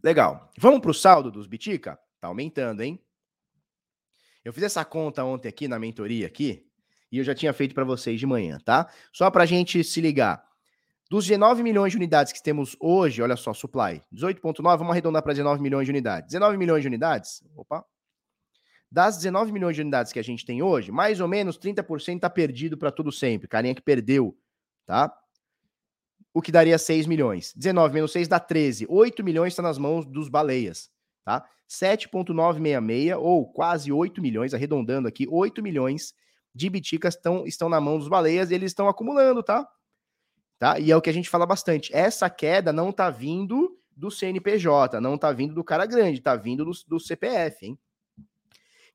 Legal. 0.02 0.50
Vamos 0.58 0.80
para 0.80 0.90
o 0.90 0.94
saldo 0.94 1.30
dos 1.30 1.46
Bitica? 1.46 1.98
Tá 2.20 2.28
aumentando, 2.28 2.82
hein? 2.82 3.00
Eu 4.44 4.52
fiz 4.52 4.62
essa 4.62 4.84
conta 4.84 5.24
ontem 5.24 5.48
aqui 5.48 5.66
na 5.66 5.78
mentoria 5.78 6.26
aqui, 6.26 6.64
e 7.10 7.18
eu 7.18 7.24
já 7.24 7.34
tinha 7.34 7.52
feito 7.52 7.74
para 7.74 7.84
vocês 7.84 8.18
de 8.20 8.26
manhã, 8.26 8.58
tá? 8.64 8.88
Só 9.12 9.30
para 9.30 9.46
gente 9.46 9.82
se 9.82 10.00
ligar. 10.00 10.44
Dos 11.08 11.24
19 11.24 11.62
milhões 11.62 11.92
de 11.92 11.96
unidades 11.96 12.32
que 12.32 12.42
temos 12.42 12.76
hoje, 12.80 13.22
olha 13.22 13.36
só, 13.36 13.54
supply, 13.54 14.02
18,9, 14.12 14.76
vamos 14.76 14.90
arredondar 14.90 15.22
para 15.22 15.32
19 15.32 15.62
milhões 15.62 15.86
de 15.86 15.92
unidades. 15.92 16.32
19 16.32 16.56
milhões 16.58 16.82
de 16.82 16.88
unidades, 16.88 17.44
opa. 17.54 17.84
Das 18.90 19.16
19 19.16 19.52
milhões 19.52 19.76
de 19.76 19.82
unidades 19.82 20.12
que 20.12 20.18
a 20.18 20.22
gente 20.22 20.44
tem 20.44 20.62
hoje, 20.62 20.90
mais 20.90 21.20
ou 21.20 21.28
menos 21.28 21.58
30% 21.58 22.16
está 22.16 22.30
perdido 22.30 22.76
para 22.76 22.90
tudo 22.90 23.12
sempre. 23.12 23.46
Carinha 23.46 23.74
que 23.74 23.82
perdeu, 23.82 24.36
tá? 24.84 25.16
O 26.34 26.42
que 26.42 26.50
daria 26.50 26.76
6 26.76 27.06
milhões. 27.06 27.52
19 27.54 27.94
menos 27.94 28.12
6 28.12 28.26
dá 28.26 28.40
13. 28.40 28.86
8 28.88 29.22
milhões 29.22 29.52
está 29.52 29.62
nas 29.62 29.78
mãos 29.78 30.04
dos 30.04 30.28
baleias, 30.28 30.90
tá? 31.24 31.48
7,966 31.68 33.16
ou 33.16 33.46
quase 33.52 33.92
8 33.92 34.20
milhões, 34.20 34.54
arredondando 34.54 35.06
aqui, 35.06 35.26
8 35.28 35.62
milhões 35.62 36.14
de 36.54 36.68
biticas 36.68 37.14
estão, 37.14 37.46
estão 37.46 37.68
na 37.68 37.80
mão 37.80 37.98
dos 37.98 38.08
baleias 38.08 38.50
e 38.50 38.54
eles 38.54 38.70
estão 38.70 38.88
acumulando, 38.88 39.42
tá? 39.42 39.68
Tá? 40.58 40.78
E 40.78 40.90
é 40.90 40.96
o 40.96 41.00
que 41.00 41.10
a 41.10 41.12
gente 41.12 41.28
fala 41.28 41.46
bastante. 41.46 41.94
Essa 41.94 42.28
queda 42.30 42.72
não 42.72 42.92
tá 42.92 43.10
vindo 43.10 43.78
do 43.96 44.10
CNPJ, 44.10 45.00
não 45.00 45.16
tá 45.16 45.32
vindo 45.32 45.54
do 45.54 45.64
cara 45.64 45.86
grande, 45.86 46.20
tá 46.20 46.36
vindo 46.36 46.64
do, 46.64 46.72
do 46.86 47.00
CPF, 47.00 47.66
hein? 47.66 47.78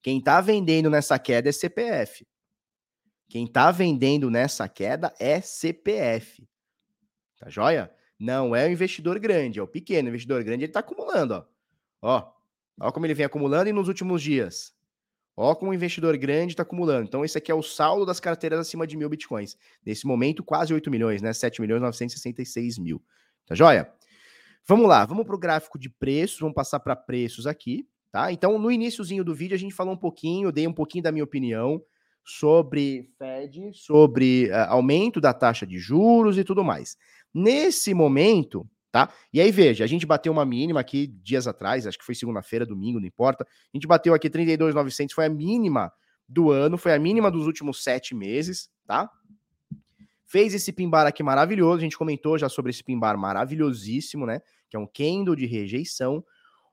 Quem 0.02 0.22
tá 0.22 0.42
vendendo 0.42 0.90
nessa 0.90 1.18
queda 1.20 1.50
é 1.50 1.52
CPF. 1.52 2.28
Quem 3.30 3.46
está 3.46 3.72
vendendo 3.72 4.30
nessa 4.30 4.68
queda 4.68 5.14
é 5.20 5.40
CPF. 5.40 6.48
Tá 7.38 7.50
joia? 7.50 7.92
Não 8.20 8.56
é 8.56 8.68
o 8.68 8.72
investidor 8.72 9.18
grande, 9.20 9.60
é 9.60 9.64
o 9.64 9.68
pequeno. 9.68 10.08
O 10.08 10.10
investidor 10.10 10.44
grande 10.44 10.66
ele 10.66 10.70
está 10.70 10.82
acumulando, 10.82 11.34
ó. 11.34 11.46
Ó, 12.02 12.32
ó 12.80 12.92
como 12.92 13.06
ele 13.06 13.14
vem 13.14 13.26
acumulando 13.26 13.70
e 13.70 13.74
nos 13.74 13.88
últimos 13.88 14.22
dias. 14.22 14.76
Ó 15.42 15.56
como 15.56 15.72
o 15.72 15.74
investidor 15.74 16.16
grande 16.18 16.54
está 16.54 16.62
acumulando. 16.62 17.08
Então, 17.08 17.26
esse 17.26 17.36
aqui 17.36 17.52
é 17.52 17.56
o 17.56 17.64
saldo 17.64 18.06
das 18.06 18.20
carteiras 18.20 18.60
acima 18.60 18.86
de 18.86 18.96
mil 18.96 19.10
bitcoins. 19.10 19.58
Nesse 19.84 20.06
momento, 20.06 20.44
quase 20.44 20.72
8 20.72 20.92
milhões, 20.92 21.20
né? 21.20 21.34
7 21.34 21.60
milhões 21.62 21.82
966 21.82 22.78
mil. 22.78 23.02
Tá 23.48 23.56
joia? 23.56 23.92
Vamos 24.68 24.88
lá, 24.88 25.04
vamos 25.04 25.26
para 25.26 25.36
o 25.36 25.40
gráfico 25.40 25.80
de 25.80 25.90
preços, 25.90 26.40
vamos 26.40 26.54
passar 26.54 26.80
para 26.80 26.96
preços 26.96 27.48
aqui, 27.48 27.88
tá? 28.12 28.32
Então, 28.32 28.60
no 28.60 28.72
iníciozinho 28.72 29.24
do 29.24 29.34
vídeo, 29.34 29.56
a 29.56 29.58
gente 29.58 29.74
falou 29.74 29.96
um 29.96 29.98
pouquinho, 29.98 30.52
dei 30.52 30.68
um 30.68 30.74
pouquinho 30.74 31.04
da 31.04 31.12
minha 31.12 31.24
opinião 31.24 31.82
sobre 32.24 33.10
Fed, 33.18 33.72
sobre 33.74 34.48
uh, 34.52 34.70
aumento 34.70 35.20
da 35.20 35.34
taxa 35.34 35.66
de 35.66 35.80
juros 35.80 36.38
e 36.38 36.44
tudo 36.44 36.64
mais. 36.64 36.96
Nesse 37.34 37.96
momento, 37.96 38.70
tá? 38.92 39.12
E 39.32 39.40
aí 39.40 39.52
veja, 39.52 39.84
a 39.84 39.88
gente 39.88 40.06
bateu 40.06 40.32
uma 40.32 40.46
mínima 40.46 40.80
aqui 40.80 41.08
dias 41.08 41.48
atrás, 41.48 41.88
acho 41.88 41.98
que 41.98 42.06
foi 42.06 42.14
segunda-feira, 42.14 42.66
domingo, 42.66 43.00
não 43.00 43.08
importa. 43.08 43.44
A 43.44 43.78
gente 43.78 43.88
bateu 43.88 44.14
aqui 44.14 44.30
32,900, 44.30 45.16
foi 45.16 45.26
a 45.26 45.30
mínima 45.30 45.92
do 46.28 46.52
ano, 46.52 46.78
foi 46.78 46.94
a 46.94 47.00
mínima 47.00 47.32
dos 47.32 47.46
últimos 47.46 47.84
sete 47.84 48.14
meses, 48.14 48.70
tá? 48.86 49.10
Fez 50.26 50.54
esse 50.54 50.72
pimbar 50.72 51.08
aqui 51.08 51.24
maravilhoso, 51.24 51.78
a 51.78 51.82
gente 51.82 51.98
comentou 51.98 52.38
já 52.38 52.50
sobre 52.50 52.70
esse 52.70 52.84
pimbar 52.84 53.18
maravilhosíssimo, 53.18 54.26
né? 54.26 54.42
Que 54.70 54.78
é 54.78 54.80
um 54.80 54.88
candle 54.88 55.36
de 55.36 55.46
rejeição. 55.46 56.24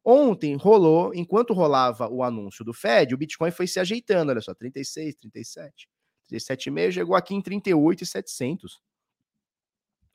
Ontem 0.05 0.55
rolou, 0.57 1.13
enquanto 1.15 1.53
rolava 1.53 2.09
o 2.09 2.23
anúncio 2.23 2.65
do 2.65 2.73
Fed, 2.73 3.15
o 3.15 3.19
Bitcoin 3.19 3.51
foi 3.51 3.67
se 3.67 3.81
ajeitando, 3.81 4.31
olha 4.31 4.41
só, 4.41 4.55
36, 4.55 5.17
37, 5.17 5.89
37,5, 6.31 6.93
chegou 6.93 7.17
aqui 7.17 7.35
em 7.35 7.43
38,700. 7.43 8.81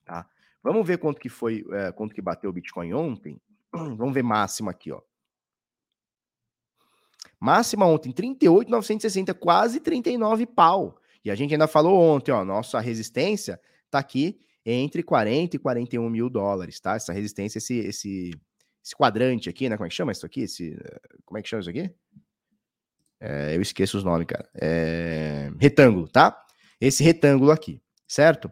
Tá? 0.05 0.25
Vamos 0.63 0.87
ver 0.87 0.97
quanto 0.97 1.19
que 1.19 1.29
foi, 1.29 1.65
é, 1.71 1.91
quanto 1.91 2.15
que 2.15 2.21
bateu 2.21 2.49
o 2.49 2.53
Bitcoin 2.53 2.93
ontem. 2.93 3.39
Vamos 3.71 4.13
ver 4.13 4.23
máxima 4.23 4.71
aqui, 4.71 4.91
ó. 4.91 5.01
Máxima 7.39 7.85
ontem, 7.85 8.11
38,960, 8.11 9.33
quase 9.33 9.81
39 9.81 10.45
pau. 10.45 10.97
E 11.25 11.29
a 11.29 11.35
gente 11.35 11.53
ainda 11.53 11.67
falou 11.67 11.99
ontem, 11.99 12.31
ó, 12.31 12.45
nossa 12.45 12.79
resistência 12.79 13.59
tá 13.91 13.99
aqui 13.99 14.39
entre 14.65 15.03
40 15.03 15.57
e 15.57 15.59
41 15.59 16.09
mil 16.09 16.29
dólares, 16.29 16.79
tá? 16.79 16.95
Essa 16.95 17.11
resistência, 17.11 17.57
esse, 17.57 17.77
esse 17.79 18.31
esse 18.83 18.95
quadrante 18.95 19.49
aqui, 19.49 19.69
né? 19.69 19.77
Como 19.77 19.85
é 19.85 19.89
que 19.89 19.95
chama 19.95 20.11
isso 20.11 20.25
aqui? 20.25 20.41
Esse, 20.41 20.77
como 21.25 21.37
é 21.37 21.41
que 21.41 21.47
chama 21.47 21.61
isso 21.61 21.69
aqui? 21.69 21.89
É, 23.19 23.55
eu 23.55 23.61
esqueço 23.61 23.97
os 23.97 24.03
nomes, 24.03 24.27
cara. 24.27 24.49
É, 24.53 25.49
retângulo, 25.57 26.07
tá? 26.09 26.37
Esse 26.81 27.01
retângulo 27.01 27.51
aqui, 27.51 27.81
certo? 28.05 28.51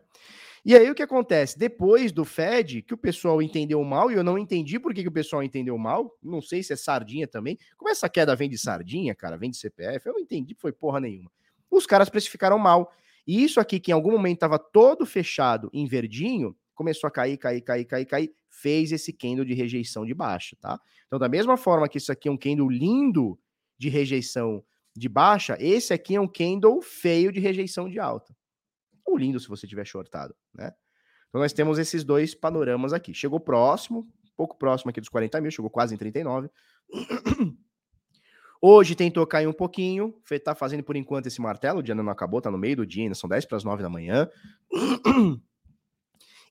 E 0.64 0.76
aí 0.76 0.91
o 0.91 0.95
que 0.95 1.01
acontece? 1.01 1.57
Depois 1.57 2.12
do 2.12 2.24
Fed, 2.24 2.84
que 2.84 2.93
o 2.93 2.97
pessoal 2.97 3.41
entendeu 3.41 3.84
mal, 3.84 4.12
e 4.12 4.14
eu 4.14 4.24
não 4.24 4.38
entendi 4.38 4.80
por 4.80 4.93
que, 4.93 5.01
que 5.01 5.07
o 5.07 5.12
pessoal 5.12 5.41
entendeu 5.41 5.76
mal, 5.76 6.16
não 6.22 6.39
sei 6.39 6.62
se 6.62 6.72
é 6.72 6.76
sardinha 6.76 7.28
também. 7.28 7.57
Como 7.76 7.89
essa 7.89 8.07
queda 8.07 8.36
vem 8.36 8.47
de 8.47 8.59
sardinha, 8.59 9.16
cara, 9.16 9.38
vem 9.38 9.49
de 9.49 9.57
CPF, 9.57 10.07
eu 10.07 10.14
não 10.14 10.20
entendi, 10.20 10.53
foi 10.53 10.72
porra 10.72 10.99
nenhuma. 10.99 11.32
Os 11.70 11.88
caras 11.88 12.09
precificaram 12.09 12.59
mal. 12.59 12.93
E 13.26 13.43
isso 13.43 13.59
aqui, 13.59 13.80
que 13.80 13.91
em 13.91 13.93
algum 13.93 14.12
momento 14.12 14.38
estava 14.38 14.59
todo 14.59 15.05
fechado 15.05 15.70
em 15.74 15.88
verdinho, 15.88 16.55
começou 16.76 17.07
a 17.07 17.12
cair, 17.12 17.38
cair, 17.38 17.62
cair, 17.62 17.86
cair, 17.86 18.05
cair, 18.05 18.34
fez 18.49 18.91
esse 18.91 19.12
candle 19.12 19.45
de 19.45 19.53
rejeição 19.53 20.05
de 20.05 20.14
baixa, 20.14 20.55
tá? 20.59 20.80
Então, 21.07 21.18
da 21.18 21.30
mesma 21.30 21.57
forma 21.57 21.88
que 21.88 21.97
isso 21.97 22.12
aqui 22.12 22.28
é 22.28 22.32
um 22.32 22.38
candle 22.38 22.70
lindo 22.70 23.39
de 23.78 23.89
rejeição 23.89 24.64
de 24.95 25.09
baixa, 25.09 25.57
esse 25.59 25.93
aqui 25.93 26.16
é 26.16 26.22
um 26.22 26.28
candle 26.28 26.82
feio 26.82 27.32
de 27.32 27.39
rejeição 27.39 27.89
de 27.89 27.99
alta. 27.99 28.36
Ou 29.06 29.18
lindo 29.18 29.39
se 29.39 29.47
você 29.47 29.68
tiver 29.68 29.86
shortado, 29.86 30.36
né? 30.54 30.74
Então, 31.30 31.39
nós 31.39 31.54
temos 31.54 31.80
esses 31.80 32.04
dois 32.04 32.36
panoramas 32.36 32.91
aqui. 32.91 33.14
Chegou 33.14 33.39
próximo, 33.39 34.08
pouco 34.36 34.58
próximo 34.58 34.89
aqui 34.89 34.99
dos 34.99 35.10
40 35.10 35.39
mil, 35.39 35.52
chegou 35.52 35.70
quase 35.70 35.95
em 35.95 35.97
39. 35.97 36.49
Hoje 38.62 38.95
tentou 38.95 39.26
cair 39.26 39.47
um 39.47 39.54
pouquinho, 39.54 40.14
tá 40.43 40.54
fazendo 40.54 40.84
por 40.84 40.95
enquanto 40.95 41.28
esse 41.28 41.41
martelo, 41.41 41.80
o 41.80 41.84
dia 41.84 41.95
não 41.95 42.08
acabou, 42.10 42.41
tá 42.41 42.52
no 42.52 42.58
meio 42.58 42.76
do 42.76 42.86
dia, 42.86 43.04
ainda 43.04 43.16
são 43.16 43.28
10 43.30 43.45
para 43.45 43.58
as 43.58 43.64
9 43.64 43.82
da 43.82 43.89
manhã. 43.89 44.30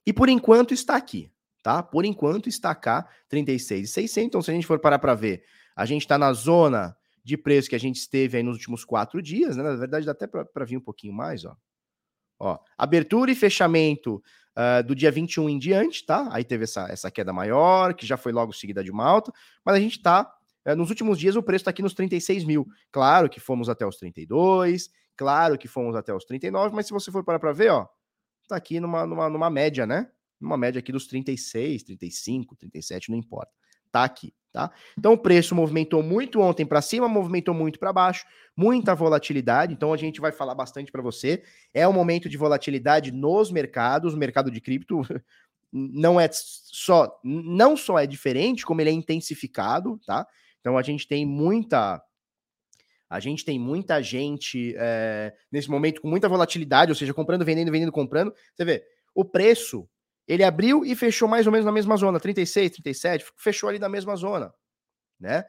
E 0.03 0.11
por 0.11 0.29
enquanto 0.29 0.73
está 0.73 0.95
aqui, 0.95 1.31
tá? 1.61 1.83
Por 1.83 2.05
enquanto 2.05 2.49
está 2.49 2.73
cá 2.73 3.07
36,600. 3.29 4.27
Então, 4.27 4.41
se 4.41 4.49
a 4.49 4.53
gente 4.55 4.65
for 4.65 4.79
parar 4.79 4.97
para 4.97 5.13
ver, 5.13 5.43
a 5.75 5.85
gente 5.85 6.01
está 6.01 6.17
na 6.17 6.33
zona 6.33 6.97
de 7.23 7.37
preço 7.37 7.69
que 7.69 7.75
a 7.75 7.79
gente 7.79 7.97
esteve 7.97 8.37
aí 8.37 8.43
nos 8.43 8.55
últimos 8.55 8.83
quatro 8.83 9.21
dias, 9.21 9.55
né? 9.55 9.61
Na 9.61 9.75
verdade, 9.75 10.05
dá 10.05 10.11
até 10.11 10.25
para 10.25 10.65
vir 10.65 10.77
um 10.77 10.81
pouquinho 10.81 11.13
mais, 11.13 11.45
ó. 11.45 11.55
Ó, 12.43 12.57
abertura 12.75 13.31
e 13.31 13.35
fechamento 13.35 14.15
uh, 14.15 14.83
do 14.83 14.95
dia 14.95 15.11
21 15.11 15.47
em 15.47 15.59
diante, 15.59 16.03
tá? 16.03 16.27
Aí 16.31 16.43
teve 16.43 16.63
essa, 16.63 16.87
essa 16.89 17.11
queda 17.11 17.31
maior, 17.31 17.93
que 17.93 18.03
já 18.03 18.17
foi 18.17 18.31
logo 18.31 18.51
seguida 18.51 18.83
de 18.83 18.89
uma 18.89 19.05
alta, 19.05 19.31
mas 19.63 19.75
a 19.75 19.79
gente 19.79 19.97
está 19.97 20.33
uh, 20.67 20.75
nos 20.75 20.89
últimos 20.89 21.19
dias 21.19 21.35
o 21.35 21.43
preço 21.43 21.61
está 21.61 21.69
aqui 21.69 21.83
nos 21.83 21.93
36 21.93 22.43
mil. 22.43 22.67
Claro 22.91 23.29
que 23.29 23.39
fomos 23.39 23.69
até 23.69 23.85
os 23.85 23.95
32, 23.97 24.89
claro 25.15 25.55
que 25.55 25.67
fomos 25.67 25.95
até 25.95 26.11
os 26.15 26.25
39, 26.25 26.75
mas 26.75 26.87
se 26.87 26.93
você 26.93 27.11
for 27.11 27.23
parar 27.23 27.37
para 27.37 27.53
ver, 27.53 27.69
ó, 27.69 27.87
tá 28.47 28.55
aqui 28.55 28.79
numa, 28.79 29.05
numa, 29.05 29.29
numa 29.29 29.49
média, 29.51 29.85
né? 29.85 30.09
Numa 30.39 30.57
média 30.57 30.79
aqui 30.79 30.91
dos 30.91 31.05
36, 31.05 31.83
35, 31.83 32.55
37, 32.55 33.11
não 33.11 33.17
importa. 33.19 33.51
Tá 33.91 34.03
aqui, 34.03 34.33
tá? 34.51 34.71
Então 34.97 35.13
o 35.13 35.17
preço 35.17 35.55
movimentou 35.55 36.03
muito 36.03 36.39
ontem 36.39 36.65
para 36.65 36.81
cima, 36.81 37.07
movimentou 37.07 37.53
muito 37.53 37.79
para 37.79 37.93
baixo, 37.93 38.25
muita 38.55 38.93
volatilidade. 38.93 39.73
Então 39.73 39.93
a 39.93 39.97
gente 39.97 40.19
vai 40.19 40.31
falar 40.31 40.55
bastante 40.55 40.91
para 40.91 41.01
você. 41.01 41.43
É 41.73 41.87
um 41.87 41.93
momento 41.93 42.27
de 42.27 42.37
volatilidade 42.37 43.11
nos 43.11 43.51
mercados, 43.51 44.13
o 44.13 44.17
mercado 44.17 44.51
de 44.51 44.59
cripto 44.59 45.01
não 45.71 46.19
é 46.19 46.29
só 46.31 47.19
não 47.23 47.77
só 47.77 47.97
é 47.97 48.05
diferente, 48.05 48.65
como 48.65 48.81
ele 48.81 48.89
é 48.89 48.93
intensificado, 48.93 49.99
tá? 50.05 50.27
Então 50.59 50.77
a 50.77 50.81
gente 50.81 51.07
tem 51.07 51.25
muita 51.25 52.01
a 53.09 53.19
gente 53.19 53.43
tem 53.43 53.59
muita 53.59 54.01
gente 54.01 54.73
é, 54.77 55.33
nesse 55.51 55.69
momento 55.69 56.01
com 56.01 56.07
muita 56.07 56.29
volatilidade, 56.29 56.93
ou 56.93 56.95
seja, 56.95 57.13
comprando, 57.13 57.43
vendendo, 57.43 57.69
vendendo, 57.69 57.91
comprando. 57.91 58.33
Você 58.55 58.63
vê, 58.63 58.85
o 59.13 59.25
preço, 59.25 59.85
ele 60.27 60.43
abriu 60.43 60.85
e 60.85 60.95
fechou 60.95 61.27
mais 61.27 61.45
ou 61.45 61.51
menos 61.51 61.65
na 61.65 61.71
mesma 61.71 61.97
zona, 61.97 62.19
36, 62.19 62.71
37, 62.71 63.25
fechou 63.37 63.69
ali 63.69 63.79
na 63.79 63.89
mesma 63.89 64.15
zona, 64.15 64.53
né? 65.19 65.43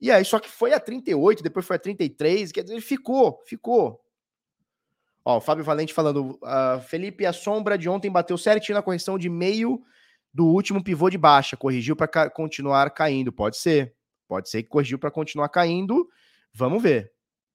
E 0.00 0.10
aí, 0.10 0.24
só 0.24 0.38
que 0.38 0.48
foi 0.48 0.72
a 0.72 0.80
38, 0.80 1.42
depois 1.42 1.64
foi 1.64 1.76
a 1.76 1.78
33, 1.78 2.52
quer 2.52 2.62
dizer, 2.62 2.74
ele 2.74 2.82
ficou, 2.82 3.42
ficou. 3.46 4.00
Ó, 5.24 5.38
o 5.38 5.40
Fábio 5.40 5.64
Valente 5.64 5.94
falando, 5.94 6.38
uh, 6.42 6.80
Felipe, 6.82 7.24
a 7.24 7.32
sombra 7.32 7.78
de 7.78 7.88
ontem 7.88 8.10
bateu 8.10 8.36
certinho 8.36 8.76
na 8.76 8.82
correção 8.82 9.18
de 9.18 9.30
meio 9.30 9.82
do 10.32 10.46
último 10.46 10.82
pivô 10.82 11.08
de 11.08 11.16
baixa, 11.16 11.56
corrigiu 11.56 11.96
para 11.96 12.08
ca 12.08 12.28
continuar 12.28 12.90
caindo, 12.90 13.32
pode 13.32 13.56
ser, 13.56 13.94
pode 14.28 14.50
ser 14.50 14.64
que 14.64 14.68
corrigiu 14.68 14.98
para 14.98 15.10
continuar 15.10 15.48
caindo, 15.48 16.06
Vamos 16.54 16.80
ver, 16.80 17.12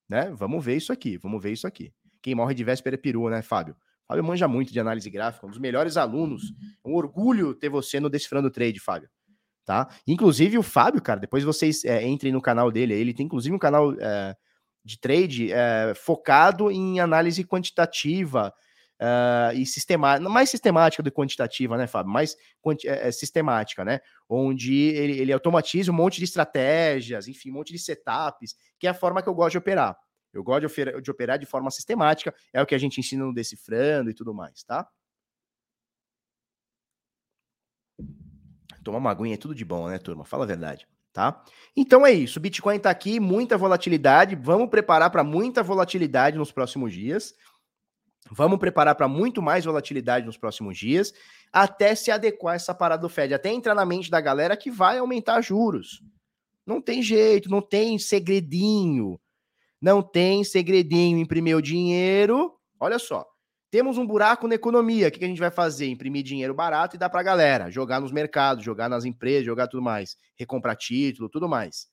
né? 0.10 0.30
Vamos 0.32 0.64
ver 0.64 0.76
isso 0.76 0.92
aqui, 0.92 1.18
vamos 1.18 1.42
ver 1.42 1.54
isso 1.54 1.66
aqui. 1.66 1.94
Quem 2.22 2.36
morre 2.36 2.54
de 2.54 2.66
véspera 2.66 2.96
é 2.96 2.98
peru, 2.98 3.30
né, 3.30 3.42
Fábio? 3.42 3.76
Fábio 4.10 4.24
manja 4.24 4.48
muito 4.48 4.74
de 4.74 4.80
análise 4.80 5.08
gráfica, 5.10 5.46
um 5.46 5.52
dos 5.52 5.60
melhores 5.60 5.96
alunos. 5.96 6.52
É 6.84 6.90
um 6.90 6.96
orgulho 6.96 7.54
ter 7.54 7.70
você 7.70 8.00
no 8.00 8.10
Decifrando 8.10 8.50
Trade, 8.50 8.80
Fábio. 8.80 9.08
Tá? 9.64 9.88
Inclusive 10.08 10.58
o 10.58 10.64
Fábio, 10.64 11.00
cara, 11.00 11.20
depois 11.20 11.44
vocês 11.44 11.86
é, 11.86 12.06
entrem 12.08 12.34
no 12.34 12.42
canal 12.42 12.72
dele, 12.72 12.96
ele 12.96 13.14
tem 13.14 13.28
inclusive 13.28 13.56
um 13.56 13.60
canal 13.60 13.94
é, 14.00 14.36
de 14.84 15.00
trade 15.00 15.52
é, 15.54 15.94
focado 15.96 16.72
em 16.72 17.00
análise 17.00 17.44
quantitativa, 17.44 18.52
uh, 19.00 19.54
e 19.56 19.66
sistemática, 19.66 20.30
mais 20.30 20.50
sistemática 20.50 21.02
do 21.02 21.10
que 21.10 21.16
quantitativa, 21.16 21.78
né, 21.78 21.88
Fábio? 21.88 22.12
Mais 22.12 22.36
é, 22.86 23.08
é, 23.08 23.12
sistemática, 23.12 23.84
né? 23.86 24.00
Onde 24.28 24.74
ele, 24.74 25.20
ele 25.20 25.34
automatiza 25.34 25.92
um 25.92 25.96
monte 25.96 26.18
de 26.18 26.26
estratégias, 26.26 27.28
enfim, 27.28 27.52
um 27.52 27.56
monte 27.56 27.72
de 27.72 27.80
setups, 27.80 28.56
que 28.80 28.88
é 28.88 28.90
a 28.90 28.94
forma 28.94 29.22
que 29.22 29.30
eu 29.30 29.34
gosto 29.34 29.52
de 29.52 29.58
operar. 29.60 29.96
Eu 30.34 30.44
gosto 30.44 30.68
de, 31.02 31.12
operar 31.12 31.40
de 31.40 31.46
forma 31.46 31.72
sistemática, 31.72 32.34
é 32.54 32.62
o 32.62 32.66
que 32.66 32.76
a 32.76 32.78
gente 32.78 33.00
ensina 33.00 33.26
no 33.26 33.34
Decifrando 33.34 34.10
e 34.10 34.14
tudo 34.14 34.34
mais, 34.34 34.64
tá? 34.64 34.88
Tomar 38.84 39.00
uma 39.00 39.12
aguinha 39.12 39.34
é 39.34 39.38
tudo 39.38 39.56
de 39.56 39.66
bom, 39.66 39.90
né, 39.90 39.98
turma? 39.98 40.24
Fala 40.24 40.44
a 40.44 40.48
verdade, 40.48 40.88
tá? 41.12 41.44
Então 41.76 42.06
é 42.06 42.12
isso. 42.12 42.40
O 42.40 42.42
Bitcoin 42.42 42.80
tá 42.80 42.90
aqui, 42.90 43.20
muita 43.20 43.58
volatilidade. 43.58 44.36
Vamos 44.36 44.70
preparar 44.70 45.10
para 45.10 45.24
muita 45.24 45.62
volatilidade 45.64 46.38
nos 46.38 46.52
próximos 46.52 46.94
dias. 46.94 47.36
Vamos 48.32 48.60
preparar 48.60 48.96
para 48.96 49.08
muito 49.08 49.42
mais 49.42 49.66
volatilidade 49.66 50.26
nos 50.26 50.38
próximos 50.38 50.78
dias, 50.78 51.14
até 51.52 51.96
se 51.96 52.12
adequar 52.12 52.56
essa 52.56 52.76
parada 52.76 53.02
do 53.02 53.10
Fed, 53.10 53.34
até 53.34 53.50
entrar 53.50 53.74
na 53.74 53.86
mente 53.86 54.12
da 54.12 54.22
galera 54.22 54.56
que 54.56 54.70
vai 54.70 55.00
aumentar 55.00 55.42
juros. 55.42 56.04
Não 56.66 56.80
tem 56.80 57.02
jeito, 57.02 57.50
não 57.50 57.62
tem 57.62 57.98
segredinho. 57.98 59.20
Não 59.82 60.02
tem 60.02 60.44
segredinho. 60.44 61.18
Imprimir 61.18 61.56
o 61.56 61.62
dinheiro. 61.62 62.54
Olha 62.80 63.00
só. 63.00 63.26
Temos 63.72 63.98
um 63.98 64.06
buraco 64.06 64.48
na 64.48 64.56
economia. 64.56 65.10
O 65.10 65.12
que 65.12 65.24
a 65.24 65.28
gente 65.28 65.40
vai 65.40 65.52
fazer? 65.52 65.88
Imprimir 65.88 66.24
dinheiro 66.24 66.54
barato 66.54 66.96
e 66.96 67.00
dar 67.00 67.10
para 67.10 67.20
a 67.20 67.24
galera. 67.24 67.70
Jogar 67.70 68.00
nos 68.00 68.12
mercados, 68.12 68.64
jogar 68.64 68.90
nas 68.90 69.06
empresas, 69.06 69.46
jogar 69.46 69.68
tudo 69.68 69.84
mais. 69.84 70.18
Recomprar 70.38 70.76
título, 70.76 71.30
tudo 71.30 71.48
mais. 71.48 71.88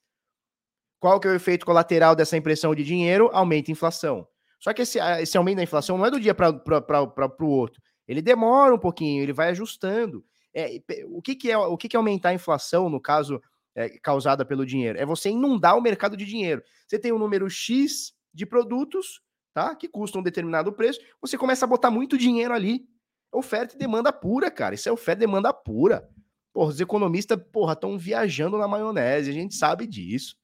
Qual 0.99 1.20
que 1.20 1.28
é 1.28 1.30
o 1.30 1.34
efeito 1.34 1.66
colateral 1.66 2.16
dessa 2.16 2.37
impressão 2.37 2.74
de 2.74 2.82
dinheiro? 2.82 3.28
Aumenta 3.32 3.70
a 3.70 3.72
inflação. 3.72 4.26
Só 4.59 4.72
que 4.72 4.82
esse, 4.82 4.99
esse 5.20 5.37
aumento 5.37 5.57
da 5.57 5.62
inflação 5.62 5.99
não 5.99 6.07
é 6.07 6.11
do 6.11 6.18
dia 6.18 6.34
para 6.34 6.51
o 6.51 7.49
outro. 7.49 7.82
Ele 8.09 8.22
demora 8.22 8.74
um 8.74 8.78
pouquinho, 8.78 9.22
ele 9.22 9.32
vai 9.32 9.51
ajustando. 9.51 10.24
É, 10.55 10.80
o 11.09 11.20
que, 11.20 11.34
que 11.34 11.51
é 11.51 11.59
o 11.59 11.76
que, 11.76 11.89
que 11.89 11.97
é 11.97 11.99
aumentar 11.99 12.30
a 12.30 12.34
inflação, 12.34 12.89
no 12.89 13.01
caso, 13.01 13.41
é, 13.77 13.91
causada 14.01 14.45
pelo 14.45 14.66
dinheiro? 14.66 14.99
É 14.99 15.07
você 15.07 15.31
inundar 15.31 15.77
o 15.77 15.81
mercado 15.81 16.16
de 16.16 16.24
dinheiro. 16.24 16.62
Você 16.89 16.99
tem 16.99 17.12
um 17.12 17.18
número 17.18 17.49
X 17.49 18.12
de 18.35 18.45
produtos, 18.45 19.22
tá? 19.55 19.74
Que 19.77 19.87
custam 19.87 20.20
um 20.20 20.24
determinado 20.24 20.72
preço, 20.72 21.01
você 21.20 21.39
começa 21.39 21.64
a 21.64 21.68
botar 21.68 21.91
muito 21.91 22.18
dinheiro 22.18 22.53
ali. 22.53 22.89
Oferta 23.33 23.74
e 23.74 23.79
demanda 23.79 24.12
pura, 24.12 24.51
cara. 24.51 24.74
Isso 24.74 24.89
é 24.89 24.93
oferta 24.93 25.22
e 25.22 25.27
demanda 25.27 25.53
pura. 25.53 26.09
Porra, 26.53 26.70
os 26.70 26.81
economistas, 26.81 27.39
porra, 27.53 27.74
estão 27.74 27.99
viajando 27.99 28.59
na 28.59 28.66
maionese, 28.66 29.31
a 29.31 29.33
gente 29.33 29.55
sabe 29.55 29.87
disso. 29.87 30.37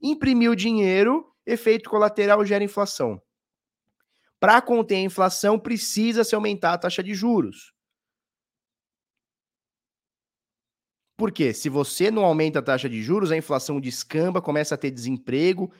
Imprimiu 0.00 0.54
dinheiro, 0.54 1.26
efeito 1.46 1.88
colateral 1.90 2.44
gera 2.44 2.62
inflação. 2.62 3.20
Para 4.38 4.60
conter 4.60 4.96
a 4.96 5.00
inflação, 5.00 5.58
precisa 5.58 6.22
se 6.22 6.34
aumentar 6.34 6.74
a 6.74 6.78
taxa 6.78 7.02
de 7.02 7.14
juros. 7.14 7.73
Por 11.16 11.30
quê? 11.30 11.54
Se 11.54 11.68
você 11.68 12.10
não 12.10 12.24
aumenta 12.24 12.58
a 12.58 12.62
taxa 12.62 12.88
de 12.88 13.02
juros, 13.02 13.30
a 13.30 13.36
inflação 13.36 13.80
descamba, 13.80 14.42
começa 14.42 14.74
a 14.74 14.78
ter 14.78 14.90
desemprego, 14.90 15.72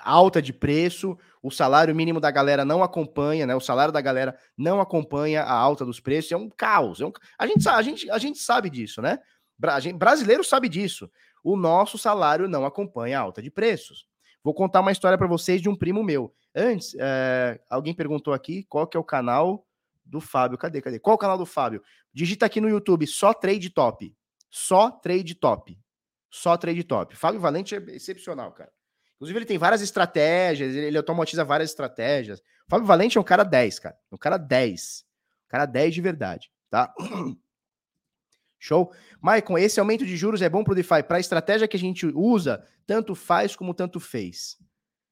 alta 0.00 0.40
de 0.40 0.52
preço, 0.52 1.18
o 1.42 1.50
salário 1.50 1.94
mínimo 1.94 2.20
da 2.20 2.30
galera 2.30 2.64
não 2.64 2.82
acompanha, 2.82 3.46
né? 3.46 3.54
O 3.54 3.60
salário 3.60 3.92
da 3.92 4.00
galera 4.00 4.36
não 4.56 4.80
acompanha 4.80 5.42
a 5.42 5.52
alta 5.52 5.84
dos 5.84 6.00
preços, 6.00 6.32
é 6.32 6.36
um 6.36 6.48
caos. 6.48 7.00
É 7.00 7.06
um... 7.06 7.12
A, 7.38 7.46
gente, 7.46 7.68
a, 7.68 7.82
gente, 7.82 8.10
a 8.10 8.18
gente 8.18 8.38
sabe 8.38 8.70
disso, 8.70 9.02
né? 9.02 9.18
Bra... 9.58 9.78
Gente, 9.80 9.96
brasileiro 9.96 10.42
sabe 10.42 10.68
disso. 10.68 11.10
O 11.42 11.56
nosso 11.56 11.98
salário 11.98 12.48
não 12.48 12.64
acompanha 12.64 13.18
a 13.18 13.22
alta 13.22 13.42
de 13.42 13.50
preços. 13.50 14.06
Vou 14.42 14.54
contar 14.54 14.80
uma 14.80 14.92
história 14.92 15.18
para 15.18 15.26
vocês 15.26 15.60
de 15.60 15.68
um 15.68 15.76
primo 15.76 16.02
meu. 16.02 16.32
Antes, 16.54 16.96
é... 16.98 17.60
alguém 17.68 17.92
perguntou 17.92 18.32
aqui 18.32 18.64
qual 18.64 18.86
que 18.86 18.96
é 18.96 19.00
o 19.00 19.04
canal 19.04 19.66
do 20.04 20.20
Fábio. 20.20 20.56
Cadê? 20.56 20.80
Cadê? 20.80 20.98
Qual 20.98 21.16
o 21.16 21.18
canal 21.18 21.36
do 21.36 21.46
Fábio? 21.46 21.82
Digita 22.12 22.46
aqui 22.46 22.60
no 22.60 22.68
YouTube, 22.68 23.06
só 23.06 23.34
Trade 23.34 23.68
Top. 23.70 24.14
Só 24.56 24.88
Trade 24.88 25.34
Top. 25.34 25.76
Só 26.30 26.56
Trade 26.56 26.84
Top. 26.84 27.16
Fábio 27.16 27.40
Valente 27.40 27.74
é 27.74 27.78
excepcional, 27.88 28.52
cara. 28.52 28.70
Inclusive, 29.16 29.38
ele 29.40 29.46
tem 29.46 29.58
várias 29.58 29.82
estratégias, 29.82 30.76
ele, 30.76 30.96
automatiza 30.96 31.44
várias 31.44 31.70
estratégias. 31.70 32.40
Fábio 32.68 32.86
Valente 32.86 33.18
é 33.18 33.20
um 33.20 33.24
cara 33.24 33.42
10, 33.42 33.80
cara. 33.80 33.98
Um 34.12 34.16
cara 34.16 34.36
10. 34.36 35.04
Um 35.46 35.48
cara 35.48 35.66
10 35.66 35.94
de 35.94 36.00
verdade, 36.00 36.52
tá? 36.70 36.94
Show? 38.56 38.94
Maicon, 39.20 39.58
esse 39.58 39.80
aumento 39.80 40.06
de 40.06 40.16
juros 40.16 40.40
é 40.40 40.48
bom 40.48 40.62
para 40.62 40.70
o 40.70 40.76
DeFi. 40.76 41.02
Para 41.02 41.16
a 41.16 41.20
estratégia 41.20 41.66
que 41.66 41.76
a 41.76 41.80
gente 41.80 42.06
usa, 42.06 42.64
tanto 42.86 43.16
faz 43.16 43.56
como 43.56 43.74
tanto 43.74 43.98
fez. 43.98 44.56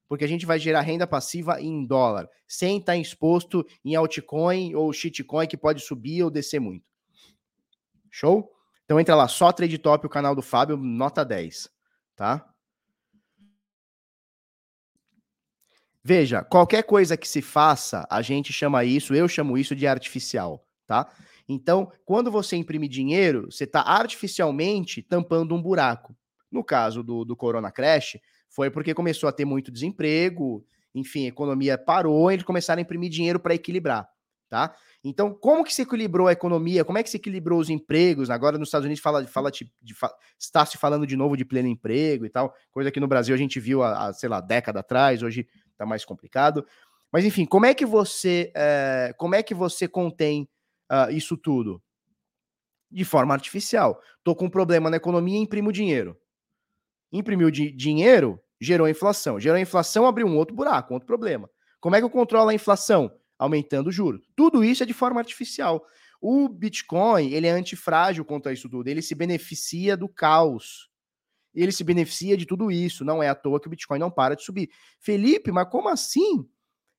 Porque 0.07 0.23
a 0.23 0.27
gente 0.27 0.45
vai 0.45 0.57
gerar 0.57 0.79
renda 0.79 1.05
passiva 1.05 1.59
em 1.59 1.85
dólar, 1.85 2.29
sem 2.47 2.77
estar 2.77 2.93
tá 2.93 2.97
exposto 2.97 3.67
em 3.83 3.93
altcoin 3.93 4.73
ou 4.73 4.93
shitcoin 4.93 5.47
que 5.47 5.57
pode 5.57 5.81
subir 5.81 6.23
ou 6.23 6.31
descer 6.31 6.61
muito. 6.61 6.85
Show? 8.09 8.53
Então 8.93 8.99
entra 8.99 9.15
lá, 9.15 9.27
só 9.27 9.51
Trade 9.51 9.79
Top, 9.79 10.05
o 10.05 10.09
canal 10.09 10.35
do 10.35 10.43
Fábio, 10.43 10.77
nota 10.77 11.25
10, 11.25 11.67
tá? 12.15 12.47
Veja, 16.03 16.43
qualquer 16.43 16.83
coisa 16.83 17.17
que 17.17 17.27
se 17.27 17.41
faça, 17.41 18.05
a 18.07 18.21
gente 18.21 18.53
chama 18.53 18.83
isso, 18.83 19.15
eu 19.15 19.27
chamo 19.27 19.57
isso 19.57 19.75
de 19.75 19.87
artificial, 19.87 20.63
tá? 20.85 21.11
Então, 21.49 21.91
quando 22.05 22.29
você 22.29 22.55
imprime 22.55 22.87
dinheiro, 22.87 23.51
você 23.51 23.63
está 23.63 23.81
artificialmente 23.81 25.01
tampando 25.01 25.55
um 25.55 25.61
buraco. 25.61 26.15
No 26.51 26.63
caso 26.63 27.01
do, 27.01 27.25
do 27.25 27.35
Corona 27.35 27.71
Crash, 27.71 28.19
foi 28.47 28.69
porque 28.69 28.93
começou 28.93 29.27
a 29.27 29.31
ter 29.31 29.43
muito 29.43 29.71
desemprego, 29.71 30.63
enfim, 30.93 31.25
a 31.25 31.29
economia 31.29 31.79
parou, 31.79 32.31
eles 32.31 32.45
começaram 32.45 32.77
a 32.77 32.83
imprimir 32.83 33.09
dinheiro 33.09 33.39
para 33.39 33.55
equilibrar, 33.55 34.07
tá? 34.47 34.75
Então, 35.03 35.33
como 35.33 35.65
que 35.65 35.73
se 35.73 35.81
equilibrou 35.81 36.27
a 36.27 36.31
economia? 36.31 36.85
Como 36.85 36.97
é 36.97 37.03
que 37.03 37.09
se 37.09 37.17
equilibrou 37.17 37.59
os 37.59 37.69
empregos? 37.69 38.29
Agora 38.29 38.57
nos 38.57 38.69
Estados 38.69 38.85
Unidos 38.85 39.03
fala, 39.03 39.27
fala 39.27 39.51
de, 39.51 39.69
de, 39.81 39.93
está 40.39 40.65
se 40.65 40.77
falando 40.77 41.05
de 41.05 41.17
novo 41.17 41.35
de 41.35 41.43
pleno 41.43 41.67
emprego 41.67 42.25
e 42.25 42.29
tal, 42.29 42.53
coisa 42.71 42.89
que 42.89 43.01
no 43.01 43.07
Brasil 43.07 43.35
a 43.35 43.37
gente 43.37 43.59
viu 43.59 43.83
há, 43.83 44.07
há 44.07 44.13
sei 44.13 44.29
lá, 44.29 44.39
década 44.39 44.79
atrás, 44.79 45.21
hoje 45.21 45.45
tá 45.77 45.85
mais 45.85 46.05
complicado. 46.05 46.65
Mas 47.11 47.25
enfim, 47.25 47.45
como 47.45 47.65
é 47.65 47.73
que 47.73 47.85
você 47.85 48.51
é, 48.55 49.13
como 49.17 49.35
é 49.35 49.43
que 49.43 49.53
você 49.53 49.89
contém 49.89 50.47
uh, 50.89 51.11
isso 51.11 51.35
tudo? 51.35 51.83
De 52.89 53.03
forma 53.03 53.33
artificial. 53.33 53.99
Tô 54.23 54.33
com 54.33 54.45
um 54.45 54.49
problema 54.49 54.89
na 54.89 54.97
economia, 54.97 55.37
imprimo 55.37 55.71
dinheiro. 55.71 56.17
Imprimiu 57.11 57.51
di 57.51 57.71
dinheiro, 57.71 58.39
gerou 58.59 58.87
inflação. 58.87 59.37
Gerou 59.37 59.57
inflação, 59.57 60.07
abriu 60.07 60.25
um 60.27 60.37
outro 60.37 60.55
buraco, 60.55 60.93
um 60.93 60.95
outro 60.95 61.07
problema. 61.07 61.49
Como 61.81 61.95
é 61.95 61.99
que 61.99 62.05
eu 62.05 62.09
controlo 62.09 62.49
a 62.49 62.53
inflação? 62.53 63.11
Aumentando 63.37 63.87
o 63.87 63.91
juro. 63.91 64.21
Tudo 64.35 64.63
isso 64.63 64.83
é 64.83 64.85
de 64.85 64.93
forma 64.93 65.19
artificial. 65.19 65.85
O 66.21 66.47
Bitcoin, 66.47 67.31
ele 67.31 67.47
é 67.47 67.51
antifrágil 67.51 68.23
contra 68.23 68.53
isso 68.53 68.69
tudo. 68.69 68.87
Ele 68.87 69.01
se 69.01 69.15
beneficia 69.15 69.97
do 69.97 70.07
caos 70.07 70.93
ele 71.53 71.71
se 71.71 71.83
beneficia 71.83 72.35
de 72.35 72.45
tudo 72.45 72.71
isso. 72.71 73.05
Não 73.05 73.21
é 73.21 73.29
à 73.29 73.35
toa 73.35 73.59
que 73.59 73.67
o 73.67 73.69
Bitcoin 73.69 73.99
não 73.99 74.09
para 74.09 74.35
de 74.35 74.43
subir. 74.43 74.69
Felipe, 74.99 75.51
mas 75.51 75.69
como 75.69 75.87
assim? 75.87 76.47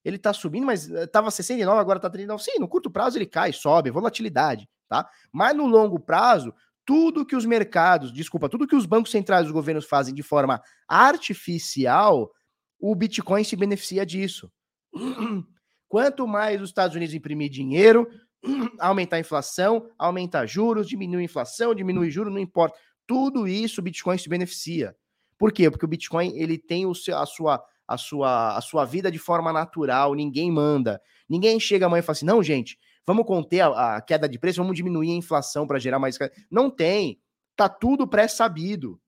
Ele 0.05 0.18
tá 0.18 0.32
subindo, 0.32 0.66
mas 0.66 0.91
eh, 0.91 1.09
69, 1.30 1.80
agora 1.80 1.99
tá 1.99 2.11
39. 2.11 2.43
Sim, 2.43 2.59
no 2.61 2.68
curto 2.68 2.91
prazo 2.91 3.18
ele 3.18 3.26
cai, 3.26 3.53
sobe, 3.53 3.91
volatilidade, 3.91 4.68
tá? 4.89 5.09
Mas 5.32 5.57
no 5.57 5.66
longo 5.66 5.99
prazo, 5.99 6.55
tudo 6.85 7.24
que 7.24 7.35
os 7.35 7.47
mercados, 7.47 8.12
desculpa, 8.12 8.49
tudo 8.49 8.66
que 8.66 8.76
os 8.76 8.87
bancos 8.87 9.11
centrais 9.11 9.45
dos 9.45 9.53
governos 9.53 9.87
fazem 9.87 10.14
de 10.14 10.22
forma 10.22 10.62
artificial, 10.87 12.30
o 12.78 12.95
Bitcoin 12.95 13.43
se 13.45 13.57
beneficia 13.57 14.05
disso. 14.05 14.53
Quanto 15.95 16.26
mais 16.26 16.61
os 16.61 16.70
Estados 16.70 16.97
Unidos 16.97 17.14
imprimir 17.14 17.49
dinheiro, 17.49 18.11
aumentar 18.80 19.14
a 19.14 19.20
inflação, 19.20 19.88
aumentar 19.97 20.45
juros, 20.45 20.88
diminuir 20.88 21.20
a 21.20 21.24
inflação, 21.24 21.72
diminuir 21.72 22.11
juros, 22.11 22.32
não 22.32 22.40
importa. 22.40 22.76
Tudo 23.07 23.47
isso 23.47 23.80
o 23.80 23.84
Bitcoin 23.84 24.18
se 24.18 24.28
beneficia. 24.28 24.97
Por 25.38 25.53
quê? 25.53 25.70
Porque 25.70 25.84
o 25.84 25.88
Bitcoin 25.88 26.36
ele 26.36 26.59
tem 26.59 26.84
o 26.84 26.97
seu, 26.97 27.16
a, 27.16 27.24
sua, 27.24 27.64
a, 27.86 27.97
sua, 27.97 28.57
a 28.57 28.61
sua 28.61 28.84
vida 28.84 29.09
de 29.09 29.20
forma 29.20 29.53
natural, 29.53 30.14
ninguém 30.16 30.51
manda. 30.51 31.01
Ninguém 31.28 31.61
chega 31.61 31.86
amanhã 31.86 32.01
e 32.01 32.03
fala 32.03 32.16
assim: 32.16 32.26
não, 32.26 32.42
gente, 32.42 32.76
vamos 33.07 33.24
conter 33.24 33.61
a, 33.61 33.95
a 33.95 34.01
queda 34.01 34.28
de 34.28 34.36
preço, 34.36 34.61
vamos 34.61 34.74
diminuir 34.74 35.12
a 35.12 35.14
inflação 35.14 35.64
para 35.64 35.78
gerar 35.78 36.01
mais. 36.01 36.18
Não 36.51 36.70
tem. 36.70 37.20
Tá 37.55 37.68
tudo 37.68 38.05
pré-sabido. 38.05 39.01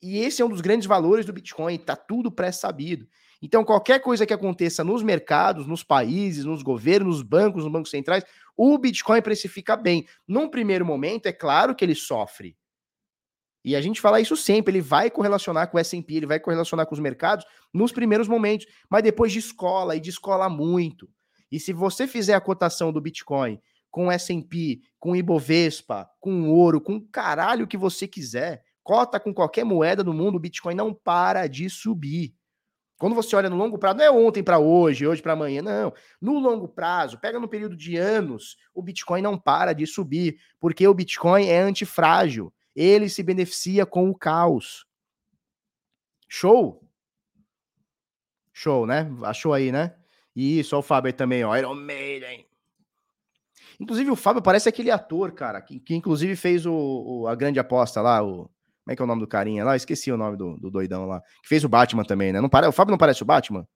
E 0.00 0.16
esse 0.16 0.40
é 0.40 0.44
um 0.46 0.48
dos 0.48 0.62
grandes 0.62 0.86
valores 0.86 1.26
do 1.26 1.32
Bitcoin, 1.34 1.76
tá 1.76 1.94
tudo 1.94 2.32
pré-sabido. 2.32 3.06
Então, 3.42 3.64
qualquer 3.64 4.00
coisa 4.00 4.26
que 4.26 4.32
aconteça 4.32 4.82
nos 4.82 5.02
mercados, 5.02 5.66
nos 5.66 5.82
países, 5.82 6.44
nos 6.44 6.62
governos, 6.62 7.16
nos 7.16 7.22
bancos, 7.22 7.64
nos 7.64 7.72
bancos 7.72 7.90
centrais, 7.90 8.24
o 8.56 8.78
Bitcoin 8.78 9.20
precifica 9.20 9.76
bem. 9.76 10.06
Num 10.26 10.48
primeiro 10.48 10.84
momento, 10.84 11.26
é 11.26 11.32
claro 11.32 11.74
que 11.74 11.84
ele 11.84 11.94
sofre. 11.94 12.56
E 13.66 13.74
a 13.74 13.80
gente 13.80 14.00
fala 14.00 14.20
isso 14.20 14.36
sempre, 14.36 14.70
ele 14.70 14.80
vai 14.80 15.10
correlacionar 15.10 15.68
com 15.68 15.76
o 15.76 15.80
S&P, 15.80 16.14
ele 16.14 16.26
vai 16.26 16.38
correlacionar 16.38 16.86
com 16.86 16.94
os 16.94 17.00
mercados 17.00 17.44
nos 17.74 17.90
primeiros 17.90 18.28
momentos, 18.28 18.64
mas 18.88 19.02
depois 19.02 19.32
de 19.32 19.40
escola 19.40 19.96
e 19.96 20.00
de 20.00 20.08
escola 20.08 20.48
muito. 20.48 21.10
E 21.50 21.58
se 21.58 21.72
você 21.72 22.06
fizer 22.06 22.34
a 22.34 22.40
cotação 22.40 22.92
do 22.92 23.00
Bitcoin 23.00 23.60
com 23.90 24.10
S&P, 24.10 24.82
com 25.00 25.16
Ibovespa, 25.16 26.08
com 26.20 26.48
ouro, 26.48 26.80
com 26.80 27.00
caralho 27.00 27.66
que 27.66 27.76
você 27.76 28.06
quiser, 28.06 28.62
cota 28.84 29.18
com 29.18 29.34
qualquer 29.34 29.64
moeda 29.64 30.04
do 30.04 30.14
mundo, 30.14 30.36
o 30.36 30.40
Bitcoin 30.40 30.76
não 30.76 30.94
para 30.94 31.48
de 31.48 31.68
subir. 31.68 32.35
Quando 32.98 33.14
você 33.14 33.36
olha 33.36 33.50
no 33.50 33.56
longo 33.56 33.78
prazo, 33.78 33.98
não 33.98 34.04
é 34.04 34.10
ontem 34.10 34.42
para 34.42 34.58
hoje, 34.58 35.06
hoje 35.06 35.20
para 35.20 35.34
amanhã, 35.34 35.62
não. 35.62 35.92
No 36.20 36.38
longo 36.38 36.66
prazo, 36.66 37.18
pega 37.18 37.38
no 37.38 37.48
período 37.48 37.76
de 37.76 37.96
anos, 37.96 38.56
o 38.74 38.82
Bitcoin 38.82 39.20
não 39.20 39.38
para 39.38 39.72
de 39.72 39.86
subir, 39.86 40.38
porque 40.58 40.86
o 40.88 40.94
Bitcoin 40.94 41.46
é 41.46 41.60
antifrágil 41.60 42.52
ele 42.76 43.08
se 43.08 43.22
beneficia 43.22 43.86
com 43.86 44.10
o 44.10 44.14
caos. 44.14 44.86
Show? 46.28 46.86
Show, 48.52 48.86
né? 48.86 49.10
Achou 49.22 49.54
aí, 49.54 49.72
né? 49.72 49.96
Isso, 50.34 50.76
ó, 50.76 50.80
o 50.80 50.82
Fábio 50.82 51.08
aí 51.08 51.12
também, 51.14 51.42
ó. 51.42 51.56
Iron 51.56 51.74
Maiden. 51.74 52.46
Inclusive, 53.80 54.10
o 54.10 54.16
Fábio 54.16 54.42
parece 54.42 54.68
aquele 54.68 54.90
ator, 54.90 55.32
cara, 55.32 55.60
que, 55.62 55.80
que 55.80 55.94
inclusive 55.94 56.36
fez 56.36 56.66
o, 56.66 56.72
o, 56.74 57.28
a 57.28 57.34
grande 57.34 57.58
aposta 57.58 58.02
lá, 58.02 58.22
o. 58.22 58.50
Como 58.86 58.92
é 58.92 58.96
que 58.96 59.02
é 59.02 59.04
o 59.04 59.08
nome 59.08 59.20
do 59.20 59.26
carinha 59.26 59.64
lá? 59.64 59.74
Esqueci 59.74 60.12
o 60.12 60.16
nome 60.16 60.36
do, 60.36 60.56
do 60.58 60.70
doidão 60.70 61.06
lá. 61.06 61.20
Que 61.42 61.48
fez 61.48 61.64
o 61.64 61.68
Batman 61.68 62.04
também, 62.04 62.32
né? 62.32 62.40
Não 62.40 62.48
pare... 62.48 62.68
O 62.68 62.72
Fábio 62.72 62.92
não 62.92 62.98
parece 62.98 63.20
o 63.20 63.26
Batman? 63.26 63.66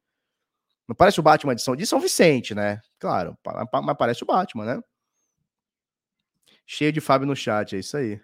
Não 0.86 0.94
parece 0.94 1.18
o 1.18 1.22
Batman 1.22 1.52
de 1.52 1.62
São, 1.62 1.74
de 1.74 1.84
São 1.84 1.98
Vicente, 1.98 2.54
né? 2.54 2.80
Claro, 2.96 3.36
mas 3.44 3.96
parece 3.98 4.22
o 4.22 4.26
Batman, 4.26 4.64
né? 4.76 4.80
Cheio 6.64 6.92
de 6.92 7.00
Fábio 7.00 7.26
no 7.26 7.34
chat, 7.34 7.74
é 7.74 7.80
isso 7.80 7.96
aí. 7.96 8.20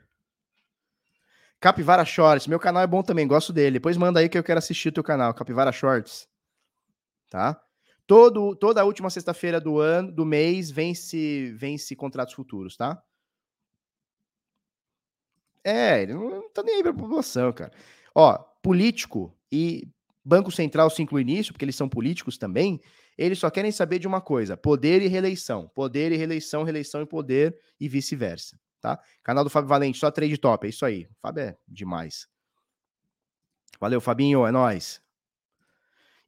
Capivara 1.58 2.04
Shorts, 2.04 2.46
meu 2.46 2.60
canal 2.60 2.84
é 2.84 2.86
bom 2.86 3.02
também, 3.02 3.26
gosto 3.26 3.52
dele. 3.52 3.80
Depois 3.80 3.96
manda 3.96 4.20
aí 4.20 4.28
que 4.28 4.38
eu 4.38 4.44
quero 4.44 4.58
assistir 4.58 4.90
o 4.90 4.92
teu 4.92 5.02
canal, 5.02 5.34
Capivara 5.34 5.72
Shorts. 5.72 6.28
Tá? 7.28 7.60
Todo, 8.06 8.54
toda 8.54 8.80
a 8.80 8.84
última 8.84 9.10
sexta-feira 9.10 9.60
do 9.60 9.80
ano, 9.80 10.12
do 10.12 10.24
mês, 10.24 10.70
vence, 10.70 11.52
vence 11.56 11.96
contratos 11.96 12.34
futuros, 12.34 12.76
tá? 12.76 13.02
É, 15.66 16.02
ele 16.02 16.14
não 16.14 16.48
tá 16.50 16.62
nem 16.62 16.76
aí 16.76 16.82
pra 16.84 16.94
população, 16.94 17.52
cara. 17.52 17.72
Ó, 18.14 18.38
político 18.62 19.36
e 19.50 19.88
Banco 20.24 20.52
Central 20.52 20.88
se 20.90 21.02
inclui 21.02 21.24
nisso, 21.24 21.52
porque 21.52 21.64
eles 21.64 21.74
são 21.74 21.88
políticos 21.88 22.38
também, 22.38 22.80
eles 23.18 23.40
só 23.40 23.50
querem 23.50 23.72
saber 23.72 23.98
de 23.98 24.06
uma 24.06 24.20
coisa: 24.20 24.56
poder 24.56 25.02
e 25.02 25.08
reeleição. 25.08 25.68
Poder 25.74 26.12
e 26.12 26.16
reeleição, 26.16 26.62
reeleição 26.62 27.02
e 27.02 27.06
poder 27.06 27.58
e 27.80 27.88
vice-versa, 27.88 28.56
tá? 28.80 29.00
Canal 29.24 29.42
do 29.42 29.50
Fábio 29.50 29.68
Valente, 29.68 29.98
só 29.98 30.08
trade 30.08 30.38
top, 30.38 30.68
é 30.68 30.70
isso 30.70 30.86
aí. 30.86 31.08
Fábio 31.20 31.42
é 31.42 31.56
demais. 31.66 32.28
Valeu, 33.80 34.00
Fabinho, 34.00 34.46
é 34.46 34.52
nóis. 34.52 35.00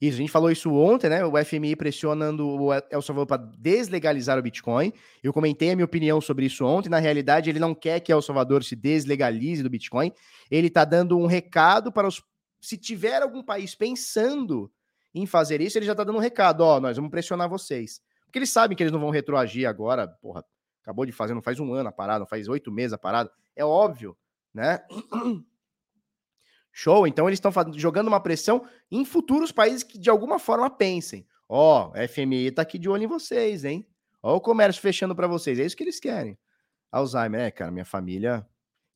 Isso, 0.01 0.17
a 0.17 0.21
gente 0.21 0.31
falou 0.31 0.51
isso 0.51 0.73
ontem, 0.73 1.11
né? 1.11 1.25
O 1.25 1.33
FMI 1.45 1.75
pressionando 1.75 2.49
o 2.49 2.73
El 2.73 3.03
Salvador 3.03 3.27
para 3.27 3.51
deslegalizar 3.59 4.39
o 4.39 4.43
Bitcoin. 4.43 4.93
Eu 5.23 5.33
comentei 5.33 5.73
a 5.73 5.75
minha 5.75 5.85
opinião 5.85 6.21
sobre 6.21 6.47
isso 6.47 6.65
ontem. 6.65 6.89
Na 6.89 7.01
realidade, 7.01 7.51
ele 7.51 7.59
não 7.59 7.75
quer 7.75 7.99
que 7.99 8.13
El 8.13 8.23
Salvador 8.23 8.63
se 8.63 8.77
deslegalize 8.77 9.63
do 9.63 9.69
Bitcoin. 9.69 10.13
Ele 10.49 10.69
está 10.69 10.85
dando 10.85 11.19
um 11.19 11.27
recado 11.27 11.91
para 11.91 12.07
os. 12.07 12.23
Se 12.61 12.77
tiver 12.77 13.23
algum 13.23 13.43
país 13.43 13.75
pensando 13.75 14.71
em 15.13 15.27
fazer 15.27 15.61
isso, 15.61 15.77
ele 15.77 15.87
já 15.87 15.93
está 15.93 16.05
dando 16.05 16.17
um 16.17 16.21
recado: 16.21 16.61
ó, 16.61 16.79
nós 16.79 16.97
vamos 16.97 17.11
pressionar 17.11 17.49
vocês. 17.49 18.01
Porque 18.25 18.39
eles 18.39 18.51
sabem 18.51 18.77
que 18.77 18.83
eles 18.83 18.93
não 18.93 19.01
vão 19.01 19.11
retroagir 19.11 19.69
agora. 19.69 20.07
Porra, 20.07 20.45
acabou 20.81 21.05
de 21.05 21.13
fazer, 21.13 21.35
não 21.35 21.43
faz 21.43 21.59
um 21.59 21.73
ano 21.73 21.89
a 21.89 21.93
parada, 21.93 22.21
não 22.21 22.27
faz 22.27 22.47
oito 22.47 22.71
meses 22.71 22.93
a 22.93 22.99
parada. 22.99 23.33
É 23.57 23.65
óbvio, 23.65 24.17
né? 24.55 24.81
Show? 26.81 27.09
Então 27.09 27.29
eles 27.29 27.39
estão 27.39 27.53
jogando 27.75 28.07
uma 28.07 28.21
pressão 28.21 28.65
em 28.89 29.05
futuros 29.05 29.51
países 29.51 29.83
que 29.83 29.99
de 29.99 30.09
alguma 30.09 30.39
forma 30.39 30.71
pensem: 30.71 31.27
ó, 31.49 31.91
oh, 31.91 32.09
FMI 32.09 32.53
tá 32.53 32.63
aqui 32.63 32.79
de 32.79 32.89
olho 32.89 33.03
em 33.03 33.09
vocês, 33.09 33.65
hein? 33.65 33.85
Ó, 34.23 34.37
o 34.37 34.41
comércio 34.41 34.81
fechando 34.81 35.13
para 35.13 35.27
vocês. 35.27 35.59
É 35.59 35.65
isso 35.65 35.77
que 35.77 35.83
eles 35.83 35.99
querem. 35.99 36.39
Alzheimer, 36.93 37.41
é, 37.41 37.51
cara, 37.51 37.73
minha 37.73 37.85
família. 37.85 38.47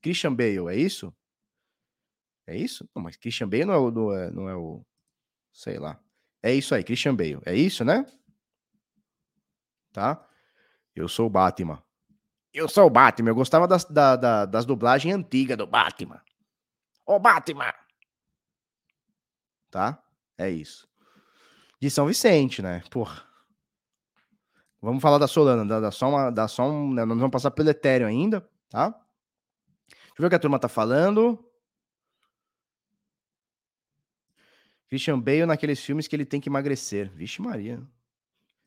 Christian 0.01 0.33
Bale, 0.33 0.69
é 0.69 0.77
isso? 0.77 1.13
É 2.47 2.57
isso? 2.57 2.89
Não, 2.95 3.03
mas 3.03 3.17
Christian 3.17 3.49
Bale 3.49 3.65
não 3.65 3.75
é 3.75 3.79
o. 3.79 3.91
Não 3.91 4.13
é, 4.15 4.31
não 4.31 4.49
é 4.49 4.55
o 4.55 4.87
sei 5.53 5.77
lá. 5.77 6.01
É 6.41 6.55
isso 6.55 6.77
aí, 6.77 6.85
Christian 6.85 7.17
Bale. 7.17 7.41
É 7.45 7.53
isso, 7.53 7.85
né? 7.85 8.07
Tá? 9.93 10.25
Eu 10.95 11.09
sou 11.09 11.27
o 11.27 11.31
Batman. 11.31 11.83
Eu 12.55 12.69
sou 12.69 12.87
o 12.87 12.91
Batman. 12.91 13.31
Eu 13.31 13.35
gostava 13.35 13.67
das, 13.67 13.85
da, 13.87 14.15
da, 14.15 14.47
das 14.47 14.65
dublagens 14.65 15.13
antigas 15.13 15.59
do 15.59 15.67
Batman. 15.67 16.23
Ô, 17.07 17.19
Batman! 17.19 17.73
Tá? 19.71 20.03
É 20.39 20.51
isso. 20.51 20.89
De 21.81 21.91
São 21.91 22.07
Vicente, 22.07 22.63
né? 22.63 22.83
Porra. 22.91 23.27
Vamos 24.81 25.01
falar 25.01 25.19
da 25.19 25.29
Solana, 25.29 25.65
dá, 25.65 25.79
dá 25.79 25.91
só 25.93 26.09
uma, 26.09 26.31
dá 26.31 26.49
só 26.49 26.69
um, 26.69 26.93
né? 26.93 27.05
nós 27.05 27.17
vamos 27.17 27.31
passar 27.31 27.53
pelo 27.53 27.71
Ethereum 27.71 28.09
ainda, 28.09 28.41
tá? 28.69 28.91
Deixa 29.89 30.15
eu 30.19 30.23
ver 30.23 30.27
o 30.27 30.29
que 30.31 30.35
a 30.35 30.41
turma 30.41 30.59
tá 30.59 30.69
falando. 30.69 31.39
Christian 34.89 35.19
Bale 35.19 35.47
naqueles 35.47 35.81
filmes 35.81 36.07
que 36.07 36.15
ele 36.15 36.27
tem 36.27 36.41
que 36.41 36.49
emagrecer. 36.49 37.11
Vixe 37.15 37.41
Maria. 37.41 37.83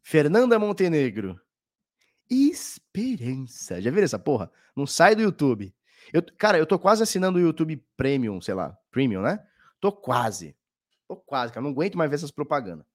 Fernanda 0.01 0.57
Montenegro. 0.57 1.39
Esperança. 2.29 3.79
Já 3.79 3.91
viram 3.91 4.05
essa 4.05 4.17
porra? 4.17 4.51
Não 4.75 4.87
sai 4.87 5.15
do 5.15 5.21
YouTube. 5.21 5.71
Eu, 6.13 6.23
cara, 6.37 6.57
eu 6.57 6.65
tô 6.65 6.77
quase 6.77 7.03
assinando 7.03 7.37
o 7.37 7.41
YouTube 7.41 7.83
Premium, 7.97 8.41
sei 8.41 8.53
lá, 8.53 8.77
Premium, 8.91 9.21
né? 9.21 9.43
Tô 9.79 9.91
quase. 9.91 10.55
Tô 11.07 11.15
quase, 11.15 11.53
cara. 11.53 11.63
Não 11.63 11.71
aguento 11.71 11.97
mais 11.97 12.09
ver 12.09 12.15
essas 12.15 12.31
propagandas. 12.31 12.85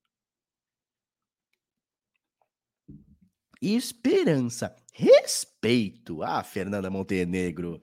Esperança. 3.61 4.75
Respeito. 4.93 6.23
Ah, 6.23 6.43
Fernanda 6.43 6.91
Montenegro. 6.91 7.83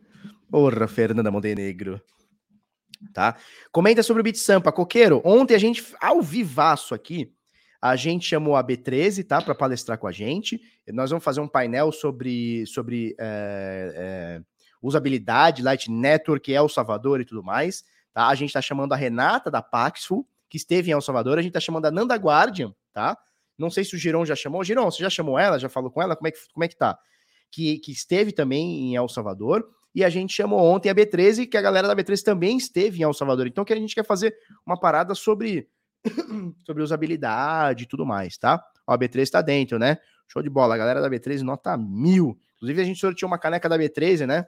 Porra, 0.50 0.88
Fernanda 0.88 1.30
Montenegro. 1.30 2.02
Tá? 3.14 3.38
Comenta 3.72 4.02
sobre 4.02 4.22
o 4.22 4.24
Bit 4.24 4.40
Sampa. 4.40 4.72
Coqueiro, 4.72 5.22
ontem 5.24 5.54
a 5.54 5.60
gente, 5.60 5.86
ao 6.02 6.22
vivaço 6.22 6.96
aqui, 6.96 7.32
a 7.80 7.96
gente 7.96 8.26
chamou 8.26 8.56
a 8.56 8.64
B13, 8.64 9.26
tá? 9.26 9.42
Para 9.42 9.54
palestrar 9.54 10.00
com 10.00 10.08
a 10.08 10.12
gente. 10.12 10.60
Nós 10.88 11.12
vamos 11.12 11.24
fazer 11.24 11.40
um 11.40 11.48
painel 11.48 11.92
sobre, 11.92 12.66
sobre 12.66 13.16
é, 13.20 13.94
é, 13.96 14.42
usabilidade, 14.82 15.64
Light 15.64 15.90
Network, 15.90 16.52
El 16.52 16.70
Salvador 16.70 17.22
e 17.22 17.26
tudo 17.26 17.44
mais. 17.44 17.84
Tá? 18.14 18.28
A 18.28 18.36
gente 18.36 18.50
está 18.50 18.62
chamando 18.62 18.94
a 18.94 18.96
Renata 18.96 19.52
da 19.52 19.62
Paxful, 19.62 20.28
que 20.50 20.58
esteve 20.58 20.90
em 20.90 20.94
El 20.94 21.02
Salvador. 21.02 21.38
A 21.38 21.42
gente 21.42 21.52
está 21.52 21.60
chamando 21.60 21.86
a 21.86 21.92
Nanda 21.92 22.16
Guardian, 22.16 22.74
tá? 22.94 23.18
Não 23.58 23.70
sei 23.70 23.84
se 23.84 23.96
o 23.96 23.98
Giron 23.98 24.26
já 24.26 24.36
chamou. 24.36 24.64
Giron, 24.64 24.90
você 24.90 25.02
já 25.02 25.10
chamou 25.10 25.38
ela? 25.38 25.60
Já 25.60 25.68
falou 25.68 25.90
com 25.90 26.02
ela? 26.02 26.16
Como 26.16 26.28
é 26.28 26.32
que, 26.32 26.40
como 26.54 26.64
é 26.64 26.68
que 26.68 26.76
tá? 26.76 26.98
Que, 27.52 27.80
que 27.80 27.92
esteve 27.92 28.32
também 28.32 28.90
em 28.92 28.96
El 28.96 29.08
Salvador. 29.10 29.68
E 29.96 30.04
a 30.04 30.10
gente 30.10 30.34
chamou 30.34 30.60
ontem 30.60 30.90
a 30.90 30.96
B13, 30.96 31.50
que 31.50 31.58
a 31.58 31.62
galera 31.62 31.88
da 31.88 31.96
B13 31.96 32.22
também 32.22 32.56
esteve 32.58 33.00
em 33.00 33.04
El 33.04 33.14
Salvador. 33.14 33.48
Então, 33.48 33.66
que 33.66 33.74
a 33.74 33.76
gente 33.76 33.96
quer 33.96 34.06
fazer 34.06 34.36
uma 34.66 34.80
parada 34.80 35.16
sobre, 35.16 35.68
sobre 36.66 36.84
usabilidade 36.84 37.84
e 37.84 37.88
tudo 37.88 38.06
mais, 38.06 38.38
tá? 38.38 38.64
Ó, 38.86 38.94
a 38.94 38.98
B13 38.98 39.22
está 39.22 39.42
dentro, 39.42 39.80
né? 39.80 39.98
Show 40.28 40.44
de 40.44 40.50
bola. 40.50 40.76
A 40.76 40.78
galera 40.78 41.02
da 41.02 41.10
B13 41.10 41.42
nota 41.42 41.76
mil. 41.76 42.40
Inclusive, 42.58 42.82
a 42.82 42.86
gente 42.86 43.00
sorteou 43.00 43.28
uma 43.28 43.40
caneca 43.40 43.68
da 43.68 43.78
B13, 43.78 44.26
né? 44.28 44.46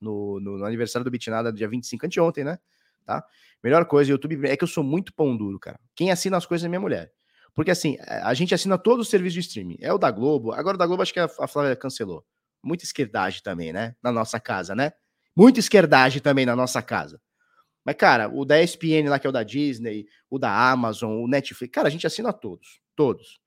No, 0.00 0.40
no, 0.40 0.58
no 0.58 0.64
aniversário 0.64 1.04
do 1.04 1.10
Bitnada, 1.10 1.52
dia 1.52 1.68
25, 1.68 2.06
anteontem, 2.06 2.44
né? 2.44 2.58
Tá? 3.04 3.24
Melhor 3.62 3.84
coisa, 3.86 4.10
YouTube 4.10 4.46
é 4.46 4.56
que 4.56 4.64
eu 4.64 4.68
sou 4.68 4.84
muito 4.84 5.12
pão 5.12 5.36
duro, 5.36 5.58
cara. 5.58 5.78
Quem 5.94 6.10
assina 6.10 6.36
as 6.36 6.46
coisas 6.46 6.64
é 6.64 6.68
minha 6.68 6.80
mulher. 6.80 7.12
Porque 7.54 7.70
assim, 7.70 7.96
a 8.00 8.34
gente 8.34 8.54
assina 8.54 8.76
todos 8.76 9.06
os 9.06 9.10
serviços 9.10 9.34
de 9.34 9.40
streaming. 9.40 9.78
É 9.80 9.92
o 9.92 9.96
da 9.96 10.10
Globo. 10.10 10.52
Agora 10.52 10.74
o 10.74 10.78
da 10.78 10.86
Globo 10.86 11.02
acho 11.02 11.12
que 11.12 11.20
a, 11.20 11.28
Flávia 11.28 11.74
cancelou. 11.74 12.24
Muita 12.62 12.84
esquerdagem 12.84 13.40
também, 13.42 13.72
né? 13.72 13.94
Na 14.02 14.12
nossa 14.12 14.38
casa, 14.38 14.74
né? 14.74 14.92
Muita 15.34 15.58
esquerdagem 15.58 16.20
também 16.20 16.44
na 16.44 16.54
nossa 16.54 16.82
casa. 16.82 17.20
Mas, 17.84 17.94
cara, 17.94 18.28
o 18.28 18.44
da 18.44 18.60
ESPN 18.60 19.08
lá, 19.08 19.18
que 19.18 19.26
é 19.26 19.30
o 19.30 19.32
da 19.32 19.42
Disney, 19.42 20.06
o 20.28 20.38
da 20.38 20.70
Amazon, 20.70 21.22
o 21.22 21.28
Netflix, 21.28 21.72
cara, 21.72 21.88
a 21.88 21.90
gente 21.90 22.06
assina 22.06 22.32
todos. 22.32 22.80
Todos. 22.94 23.38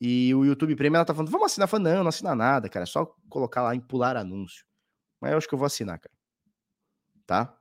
E 0.00 0.34
o 0.34 0.44
YouTube 0.44 0.74
Premium, 0.74 0.96
ela 0.96 1.04
tá 1.04 1.14
falando, 1.14 1.30
vamos 1.30 1.46
assinar? 1.46 1.68
Falando, 1.68 1.90
não, 1.90 2.02
não 2.02 2.08
assina 2.08 2.34
nada, 2.34 2.68
cara. 2.68 2.84
É 2.84 2.86
só 2.86 3.04
colocar 3.28 3.62
lá 3.62 3.74
em 3.74 3.80
pular 3.80 4.16
anúncio. 4.16 4.64
Mas 5.20 5.32
eu 5.32 5.38
acho 5.38 5.48
que 5.48 5.54
eu 5.54 5.58
vou 5.58 5.66
assinar, 5.66 5.98
cara. 5.98 6.14
Tá? 7.26 7.58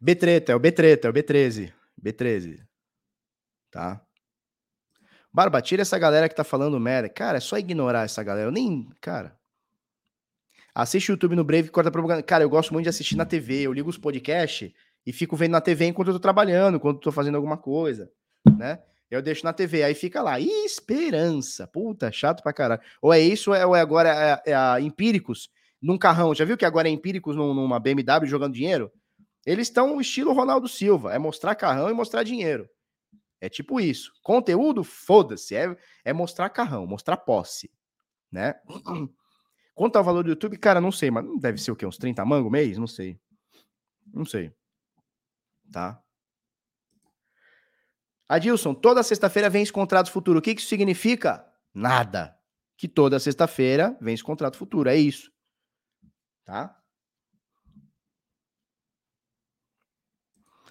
B-treta, 0.00 0.52
é 0.52 0.54
o 0.54 0.58
B-treta, 0.58 1.08
é 1.08 1.10
o 1.10 1.12
B13. 1.12 1.72
B13. 2.02 2.64
Tá? 3.70 4.00
Barba, 5.32 5.60
tira 5.60 5.82
essa 5.82 5.98
galera 5.98 6.28
que 6.28 6.34
tá 6.34 6.44
falando 6.44 6.80
merda. 6.80 7.08
Cara, 7.08 7.38
é 7.38 7.40
só 7.40 7.58
ignorar 7.58 8.04
essa 8.04 8.22
galera. 8.22 8.48
Eu 8.48 8.52
nem. 8.52 8.88
Cara. 9.00 9.38
Assiste 10.74 11.10
o 11.10 11.12
YouTube 11.12 11.36
no 11.36 11.44
Brave 11.44 11.68
e 11.68 11.70
corta 11.70 11.90
propaganda. 11.90 12.22
Cara, 12.22 12.44
eu 12.44 12.50
gosto 12.50 12.72
muito 12.72 12.84
de 12.84 12.90
assistir 12.90 13.16
na 13.16 13.24
TV. 13.26 13.62
Eu 13.62 13.72
ligo 13.72 13.88
os 13.88 13.98
podcasts 13.98 14.72
e 15.04 15.12
fico 15.12 15.36
vendo 15.36 15.52
na 15.52 15.60
TV 15.60 15.86
enquanto 15.86 16.08
eu 16.08 16.14
tô 16.14 16.20
trabalhando, 16.20 16.76
enquanto 16.76 16.96
eu 16.96 17.02
tô 17.02 17.12
fazendo 17.12 17.36
alguma 17.36 17.56
coisa, 17.56 18.10
né? 18.58 18.82
Eu 19.10 19.22
deixo 19.22 19.44
na 19.44 19.52
TV, 19.52 19.82
aí 19.82 19.94
fica 19.94 20.20
lá, 20.20 20.40
esperança. 20.40 21.66
Puta, 21.66 22.10
chato 22.10 22.42
pra 22.42 22.52
caralho. 22.52 22.80
Ou 23.00 23.12
é 23.12 23.20
isso, 23.20 23.50
ou 23.52 23.76
é 23.76 23.80
agora 23.80 24.42
é, 24.44 24.52
é 24.52 24.80
Empíricos 24.80 25.48
num 25.80 25.96
carrão. 25.96 26.34
Já 26.34 26.44
viu 26.44 26.56
que 26.56 26.64
agora 26.64 26.88
é 26.88 26.90
Empíricos 26.90 27.36
numa 27.36 27.78
BMW 27.78 28.26
jogando 28.26 28.54
dinheiro? 28.54 28.90
Eles 29.44 29.68
estão 29.68 30.00
estilo 30.00 30.32
Ronaldo 30.32 30.66
Silva, 30.66 31.14
é 31.14 31.18
mostrar 31.18 31.54
carrão 31.54 31.88
e 31.88 31.94
mostrar 31.94 32.24
dinheiro. 32.24 32.68
É 33.40 33.48
tipo 33.48 33.78
isso. 33.80 34.12
Conteúdo, 34.22 34.82
foda-se, 34.82 35.54
é, 35.54 35.76
é 36.04 36.12
mostrar 36.12 36.50
carrão, 36.50 36.86
mostrar 36.86 37.16
posse, 37.18 37.70
né? 38.30 38.54
Quanto 39.74 39.96
ao 39.96 40.02
valor 40.02 40.24
do 40.24 40.30
YouTube, 40.30 40.56
cara, 40.56 40.80
não 40.80 40.90
sei, 40.90 41.10
mas 41.10 41.24
deve 41.38 41.58
ser 41.58 41.70
o 41.70 41.76
quê? 41.76 41.86
Uns 41.86 41.98
30 41.98 42.24
mango 42.24 42.50
mês? 42.50 42.78
Não 42.78 42.86
sei. 42.86 43.20
Não 44.12 44.24
sei. 44.24 44.50
Tá? 45.70 46.02
Adilson, 48.28 48.74
toda 48.74 49.02
sexta-feira 49.02 49.48
vence 49.48 49.72
contrato 49.72 50.10
futuro. 50.10 50.38
O 50.38 50.42
que 50.42 50.50
isso 50.52 50.66
significa? 50.66 51.46
Nada. 51.72 52.36
Que 52.76 52.88
toda 52.88 53.18
sexta-feira 53.18 53.96
vence 54.00 54.22
contrato 54.22 54.56
futuro. 54.56 54.88
É 54.88 54.96
isso. 54.96 55.30
Tá? 56.44 56.76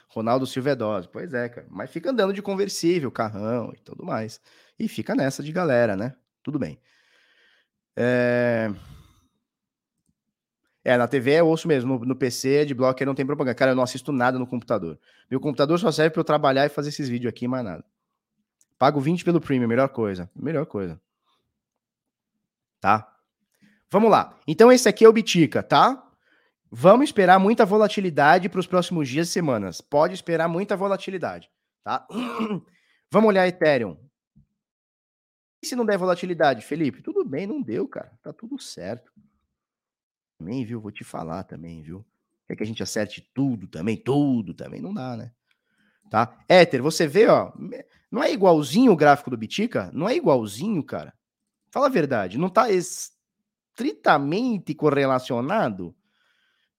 Ronaldo 0.09 0.47
Silva 0.47 0.69
é 0.69 0.75
dose. 0.75 1.09
Pois 1.09 1.33
é, 1.33 1.49
cara. 1.49 1.67
Mas 1.69 1.91
fica 1.91 2.09
andando 2.09 2.33
de 2.33 2.41
conversível, 2.41 3.11
carrão 3.11 3.73
e 3.75 3.79
tudo 3.79 4.05
mais. 4.05 4.39
E 4.79 4.87
fica 4.87 5.13
nessa 5.13 5.43
de 5.43 5.51
galera, 5.51 5.95
né? 5.95 6.15
Tudo 6.41 6.57
bem. 6.57 6.79
É... 7.97 8.69
É, 10.85 10.95
na 10.95 11.07
TV 11.07 11.31
é 11.31 11.43
osso 11.43 11.67
mesmo. 11.67 11.97
No, 11.97 12.05
no 12.05 12.15
PC 12.15 12.63
de 12.63 12.75
blocker 12.75 13.07
não 13.07 13.15
tem 13.15 13.25
propaganda. 13.25 13.55
Cara, 13.55 13.71
eu 13.71 13.75
não 13.75 13.81
assisto 13.81 14.11
nada 14.11 14.37
no 14.37 14.45
computador. 14.45 14.99
Meu 15.29 15.39
computador 15.39 15.79
só 15.79 15.91
serve 15.91 16.11
para 16.11 16.19
eu 16.19 16.23
trabalhar 16.23 16.63
e 16.63 16.69
fazer 16.69 16.89
esses 16.89 17.09
vídeos 17.09 17.27
aqui, 17.27 17.47
mais 17.47 17.65
nada. 17.65 17.83
Pago 18.77 19.01
20 19.01 19.25
pelo 19.25 19.41
premium, 19.41 19.67
melhor 19.67 19.89
coisa. 19.89 20.29
Melhor 20.35 20.67
coisa. 20.67 21.01
Tá? 22.79 23.11
Vamos 23.89 24.11
lá. 24.11 24.37
Então 24.47 24.71
esse 24.71 24.87
aqui 24.87 25.03
é 25.03 25.09
o 25.09 25.13
Bitica, 25.13 25.63
tá? 25.63 26.07
Vamos 26.69 27.05
esperar 27.05 27.39
muita 27.39 27.65
volatilidade 27.65 28.47
para 28.47 28.59
os 28.59 28.67
próximos 28.67 29.09
dias 29.09 29.29
e 29.29 29.31
semanas. 29.31 29.81
Pode 29.81 30.13
esperar 30.13 30.47
muita 30.47 30.77
volatilidade, 30.77 31.49
tá? 31.83 32.05
Vamos 33.09 33.29
olhar 33.29 33.47
Ethereum. 33.47 33.97
E 35.63 35.65
se 35.65 35.75
não 35.75 35.85
der 35.85 35.97
volatilidade, 35.97 36.61
Felipe? 36.63 37.01
Tudo 37.01 37.25
bem, 37.25 37.47
não 37.47 37.59
deu, 37.59 37.87
cara. 37.87 38.11
Tá 38.21 38.31
tudo 38.31 38.59
certo 38.59 39.11
também, 40.37 40.65
viu? 40.65 40.81
Vou 40.81 40.91
te 40.91 41.03
falar 41.03 41.43
também, 41.43 41.81
viu? 41.81 42.05
Quer 42.47 42.55
que 42.55 42.63
a 42.63 42.65
gente 42.65 42.83
acerte 42.83 43.27
tudo 43.33 43.67
também? 43.67 43.97
Tudo 43.97 44.53
também? 44.53 44.81
Não 44.81 44.93
dá, 44.93 45.17
né? 45.17 45.31
Tá? 46.09 46.37
Éter, 46.47 46.81
você 46.81 47.07
vê, 47.07 47.27
ó, 47.27 47.51
não 48.11 48.23
é 48.23 48.31
igualzinho 48.31 48.91
o 48.91 48.95
gráfico 48.95 49.29
do 49.29 49.37
Bitica? 49.37 49.89
Não 49.93 50.07
é 50.07 50.15
igualzinho, 50.15 50.83
cara? 50.83 51.13
Fala 51.71 51.87
a 51.87 51.89
verdade, 51.89 52.37
não 52.37 52.49
tá 52.49 52.67
estritamente 52.71 54.73
correlacionado? 54.75 55.95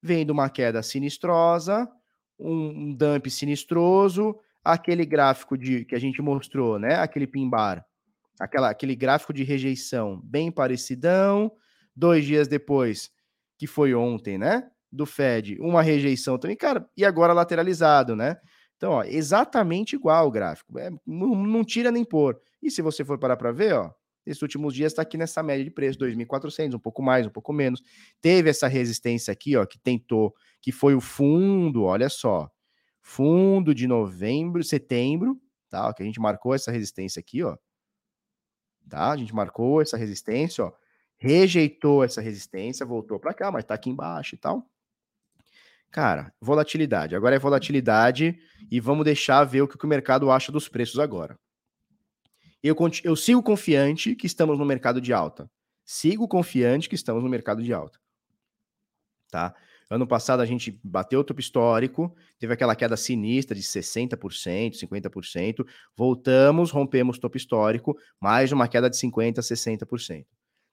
Vem 0.01 0.25
de 0.25 0.31
uma 0.31 0.49
queda 0.49 0.83
sinistrosa, 0.83 1.91
um, 2.39 2.95
dump 2.95 3.29
sinistroso, 3.29 4.39
aquele 4.63 5.05
gráfico 5.05 5.59
de 5.59 5.85
que 5.85 5.95
a 5.95 5.99
gente 5.99 6.23
mostrou, 6.23 6.79
né? 6.79 6.95
Aquele 6.95 7.27
pin 7.27 7.51
bar, 7.51 7.85
aquela, 8.39 8.71
aquele 8.71 8.95
gráfico 8.95 9.33
de 9.33 9.43
rejeição 9.43 10.21
bem 10.23 10.53
parecidão. 10.53 11.51
Dois 11.95 12.25
dias 12.25 12.47
depois, 12.47 13.11
que 13.59 13.67
foi 13.67 13.95
ontem, 13.95 14.39
né? 14.39 14.69
Do 14.91 15.07
Fed, 15.07 15.59
uma 15.61 15.83
rejeição 15.83 16.39
também, 16.39 16.57
cara, 16.57 16.89
e 16.97 17.05
agora 17.05 17.33
lateralizado, 17.33 18.15
né? 18.15 18.37
Então, 18.77 18.93
ó, 18.93 19.05
exatamente 19.05 19.97
igual 19.97 20.29
o 20.29 20.31
gráfico. 20.31 20.79
É, 20.79 20.91
não, 21.07 21.35
não, 21.35 21.65
tira 21.65 21.91
nem 21.91 22.05
pôr. 22.05 22.39
E 22.63 22.71
se 22.71 22.83
você 22.83 23.05
for 23.05 23.19
parar 23.19 23.37
para 23.37 23.51
ver, 23.51 23.75
ó, 23.75 23.91
esses 24.27 24.43
últimos 24.43 24.75
dias 24.75 24.93
está 24.93 25.03
aqui 25.03 25.17
nessa 25.17 25.43
média 25.43 25.65
de 25.65 25.71
preço, 25.71 25.99
2.400, 25.99 26.75
um 26.75 26.79
pouco 26.79 27.03
mais, 27.03 27.27
um 27.27 27.31
pouco 27.31 27.53
menos. 27.53 27.83
Teve 28.21 28.51
essa 28.51 28.67
resistência 28.67 29.33
aqui, 29.33 29.57
ó, 29.57 29.65
que 29.65 29.79
tentou, 29.79 30.35
que 30.61 30.73
foi 30.73 30.95
o 30.95 31.01
fundo, 31.01 31.85
olha 31.85 32.09
só, 32.09 32.51
fundo 33.01 33.75
de 33.75 33.87
novembro, 33.87 34.63
setembro, 34.65 35.41
tá? 35.71 35.93
Que 35.95 36.03
a 36.03 36.07
gente 36.07 36.21
marcou 36.21 36.55
essa 36.55 36.71
resistência 36.71 37.21
aqui, 37.21 37.43
ó. 37.43 37.57
Tá? 38.89 39.13
A 39.13 39.17
gente 39.17 39.35
marcou 39.35 39.81
essa 39.81 39.97
resistência, 39.97 40.65
ó. 40.65 40.73
Rejeitou 41.19 42.05
essa 42.05 42.21
resistência, 42.21 42.85
voltou 42.85 43.19
para 43.19 43.35
cá, 43.35 43.51
mas 43.51 43.65
tá 43.65 43.75
aqui 43.75 43.91
embaixo 43.91 44.35
e 44.35 44.39
tal. 44.39 44.69
Cara, 45.91 46.33
volatilidade. 46.41 47.17
Agora 47.17 47.37
é 47.37 47.39
volatilidade 47.39 48.39
e 48.71 48.81
vamos 48.81 49.05
deixar 49.05 49.45
ver 49.45 49.63
o 49.63 49.69
que 49.69 49.83
o 49.83 49.89
mercado 49.89 50.31
acha 50.31 50.53
dos 50.53 50.69
preços 50.69 50.99
agora. 50.99 51.39
Eu, 52.63 52.77
eu 53.05 53.17
sigo 53.17 53.43
confiante 53.43 54.15
que 54.15 54.27
estamos 54.27 54.59
no 54.59 54.65
mercado 54.65 55.01
de 55.01 55.13
alta. 55.13 55.51
Sigo 55.85 56.27
confiante 56.27 56.89
que 56.89 56.95
estamos 56.95 57.23
no 57.23 57.29
mercado 57.29 57.63
de 57.63 57.73
alta. 57.73 57.99
Tá? 59.31 59.55
Ano 59.89 60.07
passado 60.07 60.41
a 60.41 60.47
gente 60.47 60.81
bateu 60.83 61.21
o 61.21 61.25
topo 61.25 61.41
histórico, 61.41 62.15
teve 62.41 62.53
aquela 62.53 62.75
queda 62.75 62.97
sinistra 62.97 63.55
de 63.55 63.63
60%, 63.63 64.75
50%. 64.75 65.65
Voltamos, 65.97 66.73
rompemos 66.73 67.19
topo 67.19 67.37
histórico, 67.37 67.97
mais 68.21 68.51
uma 68.51 68.67
queda 68.67 68.91
de 68.91 68.97
50%, 68.97 69.39
60%. 69.39 70.27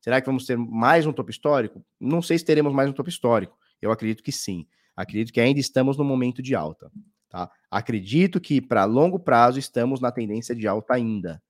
Será 0.03 0.19
que 0.19 0.27
vamos 0.27 0.45
ter 0.45 0.57
mais 0.57 1.05
um 1.05 1.13
topo 1.13 1.31
histórico? 1.31 1.81
Não 1.97 2.21
sei 2.21 2.37
se 2.37 2.43
teremos 2.43 2.73
mais 2.73 2.89
um 2.89 2.93
topo 2.93 3.07
histórico. 3.07 3.57
Eu 3.81 3.89
acredito 3.89 4.21
que 4.21 4.33
sim. 4.33 4.67
Acredito 4.93 5.31
que 5.31 5.39
ainda 5.39 5.61
estamos 5.61 5.97
no 5.97 6.03
momento 6.03 6.41
de 6.41 6.53
alta. 6.53 6.91
Tá? 7.29 7.49
Acredito 7.71 8.41
que 8.41 8.59
para 8.59 8.83
longo 8.83 9.17
prazo 9.17 9.59
estamos 9.59 10.01
na 10.01 10.11
tendência 10.11 10.53
de 10.53 10.67
alta 10.67 10.93
ainda. 10.93 11.41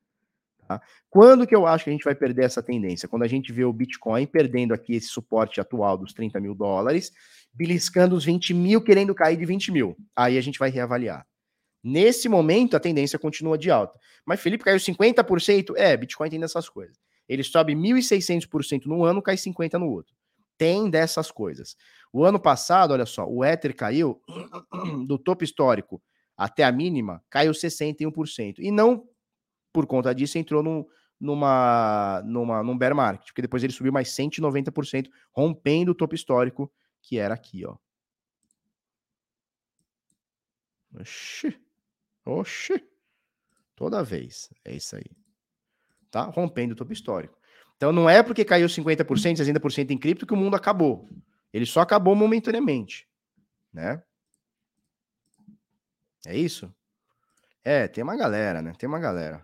Tá? 0.68 0.80
Quando 1.10 1.48
que 1.48 1.56
eu 1.56 1.66
acho 1.66 1.86
que 1.86 1.90
a 1.90 1.94
gente 1.94 2.04
vai 2.04 2.14
perder 2.14 2.46
essa 2.46 2.62
tendência? 2.62 3.10
Quando 3.10 3.24
a 3.24 3.28
gente 3.28 3.52
vê 3.52 3.66
o 3.66 3.74
Bitcoin 3.74 4.28
perdendo 4.28 4.72
aqui 4.72 4.94
esse 4.94 5.08
suporte 5.08 5.60
atual 5.60 5.98
dos 5.98 6.14
30 6.14 6.40
mil 6.40 6.54
dólares, 6.54 7.12
beliscando 7.52 8.16
os 8.16 8.24
20 8.24 8.54
mil, 8.54 8.84
querendo 8.84 9.16
cair 9.16 9.36
de 9.36 9.48
20 9.48 9.72
mil. 9.72 9.98
Aí 10.16 10.38
a 10.38 10.42
gente 10.42 10.60
vai 10.60 10.70
reavaliar. 10.70 11.26
Nesse 11.84 12.30
momento, 12.30 12.78
a 12.78 12.80
tendência 12.80 13.18
continua 13.18 13.58
de 13.58 13.72
alta. 13.72 14.00
Mas, 14.24 14.40
Felipe, 14.40 14.64
caiu 14.64 14.78
50%? 14.78 15.74
É, 15.76 15.98
Bitcoin 15.98 16.30
tem 16.30 16.40
dessas 16.40 16.70
coisas. 16.70 16.96
Ele 17.28 17.44
sobe 17.44 17.74
1.600% 17.74 18.86
no 18.86 19.04
ano, 19.04 19.22
cai 19.22 19.36
50% 19.36 19.80
no 19.80 19.90
outro. 19.90 20.14
Tem 20.58 20.90
dessas 20.90 21.32
coisas. 21.32 21.76
O 22.12 22.24
ano 22.24 22.40
passado, 22.40 22.92
olha 22.92 23.06
só, 23.06 23.26
o 23.28 23.44
Ether 23.44 23.76
caiu 23.76 24.22
do 25.08 25.18
topo 25.18 25.44
histórico 25.44 26.02
até 26.38 26.64
a 26.64 26.72
mínima, 26.72 27.24
caiu 27.30 27.52
61%. 27.52 28.56
E 28.60 28.72
não 28.72 29.08
por 29.74 29.88
conta 29.88 30.14
disso, 30.14 30.38
entrou 30.38 30.62
num, 30.62 30.86
numa, 31.20 32.22
numa, 32.26 32.64
num 32.64 32.78
bear 32.78 32.96
market, 32.96 33.26
porque 33.26 33.42
depois 33.42 33.64
ele 33.64 33.74
subiu 33.74 33.92
mais 33.92 34.10
190%, 34.10 35.10
rompendo 35.34 35.92
o 35.92 35.96
topo 35.96 36.14
histórico, 36.14 36.72
que 37.02 37.18
era 37.18 37.34
aqui, 37.34 37.66
ó. 37.66 37.76
Oxi. 40.96 41.60
Oxi. 42.24 42.88
Toda 43.76 44.04
vez. 44.04 44.50
É 44.64 44.76
isso 44.76 44.96
aí. 44.96 45.23
Tá? 46.14 46.26
Rompendo 46.26 46.74
o 46.74 46.76
topo 46.76 46.94
histórico. 46.94 47.36
Então 47.76 47.92
não 47.92 48.08
é 48.08 48.22
porque 48.22 48.46
caiu 48.46 48.68
50%, 48.68 49.04
60% 49.04 49.90
em 49.90 49.98
cripto 49.98 50.28
que 50.28 50.34
o 50.34 50.38
mundo 50.38 50.56
acabou. 50.56 51.10
Ele 51.52 51.66
só 51.66 51.82
acabou 51.82 52.16
momentaneamente, 52.16 53.08
né? 53.74 54.00
É 56.24 56.38
isso? 56.38 56.72
É, 57.64 57.88
tem 57.88 58.04
uma 58.04 58.16
galera, 58.16 58.62
né? 58.62 58.74
Tem 58.78 58.88
uma 58.88 59.00
galera. 59.00 59.44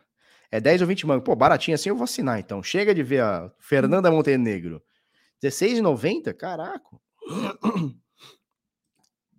É 0.51 0.59
10 0.61 0.81
ou 0.81 0.87
20 0.87 1.07
mangos. 1.07 1.25
Pô, 1.25 1.35
baratinho 1.35 1.73
assim 1.73 1.89
eu 1.89 1.95
vou 1.95 2.03
assinar, 2.03 2.39
então. 2.39 2.61
Chega 2.61 2.93
de 2.93 3.01
ver 3.01 3.23
a 3.23 3.51
Fernanda 3.57 4.11
Montenegro. 4.11 4.79
R$16,90? 5.41 6.35
Caraca. 6.35 6.87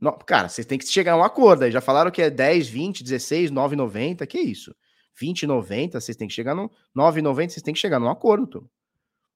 Não, 0.01 0.19
cara, 0.19 0.49
vocês 0.49 0.67
têm 0.67 0.79
que 0.79 0.87
chegar 0.87 1.13
a 1.13 1.17
um 1.17 1.23
acordo 1.23 1.63
aí. 1.63 1.71
Já 1.71 1.81
falaram 1.81 2.11
que 2.11 2.23
é 2.23 2.29
10, 2.29 2.69
20, 2.69 3.05
16, 3.05 3.53
9,90. 3.53 4.27
Que 4.27 4.41
isso? 4.41 4.75
20,90, 5.21 6.01
vocês 6.01 6.17
têm 6.17 6.29
que 6.29 6.35
chegar 6.35 6.55
no 6.55 6.71
9,90, 6.97 7.51
vocês 7.51 7.63
têm 7.63 7.75
que 7.75 7.81
chegar 7.81 7.99
num 7.99 8.09
acordo, 8.09 8.47
tô. 8.47 8.65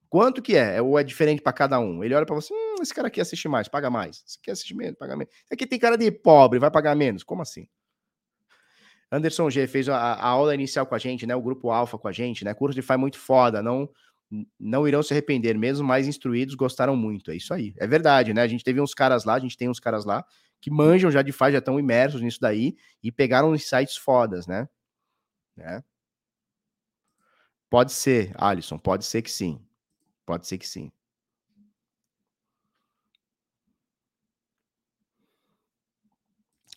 Quanto 0.08 0.40
que 0.40 0.54
é? 0.56 0.80
Ou 0.80 0.96
é 0.98 1.02
diferente 1.02 1.42
para 1.42 1.52
cada 1.52 1.80
um? 1.80 2.04
Ele 2.04 2.14
olha 2.14 2.24
para 2.24 2.36
você, 2.36 2.54
hum, 2.54 2.76
esse 2.80 2.94
cara 2.94 3.08
aqui 3.08 3.20
assiste 3.20 3.48
mais, 3.48 3.66
paga 3.66 3.90
mais. 3.90 4.22
Esse 4.26 4.38
aqui 4.40 4.50
assiste 4.50 4.74
menos, 4.74 4.96
paga 4.96 5.16
menos. 5.16 5.34
Aqui 5.50 5.66
tem 5.66 5.78
cara 5.78 5.96
de 5.98 6.08
pobre, 6.12 6.60
vai 6.60 6.70
pagar 6.70 6.94
menos. 6.94 7.24
Como 7.24 7.42
assim? 7.42 7.66
Anderson 9.10 9.50
G 9.50 9.66
fez 9.66 9.88
a, 9.88 9.96
a, 9.96 10.28
aula 10.28 10.54
inicial 10.54 10.86
com 10.86 10.94
a 10.94 10.98
gente, 10.98 11.26
né? 11.26 11.34
O 11.34 11.42
grupo 11.42 11.70
Alfa 11.70 11.98
com 11.98 12.08
a 12.08 12.12
gente, 12.12 12.44
né? 12.44 12.54
Curso 12.54 12.74
de 12.74 12.82
FI 12.82 12.96
muito 12.96 13.18
foda, 13.18 13.62
não 13.62 13.88
não 14.58 14.88
irão 14.88 15.02
se 15.02 15.12
arrepender, 15.12 15.56
mesmo 15.56 15.86
mais 15.86 16.08
instruídos 16.08 16.54
gostaram 16.54 16.96
muito. 16.96 17.30
É 17.30 17.36
isso 17.36 17.52
aí. 17.54 17.74
É 17.76 17.86
verdade, 17.86 18.32
né? 18.32 18.42
A 18.42 18.48
gente 18.48 18.64
teve 18.64 18.80
uns 18.80 18.94
caras 18.94 19.24
lá, 19.24 19.34
a 19.34 19.38
gente 19.38 19.56
tem 19.56 19.68
uns 19.68 19.78
caras 19.78 20.04
lá 20.04 20.24
que 20.60 20.70
manjam 20.70 21.10
já 21.10 21.22
de 21.22 21.30
FI, 21.30 21.52
já 21.52 21.58
estão 21.58 21.78
imersos 21.78 22.22
nisso 22.22 22.40
daí 22.40 22.74
e 23.02 23.12
pegaram 23.12 23.54
insights 23.54 23.96
fodas, 23.96 24.46
né? 24.46 24.68
Né? 25.56 25.82
Pode 27.70 27.92
ser, 27.92 28.32
Alisson, 28.36 28.78
pode 28.78 29.04
ser 29.04 29.22
que 29.22 29.30
sim. 29.30 29.60
Pode 30.24 30.46
ser 30.46 30.58
que 30.58 30.66
sim. 30.66 30.92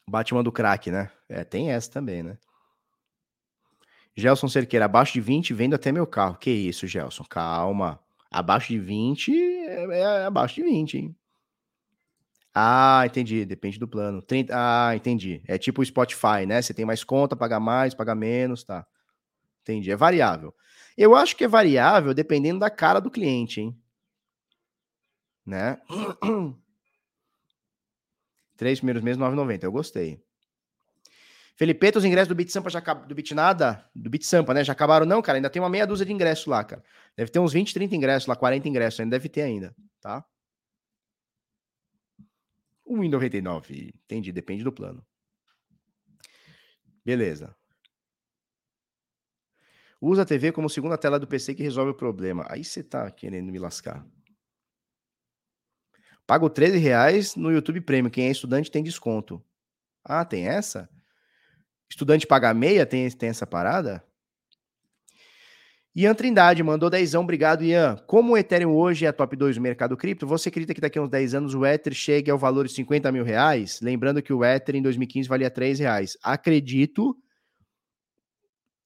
Batman 0.10 0.44
do 0.44 0.52
crack, 0.52 0.90
né? 0.90 1.12
É, 1.28 1.44
tem 1.44 1.72
essa 1.72 1.91
também, 1.91 2.24
né? 2.24 2.38
Gelson 4.16 4.48
Cerqueira, 4.48 4.86
abaixo 4.86 5.14
de 5.14 5.22
20, 5.22 5.54
vendo 5.54 5.76
até 5.76 5.91
meu 5.91 6.08
carro. 6.08 6.38
Que 6.38 6.49
isso, 6.49 6.88
Gelson? 6.88 7.24
Calma. 7.26 7.99
Abaixo 8.32 8.70
de 8.70 8.80
20 8.80 9.32
é, 9.32 9.99
é 9.99 10.26
abaixo 10.26 10.56
de 10.56 10.64
20, 10.64 10.98
hein? 10.98 11.16
Ah, 12.59 13.03
entendi. 13.05 13.45
Depende 13.45 13.77
do 13.77 13.88
plano. 13.88 14.19
30... 14.19 14.51
Ah, 14.55 14.95
entendi. 14.95 15.43
É 15.47 15.59
tipo 15.59 15.79
o 15.79 15.85
Spotify, 15.85 16.43
né? 16.47 16.59
Você 16.59 16.73
tem 16.73 16.85
mais 16.85 17.03
conta, 17.03 17.35
paga 17.35 17.59
mais, 17.59 17.93
paga 17.93 18.15
menos, 18.15 18.63
tá? 18.63 18.84
Entendi. 19.61 19.91
É 19.91 19.95
variável. 19.95 20.55
Eu 20.97 21.15
acho 21.15 21.35
que 21.35 21.43
é 21.43 21.47
variável 21.47 22.15
dependendo 22.15 22.59
da 22.59 22.71
cara 22.71 22.99
do 22.99 23.11
cliente, 23.11 23.61
hein? 23.61 23.79
Né? 25.45 25.79
Três 28.57 28.79
primeiros 28.79 29.03
meses, 29.03 29.21
9,90. 29.21 29.63
Eu 29.63 29.71
gostei. 29.71 30.19
Felipe, 31.55 31.91
os 31.95 32.05
ingressos 32.05 32.27
do 32.27 32.35
Bit 32.35 32.51
Sampa 32.51 32.71
já 32.71 32.79
do 32.79 33.13
Bit 33.13 33.35
Nada, 33.35 33.88
do 33.95 34.09
Bit 34.09 34.25
Sampa, 34.25 34.55
né? 34.55 34.63
Já 34.63 34.73
acabaram, 34.73 35.05
não, 35.05 35.21
cara. 35.21 35.38
Ainda 35.38 35.49
tem 35.51 35.61
uma 35.61 35.69
meia 35.69 35.85
dúzia 35.85 36.07
de 36.07 36.11
ingressos 36.13 36.47
lá, 36.47 36.63
cara. 36.63 36.84
Deve 37.15 37.29
ter 37.29 37.38
uns 37.38 37.53
20, 37.53 37.71
30 37.71 37.95
ingressos 37.95 38.27
lá, 38.27 38.35
40 38.35 38.67
ingressos, 38.67 38.99
ainda 38.99 39.15
deve 39.15 39.29
ter 39.29 39.43
ainda, 39.43 39.75
tá? 40.01 40.25
1,99. 42.88 43.93
Entendi, 44.03 44.31
depende 44.31 44.64
do 44.64 44.72
plano. 44.72 45.05
Beleza. 47.05 47.55
Usa 49.99 50.22
a 50.22 50.26
TV 50.26 50.51
como 50.51 50.69
segunda 50.69 50.97
tela 50.97 51.19
do 51.19 51.27
PC 51.27 51.55
que 51.55 51.64
resolve 51.64 51.91
o 51.91 51.95
problema. 51.95 52.45
Aí 52.49 52.64
você 52.64 52.84
tá 52.84 53.09
querendo 53.09 53.51
me 53.51 53.57
lascar. 53.57 54.05
Pago 56.26 56.49
13 56.49 56.77
reais 56.77 57.35
no 57.35 57.51
YouTube 57.51 57.81
Premium. 57.81 58.11
Quem 58.11 58.27
é 58.27 58.31
estudante 58.31 58.69
tem 58.69 58.84
desconto. 58.84 59.43
Ah, 60.03 60.23
tem 60.23 60.47
essa? 60.47 60.89
Estudante 61.89 62.27
paga 62.27 62.53
meia? 62.53 62.85
Tem, 62.85 63.09
tem 63.09 63.30
essa 63.30 63.47
parada? 63.47 64.05
Ian 65.99 66.14
Trindade 66.14 66.61
mandou 66.61 66.91
10, 66.91 67.15
obrigado, 67.15 67.64
Ian. 67.64 67.95
Como 68.06 68.34
o 68.34 68.38
Ethereum 68.38 68.76
hoje 68.76 69.06
é 69.06 69.07
a 69.07 69.14
top 69.14 69.36
2 69.36 69.56
do 69.56 69.61
mercado 69.64 69.98
cripto, 69.98 70.28
você 70.28 70.48
acredita 70.48 70.76
que 70.76 70.80
daqui 70.80 70.99
a 70.99 71.02
uns 71.02 71.10
10 71.10 71.34
anos 71.34 71.56
o 71.56 71.65
Ether 71.65 71.91
chegue 71.91 72.30
ao 72.30 72.38
valor 72.38 72.68
de 72.68 72.74
50 72.74 73.11
mil 73.11 73.24
reais? 73.24 73.82
Lembrando 73.82 74.22
que 74.22 74.32
o 74.32 74.45
Ether 74.45 74.76
em 74.76 74.82
2015 74.84 75.28
valia 75.28 75.49
3 75.49 75.80
reais. 75.80 76.15
Acredito. 76.22 77.18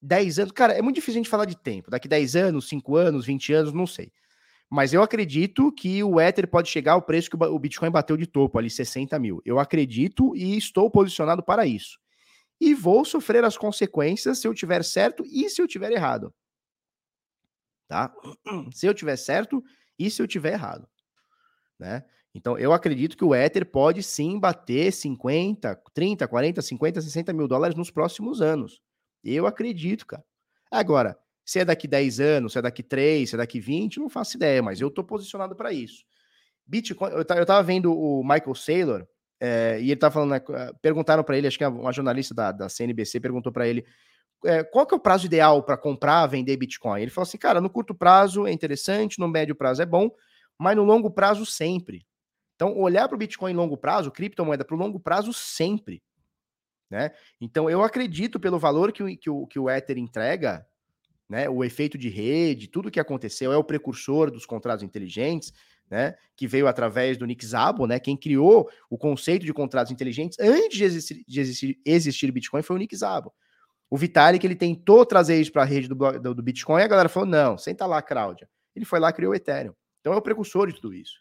10 0.00 0.38
anos, 0.38 0.52
cara, 0.52 0.72
é 0.72 0.80
muito 0.80 0.94
difícil 0.94 1.20
a 1.20 1.22
gente 1.22 1.28
falar 1.28 1.44
de 1.44 1.54
tempo. 1.54 1.90
Daqui 1.90 2.08
10 2.08 2.34
anos, 2.34 2.66
5 2.66 2.96
anos, 2.96 3.26
20 3.26 3.52
anos, 3.52 3.74
não 3.74 3.86
sei. 3.86 4.10
Mas 4.70 4.94
eu 4.94 5.02
acredito 5.02 5.70
que 5.70 6.02
o 6.02 6.18
Ether 6.18 6.48
pode 6.48 6.70
chegar 6.70 6.92
ao 6.92 7.02
preço 7.02 7.28
que 7.28 7.36
o 7.36 7.58
Bitcoin 7.58 7.90
bateu 7.90 8.16
de 8.16 8.26
topo, 8.26 8.58
ali 8.58 8.70
60 8.70 9.18
mil. 9.18 9.42
Eu 9.44 9.58
acredito 9.58 10.34
e 10.34 10.56
estou 10.56 10.90
posicionado 10.90 11.42
para 11.42 11.66
isso. 11.66 11.98
e 12.60 12.74
vou 12.74 13.04
sofrer 13.04 13.44
as 13.44 13.58
consequências 13.58 14.38
se 14.38 14.48
eu 14.48 14.54
tiver 14.54 14.84
certo 14.84 15.24
e 15.26 15.50
se 15.50 15.60
eu 15.60 15.68
tiver 15.68 15.92
errado. 15.92 16.32
Tá? 17.92 18.10
Se 18.72 18.86
eu 18.86 18.94
tiver 18.94 19.16
certo 19.16 19.62
e 19.98 20.10
se 20.10 20.22
eu 20.22 20.26
tiver 20.26 20.54
errado, 20.54 20.88
né? 21.78 22.02
Então, 22.34 22.58
eu 22.58 22.72
acredito 22.72 23.14
que 23.14 23.24
o 23.24 23.34
Ether 23.34 23.66
pode 23.66 24.02
sim 24.02 24.40
bater 24.40 24.90
50, 24.90 25.78
30, 25.92 26.26
40, 26.26 26.62
50, 26.62 27.00
60 27.02 27.32
mil 27.34 27.46
dólares 27.46 27.76
nos 27.76 27.90
próximos 27.90 28.40
anos. 28.40 28.80
Eu 29.22 29.46
acredito, 29.46 30.06
cara. 30.06 30.24
Agora, 30.70 31.18
se 31.44 31.58
é 31.58 31.66
daqui 31.66 31.86
10 31.86 32.20
anos, 32.20 32.54
se 32.54 32.58
é 32.58 32.62
daqui 32.62 32.82
3, 32.82 33.28
se 33.28 33.34
é 33.34 33.38
daqui 33.38 33.60
20, 33.60 34.00
não 34.00 34.08
faço 34.08 34.38
ideia, 34.38 34.62
mas 34.62 34.80
eu 34.80 34.90
tô 34.90 35.04
posicionado 35.04 35.54
para 35.54 35.70
isso. 35.70 36.02
Bitcoin, 36.66 37.10
eu, 37.10 37.26
tava 37.26 37.62
vendo 37.62 37.92
o 37.94 38.22
Michael 38.22 38.54
Saylor, 38.54 39.06
é, 39.38 39.78
e 39.82 39.90
ele 39.90 39.96
tava 39.96 40.14
falando, 40.14 40.30
né, 40.30 40.40
perguntaram 40.80 41.22
para 41.22 41.36
ele, 41.36 41.46
acho 41.46 41.58
que 41.58 41.66
uma 41.66 41.92
jornalista 41.92 42.34
da, 42.34 42.52
da 42.52 42.68
CNBC 42.70 43.20
perguntou 43.20 43.52
para 43.52 43.68
ele 43.68 43.84
é, 44.44 44.62
qual 44.64 44.86
que 44.86 44.94
é 44.94 44.96
o 44.96 45.00
prazo 45.00 45.26
ideal 45.26 45.62
para 45.62 45.76
comprar, 45.76 46.26
vender 46.26 46.56
Bitcoin? 46.56 47.00
Ele 47.00 47.10
falou 47.10 47.26
assim, 47.26 47.38
cara, 47.38 47.60
no 47.60 47.70
curto 47.70 47.94
prazo 47.94 48.46
é 48.46 48.52
interessante, 48.52 49.18
no 49.18 49.28
médio 49.28 49.54
prazo 49.54 49.82
é 49.82 49.86
bom, 49.86 50.10
mas 50.58 50.76
no 50.76 50.84
longo 50.84 51.10
prazo 51.10 51.46
sempre. 51.46 52.06
Então, 52.54 52.78
olhar 52.78 53.08
para 53.08 53.16
o 53.16 53.18
Bitcoin 53.18 53.54
longo 53.54 53.76
prazo, 53.76 54.10
criptomoeda 54.10 54.64
para 54.64 54.76
o 54.76 54.78
longo 54.78 55.00
prazo 55.00 55.32
sempre. 55.32 56.02
Né? 56.90 57.10
Então, 57.40 57.70
eu 57.70 57.82
acredito 57.82 58.38
pelo 58.38 58.58
valor 58.58 58.92
que 58.92 59.02
o, 59.02 59.16
que 59.16 59.30
o, 59.30 59.46
que 59.46 59.58
o 59.58 59.70
Ether 59.70 59.98
entrega, 59.98 60.66
né, 61.28 61.48
o 61.48 61.64
efeito 61.64 61.96
de 61.96 62.10
rede, 62.10 62.68
tudo 62.68 62.90
que 62.90 63.00
aconteceu, 63.00 63.50
é 63.50 63.56
o 63.56 63.64
precursor 63.64 64.30
dos 64.30 64.44
contratos 64.44 64.84
inteligentes, 64.84 65.52
né, 65.90 66.14
que 66.36 66.46
veio 66.46 66.68
através 66.68 67.16
do 67.16 67.24
Nick 67.24 67.44
Szabo, 67.44 67.86
né, 67.86 67.98
quem 67.98 68.16
criou 68.16 68.68
o 68.90 68.98
conceito 68.98 69.46
de 69.46 69.52
contratos 69.52 69.90
inteligentes 69.90 70.38
antes 70.38 70.76
de 70.76 70.84
existir, 70.84 71.24
de 71.26 71.40
existir, 71.40 71.80
existir 71.84 72.30
Bitcoin 72.30 72.62
foi 72.62 72.76
o 72.76 72.78
Nick 72.78 72.94
Szabo. 72.96 73.32
O 73.92 73.96
Vitalik, 73.98 74.42
ele 74.46 74.56
tentou 74.56 75.04
trazer 75.04 75.38
isso 75.38 75.52
para 75.52 75.60
a 75.60 75.66
rede 75.66 75.86
do, 75.86 75.94
do, 75.94 76.34
do, 76.34 76.42
Bitcoin 76.42 76.80
e 76.80 76.84
a 76.84 76.88
galera 76.88 77.10
falou, 77.10 77.28
não, 77.28 77.58
senta 77.58 77.84
lá, 77.84 78.00
Cláudia. 78.00 78.48
Ele 78.74 78.86
foi 78.86 78.98
lá 78.98 79.10
e 79.10 79.12
criou 79.12 79.32
o 79.32 79.34
Ethereum. 79.34 79.74
Então 80.00 80.14
é 80.14 80.16
o 80.16 80.22
precursor 80.22 80.72
de 80.72 80.80
tudo 80.80 80.94
isso. 80.94 81.20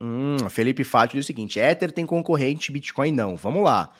Hum, 0.00 0.48
Felipe 0.50 0.82
Fátio 0.82 1.16
diz 1.16 1.24
o 1.24 1.28
seguinte: 1.28 1.60
Ether 1.60 1.92
tem 1.92 2.04
concorrente, 2.04 2.72
Bitcoin 2.72 3.12
não. 3.12 3.36
Vamos 3.36 3.62
lá. 3.62 3.96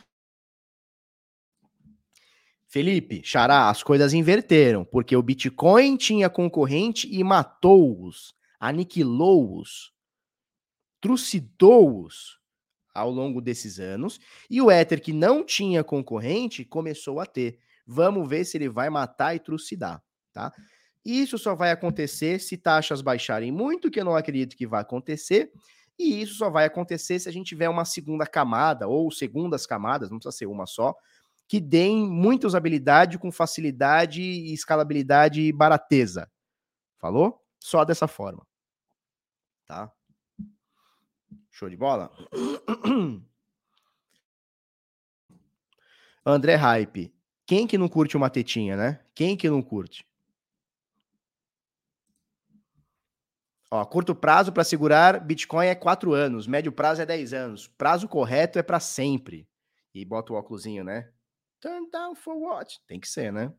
Felipe, 2.67 3.23
Xará, 3.25 3.71
as 3.71 3.85
coisas 3.85 4.13
inverteram, 4.13 4.85
porque 4.85 5.15
o 5.15 5.23
Bitcoin 5.23 5.97
tinha 5.97 6.29
concorrente 6.29 7.09
e 7.09 7.23
matou-os, 7.23 8.35
aniquilou-os, 8.59 9.93
trucidou-os 11.01 12.45
ao 12.97 13.10
longo 13.10 13.40
desses 13.40 13.78
anos, 13.78 14.18
e 14.48 14.60
o 14.60 14.70
Ether, 14.70 15.01
que 15.01 15.12
não 15.12 15.44
tinha 15.44 15.85
concorrente, 15.85 16.64
começou 16.64 17.20
a 17.20 17.27
ter. 17.27 17.59
Vamos 17.86 18.28
ver 18.28 18.44
se 18.44 18.56
ele 18.56 18.68
vai 18.68 18.90
matar 18.90 19.35
e 19.35 19.39
trucidar, 19.39 20.02
tá? 20.32 20.52
Isso 21.05 21.39
só 21.39 21.55
vai 21.55 21.70
acontecer 21.70 22.40
se 22.40 22.56
taxas 22.56 23.01
baixarem 23.01 23.52
muito, 23.52 23.90
que 23.90 24.01
eu 24.01 24.05
não 24.05 24.16
acredito 24.16 24.56
que 24.56 24.66
vai 24.66 24.81
acontecer, 24.81 25.52
e 25.98 26.20
isso 26.20 26.35
só 26.35 26.51
vai 26.51 26.64
acontecer 26.64 27.18
se 27.18 27.28
a 27.28 27.32
gente 27.32 27.47
tiver 27.47 27.68
uma 27.68 27.85
segunda 27.85 28.27
camada, 28.27 28.89
ou 28.89 29.10
segundas 29.10 29.66
camadas, 29.66 30.10
não 30.10 30.18
precisa 30.18 30.36
ser 30.36 30.47
uma 30.47 30.66
só, 30.66 30.94
que 31.48 31.60
deem 31.60 32.09
muita 32.09 32.47
usabilidade 32.47 33.18
com 33.18 33.31
facilidade 33.31 34.20
escalabilidade 34.52 35.40
e 35.40 35.52
barateza. 35.52 36.28
Falou? 36.98 37.40
Só 37.60 37.85
dessa 37.85 38.09
forma. 38.09 38.44
Tá? 39.64 39.90
Show 41.57 41.70
de 41.70 41.77
bola? 41.77 42.12
André 46.23 46.55
Hype. 46.55 47.11
Quem 47.47 47.66
que 47.66 47.78
não 47.78 47.89
curte 47.89 48.15
uma 48.15 48.28
tetinha, 48.28 48.77
né? 48.77 49.03
Quem 49.15 49.39
que 49.39 49.49
não 49.49 49.62
curte? 49.62 50.07
Ó, 53.70 53.83
curto 53.87 54.15
prazo 54.15 54.53
para 54.53 54.65
segurar 54.65 55.19
Bitcoin 55.19 55.69
é 55.69 55.74
4 55.74 56.12
anos, 56.12 56.47
médio 56.47 56.70
prazo 56.70 57.01
é 57.01 57.07
10 57.07 57.33
anos, 57.33 57.66
prazo 57.66 58.07
correto 58.07 58.59
é 58.59 58.62
para 58.62 58.78
sempre. 58.78 59.49
E 59.95 60.05
bota 60.05 60.35
o 60.35 60.37
óculosinho, 60.37 60.85
né? 60.85 61.11
Turn 61.59 61.91
down 61.91 62.15
for 62.15 62.37
what? 62.37 62.78
Tem 62.87 63.01
que 63.01 63.09
ser, 63.09 63.33
né? 63.33 63.51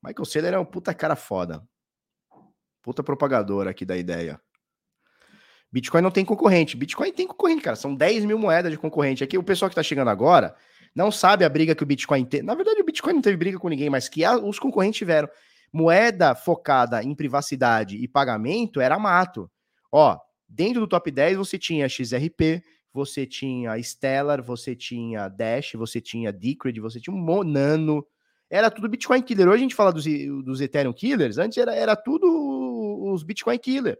Michael 0.00 0.24
Saylor 0.24 0.54
é 0.54 0.58
um 0.60 0.64
puta 0.64 0.94
cara 0.94 1.16
foda. 1.16 1.68
Puta 2.80 3.02
propagador 3.02 3.66
aqui 3.66 3.84
da 3.84 3.96
ideia. 3.96 4.40
Bitcoin 5.72 6.02
não 6.02 6.10
tem 6.10 6.24
concorrente. 6.24 6.76
Bitcoin 6.76 7.12
tem 7.12 7.26
concorrente, 7.26 7.62
cara. 7.62 7.76
São 7.76 7.94
10 7.94 8.26
mil 8.26 8.38
moedas 8.38 8.70
de 8.70 8.76
concorrente. 8.76 9.24
Aqui 9.24 9.38
o 9.38 9.42
pessoal 9.42 9.70
que 9.70 9.74
tá 9.74 9.82
chegando 9.82 10.08
agora 10.08 10.54
não 10.94 11.10
sabe 11.10 11.44
a 11.44 11.48
briga 11.48 11.74
que 11.74 11.82
o 11.82 11.86
Bitcoin 11.86 12.24
tem. 12.24 12.42
Na 12.42 12.54
verdade, 12.54 12.80
o 12.80 12.84
Bitcoin 12.84 13.14
não 13.14 13.22
teve 13.22 13.36
briga 13.36 13.58
com 13.58 13.68
ninguém, 13.68 13.88
mas 13.88 14.08
que 14.08 14.22
os 14.26 14.58
concorrentes 14.58 14.98
tiveram 14.98 15.28
moeda 15.72 16.34
focada 16.34 17.02
em 17.02 17.14
privacidade 17.14 17.96
e 17.96 18.06
pagamento 18.06 18.80
era 18.80 18.98
mato. 18.98 19.50
Ó, 19.90 20.18
dentro 20.46 20.80
do 20.80 20.86
top 20.86 21.10
10 21.10 21.38
você 21.38 21.58
tinha 21.58 21.88
XRP, 21.88 22.62
você 22.92 23.24
tinha 23.26 23.82
Stellar, 23.82 24.42
você 24.42 24.76
tinha 24.76 25.28
Dash, 25.28 25.72
você 25.74 25.98
tinha 25.98 26.30
Decred, 26.30 26.78
você 26.78 27.00
tinha 27.00 27.16
Monano. 27.16 28.06
Era 28.50 28.70
tudo 28.70 28.90
Bitcoin 28.90 29.22
Killer. 29.22 29.48
Hoje 29.48 29.56
a 29.56 29.62
gente 29.62 29.74
fala 29.74 29.90
dos, 29.90 30.04
dos 30.44 30.60
Ethereum 30.60 30.92
Killers, 30.92 31.38
antes 31.38 31.56
era, 31.56 31.74
era 31.74 31.96
tudo 31.96 32.26
os 33.10 33.22
Bitcoin 33.22 33.58
Killer. 33.58 33.98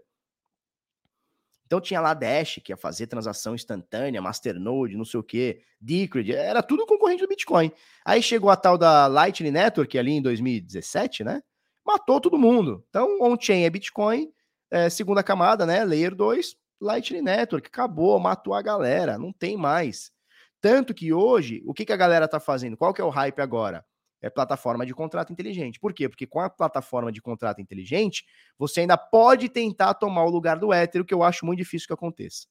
Então 1.73 1.81
tinha 1.81 2.03
lá 2.03 2.12
Dash, 2.12 2.61
que 2.62 2.70
ia 2.70 2.77
fazer 2.77 3.07
transação 3.07 3.55
instantânea, 3.55 4.20
Masternode, 4.20 4.94
não 4.94 5.07
sei 5.07 5.19
o 5.19 5.23
que, 5.23 5.62
Decred, 5.81 6.31
era 6.31 6.62
tudo 6.62 6.85
concorrente 6.85 7.23
do 7.23 7.28
Bitcoin. 7.28 7.73
Aí 8.05 8.23
chegou 8.23 8.51
a 8.51 8.57
tal 8.57 8.77
da 8.77 9.07
Lightning 9.07 9.53
Network 9.53 9.99
ali 9.99 10.12
em 10.12 10.20
2017, 10.20 11.24
né? 11.24 11.43
matou 11.82 12.20
todo 12.20 12.36
mundo. 12.36 12.85
Então, 12.90 13.23
on-chain 13.23 13.65
é 13.65 13.70
Bitcoin, 13.70 14.31
é, 14.70 14.90
segunda 14.90 15.23
camada, 15.23 15.65
né? 15.65 15.82
Layer 15.82 16.15
2, 16.15 16.55
Lightning 16.78 17.23
Network, 17.23 17.69
acabou, 17.69 18.20
matou 18.20 18.53
a 18.53 18.61
galera, 18.61 19.16
não 19.16 19.32
tem 19.32 19.57
mais. 19.57 20.12
Tanto 20.61 20.93
que 20.93 21.11
hoje, 21.11 21.62
o 21.65 21.73
que, 21.73 21.86
que 21.86 21.93
a 21.94 21.97
galera 21.97 22.28
tá 22.28 22.39
fazendo? 22.39 22.77
Qual 22.77 22.93
que 22.93 23.01
é 23.01 23.05
o 23.05 23.09
hype 23.09 23.40
agora? 23.40 23.82
É 24.23 24.31
plataforma 24.31 24.86
de 24.86 24.94
contrato 24.94 25.32
inteligente. 25.32 25.81
Por 25.81 25.93
quê? 25.93 26.09
Porque 26.09 26.27
com 26.27 26.40
a 26.40 26.49
plataforma 26.49 27.11
de 27.11 27.20
contrato 27.20 27.61
inteligente, 27.61 28.24
você 28.57 28.81
ainda 28.81 28.97
pode 28.97 29.49
tentar 29.49 29.94
tomar 29.94 30.24
o 30.24 30.31
lugar 30.31 30.59
do 30.59 30.73
Ether, 30.73 31.03
o 31.03 31.05
que 31.05 31.12
eu 31.12 31.24
acho 31.24 31.44
muito 31.44 31.59
difícil 31.59 31.89
que 31.89 31.93
aconteça. 31.93 32.47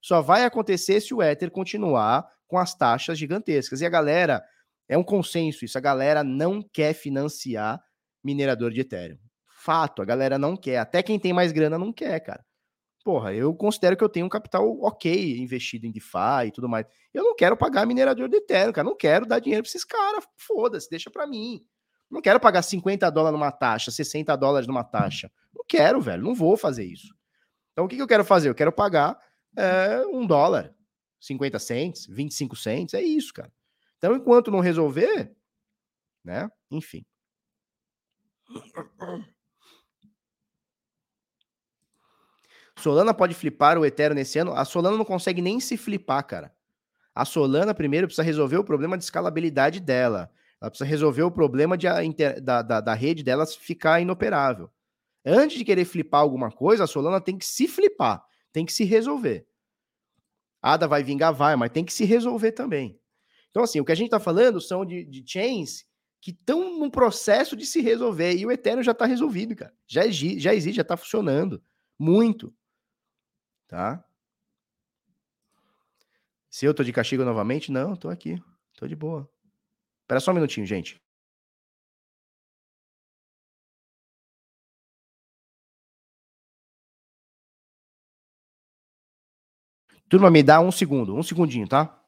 Só 0.00 0.22
vai 0.22 0.44
acontecer 0.44 1.00
se 1.00 1.12
o 1.12 1.22
Ether 1.22 1.50
continuar 1.50 2.26
com 2.46 2.56
as 2.56 2.74
taxas 2.74 3.18
gigantescas. 3.18 3.80
E 3.80 3.86
a 3.86 3.90
galera, 3.90 4.42
é 4.88 4.96
um 4.96 5.04
consenso 5.04 5.64
isso, 5.64 5.76
a 5.76 5.80
galera 5.80 6.24
não 6.24 6.62
quer 6.62 6.94
financiar 6.94 7.82
minerador 8.22 8.70
de 8.70 8.80
Ethereum. 8.80 9.18
Fato, 9.46 10.00
a 10.00 10.04
galera 10.04 10.38
não 10.38 10.56
quer. 10.56 10.78
Até 10.78 11.02
quem 11.02 11.18
tem 11.18 11.32
mais 11.32 11.52
grana 11.52 11.78
não 11.78 11.92
quer, 11.92 12.18
cara. 12.20 12.44
Porra, 13.02 13.32
eu 13.32 13.54
considero 13.54 13.96
que 13.96 14.04
eu 14.04 14.08
tenho 14.08 14.26
um 14.26 14.28
capital 14.28 14.78
ok 14.82 15.38
investido 15.38 15.86
em 15.86 15.90
DeFi 15.90 16.48
e 16.48 16.50
tudo 16.50 16.68
mais. 16.68 16.86
Eu 17.14 17.24
não 17.24 17.34
quero 17.34 17.56
pagar 17.56 17.86
minerador 17.86 18.28
de 18.28 18.36
Ethereum, 18.36 18.72
cara. 18.72 18.86
Não 18.86 18.96
quero 18.96 19.24
dar 19.24 19.38
dinheiro 19.38 19.62
pra 19.62 19.68
esses 19.68 19.84
caras. 19.84 20.24
Foda-se, 20.36 20.88
deixa 20.90 21.10
pra 21.10 21.26
mim. 21.26 21.64
Não 22.10 22.20
quero 22.20 22.38
pagar 22.38 22.62
50 22.62 23.08
dólares 23.10 23.38
numa 23.38 23.52
taxa, 23.52 23.90
60 23.90 24.36
dólares 24.36 24.66
numa 24.66 24.84
taxa. 24.84 25.30
Não 25.54 25.64
quero, 25.66 26.00
velho. 26.00 26.22
Não 26.22 26.34
vou 26.34 26.56
fazer 26.56 26.84
isso. 26.84 27.14
Então, 27.72 27.84
o 27.84 27.88
que, 27.88 27.96
que 27.96 28.02
eu 28.02 28.08
quero 28.08 28.24
fazer? 28.24 28.48
Eu 28.48 28.54
quero 28.54 28.72
pagar 28.72 29.18
é, 29.56 30.04
um 30.06 30.26
dólar, 30.26 30.74
50 31.20 31.58
cents, 31.58 32.06
25 32.06 32.56
cents. 32.56 32.94
É 32.94 33.00
isso, 33.00 33.32
cara. 33.32 33.52
Então, 33.96 34.14
enquanto 34.14 34.50
não 34.50 34.60
resolver, 34.60 35.34
né? 36.24 36.50
Enfim. 36.70 37.04
Solana 42.80 43.14
pode 43.14 43.34
flipar 43.34 43.78
o 43.78 43.84
Ethereum 43.84 44.14
nesse 44.14 44.38
ano? 44.38 44.52
A 44.52 44.64
Solana 44.64 44.96
não 44.96 45.04
consegue 45.04 45.40
nem 45.40 45.60
se 45.60 45.76
flipar, 45.76 46.26
cara. 46.26 46.52
A 47.14 47.24
Solana, 47.24 47.74
primeiro, 47.74 48.06
precisa 48.06 48.22
resolver 48.22 48.56
o 48.56 48.64
problema 48.64 48.96
de 48.96 49.04
escalabilidade 49.04 49.80
dela. 49.80 50.30
Ela 50.60 50.70
precisa 50.70 50.88
resolver 50.88 51.22
o 51.22 51.30
problema 51.30 51.76
de 51.76 51.86
a, 51.86 51.98
da, 52.42 52.62
da, 52.62 52.80
da 52.80 52.94
rede 52.94 53.22
dela 53.22 53.46
ficar 53.46 54.00
inoperável. 54.00 54.70
Antes 55.24 55.58
de 55.58 55.64
querer 55.64 55.84
flipar 55.84 56.20
alguma 56.20 56.50
coisa, 56.50 56.84
a 56.84 56.86
Solana 56.86 57.20
tem 57.20 57.36
que 57.36 57.46
se 57.46 57.68
flipar, 57.68 58.24
tem 58.52 58.64
que 58.64 58.72
se 58.72 58.84
resolver. 58.84 59.46
Ada 60.62 60.86
vai 60.86 61.02
vingar, 61.02 61.32
vai, 61.32 61.56
mas 61.56 61.70
tem 61.70 61.84
que 61.84 61.92
se 61.92 62.04
resolver 62.04 62.52
também. 62.52 62.98
Então, 63.50 63.62
assim, 63.62 63.80
o 63.80 63.84
que 63.84 63.92
a 63.92 63.94
gente 63.94 64.06
está 64.06 64.20
falando 64.20 64.60
são 64.60 64.84
de, 64.84 65.04
de 65.04 65.22
chains 65.26 65.84
que 66.20 66.30
estão 66.30 66.78
num 66.78 66.90
processo 66.90 67.56
de 67.56 67.64
se 67.64 67.80
resolver. 67.80 68.34
E 68.36 68.44
o 68.44 68.52
Ethereum 68.52 68.82
já 68.82 68.92
está 68.92 69.06
resolvido, 69.06 69.56
cara. 69.56 69.72
Já, 69.86 70.02
já 70.08 70.54
existe, 70.54 70.76
já 70.76 70.82
está 70.82 70.96
funcionando. 70.96 71.62
Muito. 71.98 72.54
Tá? 73.70 74.04
Se 76.50 76.66
eu 76.66 76.74
tô 76.74 76.82
de 76.82 76.92
castigo 76.92 77.24
novamente, 77.24 77.70
não, 77.70 77.94
tô 77.94 78.08
aqui. 78.08 78.42
Tô 78.76 78.88
de 78.88 78.96
boa. 78.96 79.30
Espera 80.02 80.18
só 80.18 80.32
um 80.32 80.34
minutinho, 80.34 80.66
gente. 80.66 81.00
Turma, 90.08 90.28
me 90.28 90.42
dá 90.42 90.60
um 90.60 90.72
segundo, 90.72 91.14
um 91.14 91.22
segundinho, 91.22 91.68
tá? 91.68 91.99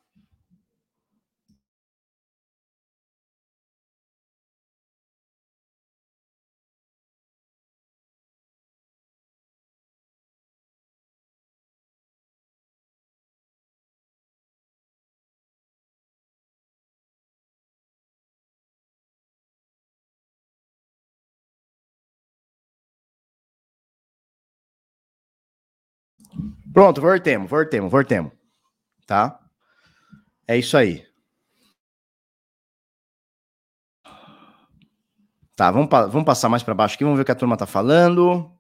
Pronto, 26.73 27.01
voltemos, 27.01 27.51
voltemos, 27.51 27.90
voltemos. 27.90 28.32
Tá? 29.07 29.39
É 30.47 30.57
isso 30.57 30.77
aí. 30.77 31.07
Tá, 35.55 35.70
vamos, 35.70 35.89
vamos 35.90 36.24
passar 36.24 36.49
mais 36.49 36.62
para 36.62 36.74
baixo 36.74 36.94
aqui, 36.94 37.05
vamos 37.05 37.19
ver 37.19 37.23
o 37.23 37.27
que 37.27 37.32
a 37.32 37.36
turma 37.36 37.57
tá 37.57 37.66
falando. 37.66 38.51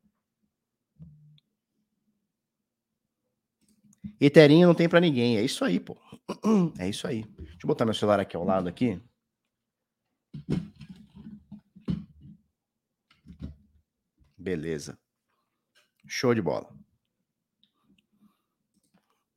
Eterinho 4.20 4.68
não 4.68 4.74
tem 4.74 4.88
para 4.88 5.00
ninguém, 5.00 5.36
é 5.36 5.42
isso 5.42 5.64
aí, 5.64 5.80
pô. 5.80 5.96
É 6.78 6.88
isso 6.88 7.06
aí. 7.06 7.24
Deixa 7.38 7.58
eu 7.64 7.66
botar 7.66 7.84
meu 7.84 7.94
celular 7.94 8.20
aqui 8.20 8.36
ao 8.36 8.44
lado 8.44 8.68
aqui. 8.68 9.02
Beleza. 14.38 14.98
Show 16.06 16.34
de 16.34 16.42
bola. 16.42 16.81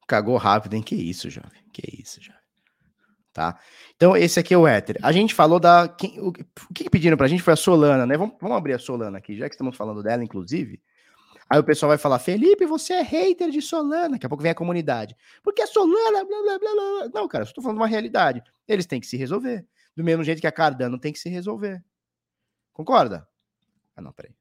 Cagou 0.07 0.38
rápido, 0.38 0.76
hein? 0.76 0.84
Que 0.84 0.95
isso, 0.95 1.30
jovem. 1.30 1.64
Que 1.73 2.02
isso, 2.02 2.22
jovem. 2.22 2.41
Tá? 3.34 3.60
Então, 3.95 4.15
esse 4.15 4.40
aqui 4.40 4.53
é 4.53 4.57
o 4.57 4.68
éter. 4.68 4.98
A 5.02 5.11
gente 5.11 5.34
falou 5.34 5.60
da. 5.60 5.86
O, 6.19 6.32
que 6.32 6.90
pediram 6.90 7.18
pra 7.18 7.27
gente 7.27 7.44
foi 7.44 7.53
a 7.53 7.57
Solana, 7.57 8.06
né? 8.06 8.15
Vamos, 8.15 8.36
vamos 8.40 8.56
abrir 8.56 8.73
a 8.73 8.80
Solana 8.80 9.18
aqui, 9.18 9.36
já 9.36 9.49
que 9.49 9.56
estamos 9.56 9.76
falando 9.76 10.02
dela, 10.02 10.23
inclusive. 10.23 10.82
Aí 11.49 11.60
o 11.60 11.64
pessoal 11.64 11.90
vai 11.90 11.98
falar, 11.98 12.18
Felipe, 12.18 12.65
você 12.65 12.94
é 12.94 13.02
hater 13.02 13.49
de 13.49 13.61
Solana. 13.61 14.11
Daqui 14.11 14.26
a 14.26 14.30
pouco 14.30 14.41
vem 14.41 14.52
a 14.52 14.56
comunidade. 14.56 15.15
Porque 15.44 15.61
a 15.61 15.68
Solana, 15.68 16.23
blá, 16.23 16.41
blá, 16.41 16.60
blá, 16.60 16.72
blá. 16.72 17.10
Não, 17.14 17.27
cara, 17.27 17.44
eu 17.44 17.48
estou 17.48 17.64
falando 17.64 17.77
uma 17.77 17.88
realidade. 17.88 18.41
Eles 18.68 18.86
têm 18.86 19.02
que 19.02 19.07
se 19.07 19.18
resolver. 19.18 19.68
Do 19.95 20.03
mesmo 20.03 20.23
jeito 20.23 20.40
que 20.40 20.48
a 20.48 20.52
Cardano 20.52 20.98
tem 20.98 21.11
que 21.11 21.19
se 21.19 21.30
resolver. 21.30 21.84
Concorda? 22.72 23.27
Ah, 23.95 24.02
não, 24.02 24.14
peraí. 24.14 24.34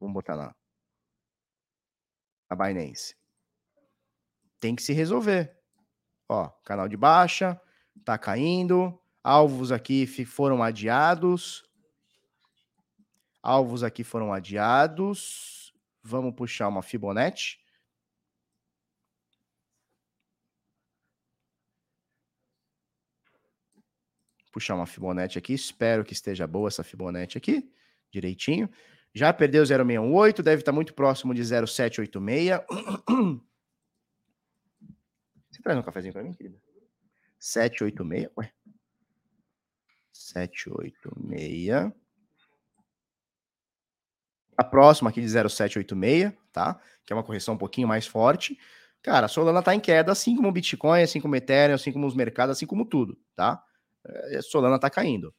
Vamos 0.00 0.14
botar 0.14 0.34
lá. 0.34 0.54
A 2.50 2.56
Binance 2.56 3.14
tem 4.62 4.76
que 4.76 4.82
se 4.82 4.92
resolver. 4.92 5.52
Ó, 6.28 6.48
canal 6.64 6.88
de 6.88 6.96
baixa, 6.96 7.60
tá 8.04 8.16
caindo. 8.16 8.96
Alvos 9.22 9.72
aqui 9.72 10.06
foram 10.24 10.62
adiados. 10.62 11.64
Alvos 13.42 13.82
aqui 13.82 14.04
foram 14.04 14.32
adiados. 14.32 15.74
Vamos 16.00 16.32
puxar 16.36 16.68
uma 16.68 16.80
Fibonacci. 16.80 17.58
Puxar 24.52 24.76
uma 24.76 24.86
Fibonacci 24.86 25.38
aqui. 25.38 25.54
Espero 25.54 26.04
que 26.04 26.12
esteja 26.12 26.46
boa 26.46 26.68
essa 26.68 26.84
Fibonacci 26.84 27.36
aqui. 27.36 27.68
Direitinho. 28.12 28.70
Já 29.12 29.32
perdeu 29.32 29.66
0,618, 29.66 30.40
deve 30.40 30.62
estar 30.62 30.72
muito 30.72 30.94
próximo 30.94 31.34
de 31.34 31.42
0,786. 31.42 32.60
Você 35.62 35.64
traz 35.64 35.78
um 35.78 35.82
cafezinho 35.82 36.12
pra 36.12 36.24
mim, 36.24 36.32
querida? 36.32 36.58
786, 37.38 38.28
ué. 38.36 38.52
786. 40.12 41.92
A 44.56 44.64
próxima 44.64 45.10
aqui 45.10 45.20
de 45.20 45.28
0786, 45.28 46.32
tá? 46.52 46.80
Que 47.06 47.12
é 47.12 47.16
uma 47.16 47.22
correção 47.22 47.54
um 47.54 47.58
pouquinho 47.58 47.86
mais 47.86 48.08
forte. 48.08 48.58
Cara, 49.00 49.26
a 49.26 49.28
Solana 49.28 49.62
tá 49.62 49.72
em 49.72 49.78
queda, 49.78 50.10
assim 50.10 50.34
como 50.34 50.48
o 50.48 50.52
Bitcoin, 50.52 51.02
assim 51.02 51.20
como 51.20 51.34
o 51.34 51.36
Ethereum, 51.36 51.76
assim 51.76 51.92
como 51.92 52.08
os 52.08 52.14
mercados, 52.16 52.56
assim 52.56 52.66
como 52.66 52.84
tudo, 52.84 53.16
tá? 53.36 53.62
A 54.04 54.34
é, 54.34 54.42
Solana 54.42 54.80
tá 54.80 54.90
caindo. 54.90 55.32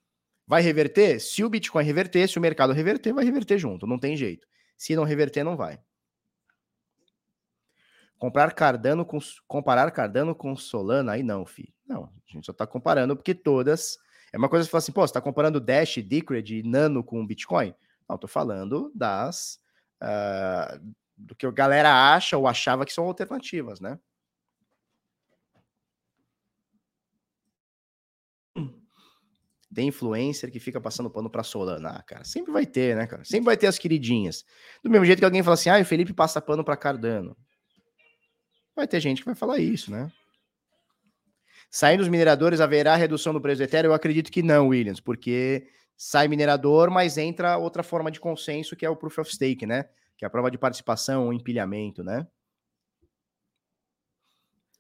Vai 0.48 0.62
reverter? 0.62 1.20
Se 1.20 1.44
o 1.44 1.50
Bitcoin 1.50 1.84
reverter, 1.84 2.30
se 2.30 2.38
o 2.38 2.42
mercado 2.42 2.72
reverter, 2.72 3.14
vai 3.14 3.26
reverter 3.26 3.58
junto, 3.58 3.86
não 3.86 4.00
tem 4.00 4.16
jeito. 4.16 4.48
Se 4.78 4.96
não 4.96 5.04
reverter, 5.04 5.44
não 5.44 5.58
vai. 5.58 5.80
Comprar 8.24 8.54
Cardano 8.54 9.06
com, 9.06 9.20
comparar 9.46 9.92
Cardano 9.92 10.34
com 10.34 10.56
Solana, 10.56 11.12
aí 11.12 11.22
não, 11.22 11.46
filho. 11.46 11.74
Não, 11.86 12.06
a 12.06 12.32
gente 12.32 12.46
só 12.46 12.54
tá 12.54 12.66
comparando 12.66 13.18
porque 13.18 13.36
todas. 13.36 13.98
É 14.32 14.38
uma 14.38 14.48
coisa 14.48 14.66
que 14.66 14.72
fala 14.72 14.80
assim, 14.80 14.94
pô, 14.94 15.06
você 15.06 15.14
tá 15.14 15.20
comparando 15.20 15.60
Dash, 15.60 15.98
Decred, 15.98 16.64
Nano 16.64 17.04
com 17.04 17.28
Bitcoin? 17.28 17.76
Não, 18.08 18.18
tô 18.18 18.26
falando 18.26 18.90
das. 18.96 19.60
Uh, 20.02 20.94
do 21.18 21.36
que 21.36 21.46
a 21.46 21.52
galera 21.52 22.14
acha 22.16 22.38
ou 22.38 22.48
achava 22.48 22.86
que 22.86 22.94
são 22.94 23.04
alternativas, 23.04 23.82
né? 23.82 24.00
Tem 29.76 29.90
influencer 29.90 30.50
que 30.50 30.62
fica 30.62 30.80
passando 30.80 31.10
pano 31.10 31.30
pra 31.30 31.44
Solana. 31.44 31.98
Ah, 31.98 32.04
cara, 32.04 32.24
sempre 32.24 32.54
vai 32.54 32.66
ter, 32.66 32.96
né, 32.96 33.06
cara? 33.06 33.26
Sempre 33.26 33.48
vai 33.48 33.58
ter 33.58 33.68
as 33.68 33.78
queridinhas. 33.78 34.46
Do 34.82 34.90
mesmo 34.90 35.06
jeito 35.06 35.20
que 35.20 35.26
alguém 35.26 35.44
fala 35.44 35.56
assim, 35.56 35.70
ah, 35.70 35.82
o 35.82 35.84
Felipe 35.84 36.14
passa 36.14 36.42
pano 36.42 36.64
pra 36.64 36.78
Cardano. 36.78 37.36
Vai 38.76 38.88
ter 38.88 39.00
gente 39.00 39.20
que 39.22 39.26
vai 39.26 39.36
falar 39.36 39.60
isso, 39.60 39.92
né? 39.92 40.12
Saindo 41.70 42.02
os 42.02 42.08
mineradores, 42.08 42.62
haverá 42.62 42.96
redução 42.96 43.34
do 43.34 43.42
preço 43.42 43.58
do 43.60 43.64
Ethereum? 43.64 43.92
Eu 43.92 43.96
acredito 43.96 44.32
que 44.32 44.44
não, 44.44 44.68
Williams, 44.68 45.00
porque 45.00 45.68
sai 45.98 46.28
minerador, 46.28 46.92
mas 46.92 47.18
entra 47.18 47.58
outra 47.58 47.82
forma 47.82 48.12
de 48.12 48.20
consenso, 48.20 48.76
que 48.76 48.86
é 48.86 48.90
o 48.90 48.96
Proof 48.96 49.20
of 49.20 49.34
Stake, 49.34 49.66
né? 49.66 49.86
Que 50.18 50.26
é 50.26 50.28
a 50.28 50.30
prova 50.30 50.52
de 50.52 50.58
participação, 50.58 51.28
o 51.28 51.34
empilhamento, 51.34 52.04
né? 52.04 52.28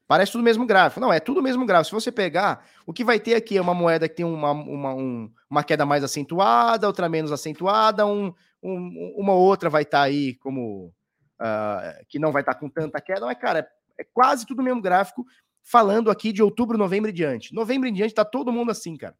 Parece 0.07 0.31
tudo 0.31 0.41
o 0.41 0.43
mesmo 0.43 0.65
gráfico. 0.65 0.99
Não, 0.99 1.11
é 1.11 1.19
tudo 1.19 1.39
o 1.39 1.43
mesmo 1.43 1.65
gráfico. 1.65 1.95
Se 1.95 2.05
você 2.05 2.11
pegar, 2.11 2.63
o 2.85 2.93
que 2.93 3.03
vai 3.03 3.19
ter 3.19 3.35
aqui 3.35 3.57
é 3.57 3.61
uma 3.61 3.73
moeda 3.73 4.07
que 4.07 4.15
tem 4.15 4.25
uma, 4.25 4.51
uma, 4.51 4.93
um, 4.93 5.31
uma 5.49 5.63
queda 5.63 5.85
mais 5.85 6.03
acentuada, 6.03 6.85
outra 6.85 7.09
menos 7.09 7.31
acentuada, 7.31 8.05
um, 8.05 8.33
um 8.61 9.13
uma 9.17 9.33
outra 9.33 9.69
vai 9.69 9.83
estar 9.83 9.99
tá 9.99 10.03
aí 10.03 10.35
como 10.35 10.93
uh, 11.39 12.05
que 12.07 12.19
não 12.19 12.31
vai 12.31 12.41
estar 12.41 12.53
tá 12.53 12.59
com 12.59 12.69
tanta 12.69 13.01
queda. 13.01 13.25
Mas, 13.25 13.39
cara, 13.39 13.67
é 13.99 14.03
quase 14.03 14.45
tudo 14.45 14.61
o 14.61 14.63
mesmo 14.63 14.81
gráfico, 14.81 15.25
falando 15.63 16.11
aqui 16.11 16.31
de 16.31 16.43
outubro, 16.43 16.77
novembro 16.77 17.09
e 17.09 17.13
diante. 17.13 17.53
Novembro 17.53 17.87
em 17.87 17.93
diante 17.93 18.13
tá 18.13 18.25
todo 18.25 18.51
mundo 18.51 18.71
assim, 18.71 18.97
cara. 18.97 19.17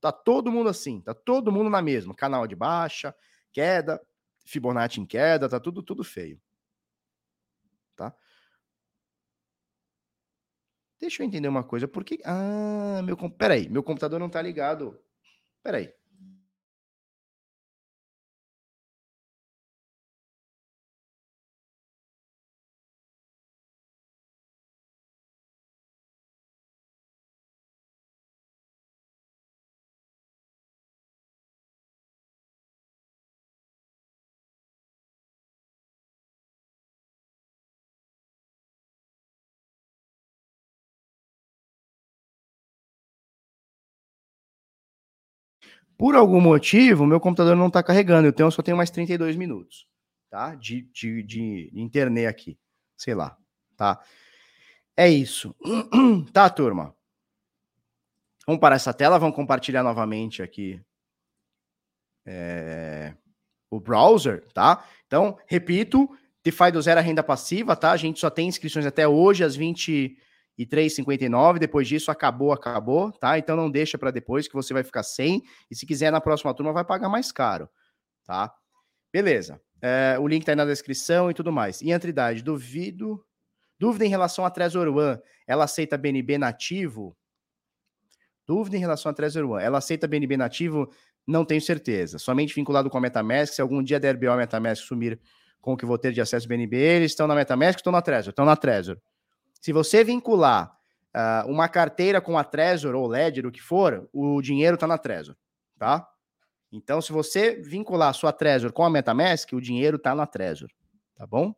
Tá 0.00 0.12
todo 0.12 0.50
mundo 0.52 0.68
assim, 0.68 1.00
tá 1.00 1.14
todo 1.14 1.52
mundo 1.52 1.70
na 1.70 1.82
mesma. 1.82 2.14
Canal 2.14 2.46
de 2.46 2.54
baixa, 2.54 3.14
queda, 3.52 4.00
Fibonacci 4.44 5.00
em 5.00 5.06
queda, 5.06 5.48
tá 5.48 5.58
tudo 5.58 5.82
tudo 5.82 6.04
feio. 6.04 6.40
Tá? 7.96 8.14
Deixa 11.00 11.22
eu 11.22 11.26
entender 11.26 11.48
uma 11.48 11.64
coisa, 11.64 11.86
por 11.86 12.04
que 12.04 12.20
Ah, 12.24 13.02
meu, 13.04 13.16
peraí, 13.30 13.68
meu 13.68 13.82
computador 13.82 14.18
não 14.18 14.30
tá 14.30 14.40
ligado. 14.40 14.98
Peraí. 15.62 15.92
Por 45.96 46.14
algum 46.14 46.40
motivo, 46.40 47.06
meu 47.06 47.18
computador 47.18 47.56
não 47.56 47.68
está 47.68 47.82
carregando. 47.82 48.28
Eu 48.28 48.32
tenho, 48.32 48.50
só 48.50 48.62
tenho 48.62 48.76
mais 48.76 48.90
32 48.90 49.36
minutos, 49.36 49.86
tá? 50.30 50.54
De, 50.54 50.82
de, 50.92 51.22
de, 51.22 51.70
de 51.72 51.80
internet 51.80 52.26
aqui. 52.26 52.58
Sei 52.96 53.14
lá, 53.14 53.36
tá? 53.76 54.02
É 54.96 55.08
isso. 55.08 55.54
tá, 56.32 56.48
turma? 56.50 56.94
Vamos 58.46 58.60
parar 58.60 58.76
essa 58.76 58.94
tela, 58.94 59.18
vamos 59.18 59.34
compartilhar 59.34 59.82
novamente 59.82 60.42
aqui 60.42 60.80
é, 62.24 63.14
o 63.70 63.80
browser, 63.80 64.44
tá? 64.52 64.84
Então, 65.06 65.38
repito, 65.46 66.08
DeFi 66.44 66.70
do 66.70 66.80
zero 66.80 67.00
a 67.00 67.02
renda 67.02 67.22
passiva, 67.22 67.74
tá? 67.74 67.92
A 67.92 67.96
gente 67.96 68.20
só 68.20 68.30
tem 68.30 68.48
inscrições 68.48 68.86
até 68.86 69.06
hoje, 69.06 69.42
às 69.42 69.56
20 69.56 70.16
e 70.58 70.66
3,59. 70.66 71.58
Depois 71.58 71.86
disso, 71.86 72.10
acabou, 72.10 72.52
acabou, 72.52 73.12
tá? 73.12 73.38
Então 73.38 73.56
não 73.56 73.70
deixa 73.70 73.98
para 73.98 74.10
depois 74.10 74.48
que 74.48 74.54
você 74.54 74.72
vai 74.72 74.82
ficar 74.82 75.02
sem. 75.02 75.42
E 75.70 75.76
se 75.76 75.86
quiser 75.86 76.10
na 76.10 76.20
próxima 76.20 76.54
turma, 76.54 76.72
vai 76.72 76.84
pagar 76.84 77.08
mais 77.08 77.30
caro, 77.30 77.68
tá? 78.24 78.52
Beleza. 79.12 79.60
É, 79.82 80.16
o 80.18 80.26
link 80.26 80.44
tá 80.44 80.52
aí 80.52 80.56
na 80.56 80.64
descrição 80.64 81.30
e 81.30 81.34
tudo 81.34 81.52
mais. 81.52 81.80
E 81.82 81.90
entre 81.90 82.10
idade, 82.10 82.42
duvido. 82.42 83.22
Dúvida 83.78 84.06
em 84.06 84.08
relação 84.08 84.44
a 84.44 84.50
Trezor 84.50 84.88
One, 84.88 85.20
ela 85.46 85.64
aceita 85.64 85.98
BNB 85.98 86.38
nativo? 86.38 87.16
Dúvida 88.46 88.76
em 88.76 88.80
relação 88.80 89.10
a 89.10 89.14
Trezor 89.14 89.44
One, 89.44 89.62
ela 89.62 89.78
aceita 89.78 90.08
BNB 90.08 90.36
nativo? 90.36 90.90
Não 91.26 91.44
tenho 91.44 91.60
certeza. 91.60 92.18
Somente 92.18 92.54
vinculado 92.54 92.88
com 92.88 92.96
a 92.96 93.00
MetaMask, 93.00 93.52
se 93.52 93.60
algum 93.60 93.82
dia 93.82 94.00
der 94.00 94.16
BO 94.16 94.30
a 94.30 94.36
MetaMask 94.36 94.82
sumir 94.82 95.20
com 95.60 95.74
o 95.74 95.76
que 95.76 95.84
vou 95.84 95.98
ter 95.98 96.12
de 96.12 96.20
acesso 96.20 96.48
BNB, 96.48 96.76
eles 96.76 97.12
estão 97.12 97.26
na 97.26 97.34
MetaMask, 97.34 97.78
estão 97.78 97.92
na 97.92 98.00
Trezor, 98.00 98.30
estão 98.30 98.44
na 98.46 98.56
Trezor. 98.56 98.98
Se 99.60 99.72
você 99.72 100.04
vincular 100.04 100.76
uh, 101.14 101.50
uma 101.50 101.68
carteira 101.68 102.20
com 102.20 102.38
a 102.38 102.44
Trezor 102.44 102.94
ou 102.94 103.06
Ledger, 103.06 103.46
o 103.46 103.52
que 103.52 103.60
for, 103.60 104.08
o 104.12 104.40
dinheiro 104.40 104.74
está 104.74 104.86
na 104.86 104.98
Trezor, 104.98 105.36
tá? 105.78 106.08
Então, 106.70 107.00
se 107.00 107.12
você 107.12 107.56
vincular 107.62 108.10
a 108.10 108.12
sua 108.12 108.32
Trezor 108.32 108.72
com 108.72 108.84
a 108.84 108.90
MetaMask, 108.90 109.52
o 109.52 109.60
dinheiro 109.60 109.96
está 109.96 110.14
na 110.14 110.26
Trezor, 110.26 110.68
tá 111.16 111.26
bom? 111.26 111.54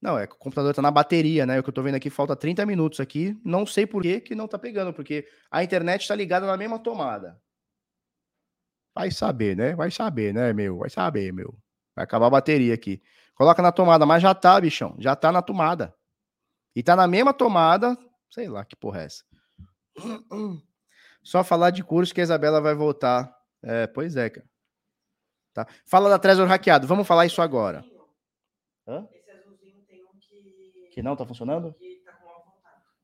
Não, 0.00 0.18
é 0.18 0.26
que 0.26 0.34
o 0.34 0.38
computador 0.38 0.70
está 0.70 0.82
na 0.82 0.90
bateria, 0.90 1.44
né? 1.46 1.58
O 1.58 1.62
que 1.62 1.68
eu 1.68 1.72
estou 1.72 1.82
vendo 1.82 1.96
aqui 1.96 2.10
falta 2.10 2.36
30 2.36 2.64
minutos 2.66 3.00
aqui. 3.00 3.36
Não 3.44 3.66
sei 3.66 3.86
por 3.86 4.02
que, 4.02 4.20
que 4.20 4.34
não 4.34 4.44
está 4.44 4.58
pegando, 4.58 4.92
porque 4.92 5.26
a 5.50 5.64
internet 5.64 6.02
está 6.02 6.14
ligada 6.14 6.46
na 6.46 6.56
mesma 6.56 6.78
tomada. 6.78 7.40
Vai 8.94 9.10
saber, 9.10 9.56
né? 9.56 9.74
Vai 9.74 9.90
saber, 9.90 10.32
né, 10.32 10.52
meu? 10.52 10.78
Vai 10.78 10.90
saber, 10.90 11.32
meu. 11.32 11.58
Vai 11.94 12.04
acabar 12.04 12.26
a 12.26 12.30
bateria 12.30 12.72
aqui. 12.72 13.02
Coloca 13.36 13.62
na 13.62 13.70
tomada, 13.70 14.06
mas 14.06 14.22
já 14.22 14.34
tá, 14.34 14.58
bichão. 14.60 14.96
Já 14.98 15.14
tá 15.14 15.30
na 15.30 15.42
tomada. 15.42 15.94
E 16.74 16.82
tá 16.82 16.96
na 16.96 17.06
mesma 17.06 17.32
tomada. 17.32 17.96
Sei 18.30 18.48
lá 18.48 18.64
que 18.64 18.74
porra 18.74 19.02
é 19.02 19.04
essa. 19.04 19.24
Só 21.22 21.44
falar 21.44 21.70
de 21.70 21.84
curso 21.84 22.14
que 22.14 22.20
a 22.20 22.24
Isabela 22.24 22.60
vai 22.60 22.74
voltar. 22.74 23.32
É, 23.62 23.86
pois 23.86 24.16
é, 24.16 24.30
cara. 24.30 24.46
Tá. 25.52 25.66
Fala 25.86 26.08
da 26.08 26.18
Trezor 26.18 26.48
hackeado. 26.48 26.86
Vamos 26.86 27.06
falar 27.06 27.26
isso 27.26 27.40
agora. 27.42 27.84
Hã? 28.86 29.06
Esse 29.12 29.30
azulzinho 29.30 29.82
tem 29.86 30.02
um 30.04 30.18
que. 30.18 30.90
Que 30.94 31.02
não 31.02 31.16
tá 31.16 31.26
funcionando? 31.26 31.74
Que 31.74 32.02
tá 32.04 32.12
com 32.12 32.26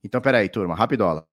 então, 0.04 0.20
peraí, 0.20 0.48
turma. 0.48 0.74
Rapidola. 0.74 1.26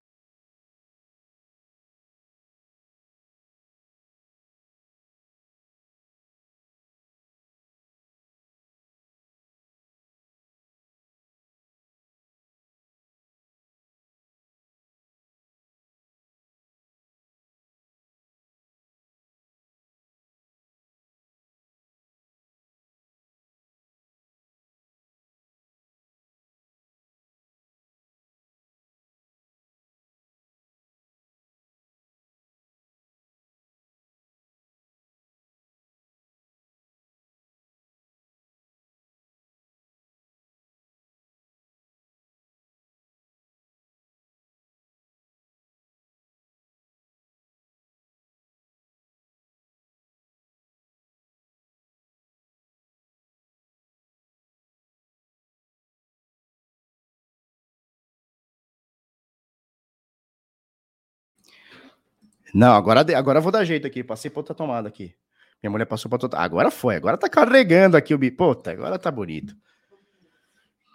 Não, 62.54 62.74
agora, 62.74 63.02
agora 63.18 63.40
eu 63.40 63.44
vou 63.44 63.52
dar 63.52 63.64
jeito 63.64 63.86
aqui. 63.86 64.04
Passei 64.04 64.30
para 64.30 64.40
outra 64.40 64.56
tomada 64.56 64.88
aqui. 64.88 65.16
Minha 65.62 65.72
mulher 65.72 65.86
passou 65.86 66.10
para 66.10 66.24
outra. 66.24 66.40
Agora 66.40 66.72
foi. 66.72 66.96
Agora 66.96 67.18
tá 67.18 67.30
carregando 67.30 67.98
aqui 67.98 68.14
o 68.14 68.18
bipo. 68.18 68.38
Puta, 68.38 68.72
agora 68.72 68.98
tá 68.98 69.12
bonito. 69.12 69.56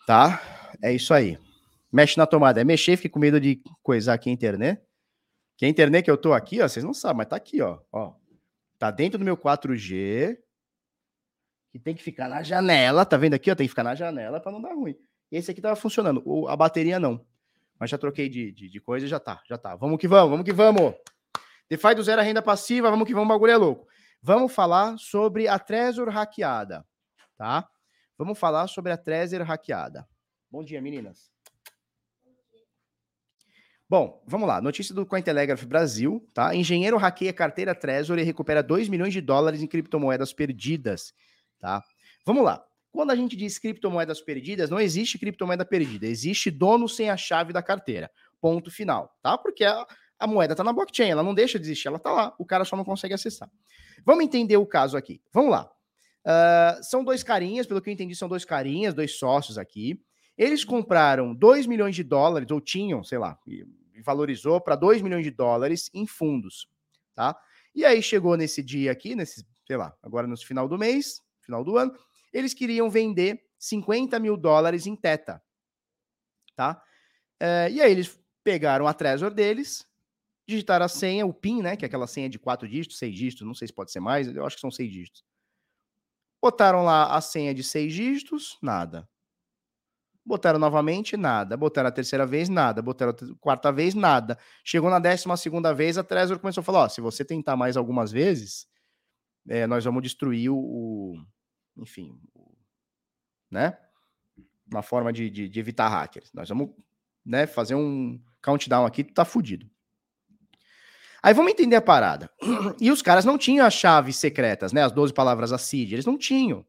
Tá? 0.07 0.41
É 0.83 0.93
isso 0.93 1.13
aí. 1.13 1.39
Mexe 1.93 2.19
na 2.19 2.27
tomada. 2.27 2.61
É 2.61 2.65
mexer, 2.65 2.97
fica 2.97 3.13
com 3.13 3.19
medo 3.19 3.41
de 3.41 3.63
coisar 3.83 4.15
aqui 4.15 4.31
a 4.31 4.33
internet. 4.33 4.81
Que 5.57 5.67
a 5.67 5.69
internet 5.69 6.05
que 6.05 6.11
eu 6.11 6.17
tô 6.17 6.33
aqui, 6.33 6.61
ó, 6.61 6.69
vocês 6.69 6.85
não 6.85 6.93
sabem, 6.93 7.19
mas 7.19 7.29
tá 7.29 7.37
aqui, 7.37 7.63
ó. 7.63 7.79
ó. 7.93 8.15
Tá 8.79 8.91
dentro 8.91 9.19
do 9.19 9.25
meu 9.25 9.37
4G. 9.37 10.37
E 11.73 11.79
tem 11.79 11.95
que 11.95 12.03
ficar 12.03 12.29
na 12.29 12.43
janela. 12.43 13.05
Tá 13.05 13.17
vendo 13.17 13.35
aqui, 13.35 13.51
ó? 13.51 13.55
Tem 13.55 13.67
que 13.67 13.71
ficar 13.71 13.85
na 13.85 13.95
janela 13.95 14.41
para 14.41 14.51
não 14.51 14.61
dar 14.61 14.75
ruim. 14.75 14.97
Esse 15.31 15.51
aqui 15.51 15.61
tava 15.61 15.77
funcionando. 15.77 16.23
O, 16.25 16.49
a 16.49 16.57
bateria 16.57 16.99
não. 16.99 17.25
Mas 17.79 17.91
já 17.91 17.99
troquei 17.99 18.29
de, 18.29 18.53
de, 18.53 18.69
de 18.69 18.81
coisa 18.81 19.07
e 19.07 19.09
já 19.09 19.21
tá, 19.21 19.43
já 19.49 19.59
tá. 19.59 19.75
Vamos 19.77 19.99
que 19.99 20.09
vamos, 20.09 20.31
vamos 20.31 20.45
que 20.45 20.53
vamos. 20.53 20.95
DeFi 21.69 21.95
do 21.95 22.03
zero 22.03 22.21
a 22.21 22.25
renda 22.25 22.43
passiva, 22.43 22.91
vamos 22.91 23.07
que 23.07 23.15
vamos, 23.15 23.29
bagulho 23.29 23.53
é 23.53 23.57
louco. 23.57 23.87
Vamos 24.23 24.53
falar 24.53 24.97
sobre 24.99 25.49
a 25.49 25.59
Trezor 25.59 26.09
hackeada, 26.09 26.87
tá? 27.37 27.69
Vamos 28.17 28.39
falar 28.39 28.67
sobre 28.69 28.93
a 28.93 28.97
Trezor 28.97 29.43
hackeada. 29.43 30.09
Bom 30.51 30.63
dia, 30.63 30.81
meninas. 30.81 31.31
Bom, 33.89 34.23
vamos 34.27 34.49
lá. 34.49 34.61
Notícia 34.61 34.95
do 34.95 35.05
Cointelegraph 35.05 35.65
Brasil, 35.65 36.27
tá? 36.33 36.55
Engenheiro 36.55 36.97
hackeia 36.97 37.33
carteira 37.33 37.75
Trezor 37.75 38.19
e 38.19 38.23
recupera 38.23 38.63
2 38.63 38.89
milhões 38.89 39.13
de 39.13 39.21
dólares 39.21 39.63
em 39.63 39.67
criptomoedas 39.67 40.33
perdidas, 40.33 41.13
tá? 41.61 41.83
Vamos 42.25 42.45
lá. 42.45 42.65
Quando 42.91 43.11
a 43.11 43.17
gente 43.17 43.37
diz 43.37 43.59
criptomoedas 43.59 44.21
perdidas, 44.21 44.71
não 44.71 44.81
existe 44.81 45.19
criptomoeda 45.19 45.65
perdida, 45.65 46.07
existe 46.07 46.51
dono 46.51 46.89
sem 46.89 47.11
a 47.11 47.17
chave 47.17 47.53
da 47.53 47.63
carteira. 47.63 48.11
Ponto 48.41 48.71
final, 48.71 49.15
tá? 49.21 49.37
Porque 49.37 49.65
a, 49.65 49.87
a 50.25 50.27
moeda 50.27 50.55
está 50.55 50.65
na 50.65 50.73
blockchain, 50.73 51.11
ela 51.11 51.23
não 51.23 51.35
deixa 51.35 51.59
de 51.59 51.67
existir, 51.67 51.89
ela 51.89 51.99
está 51.99 52.11
lá, 52.11 52.35
o 52.39 52.47
cara 52.47 52.65
só 52.65 52.77
não 52.77 52.85
consegue 52.85 53.13
acessar. 53.13 53.51
Vamos 54.05 54.25
entender 54.25 54.57
o 54.57 54.65
caso 54.65 54.97
aqui. 54.97 55.21
Vamos 55.33 55.51
lá. 55.51 55.71
Uh, 56.25 56.83
são 56.83 57.05
dois 57.05 57.23
carinhas, 57.23 57.67
pelo 57.67 57.83
que 57.83 57.91
eu 57.91 57.93
entendi, 57.93 58.17
são 58.17 58.29
dois 58.29 58.45
carinhas, 58.45 58.95
dois 58.95 59.19
sócios 59.19 59.59
aqui. 59.59 60.03
Eles 60.37 60.65
compraram 60.65 61.35
2 61.35 61.67
milhões 61.67 61.95
de 61.95 62.03
dólares, 62.03 62.51
ou 62.51 62.61
tinham, 62.61 63.05
sei 63.05 63.19
lá, 63.19 63.39
e 63.47 63.67
valorizou 64.03 64.61
para 64.61 64.75
2 64.75 65.03
milhões 65.03 65.25
de 65.25 65.31
dólares 65.31 65.91
em 65.93 66.07
fundos, 66.07 66.67
tá? 67.15 67.39
E 67.75 67.85
aí 67.85 68.03
chegou 68.03 68.37
nesse 68.37 68.63
dia 68.63 68.91
aqui, 68.91 69.15
nesse, 69.15 69.47
sei 69.67 69.77
lá, 69.77 69.95
agora 70.03 70.27
no 70.27 70.37
final 70.37 70.67
do 70.67 70.79
mês, 70.79 71.21
final 71.41 71.63
do 71.63 71.77
ano, 71.77 71.95
eles 72.33 72.55
queriam 72.55 72.91
vender 72.91 73.45
50 73.59 74.19
mil 74.19 74.37
dólares 74.37 74.87
em 74.87 74.97
Teta, 74.97 75.41
tá? 76.57 76.83
Uh, 77.41 77.71
e 77.71 77.81
aí 77.83 77.93
eles 77.93 78.19
pegaram 78.43 78.87
a 78.87 78.95
Trezor 78.95 79.31
deles, 79.31 79.87
digitar 80.47 80.83
a 80.83 80.89
senha, 80.89 81.27
o 81.27 81.33
PIN, 81.33 81.63
né? 81.63 81.77
Que 81.77 81.85
é 81.85 81.87
aquela 81.87 82.07
senha 82.07 82.29
de 82.29 82.39
quatro 82.39 82.69
dígitos, 82.69 82.99
seis 82.99 83.15
dígitos, 83.15 83.47
não 83.47 83.55
sei 83.55 83.69
se 83.69 83.75
pode 83.75 83.91
ser 83.91 84.01
mais, 84.01 84.29
eu 84.29 84.45
acho 84.45 84.57
que 84.57 84.61
são 84.61 84.71
seis 84.71 84.91
dígitos. 84.91 85.25
Botaram 86.43 86.85
lá 86.85 87.17
a 87.17 87.21
senha 87.21 87.55
de 87.55 87.65
seis 87.65 87.93
dígitos, 87.93 88.59
nada. 88.61 89.09
Botaram 90.27 90.59
novamente, 90.59 91.17
nada. 91.17 91.57
Botaram 91.57 91.89
a 91.89 91.93
terceira 91.93 92.27
vez, 92.27 92.49
nada. 92.49 92.81
Botaram 92.81 93.13
a 93.13 93.37
quarta 93.41 93.71
vez, 93.71 93.95
nada. 93.95 94.39
Chegou 94.65 94.89
na 94.91 94.99
décima 94.99 95.37
segunda 95.37 95.75
vez, 95.75 95.99
a 95.99 96.05
Trezor 96.05 96.39
começou 96.39 96.63
a 96.63 96.65
falar: 96.65 96.85
ó, 96.85 96.89
se 96.89 97.01
você 97.01 97.25
tentar 97.25 97.57
mais 97.57 97.77
algumas 97.77 98.11
vezes, 98.11 98.67
é, 99.49 99.67
nós 99.67 99.85
vamos 99.85 100.03
destruir 100.03 100.51
o, 100.51 101.15
enfim, 101.77 102.19
o, 102.35 102.57
né? 103.51 103.79
Uma 104.67 104.83
forma 104.83 105.13
de, 105.13 105.29
de, 105.29 105.49
de, 105.49 105.61
evitar 105.61 105.89
hackers. 105.89 106.33
Nós 106.33 106.49
vamos, 106.49 106.71
né, 107.25 107.47
fazer 107.47 107.75
um 107.75 108.19
countdown 108.43 108.87
aqui, 108.87 109.05
tu 109.05 109.13
tá 109.13 109.25
fudido. 109.25 109.71
Aí 111.25 111.33
vamos 111.33 111.53
entender 111.53 111.77
a 111.77 111.81
parada. 111.81 112.31
E 112.79 112.91
os 112.91 113.01
caras 113.01 113.25
não 113.25 113.39
tinham 113.39 113.65
as 113.65 113.73
chaves 113.73 114.17
secretas, 114.17 114.75
né? 114.75 114.85
As 114.85 114.93
12 114.93 115.15
palavras 115.15 115.55
a 115.55 115.59
CID, 115.59 115.95
eles 115.95 116.05
não 116.05 116.19
tinham. 116.19 116.67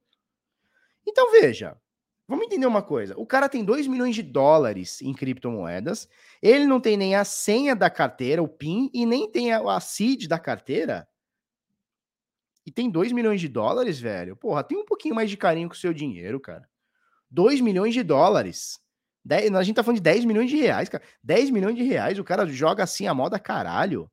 Então 1.05 1.29
veja, 1.29 1.75
vamos 2.25 2.45
entender 2.45 2.65
uma 2.65 2.81
coisa. 2.81 3.13
O 3.17 3.25
cara 3.25 3.49
tem 3.49 3.65
2 3.65 3.85
milhões 3.85 4.15
de 4.15 4.23
dólares 4.23 5.01
em 5.01 5.13
criptomoedas, 5.13 6.07
ele 6.41 6.65
não 6.65 6.79
tem 6.79 6.95
nem 6.95 7.15
a 7.15 7.25
senha 7.25 7.75
da 7.75 7.89
carteira, 7.89 8.41
o 8.41 8.47
PIN, 8.47 8.89
e 8.93 9.05
nem 9.05 9.29
tem 9.29 9.51
a, 9.51 9.59
a 9.59 9.79
da 10.25 10.39
carteira. 10.39 11.05
E 12.65 12.71
tem 12.71 12.89
2 12.89 13.11
milhões 13.11 13.41
de 13.41 13.49
dólares, 13.49 13.99
velho. 13.99 14.37
Porra, 14.37 14.63
tem 14.63 14.77
um 14.77 14.85
pouquinho 14.85 15.15
mais 15.15 15.29
de 15.29 15.35
carinho 15.35 15.67
com 15.67 15.75
o 15.75 15.77
seu 15.77 15.93
dinheiro, 15.93 16.39
cara. 16.39 16.65
2 17.29 17.59
milhões 17.59 17.93
de 17.93 18.03
dólares. 18.03 18.79
10, 19.25 19.53
a 19.53 19.63
gente 19.63 19.75
tá 19.75 19.83
falando 19.83 19.97
de 19.97 20.03
10 20.03 20.23
milhões 20.23 20.49
de 20.49 20.55
reais, 20.55 20.87
cara. 20.87 21.03
10 21.21 21.49
milhões 21.49 21.75
de 21.75 21.83
reais, 21.83 22.17
o 22.17 22.23
cara 22.23 22.47
joga 22.47 22.83
assim 22.83 23.05
a 23.05 23.13
moda 23.13 23.37
caralho. 23.37 24.09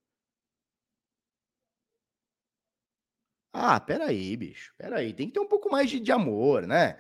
Ah, 3.53 3.79
peraí, 3.79 4.37
bicho, 4.37 4.73
peraí, 4.79 5.13
tem 5.13 5.27
que 5.27 5.35
ter 5.35 5.41
um 5.41 5.47
pouco 5.47 5.71
mais 5.71 5.91
de, 5.91 6.01
de 6.01 6.11
amor, 6.11 6.67
né? 6.67 6.97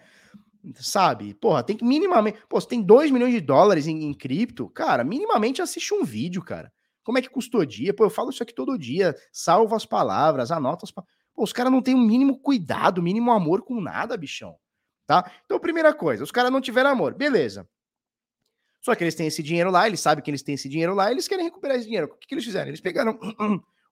Sabe? 0.74 1.34
Porra, 1.34 1.62
tem 1.62 1.76
que 1.76 1.84
minimamente. 1.84 2.38
Pô, 2.48 2.60
você 2.60 2.68
tem 2.68 2.82
2 2.82 3.10
milhões 3.10 3.32
de 3.32 3.40
dólares 3.40 3.86
em, 3.86 4.04
em, 4.04 4.14
cripto, 4.14 4.68
cara, 4.68 5.02
minimamente 5.02 5.62
assiste 5.62 5.94
um 5.94 6.04
vídeo, 6.04 6.42
cara. 6.42 6.72
Como 7.02 7.18
é 7.18 7.22
que 7.22 7.30
custodia? 7.30 7.94
Pô, 7.94 8.04
eu 8.04 8.10
falo 8.10 8.30
isso 8.30 8.42
aqui 8.42 8.54
todo 8.54 8.78
dia, 8.78 9.16
salvo 9.32 9.74
as 9.74 9.86
palavras, 9.86 10.50
anota 10.50 10.84
as 10.84 10.90
palavras. 10.90 11.16
Pô, 11.34 11.42
os 11.42 11.52
caras 11.52 11.72
não 11.72 11.82
têm 11.82 11.94
o 11.94 11.98
um 11.98 12.06
mínimo 12.06 12.38
cuidado, 12.38 13.02
mínimo 13.02 13.32
amor 13.32 13.62
com 13.62 13.80
nada, 13.80 14.16
bichão. 14.16 14.56
tá? 15.06 15.30
Então, 15.44 15.58
primeira 15.58 15.92
coisa, 15.94 16.22
os 16.22 16.30
caras 16.30 16.52
não 16.52 16.60
tiveram 16.60 16.90
amor, 16.90 17.14
beleza. 17.14 17.68
Só 18.82 18.94
que 18.94 19.02
eles 19.02 19.14
têm 19.14 19.28
esse 19.28 19.42
dinheiro 19.42 19.70
lá, 19.70 19.86
eles 19.86 20.00
sabem 20.00 20.22
que 20.22 20.30
eles 20.30 20.42
têm 20.42 20.56
esse 20.56 20.68
dinheiro 20.68 20.94
lá, 20.94 21.10
eles 21.10 21.26
querem 21.26 21.44
recuperar 21.44 21.76
esse 21.76 21.86
dinheiro. 21.86 22.08
O 22.08 22.18
que, 22.18 22.26
que 22.26 22.34
eles 22.34 22.44
fizeram? 22.44 22.68
Eles 22.68 22.80
pegaram 22.80 23.18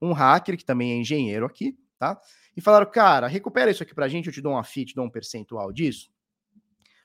um 0.02 0.12
hacker, 0.12 0.56
que 0.56 0.64
também 0.64 0.92
é 0.92 0.96
engenheiro 0.96 1.46
aqui, 1.46 1.78
tá? 1.98 2.20
E 2.60 2.62
falaram, 2.62 2.84
cara, 2.84 3.26
recupera 3.26 3.70
isso 3.70 3.82
aqui 3.82 3.94
pra 3.94 4.06
gente, 4.06 4.26
eu 4.26 4.32
te 4.34 4.42
dou 4.42 4.52
uma 4.52 4.62
FIT, 4.62 4.94
dou 4.94 5.06
um 5.06 5.08
percentual 5.08 5.72
disso. 5.72 6.10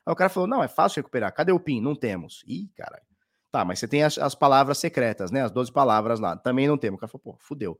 Aí 0.05 0.11
o 0.11 0.15
cara 0.15 0.29
falou, 0.29 0.49
não, 0.49 0.61
é 0.61 0.67
fácil 0.67 0.99
recuperar. 0.99 1.33
Cadê 1.33 1.53
o 1.53 1.59
PIN? 1.61 1.79
Não 1.79 1.95
temos. 1.95 2.43
Ih, 2.45 2.67
caralho. 2.75 3.05
Tá, 3.49 3.63
mas 3.63 3.79
você 3.79 3.87
tem 3.87 4.03
as, 4.03 4.17
as, 4.17 4.35
palavras 4.35 4.79
secretas, 4.79 5.31
né? 5.31 5.43
As 5.43 5.51
12 5.51 5.71
palavras 5.71 6.19
lá. 6.19 6.35
Também 6.35 6.67
não 6.67 6.77
temos. 6.77 6.97
O 6.97 6.99
cara 6.99 7.09
falou, 7.09 7.23
pô, 7.23 7.37
fudeu. 7.39 7.71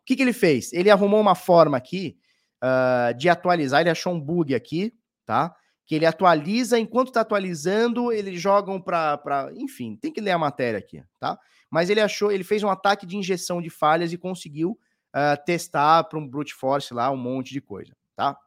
O 0.00 0.04
que, 0.06 0.14
que 0.14 0.22
ele 0.22 0.32
fez? 0.32 0.72
Ele 0.72 0.90
arrumou 0.90 1.20
uma 1.20 1.34
forma 1.34 1.76
aqui 1.76 2.16
uh, 2.62 3.12
de 3.18 3.28
atualizar, 3.28 3.80
ele 3.80 3.90
achou 3.90 4.14
um 4.14 4.20
bug 4.20 4.54
aqui, 4.54 4.94
tá? 5.26 5.52
Que 5.84 5.96
ele 5.96 6.06
atualiza, 6.06 6.78
enquanto 6.78 7.10
tá 7.10 7.22
atualizando, 7.22 8.12
eles 8.12 8.40
jogam 8.40 8.80
para. 8.80 9.50
Enfim, 9.56 9.96
tem 9.96 10.12
que 10.12 10.20
ler 10.20 10.30
a 10.30 10.38
matéria 10.38 10.78
aqui, 10.78 11.02
tá? 11.18 11.36
Mas 11.68 11.90
ele 11.90 12.00
achou, 12.00 12.30
ele 12.30 12.44
fez 12.44 12.62
um 12.62 12.70
ataque 12.70 13.04
de 13.04 13.16
injeção 13.16 13.60
de 13.60 13.70
falhas 13.70 14.12
e 14.12 14.16
conseguiu 14.16 14.78
uh, 15.18 15.44
testar 15.44 16.04
para 16.04 16.18
um 16.18 16.26
brute 16.26 16.54
force 16.54 16.94
lá 16.94 17.10
um 17.10 17.16
monte 17.16 17.52
de 17.52 17.60
coisa, 17.60 17.94
tá? 18.14 18.38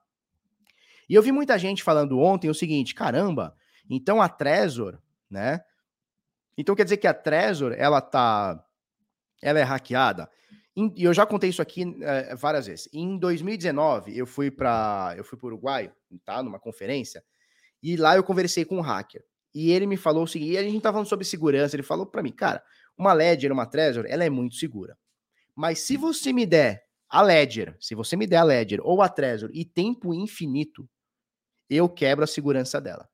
E 1.10 1.14
eu 1.14 1.22
vi 1.22 1.32
muita 1.32 1.60
gente 1.60 1.84
falando 1.84 2.20
ontem 2.20 2.50
o 2.50 2.54
seguinte: 2.54 2.96
caramba, 2.96 3.56
então 3.90 4.22
a 4.22 4.30
Trezor, 4.30 4.98
né? 5.30 5.62
Então 6.58 6.76
quer 6.76 6.84
dizer 6.84 6.98
que 6.98 7.08
a 7.08 7.14
Trezor, 7.14 7.74
ela 7.78 8.00
tá. 8.00 8.64
Ela 9.42 9.60
é 9.60 9.64
hackeada. 9.64 10.30
E 10.76 11.04
eu 11.04 11.14
já 11.14 11.26
contei 11.26 11.50
isso 11.50 11.62
aqui 11.62 11.84
é, 12.02 12.34
várias 12.36 12.68
vezes. 12.68 12.88
Em 12.94 13.18
2019, 13.18 14.18
eu 14.18 14.26
fui 14.26 14.50
para 14.50 15.14
eu 15.18 15.24
fui 15.24 15.38
para 15.38 15.48
o 15.48 15.50
Uruguai, 15.50 15.92
tá? 16.24 16.42
Numa 16.42 16.60
conferência, 16.60 17.24
e 17.84 17.98
lá 17.98 18.16
eu 18.16 18.24
conversei 18.24 18.64
com 18.64 18.78
um 18.78 18.82
hacker. 18.82 19.24
E 19.54 19.72
ele 19.72 19.86
me 19.86 19.98
falou 19.98 20.24
o 20.24 20.28
seguinte: 20.28 20.58
a 20.58 20.64
gente 20.64 20.82
tava 20.82 20.94
falando 20.94 21.10
sobre 21.10 21.26
segurança. 21.26 21.76
Ele 21.76 21.84
falou 21.84 22.06
para 22.06 22.24
mim, 22.24 22.32
cara, 22.32 22.64
uma 22.98 23.12
Ledger, 23.12 23.52
uma 23.52 23.66
Trezor, 23.66 24.06
ela 24.08 24.24
é 24.24 24.30
muito 24.30 24.56
segura. 24.56 24.98
Mas 25.56 25.80
se 25.80 25.98
você 25.98 26.32
me 26.32 26.46
der 26.46 26.86
a 27.10 27.22
Ledger, 27.22 27.76
se 27.80 27.94
você 27.94 28.16
me 28.16 28.26
der 28.26 28.38
a 28.38 28.44
Ledger 28.44 28.80
ou 28.84 29.02
a 29.02 29.10
Trezor 29.10 29.50
e 29.54 29.66
tempo 29.66 30.14
infinito, 30.14 30.90
eu 31.70 31.90
quebro 31.90 32.24
a 32.24 32.28
segurança 32.28 32.80
dela. 32.80 33.10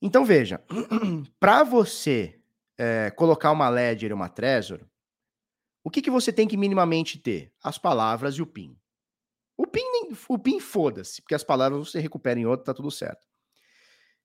Então 0.00 0.24
veja, 0.24 0.62
para 1.38 1.62
você 1.64 2.40
é, 2.76 3.10
colocar 3.10 3.50
uma 3.52 3.68
Ledger 3.68 4.10
e 4.10 4.14
uma 4.14 4.28
Trezor, 4.28 4.86
o 5.84 5.90
que, 5.90 6.02
que 6.02 6.10
você 6.10 6.32
tem 6.32 6.46
que 6.46 6.56
minimamente 6.56 7.18
ter? 7.18 7.52
As 7.62 7.78
palavras 7.78 8.34
e 8.34 8.42
o 8.42 8.46
PIN. 8.46 8.78
O 9.56 9.66
PIN, 9.66 9.82
o 10.28 10.38
PIN 10.38 10.60
foda-se, 10.60 11.22
porque 11.22 11.34
as 11.34 11.44
palavras 11.44 11.88
você 11.88 12.00
recupera 12.00 12.38
em 12.38 12.46
outro, 12.46 12.66
tá 12.66 12.74
tudo 12.74 12.90
certo. 12.90 13.26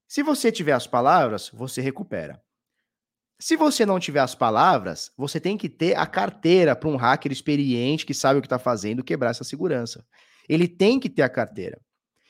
Se 0.07 0.24
você 0.24 0.52
tiver 0.52 0.74
as 0.74 0.88
palavras, 0.88 1.49
você 1.49 1.82
recupera. 1.82 2.41
Se 3.39 3.55
você 3.55 3.85
não 3.85 3.99
tiver 3.99 4.19
as 4.19 4.34
palavras, 4.34 5.11
você 5.15 5.39
tem 5.39 5.57
que 5.57 5.69
ter 5.69 5.95
a 5.95 6.07
carteira 6.07 6.76
para 6.76 6.89
um 6.89 6.95
hacker 6.95 7.31
experiente 7.31 8.05
que 8.05 8.14
sabe 8.14 8.39
o 8.39 8.41
que 8.41 8.47
está 8.47 8.57
fazendo 8.57 9.03
quebrar 9.03 9.30
essa 9.30 9.43
segurança. 9.43 10.03
Ele 10.49 10.68
tem 10.68 10.99
que 10.99 11.09
ter 11.09 11.22
a 11.22 11.30
carteira. 11.30 11.80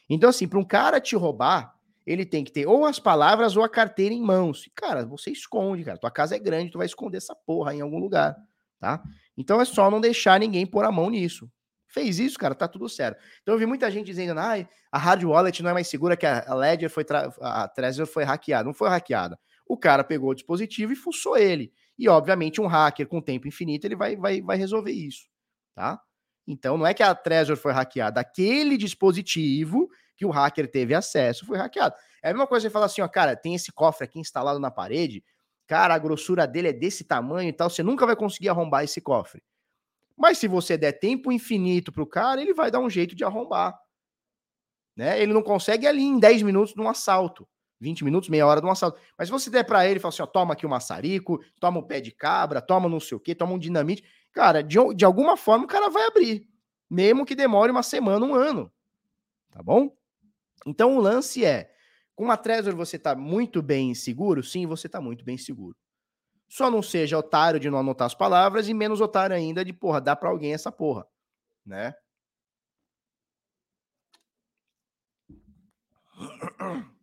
Então, 0.09 0.29
assim, 0.29 0.47
para 0.47 0.59
um 0.59 0.65
cara 0.65 0.99
te 0.99 1.15
roubar, 1.15 1.73
ele 2.05 2.25
tem 2.25 2.43
que 2.43 2.51
ter 2.51 2.65
ou 2.65 2.85
as 2.85 2.99
palavras 2.99 3.55
ou 3.55 3.63
a 3.63 3.69
carteira 3.69 4.13
em 4.13 4.21
mãos. 4.21 4.69
Cara, 4.75 5.05
você 5.05 5.31
esconde, 5.31 5.83
cara. 5.83 5.97
Tua 5.97 6.11
casa 6.11 6.35
é 6.35 6.39
grande, 6.39 6.71
tu 6.71 6.77
vai 6.77 6.87
esconder 6.87 7.17
essa 7.17 7.35
porra 7.35 7.73
em 7.73 7.81
algum 7.81 7.99
lugar, 7.99 8.35
tá? 8.79 9.01
Então 9.37 9.61
é 9.61 9.65
só 9.65 9.89
não 9.91 10.01
deixar 10.01 10.39
ninguém 10.39 10.65
pôr 10.65 10.83
a 10.83 10.91
mão 10.91 11.09
nisso. 11.09 11.49
Fez 11.87 12.19
isso, 12.19 12.37
cara, 12.37 12.53
tá 12.53 12.67
tudo 12.67 12.89
certo. 12.89 13.21
Então 13.41 13.55
eu 13.55 13.59
vi 13.59 13.65
muita 13.65 13.89
gente 13.89 14.05
dizendo, 14.05 14.39
ah, 14.39 14.55
a 14.91 14.97
hard 14.97 15.23
wallet 15.23 15.63
não 15.63 15.69
é 15.69 15.73
mais 15.73 15.87
segura 15.87 16.17
que 16.17 16.25
a 16.25 16.53
Ledger 16.53 16.89
foi, 16.89 17.05
a 17.41 17.67
Trezor 17.67 18.05
foi 18.05 18.23
hackeada. 18.23 18.65
Não 18.65 18.73
foi 18.73 18.89
hackeada. 18.89 19.39
O 19.67 19.77
cara 19.77 20.03
pegou 20.03 20.29
o 20.29 20.35
dispositivo 20.35 20.93
e 20.93 20.95
fuçou 20.95 21.37
ele. 21.37 21.73
E, 21.97 22.07
obviamente, 22.07 22.61
um 22.61 22.67
hacker 22.67 23.07
com 23.07 23.21
tempo 23.21 23.47
infinito, 23.47 23.85
ele 23.85 23.95
vai, 23.95 24.15
vai, 24.15 24.41
vai 24.41 24.57
resolver 24.57 24.91
isso, 24.91 25.27
tá? 25.75 25.99
Então, 26.47 26.77
não 26.77 26.87
é 26.87 26.93
que 26.93 27.03
a 27.03 27.13
Trezor 27.13 27.57
foi 27.57 27.73
hackeada. 27.73 28.21
Aquele 28.21 28.77
dispositivo 28.77 29.89
que 30.15 30.25
o 30.25 30.29
hacker 30.29 30.69
teve 30.69 30.93
acesso 30.93 31.45
foi 31.45 31.57
hackeado. 31.57 31.95
É 32.23 32.29
a 32.29 32.33
mesma 32.33 32.47
coisa 32.47 32.67
você 32.67 32.71
falar 32.71 32.85
assim, 32.85 33.01
ó, 33.01 33.07
cara, 33.07 33.35
tem 33.35 33.53
esse 33.53 33.71
cofre 33.71 34.05
aqui 34.05 34.19
instalado 34.19 34.59
na 34.59 34.71
parede, 34.71 35.23
cara, 35.67 35.93
a 35.93 35.99
grossura 35.99 36.47
dele 36.47 36.69
é 36.69 36.73
desse 36.73 37.03
tamanho 37.03 37.49
e 37.49 37.53
tal, 37.53 37.69
você 37.69 37.83
nunca 37.83 38.05
vai 38.05 38.15
conseguir 38.15 38.49
arrombar 38.49 38.83
esse 38.83 39.01
cofre. 39.01 39.43
Mas 40.15 40.39
se 40.39 40.47
você 40.47 40.77
der 40.77 40.93
tempo 40.93 41.31
infinito 41.31 41.91
pro 41.91 42.07
cara, 42.07 42.41
ele 42.41 42.53
vai 42.53 42.71
dar 42.71 42.79
um 42.79 42.89
jeito 42.89 43.15
de 43.15 43.23
arrombar. 43.23 43.77
Né? 44.95 45.21
Ele 45.21 45.31
não 45.31 45.43
consegue 45.43 45.85
ali 45.85 46.01
em 46.01 46.19
10 46.19 46.41
minutos 46.41 46.73
num 46.75 46.89
assalto. 46.89 47.47
20 47.79 48.03
minutos, 48.03 48.29
meia 48.29 48.45
hora 48.45 48.59
de 48.59 48.67
um 48.67 48.71
assalto. 48.71 48.99
Mas 49.17 49.27
se 49.27 49.31
você 49.31 49.49
der 49.49 49.63
para 49.63 49.85
ele 49.85 49.97
e 49.97 49.99
falar 49.99 50.09
assim, 50.09 50.23
ó, 50.23 50.25
toma 50.25 50.53
aqui 50.53 50.65
um 50.65 50.69
maçarico, 50.69 51.43
toma 51.59 51.79
um 51.79 51.83
pé 51.83 52.01
de 52.01 52.11
cabra, 52.11 52.61
toma 52.61 52.89
não 52.89 52.99
sei 52.99 53.17
o 53.17 53.19
quê, 53.19 53.35
toma 53.35 53.53
um 53.53 53.59
dinamite, 53.59 54.03
cara, 54.31 54.63
de, 54.63 54.77
de 54.95 55.05
alguma 55.05 55.37
forma 55.37 55.65
o 55.65 55.67
cara 55.67 55.89
vai 55.89 56.07
abrir. 56.07 56.47
Mesmo 56.89 57.25
que 57.25 57.35
demore 57.35 57.71
uma 57.71 57.83
semana, 57.83 58.25
um 58.25 58.33
ano. 58.33 58.71
Tá 59.51 59.61
bom? 59.61 59.95
Então 60.65 60.97
o 60.97 60.99
lance 60.99 61.45
é, 61.45 61.71
com 62.15 62.31
a 62.31 62.37
Trezor 62.37 62.75
você 62.75 62.95
está 62.95 63.15
muito 63.15 63.61
bem 63.61 63.93
seguro? 63.93 64.43
Sim, 64.43 64.65
você 64.65 64.87
está 64.87 64.99
muito 64.99 65.23
bem 65.23 65.37
seguro. 65.37 65.75
Só 66.49 66.71
não 66.71 66.81
seja 66.81 67.17
otário 67.17 67.59
de 67.59 67.69
não 67.69 67.77
anotar 67.79 68.05
as 68.05 68.15
palavras 68.15 68.69
e 68.69 68.73
menos 68.73 69.01
otário 69.01 69.35
ainda 69.35 69.65
de, 69.65 69.73
porra, 69.73 69.99
dar 69.99 70.15
para 70.15 70.29
alguém 70.29 70.53
essa 70.53 70.71
porra, 70.71 71.05
né? 71.65 71.93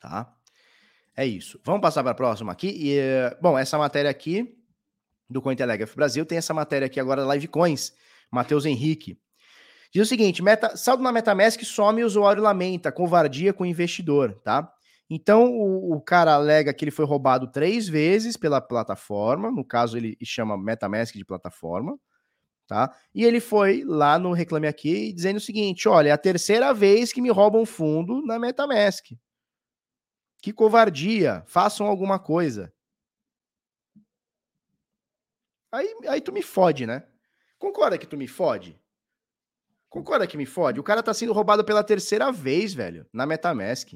Tá? 0.00 0.34
É 1.16 1.24
isso. 1.24 1.60
Vamos 1.64 1.80
passar 1.80 2.02
para 2.02 2.12
a 2.12 2.16
próxima 2.16 2.52
aqui. 2.52 2.72
E, 2.76 3.00
bom, 3.40 3.58
essa 3.58 3.78
matéria 3.78 4.10
aqui 4.10 4.54
do 5.28 5.42
Cointelegraph 5.42 5.94
Brasil 5.94 6.24
tem 6.24 6.38
essa 6.38 6.54
matéria 6.54 6.86
aqui 6.86 7.00
agora 7.00 7.24
Live 7.24 7.48
Coins, 7.48 7.92
Matheus 8.30 8.64
Henrique. 8.64 9.18
Diz 9.92 10.06
o 10.06 10.08
seguinte: 10.08 10.42
meta, 10.42 10.76
saldo 10.76 11.02
na 11.02 11.10
MetaMask 11.12 11.62
some 11.64 12.00
e 12.00 12.04
o 12.04 12.06
usuário 12.06 12.42
lamenta, 12.42 12.92
covardia 12.92 13.52
com 13.52 13.64
o 13.64 13.66
investidor, 13.66 14.34
tá? 14.44 14.70
Então 15.08 15.46
o, 15.46 15.94
o, 15.94 16.00
cara 16.00 16.34
alega 16.34 16.74
que 16.74 16.84
ele 16.84 16.90
foi 16.90 17.04
roubado 17.04 17.50
três 17.50 17.88
vezes 17.88 18.36
pela 18.36 18.60
plataforma, 18.60 19.50
no 19.50 19.64
caso 19.64 19.96
ele 19.96 20.16
chama 20.24 20.58
MetaMask 20.58 21.14
de 21.14 21.24
plataforma, 21.24 21.96
tá? 22.66 22.92
E 23.14 23.24
ele 23.24 23.40
foi 23.40 23.84
lá 23.86 24.18
no 24.18 24.32
Reclame 24.32 24.66
Aqui 24.66 25.12
dizendo 25.12 25.36
o 25.36 25.40
seguinte: 25.40 25.88
olha, 25.88 26.10
é 26.10 26.12
a 26.12 26.18
terceira 26.18 26.74
vez 26.74 27.12
que 27.12 27.22
me 27.22 27.30
roubam 27.30 27.64
fundo 27.64 28.20
na 28.26 28.38
MetaMask. 28.38 29.12
Que 30.40 30.52
covardia, 30.52 31.42
façam 31.46 31.86
alguma 31.86 32.18
coisa. 32.18 32.72
Aí, 35.72 35.94
aí 36.08 36.20
tu 36.20 36.32
me 36.32 36.42
fode, 36.42 36.86
né? 36.86 37.06
Concorda 37.58 37.98
que 37.98 38.06
tu 38.06 38.16
me 38.16 38.28
fode? 38.28 38.80
Concorda 39.88 40.26
que 40.26 40.36
me 40.36 40.46
fode? 40.46 40.78
O 40.78 40.82
cara 40.84 41.02
tá 41.02 41.12
sendo 41.12 41.32
roubado 41.32 41.64
pela 41.64 41.82
terceira 41.82 42.30
vez, 42.30 42.74
velho, 42.74 43.06
na 43.12 43.26
Metamask. 43.26 43.94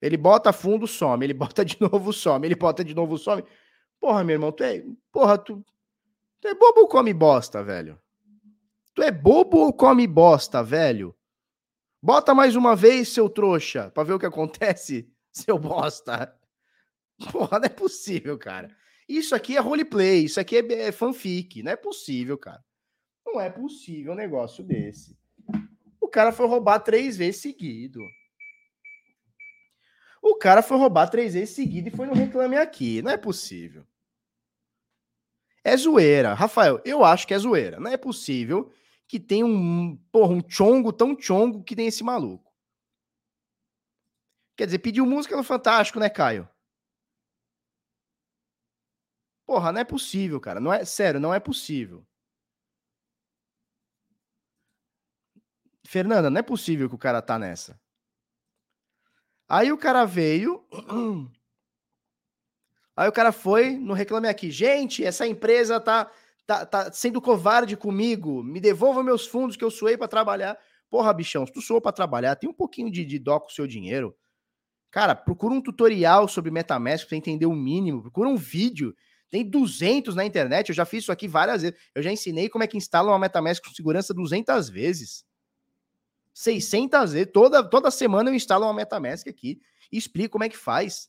Ele 0.00 0.16
bota 0.16 0.52
fundo, 0.52 0.86
some. 0.86 1.24
Ele 1.24 1.34
bota 1.34 1.64
de 1.64 1.80
novo, 1.80 2.12
some. 2.12 2.46
Ele 2.46 2.54
bota 2.54 2.84
de 2.84 2.94
novo, 2.94 3.18
some. 3.18 3.44
Porra, 4.00 4.24
meu 4.24 4.34
irmão, 4.34 4.52
tu 4.52 4.64
é. 4.64 4.82
Porra, 5.12 5.36
tu. 5.36 5.64
Tu 6.40 6.48
é 6.48 6.54
bobo 6.54 6.80
ou 6.80 6.88
come 6.88 7.12
bosta, 7.12 7.62
velho? 7.62 8.00
Tu 8.94 9.02
é 9.02 9.10
bobo 9.10 9.58
ou 9.58 9.72
come 9.72 10.06
bosta, 10.06 10.62
velho? 10.62 11.14
Bota 12.02 12.34
mais 12.34 12.56
uma 12.56 12.74
vez, 12.74 13.10
seu 13.10 13.28
trouxa, 13.28 13.90
pra 13.90 14.02
ver 14.02 14.14
o 14.14 14.18
que 14.18 14.24
acontece, 14.24 15.06
seu 15.32 15.58
bosta. 15.58 16.36
Porra, 17.30 17.58
não 17.58 17.66
é 17.66 17.68
possível, 17.68 18.38
cara. 18.38 18.74
Isso 19.08 19.34
aqui 19.34 19.56
é 19.56 19.60
roleplay, 19.60 20.24
isso 20.24 20.40
aqui 20.40 20.56
é, 20.56 20.72
é 20.88 20.92
fanfic. 20.92 21.62
Não 21.62 21.72
é 21.72 21.76
possível, 21.76 22.38
cara. 22.38 22.64
Não 23.26 23.40
é 23.40 23.50
possível 23.50 24.12
um 24.12 24.16
negócio 24.16 24.64
desse. 24.64 25.18
O 26.00 26.08
cara 26.08 26.32
foi 26.32 26.46
roubar 26.46 26.80
três 26.80 27.16
vezes 27.16 27.40
seguido. 27.40 28.00
O 30.22 30.34
cara 30.36 30.62
foi 30.62 30.76
roubar 30.76 31.08
três 31.08 31.34
vezes 31.34 31.54
seguido 31.54 31.88
e 31.88 31.90
foi 31.90 32.06
no 32.06 32.14
Reclame 32.14 32.56
Aqui. 32.56 33.00
Não 33.02 33.10
é 33.10 33.16
possível. 33.16 33.84
É 35.62 35.76
zoeira. 35.76 36.34
Rafael, 36.34 36.80
eu 36.84 37.04
acho 37.04 37.26
que 37.26 37.34
é 37.34 37.38
zoeira. 37.38 37.78
Não 37.78 37.90
é 37.90 37.96
possível 37.96 38.72
que 39.06 39.18
tenha 39.18 39.44
um, 39.44 39.96
porra, 40.10 40.32
um 40.32 40.42
chongo 40.46 40.92
tão 40.92 41.18
chongo 41.18 41.62
que 41.62 41.76
tem 41.76 41.86
esse 41.86 42.02
maluco. 42.02 42.49
Quer 44.56 44.66
dizer, 44.66 44.78
pediu 44.78 45.06
música 45.06 45.36
no 45.36 45.42
Fantástico, 45.42 45.98
né, 45.98 46.10
Caio? 46.10 46.48
Porra, 49.46 49.72
não 49.72 49.80
é 49.80 49.84
possível, 49.84 50.40
cara. 50.40 50.60
Não 50.60 50.72
é 50.72 50.84
sério, 50.84 51.18
não 51.18 51.34
é 51.34 51.40
possível. 51.40 52.06
Fernanda, 55.84 56.30
não 56.30 56.38
é 56.38 56.42
possível 56.42 56.88
que 56.88 56.94
o 56.94 56.98
cara 56.98 57.20
tá 57.20 57.36
nessa. 57.36 57.80
Aí 59.48 59.72
o 59.72 59.76
cara 59.76 60.04
veio. 60.04 60.64
Aí 62.96 63.08
o 63.08 63.12
cara 63.12 63.32
foi 63.32 63.70
no 63.70 63.92
Reclame 63.92 64.28
Aqui. 64.28 64.52
Gente, 64.52 65.04
essa 65.04 65.26
empresa 65.26 65.80
tá, 65.80 66.08
tá, 66.46 66.64
tá 66.64 66.92
sendo 66.92 67.20
covarde 67.20 67.76
comigo. 67.76 68.44
Me 68.44 68.60
devolva 68.60 69.02
meus 69.02 69.26
fundos 69.26 69.56
que 69.56 69.64
eu 69.64 69.70
suei 69.70 69.96
para 69.96 70.06
trabalhar. 70.06 70.56
Porra, 70.88 71.12
bichão, 71.12 71.44
se 71.44 71.52
tu 71.52 71.60
soou 71.60 71.80
para 71.80 71.90
trabalhar, 71.90 72.36
tem 72.36 72.48
um 72.48 72.54
pouquinho 72.54 72.88
de, 72.88 73.04
de 73.04 73.18
dó 73.18 73.40
com 73.40 73.48
o 73.48 73.52
seu 73.52 73.66
dinheiro. 73.66 74.16
Cara, 74.90 75.14
procura 75.14 75.54
um 75.54 75.60
tutorial 75.60 76.26
sobre 76.26 76.50
MetaMask 76.50 77.06
para 77.06 77.16
entender 77.16 77.46
o 77.46 77.54
mínimo. 77.54 78.02
Procura 78.02 78.28
um 78.28 78.36
vídeo. 78.36 78.94
Tem 79.30 79.48
200 79.48 80.14
na 80.16 80.24
internet. 80.24 80.68
Eu 80.68 80.74
já 80.74 80.84
fiz 80.84 81.04
isso 81.04 81.12
aqui 81.12 81.28
várias 81.28 81.62
vezes. 81.62 81.78
Eu 81.94 82.02
já 82.02 82.10
ensinei 82.10 82.48
como 82.48 82.64
é 82.64 82.66
que 82.66 82.76
instala 82.76 83.10
uma 83.10 83.18
MetaMask 83.18 83.64
com 83.64 83.70
segurança 83.72 84.12
200 84.12 84.68
vezes. 84.68 85.24
600 86.34 87.12
vezes. 87.12 87.30
Toda, 87.32 87.62
toda 87.62 87.90
semana 87.90 88.30
eu 88.30 88.34
instalo 88.34 88.64
uma 88.66 88.74
MetaMask 88.74 89.28
aqui 89.28 89.60
e 89.92 89.96
explico 89.96 90.32
como 90.32 90.44
é 90.44 90.48
que 90.48 90.56
faz. 90.56 91.08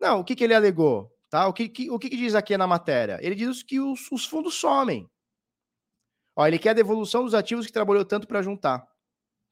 Não, 0.00 0.20
o 0.20 0.24
que, 0.24 0.34
que 0.34 0.42
ele 0.42 0.54
alegou? 0.54 1.14
Tá? 1.28 1.46
O, 1.46 1.52
que, 1.52 1.68
que 1.68 1.90
o 1.90 1.98
que, 1.98 2.10
que, 2.10 2.16
diz 2.16 2.34
aqui 2.34 2.56
na 2.56 2.66
matéria? 2.66 3.18
Ele 3.22 3.36
diz 3.36 3.62
que 3.62 3.78
os, 3.78 4.10
os 4.10 4.24
fundos 4.24 4.54
somem. 4.54 5.08
Ó, 6.34 6.44
ele 6.46 6.58
quer 6.58 6.70
a 6.70 6.74
devolução 6.74 7.22
dos 7.22 7.34
ativos 7.34 7.66
que 7.66 7.72
trabalhou 7.72 8.04
tanto 8.04 8.26
para 8.26 8.42
juntar. 8.42 8.84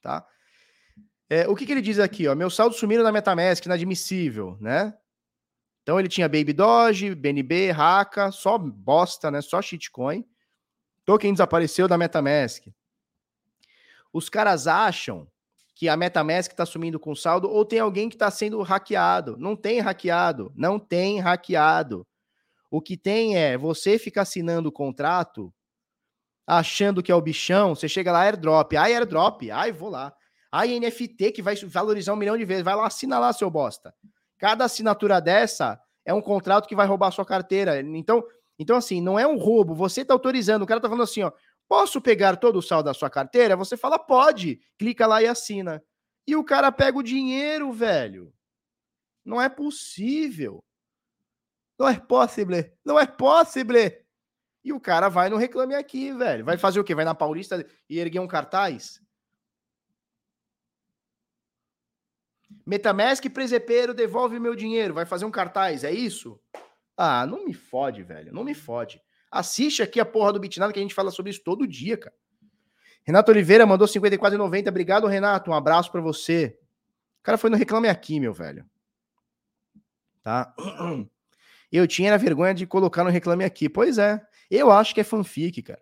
Tá? 0.01 0.27
É, 1.31 1.47
o 1.49 1.55
que, 1.55 1.67
que 1.67 1.73
ele 1.73 1.83
diz 1.83 1.99
aqui? 1.99 2.27
Ó? 2.27 2.35
Meu 2.35 2.51
saldo 2.51 2.75
sumiram 2.75 3.05
na 3.05 3.13
Metamask, 3.13 3.65
inadmissível, 3.65 4.57
né? 4.61 4.95
Então 5.83 5.99
ele 5.99 6.09
tinha 6.09 6.29
Baby 6.29 6.53
Doge, 6.53 7.15
BNB, 7.15 7.71
Raka, 7.71 8.31
só 8.31 8.59
bosta, 8.59 9.31
né? 9.31 9.41
Só 9.41 9.61
shitcoin. 9.61 10.25
Token 11.05 11.33
desapareceu 11.33 11.89
da 11.89 11.99
Metamask. 11.99 12.67
Os 14.13 14.29
caras 14.29 14.67
acham 14.67 15.29
que 15.79 15.89
a 15.89 15.97
MetaMask 15.97 16.51
está 16.51 16.67
sumindo 16.67 16.99
com 16.99 17.15
saldo 17.15 17.49
ou 17.49 17.65
tem 17.65 17.79
alguém 17.79 18.09
que 18.09 18.17
está 18.17 18.31
sendo 18.31 18.61
hackeado. 18.63 19.37
Não 19.39 19.55
tem 19.55 19.79
hackeado, 19.79 20.53
não 20.57 20.77
tem 20.77 21.21
hackeado. 21.21 22.05
O 22.69 22.81
que 22.81 22.97
tem 22.97 23.37
é 23.37 23.57
você 23.57 23.97
fica 23.97 24.23
assinando 24.23 24.71
o 24.71 24.73
contrato 24.73 25.55
achando 26.45 27.01
que 27.03 27.13
é 27.13 27.15
o 27.15 27.21
bichão, 27.21 27.75
você 27.75 27.89
chega 27.89 28.11
lá, 28.11 28.23
airdrop, 28.23 28.75
ai 28.75 28.95
airdrop, 28.95 29.51
ai 29.53 29.71
vou 29.71 29.89
lá. 29.89 30.13
Ai 30.51 30.79
NFT 30.79 31.33
que 31.33 31.43
vai 31.43 31.55
valorizar 31.57 32.13
um 32.13 32.17
milhão 32.17 32.37
de 32.37 32.45
vezes, 32.45 32.65
vai 32.65 32.75
lá, 32.75 32.87
assina 32.87 33.19
lá, 33.19 33.33
seu 33.33 33.51
bosta. 33.51 33.95
Cada 34.39 34.65
assinatura 34.65 35.21
dessa 35.21 35.81
é 36.05 36.15
um 36.15 36.23
contrato 36.23 36.69
que 36.69 36.77
vai 36.77 36.87
roubar 36.87 37.11
sua 37.11 37.25
carteira. 37.25 37.81
Então, 37.81 38.25
então 38.59 38.77
assim, 38.77 39.01
não 39.01 39.19
é 39.19 39.27
um 39.27 39.37
roubo, 39.37 39.75
você 39.75 40.03
está 40.03 40.15
autorizando, 40.15 40.63
o 40.63 40.67
cara 40.67 40.79
está 40.79 40.89
falando 40.89 41.05
assim, 41.05 41.23
ó, 41.23 41.33
Posso 41.69 42.01
pegar 42.01 42.37
todo 42.37 42.57
o 42.59 42.63
saldo 42.63 42.87
da 42.87 42.95
sua 42.95 43.11
carteira? 43.11 43.55
Você 43.55 43.77
fala, 43.77 43.99
pode. 43.99 44.59
Clica 44.79 45.07
lá 45.07 45.23
e 45.23 45.27
assina. 45.27 45.85
E 46.27 46.35
o 46.35 46.43
cara 46.43 46.73
pega 46.73 46.97
o 46.97 47.03
dinheiro, 47.03 47.71
velho. 47.71 48.33
Não 49.23 49.41
é 49.41 49.51
possível. 49.51 50.65
Não 51.79 51.87
é 51.87 52.01
possível. 52.01 52.73
Não 52.83 52.99
é 52.99 53.07
possível. 53.07 53.77
E 54.65 54.73
o 54.73 54.81
cara 54.81 55.11
vai 55.11 55.29
no 55.29 55.37
Reclame 55.37 55.75
Aqui, 55.75 56.11
velho. 56.13 56.45
Vai 56.45 56.57
fazer 56.57 56.81
o 56.81 56.85
quê? 56.85 56.95
Vai 56.95 57.05
na 57.05 57.15
Paulista 57.15 57.65
e 57.89 57.99
erguer 57.99 58.21
um 58.21 58.27
cartaz? 58.27 59.01
Metamask 62.69 63.25
Presepeiro 63.31 63.95
devolve 63.95 64.39
meu 64.39 64.55
dinheiro. 64.55 64.93
Vai 64.93 65.07
fazer 65.07 65.25
um 65.25 65.31
cartaz, 65.31 65.85
é 65.85 65.91
isso? 65.91 66.39
Ah, 66.95 67.25
não 67.25 67.47
me 67.47 67.55
fode, 67.55 68.03
velho. 68.03 68.31
Não 68.31 68.45
me 68.45 68.55
fode. 68.55 69.01
Assiste 69.31 69.83
aqui 69.83 69.99
a 69.99 70.05
porra 70.05 70.35
do 70.35 70.39
Bitnado 70.39 70.71
que 70.71 70.79
a 70.79 70.83
gente 70.83 70.95
fala 70.95 71.11
sobre 71.11 71.31
isso 71.31 71.43
todo 71.43 71.67
dia, 71.67 71.97
cara. 71.97 72.15
Renato 73.05 73.31
Oliveira 73.33 73.65
mandou 73.65 73.89
54,90. 73.89 74.69
Obrigado, 74.69 75.07
Renato. 75.07 75.51
Um 75.51 75.55
abraço 75.55 75.91
para 75.91 76.03
você. 76.03 76.59
O 77.21 77.23
cara 77.23 77.39
foi 77.39 77.49
no 77.49 77.57
Reclame 77.57 77.89
Aqui, 77.89 78.21
meu 78.21 78.35
velho. 78.35 78.69
Tá? 80.23 80.55
Eu 81.73 81.89
tinha 81.89 82.19
vergonha 82.19 82.53
de 82.53 82.67
colocar 82.67 83.03
no 83.03 83.09
Reclame 83.09 83.45
Aqui. 83.45 83.71
Pois 83.71 83.97
é. 83.97 84.21
Eu 84.51 84.71
acho 84.71 84.95
que 84.95 85.01
é 85.01 85.05
fanfic, 85.05 85.63
cara. 85.63 85.81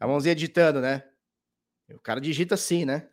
A 0.00 0.06
mãozinha 0.08 0.34
digitando, 0.34 0.80
né? 0.80 1.04
O 1.92 2.00
cara 2.00 2.20
digita 2.20 2.56
assim, 2.56 2.84
né? 2.84 3.08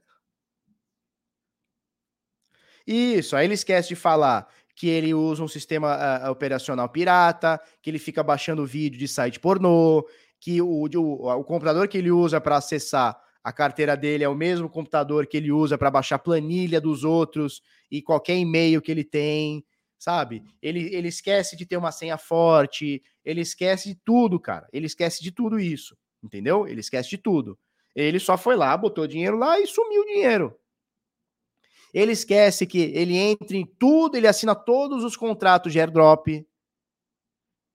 Isso, 2.88 3.36
aí 3.36 3.46
ele 3.46 3.54
esquece 3.54 3.90
de 3.90 3.96
falar 3.96 4.48
que 4.74 4.88
ele 4.88 5.14
usa 5.14 5.44
um 5.44 5.48
sistema 5.48 5.98
uh, 6.26 6.32
operacional 6.32 6.88
pirata, 6.88 7.60
que 7.82 7.90
ele 7.90 8.00
fica 8.00 8.24
baixando 8.24 8.66
vídeo 8.66 8.98
de 8.98 9.08
site 9.08 9.40
pornô, 9.40 10.08
que 10.40 10.62
o, 10.62 10.88
o, 10.88 11.30
o 11.30 11.44
computador 11.44 11.88
que 11.88 11.98
ele 11.98 12.12
usa 12.12 12.40
para 12.40 12.58
acessar 12.58 13.20
a 13.44 13.52
carteira 13.52 13.98
dele 13.98 14.24
é 14.24 14.30
o 14.30 14.36
mesmo 14.36 14.70
computador 14.70 15.26
que 15.26 15.38
ele 15.38 15.52
usa 15.52 15.78
para 15.78 15.90
baixar 15.90 16.20
planilha 16.20 16.80
dos 16.80 17.04
outros 17.04 17.62
e 17.90 18.02
qualquer 18.02 18.36
e-mail 18.36 18.82
que 18.82 18.92
ele 18.92 19.04
tem, 19.04 19.66
sabe? 19.98 20.44
Ele, 20.62 20.94
ele 20.94 21.08
esquece 21.08 21.56
de 21.56 21.66
ter 21.66 21.78
uma 21.78 21.92
senha 21.92 22.18
forte, 22.18 23.02
ele 23.24 23.42
esquece 23.42 23.90
de 23.90 23.96
tudo, 23.96 24.40
cara. 24.40 24.68
Ele 24.72 24.86
esquece 24.86 25.24
de 25.24 25.32
tudo 25.32 25.60
isso, 25.60 25.98
entendeu? 26.24 26.68
Ele 26.68 26.82
esquece 26.82 27.10
de 27.10 27.18
tudo. 27.18 27.58
Ele 27.96 28.20
só 28.20 28.38
foi 28.38 28.56
lá, 28.56 28.76
botou 28.78 29.08
dinheiro 29.08 29.38
lá 29.38 29.60
e 29.60 29.66
sumiu 29.66 30.02
o 30.02 30.06
dinheiro. 30.06 30.56
Ele 31.94 32.12
esquece 32.12 32.66
que 32.66 32.80
ele 32.80 33.16
entra 33.16 33.56
em 33.56 33.66
tudo, 33.66 34.16
ele 34.16 34.28
assina 34.28 34.54
todos 34.54 35.04
os 35.04 35.16
contratos 35.16 35.72
de 35.72 35.80
airdrop. 35.80 36.46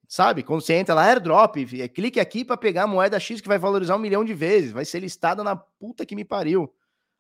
Sabe? 0.07 0.43
Quando 0.43 0.61
você 0.61 0.75
entra 0.75 0.95
lá, 0.95 1.05
airdrop, 1.05 1.57
clique 1.95 2.21
aqui 2.21 2.45
para 2.45 2.57
pegar 2.57 2.83
a 2.83 2.87
moeda 2.87 3.19
X 3.19 3.41
que 3.41 3.49
vai 3.49 3.59
valorizar 3.59 3.97
um 3.97 4.01
milhão 4.01 4.25
de 4.25 4.35
vezes, 4.35 4.71
vai 4.71 4.85
ser 4.85 5.01
listada 5.01 5.43
na 5.43 5.57
puta 5.57 6.05
que 6.05 6.15
me 6.15 6.25
pariu. 6.25 6.73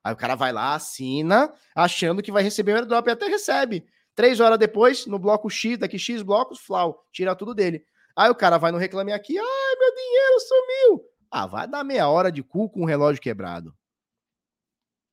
Aí 0.04 0.12
o 0.12 0.16
cara 0.16 0.34
vai 0.34 0.52
lá, 0.52 0.74
assina, 0.74 1.52
achando 1.74 2.22
que 2.22 2.32
vai 2.32 2.42
receber 2.42 2.72
o 2.72 2.76
airdrop 2.76 3.06
e 3.06 3.10
até 3.10 3.26
recebe. 3.26 3.86
Três 4.14 4.40
horas 4.40 4.58
depois, 4.58 5.06
no 5.06 5.18
bloco 5.18 5.48
X, 5.48 5.78
daqui 5.78 5.98
X 5.98 6.20
blocos, 6.20 6.60
flau, 6.60 7.06
tira 7.10 7.34
tudo 7.34 7.54
dele. 7.54 7.82
Aí 8.14 8.28
o 8.28 8.34
cara 8.34 8.58
vai 8.58 8.70
no 8.70 8.76
reclame 8.76 9.12
aqui, 9.12 9.38
ai, 9.38 9.76
meu 9.78 9.94
dinheiro 9.94 10.40
sumiu. 10.40 11.04
Ah, 11.30 11.46
vai 11.46 11.66
dar 11.66 11.82
meia 11.82 12.10
hora 12.10 12.30
de 12.30 12.42
cu 12.42 12.68
com 12.68 12.82
o 12.82 12.86
relógio 12.86 13.22
quebrado. 13.22 13.74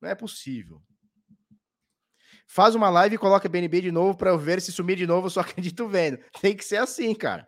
Não 0.02 0.10
é 0.10 0.14
possível 0.14 0.82
faz 2.50 2.74
uma 2.74 2.90
live 2.90 3.14
e 3.14 3.18
coloca 3.18 3.48
BNB 3.48 3.80
de 3.80 3.92
novo 3.92 4.18
para 4.18 4.30
eu 4.30 4.38
ver 4.38 4.60
se 4.60 4.72
sumir 4.72 4.96
de 4.96 5.06
novo, 5.06 5.26
eu 5.26 5.30
só 5.30 5.40
acredito 5.40 5.86
vendo. 5.88 6.18
Tem 6.40 6.56
que 6.56 6.64
ser 6.64 6.78
assim, 6.78 7.14
cara. 7.14 7.46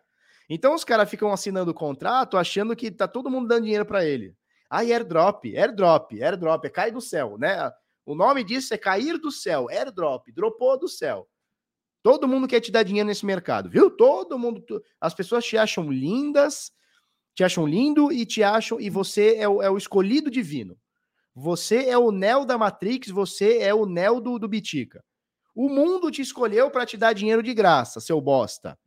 Então 0.49 0.73
os 0.73 0.83
caras 0.83 1.09
ficam 1.09 1.31
assinando 1.31 1.71
o 1.71 1.73
contrato 1.73 2.37
achando 2.37 2.75
que 2.75 2.89
tá 2.89 3.07
todo 3.07 3.29
mundo 3.29 3.47
dando 3.47 3.63
dinheiro 3.63 3.85
para 3.85 4.05
ele. 4.05 4.33
Aí 4.69 4.93
airdrop, 4.93 5.45
airdrop, 5.45 6.11
airdrop, 6.21 6.65
é 6.65 6.69
cair 6.69 6.91
do 6.91 7.01
céu, 7.01 7.37
né? 7.37 7.69
O 8.05 8.15
nome 8.15 8.43
disso 8.43 8.73
é 8.73 8.77
cair 8.77 9.17
do 9.17 9.31
céu, 9.31 9.67
airdrop, 9.69 10.27
dropou 10.33 10.79
do 10.79 10.87
céu. 10.87 11.27
Todo 12.01 12.27
mundo 12.27 12.47
quer 12.47 12.59
te 12.59 12.71
dar 12.71 12.83
dinheiro 12.83 13.07
nesse 13.07 13.25
mercado, 13.25 13.69
viu? 13.69 13.89
Todo 13.89 14.39
mundo, 14.39 14.63
as 14.99 15.13
pessoas 15.13 15.45
te 15.45 15.57
acham 15.57 15.89
lindas, 15.89 16.71
te 17.35 17.43
acham 17.43 17.65
lindo 17.65 18.11
e 18.11 18.25
te 18.25 18.43
acham 18.43 18.79
e 18.79 18.89
você 18.89 19.35
é 19.35 19.47
o, 19.47 19.61
é 19.61 19.69
o 19.69 19.77
escolhido 19.77 20.29
divino. 20.29 20.77
Você 21.35 21.85
é 21.89 21.97
o 21.97 22.11
Neo 22.11 22.45
da 22.45 22.57
Matrix, 22.57 23.09
você 23.09 23.59
é 23.59 23.73
o 23.73 23.85
Neo 23.85 24.21
do, 24.21 24.37
do 24.37 24.47
Bitica. 24.47 25.03
O 25.55 25.69
mundo 25.69 26.11
te 26.11 26.21
escolheu 26.21 26.69
para 26.69 26.85
te 26.85 26.97
dar 26.97 27.13
dinheiro 27.13 27.41
de 27.41 27.53
graça, 27.53 27.99
seu 27.99 28.19
bosta. 28.19 28.77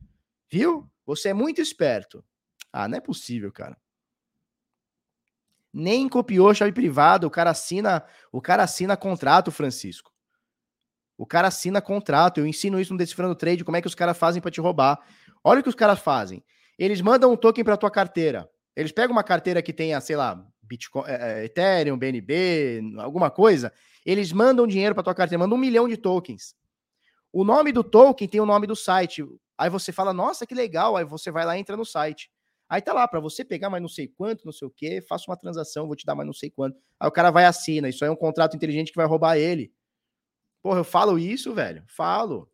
Viu? 0.50 0.88
Você 1.04 1.30
é 1.30 1.34
muito 1.34 1.60
esperto. 1.60 2.24
Ah, 2.72 2.88
não 2.88 2.98
é 2.98 3.00
possível, 3.00 3.52
cara. 3.52 3.76
Nem 5.72 6.08
copiou 6.08 6.54
chave 6.54 6.72
privada, 6.72 7.26
o 7.26 7.30
cara 7.30 7.50
assina, 7.50 8.04
o 8.32 8.40
cara 8.40 8.62
assina 8.62 8.96
contrato, 8.96 9.50
Francisco. 9.50 10.12
O 11.18 11.26
cara 11.26 11.48
assina 11.48 11.80
contrato. 11.80 12.38
Eu 12.38 12.46
ensino 12.46 12.80
isso 12.80 12.92
no 12.92 12.98
Decifrando 12.98 13.34
Trade, 13.34 13.64
como 13.64 13.76
é 13.76 13.80
que 13.80 13.86
os 13.86 13.94
caras 13.94 14.16
fazem 14.16 14.40
para 14.40 14.50
te 14.50 14.60
roubar. 14.60 15.00
Olha 15.42 15.60
o 15.60 15.62
que 15.62 15.68
os 15.68 15.74
caras 15.74 15.98
fazem. 15.98 16.44
Eles 16.78 17.00
mandam 17.00 17.32
um 17.32 17.36
token 17.36 17.64
para 17.64 17.76
tua 17.76 17.90
carteira. 17.90 18.48
Eles 18.74 18.92
pegam 18.92 19.12
uma 19.12 19.24
carteira 19.24 19.62
que 19.62 19.72
tenha, 19.72 20.00
sei 20.00 20.16
lá, 20.16 20.46
Bitcoin, 20.66 21.04
é, 21.06 21.44
Ethereum, 21.44 21.98
BNB, 21.98 22.82
alguma 22.98 23.30
coisa, 23.30 23.72
eles 24.04 24.32
mandam 24.32 24.66
dinheiro 24.66 24.94
para 24.94 25.04
tua 25.04 25.14
carteira, 25.14 25.38
mandam 25.38 25.56
um 25.56 25.60
milhão 25.60 25.88
de 25.88 25.96
tokens. 25.96 26.54
O 27.32 27.44
nome 27.44 27.72
do 27.72 27.84
token 27.84 28.28
tem 28.28 28.40
o 28.40 28.46
nome 28.46 28.66
do 28.66 28.76
site. 28.76 29.26
Aí 29.58 29.68
você 29.68 29.92
fala, 29.92 30.12
nossa, 30.12 30.46
que 30.46 30.54
legal. 30.54 30.96
Aí 30.96 31.04
você 31.04 31.30
vai 31.30 31.44
lá 31.44 31.56
e 31.56 31.60
entra 31.60 31.76
no 31.76 31.84
site. 31.84 32.30
Aí 32.68 32.80
tá 32.80 32.92
lá, 32.92 33.06
para 33.06 33.20
você 33.20 33.44
pegar 33.44 33.70
mais 33.70 33.82
não 33.82 33.88
sei 33.88 34.08
quanto, 34.08 34.44
não 34.44 34.52
sei 34.52 34.66
o 34.66 34.70
que, 34.70 35.00
faça 35.02 35.30
uma 35.30 35.36
transação, 35.36 35.86
vou 35.86 35.94
te 35.94 36.04
dar 36.04 36.14
mais 36.14 36.26
não 36.26 36.32
sei 36.32 36.50
quanto. 36.50 36.78
Aí 36.98 37.08
o 37.08 37.12
cara 37.12 37.30
vai 37.30 37.44
assina. 37.44 37.88
Isso 37.88 38.04
aí 38.04 38.08
é 38.08 38.12
um 38.12 38.16
contrato 38.16 38.56
inteligente 38.56 38.90
que 38.90 38.96
vai 38.96 39.06
roubar 39.06 39.36
ele. 39.36 39.72
Porra, 40.62 40.80
eu 40.80 40.84
falo 40.84 41.18
isso, 41.18 41.54
velho? 41.54 41.84
Falo. 41.86 42.50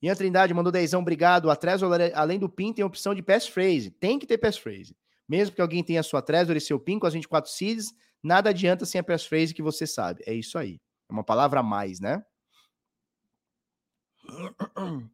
Ian 0.00 0.14
Trindade 0.14 0.54
mandou 0.54 0.70
dezão, 0.70 1.00
obrigado. 1.00 1.50
A 1.50 1.56
Trezor, 1.56 1.90
além 2.14 2.38
do 2.38 2.48
PIN, 2.48 2.72
tem 2.72 2.84
opção 2.84 3.14
de 3.14 3.22
passphrase. 3.22 3.90
Tem 3.90 4.18
que 4.18 4.26
ter 4.26 4.38
passphrase. 4.38 4.96
Mesmo 5.28 5.54
que 5.54 5.60
alguém 5.60 5.82
tenha 5.82 6.02
sua 6.02 6.22
Trezor 6.22 6.56
e 6.56 6.60
seu 6.60 6.78
PIN 6.78 6.98
com 6.98 7.06
as 7.06 7.14
24 7.14 7.50
seeds, 7.50 7.92
nada 8.22 8.50
adianta 8.50 8.86
sem 8.86 9.00
a 9.00 9.04
passphrase 9.04 9.54
que 9.54 9.62
você 9.62 9.86
sabe. 9.86 10.22
É 10.26 10.32
isso 10.32 10.58
aí. 10.58 10.80
É 11.08 11.12
uma 11.12 11.24
palavra 11.24 11.60
a 11.60 11.62
mais, 11.62 12.00
né? 12.00 12.24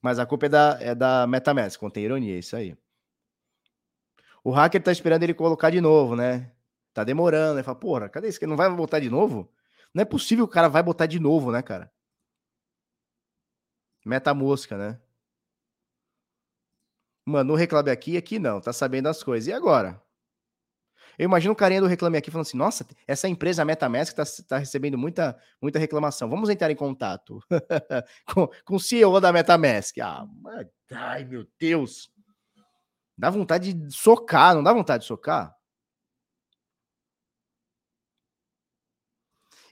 Mas 0.00 0.18
a 0.18 0.26
culpa 0.26 0.46
é 0.46 0.48
da, 0.48 0.78
é 0.80 0.94
da 0.94 1.26
MetaMask, 1.26 1.78
contém 1.78 2.04
ironia, 2.04 2.36
é 2.36 2.38
isso 2.38 2.56
aí. 2.56 2.76
O 4.44 4.50
hacker 4.50 4.82
tá 4.82 4.92
esperando 4.92 5.24
ele 5.24 5.34
colocar 5.34 5.70
de 5.70 5.80
novo, 5.80 6.14
né? 6.14 6.52
Tá 6.94 7.04
demorando. 7.04 7.58
Ele 7.58 7.64
fala, 7.64 7.78
porra, 7.78 8.08
cadê 8.08 8.28
esse? 8.28 8.46
Não 8.46 8.56
vai 8.56 8.70
botar 8.74 9.00
de 9.00 9.10
novo? 9.10 9.52
Não 9.92 10.02
é 10.02 10.04
possível 10.04 10.46
que 10.46 10.52
o 10.52 10.54
cara 10.54 10.68
vai 10.68 10.82
botar 10.82 11.06
de 11.06 11.18
novo, 11.18 11.50
né, 11.50 11.62
cara? 11.62 11.92
Meta 14.04 14.32
mosca, 14.32 14.78
né? 14.78 15.00
Mano, 17.28 17.52
no 17.52 17.54
Reclame 17.54 17.90
Aqui, 17.90 18.16
aqui 18.16 18.38
não, 18.38 18.58
tá 18.58 18.72
sabendo 18.72 19.06
as 19.06 19.22
coisas. 19.22 19.48
E 19.48 19.52
agora? 19.52 20.02
Eu 21.18 21.26
imagino 21.26 21.52
o 21.52 21.56
carinha 21.56 21.80
do 21.80 21.86
Reclame 21.86 22.16
Aqui 22.16 22.30
falando 22.30 22.46
assim: 22.46 22.56
nossa, 22.56 22.86
essa 23.06 23.28
empresa 23.28 23.66
MetaMask 23.66 24.14
tá, 24.14 24.22
tá 24.48 24.56
recebendo 24.56 24.96
muita, 24.96 25.38
muita 25.60 25.78
reclamação. 25.78 26.30
Vamos 26.30 26.48
entrar 26.48 26.70
em 26.70 26.76
contato 26.76 27.40
com, 28.32 28.48
com 28.64 28.76
o 28.76 28.80
CEO 28.80 29.20
da 29.20 29.30
MetaMask. 29.30 29.98
Ah, 29.98 30.26
ai 30.90 31.24
meu 31.24 31.46
Deus. 31.58 32.10
Dá 33.16 33.28
vontade 33.28 33.74
de 33.74 33.94
socar, 33.94 34.54
não 34.54 34.62
dá 34.62 34.72
vontade 34.72 35.02
de 35.02 35.08
socar? 35.08 35.54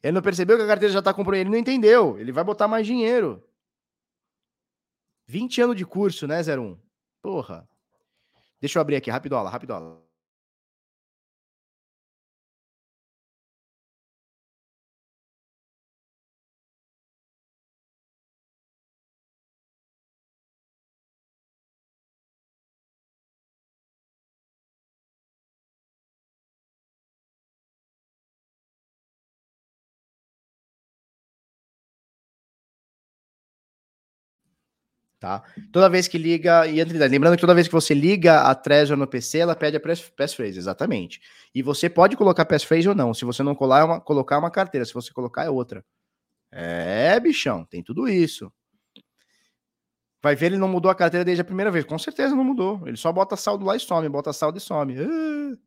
Ele 0.03 0.13
não 0.13 0.23
percebeu 0.23 0.59
que 0.59 0.63
a 0.63 0.67
carteira 0.67 0.93
já 0.93 0.99
está 0.99 1.15
comprando, 1.15 1.41
ele 1.41 1.51
não 1.51 1.59
entendeu. 1.59 2.19
Ele 2.19 2.33
vai 2.33 2.45
botar 2.45 2.69
mais 2.69 2.87
dinheiro. 2.87 3.43
20 5.27 5.63
anos 5.63 5.77
de 5.77 5.87
curso, 5.87 6.27
né, 6.27 6.41
01? 6.43 6.86
Porra. 7.27 7.69
Deixa 8.61 8.79
eu 8.79 8.81
abrir 8.81 8.95
aqui, 8.95 9.11
rapidola, 9.11 9.51
rapidola. 9.51 10.06
Tá? 35.19 35.43
Toda 35.73 35.89
vez 35.89 36.07
que 36.07 36.19
liga, 36.19 36.67
e 36.67 36.83
lembrando 36.85 37.37
que 37.37 37.41
toda 37.41 37.55
vez 37.55 37.67
que 37.67 37.73
você 37.73 37.95
liga 37.95 38.43
a 38.43 38.55
Trezor 38.55 38.99
no 38.99 39.07
PC, 39.07 39.39
ela 39.39 39.57
pede 39.57 39.79
a 39.79 39.81
passphrase, 39.81 40.59
exatamente. 40.59 41.21
E 41.55 41.63
você 41.63 41.89
pode 41.89 42.17
colocar 42.17 42.45
passphrase 42.45 42.89
ou 42.89 42.95
não. 42.95 43.15
Se 43.15 43.25
você 43.25 43.43
não 43.43 43.55
colar, 43.55 43.81
é 43.81 43.85
uma, 43.85 44.01
colocar 44.01 44.39
uma 44.39 44.51
carteira, 44.51 44.85
se 44.85 44.93
você 44.93 45.11
colocar 45.13 45.45
é 45.45 45.51
outra. 45.51 45.83
É, 46.53 47.19
bichão, 47.19 47.65
tem 47.65 47.83
tudo 47.83 48.09
isso. 48.09 48.53
Vai 50.23 50.35
ver, 50.35 50.47
ele 50.47 50.59
não 50.59 50.69
mudou 50.69 50.91
a 50.91 50.95
carteira 50.95 51.25
desde 51.25 51.41
a 51.41 51.45
primeira 51.45 51.71
vez. 51.71 51.85
Com 51.85 51.99
certeza 51.99 52.35
não 52.35 52.45
mudou. 52.45 52.87
Ele 52.87 52.97
só 52.97 53.13
bota 53.13 53.37
saldo 53.37 53.65
lá 53.65 53.77
e 53.77 53.81
some, 53.81 54.09
bota 54.09 54.33
saldo 54.33 54.59
e 54.59 54.61
some. 54.61 55.01
Uh. 55.01 55.59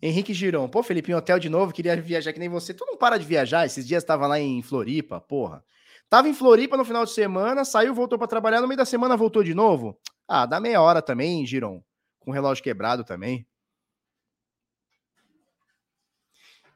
Henrique 0.00 0.32
Giron, 0.32 0.68
pô, 0.68 0.82
Felipe, 0.82 1.10
em 1.10 1.14
hotel 1.14 1.38
de 1.38 1.48
novo, 1.48 1.72
queria 1.72 2.00
viajar 2.00 2.32
que 2.32 2.38
nem 2.38 2.48
você. 2.48 2.72
Tu 2.72 2.84
não 2.86 2.96
para 2.96 3.18
de 3.18 3.26
viajar, 3.26 3.66
esses 3.66 3.86
dias 3.86 4.02
estava 4.02 4.26
lá 4.26 4.38
em 4.38 4.62
Floripa, 4.62 5.20
porra. 5.20 5.64
Tava 6.08 6.28
em 6.28 6.34
Floripa 6.34 6.76
no 6.76 6.84
final 6.84 7.04
de 7.04 7.12
semana, 7.12 7.64
saiu, 7.64 7.94
voltou 7.94 8.18
para 8.18 8.26
trabalhar, 8.26 8.60
no 8.60 8.68
meio 8.68 8.78
da 8.78 8.84
semana 8.86 9.16
voltou 9.16 9.44
de 9.44 9.54
novo. 9.54 9.98
Ah, 10.26 10.46
dá 10.46 10.58
meia 10.58 10.80
hora 10.80 11.02
também, 11.02 11.44
Giron. 11.44 11.82
Com 12.18 12.30
o 12.30 12.34
relógio 12.34 12.64
quebrado 12.64 13.04
também. 13.04 13.46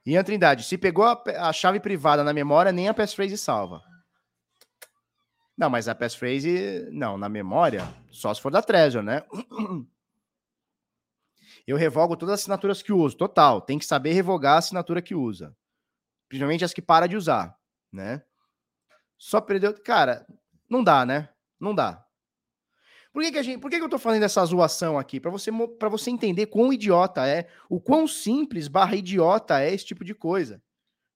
Ian 0.05 0.25
Trindade, 0.25 0.65
se 0.65 0.77
pegou 0.77 1.05
a, 1.05 1.23
a, 1.49 1.53
chave 1.53 1.79
privada 1.79 2.25
na 2.25 2.33
memória, 2.33 2.73
nem 2.73 2.89
a 2.89 2.95
passphrase 2.95 3.39
salva. 3.39 3.81
Não, 5.57 5.71
mas 5.71 5.87
a 5.87 5.95
passphrase, 5.95 6.89
não, 6.91 7.17
na 7.17 7.29
memória, 7.29 7.87
só 8.11 8.35
se 8.35 8.41
for 8.41 8.51
da 8.51 8.61
Trezor, 8.61 9.03
né? 9.03 9.23
Eu 11.65 11.77
revogo 11.77 12.17
todas 12.17 12.35
as 12.35 12.41
assinaturas 12.41 12.83
que 12.83 12.93
uso, 12.93 13.17
total. 13.17 13.61
Tem 13.61 13.79
que 13.79 13.85
saber 13.85 14.13
revogar 14.13 14.55
a 14.55 14.59
assinatura 14.59 15.01
que 15.01 15.15
usa. 15.15 15.57
Principalmente 16.29 16.65
as 16.65 16.75
que 16.75 16.83
para 16.83 17.07
de 17.07 17.17
usar, 17.17 17.57
né? 17.93 18.25
Só 19.23 19.40
perdeu. 19.40 19.73
Cara, 19.73 20.27
não 20.69 20.82
dá, 20.82 21.07
né? 21.07 21.28
Não 21.61 21.73
dá. 21.73 22.05
Por 23.12 23.23
que, 23.23 23.31
que, 23.31 23.39
a 23.39 23.43
gente, 23.43 23.61
por 23.61 23.70
que, 23.70 23.78
que 23.78 23.85
eu 23.85 23.89
tô 23.89 23.97
falando 23.97 24.19
dessa 24.19 24.44
zoação 24.44 24.99
aqui? 24.99 25.20
Para 25.20 25.31
você, 25.31 25.53
pra 25.78 25.89
você 25.89 26.11
entender 26.11 26.47
quão 26.47 26.73
idiota 26.73 27.24
é, 27.24 27.49
o 27.70 27.81
quão 27.81 28.09
simples 28.09 28.66
barra 28.66 28.97
idiota 28.97 29.61
é 29.61 29.73
esse 29.73 29.85
tipo 29.85 30.05
de 30.05 30.12
coisa. 30.12 30.61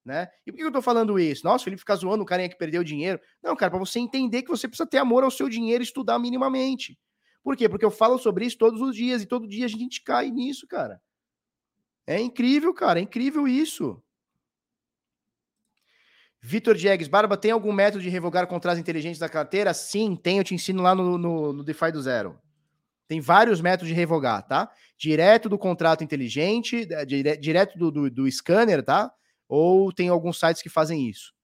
Né? 0.04 0.28
E 0.46 0.52
por 0.52 0.58
que 0.58 0.62
eu 0.62 0.70
tô 0.70 0.80
falando 0.80 1.18
isso? 1.18 1.44
Nossa, 1.44 1.62
o 1.62 1.64
Felipe 1.64 1.80
fica 1.80 1.96
zoando 1.96 2.22
o 2.22 2.26
carinha 2.26 2.48
que 2.48 2.56
perdeu 2.56 2.84
dinheiro. 2.84 3.20
Não, 3.42 3.56
cara, 3.56 3.72
para 3.72 3.80
você 3.80 3.98
entender 3.98 4.44
que 4.44 4.50
você 4.50 4.68
precisa 4.68 4.88
ter 4.88 4.98
amor 4.98 5.24
ao 5.24 5.30
seu 5.30 5.48
dinheiro 5.48 5.82
e 5.82 5.84
estudar 5.84 6.16
minimamente. 6.20 6.96
Por 7.42 7.56
quê? 7.56 7.68
Porque 7.68 7.84
eu 7.84 7.90
falo 7.90 8.18
sobre 8.18 8.46
isso 8.46 8.56
todos 8.56 8.80
os 8.80 8.94
dias 8.94 9.20
e 9.22 9.26
todo 9.26 9.48
dia 9.48 9.64
a 9.64 9.68
gente 9.68 10.00
cai 10.04 10.30
nisso, 10.30 10.64
cara. 10.68 11.02
É 12.06 12.20
incrível, 12.20 12.72
cara, 12.72 13.00
é 13.00 13.02
incrível 13.02 13.48
isso. 13.48 14.00
Vitor 16.46 16.76
Diegues, 16.76 17.08
Barba, 17.08 17.36
tem 17.36 17.50
algum 17.50 17.72
método 17.72 18.04
de 18.04 18.08
revogar 18.08 18.46
contratos 18.46 18.78
inteligentes 18.78 19.18
da 19.18 19.28
carteira? 19.28 19.74
Sim, 19.74 20.14
tem, 20.14 20.38
eu 20.38 20.44
te 20.44 20.54
ensino 20.54 20.80
lá 20.80 20.94
no, 20.94 21.18
no, 21.18 21.52
no 21.52 21.64
DeFi 21.64 21.90
do 21.90 22.00
Zero. 22.00 22.38
Tem 23.08 23.20
vários 23.20 23.60
métodos 23.60 23.88
de 23.88 23.94
revogar, 23.94 24.46
tá? 24.46 24.70
Direto 24.96 25.48
do 25.48 25.58
contrato 25.58 26.04
inteligente, 26.04 26.86
dire, 27.04 27.36
direto 27.36 27.76
do, 27.76 27.90
do, 27.90 28.08
do, 28.08 28.30
scanner, 28.30 28.80
tá? 28.84 29.12
Ou 29.48 29.92
tem 29.92 30.08
alguns 30.08 30.38
sites 30.38 30.62
que 30.62 30.68
fazem 30.68 31.08
isso. 31.08 31.34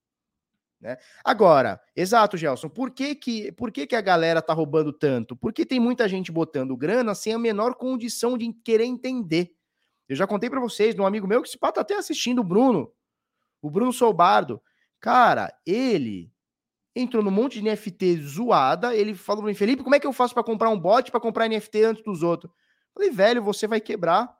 Né? 0.79 0.95
Agora, 1.21 1.81
exato, 1.93 2.37
Gelson, 2.37 2.69
por 2.69 2.89
que, 2.89 3.13
que, 3.13 3.51
por 3.51 3.73
que, 3.73 3.85
que 3.85 3.97
a 3.97 4.01
galera 4.01 4.41
tá 4.41 4.53
roubando 4.53 4.93
tanto? 4.93 5.35
Porque 5.35 5.65
tem 5.65 5.81
muita 5.81 6.07
gente 6.07 6.31
botando 6.31 6.77
grana 6.77 7.13
sem 7.13 7.33
a 7.33 7.39
menor 7.39 7.75
condição 7.75 8.37
de 8.37 8.53
querer 8.53 8.85
entender. 8.85 9.51
Eu 10.07 10.15
já 10.15 10.25
contei 10.25 10.49
para 10.49 10.61
vocês 10.61 10.95
de 10.95 11.01
um 11.01 11.05
amigo 11.05 11.27
meu 11.27 11.41
que 11.41 11.49
se 11.49 11.57
pá 11.57 11.73
tá 11.73 11.81
até 11.81 11.97
assistindo, 11.97 12.39
o 12.39 12.43
Bruno, 12.43 12.89
o 13.61 13.69
Bruno 13.69 13.91
Soubardo. 13.91 14.61
Cara, 15.03 15.53
ele 15.65 16.31
entrou 16.95 17.21
num 17.21 17.29
monte 17.29 17.61
de 17.61 17.69
NFT 17.69 18.21
zoada. 18.21 18.95
Ele 18.95 19.13
falou 19.13 19.43
pra 19.43 19.49
mim, 19.51 19.53
Felipe, 19.53 19.83
como 19.83 19.93
é 19.93 19.99
que 19.99 20.07
eu 20.07 20.13
faço 20.13 20.33
para 20.33 20.45
comprar 20.45 20.69
um 20.69 20.79
bot 20.79 21.11
para 21.11 21.19
comprar 21.19 21.49
NFT 21.49 21.83
antes 21.83 22.03
dos 22.05 22.23
outros? 22.23 22.49
Falei, 22.93 23.11
velho, 23.11 23.43
você 23.43 23.67
vai 23.67 23.81
quebrar. 23.81 24.33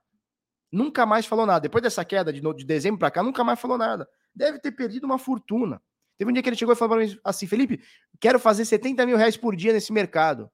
Nunca 0.72 1.06
mais 1.06 1.26
falou 1.26 1.46
nada. 1.46 1.60
Depois 1.60 1.82
dessa 1.82 2.06
queda 2.06 2.32
de, 2.32 2.40
de 2.40 2.64
dezembro 2.64 2.98
para 2.98 3.12
cá, 3.12 3.22
nunca 3.22 3.44
mais 3.44 3.60
falou 3.60 3.78
nada. 3.78 4.08
Deve 4.34 4.58
ter 4.58 4.72
perdido 4.72 5.04
uma 5.04 5.18
fortuna. 5.18 5.82
Teve 6.18 6.32
um 6.32 6.34
dia 6.34 6.42
que 6.42 6.48
ele 6.48 6.56
chegou 6.56 6.74
e 6.74 6.78
falou 6.78 6.96
para 6.96 7.06
mim 7.06 7.20
assim: 7.26 7.46
Felipe, 7.46 7.84
quero 8.18 8.40
fazer 8.40 8.64
70 8.64 9.06
mil 9.06 9.18
reais 9.18 9.36
por 9.36 9.58
dia 9.58 9.74
nesse 9.74 9.92
mercado. 9.92 10.50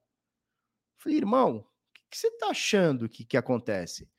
Falei, 0.98 1.19
irmão, 1.19 1.57
o 1.57 2.10
que, 2.10 2.18
você 2.18 2.31
tá 2.31 2.48
achando 2.48 3.07
que, 3.07 3.23
que 3.23 3.38
acontece? 3.38 4.10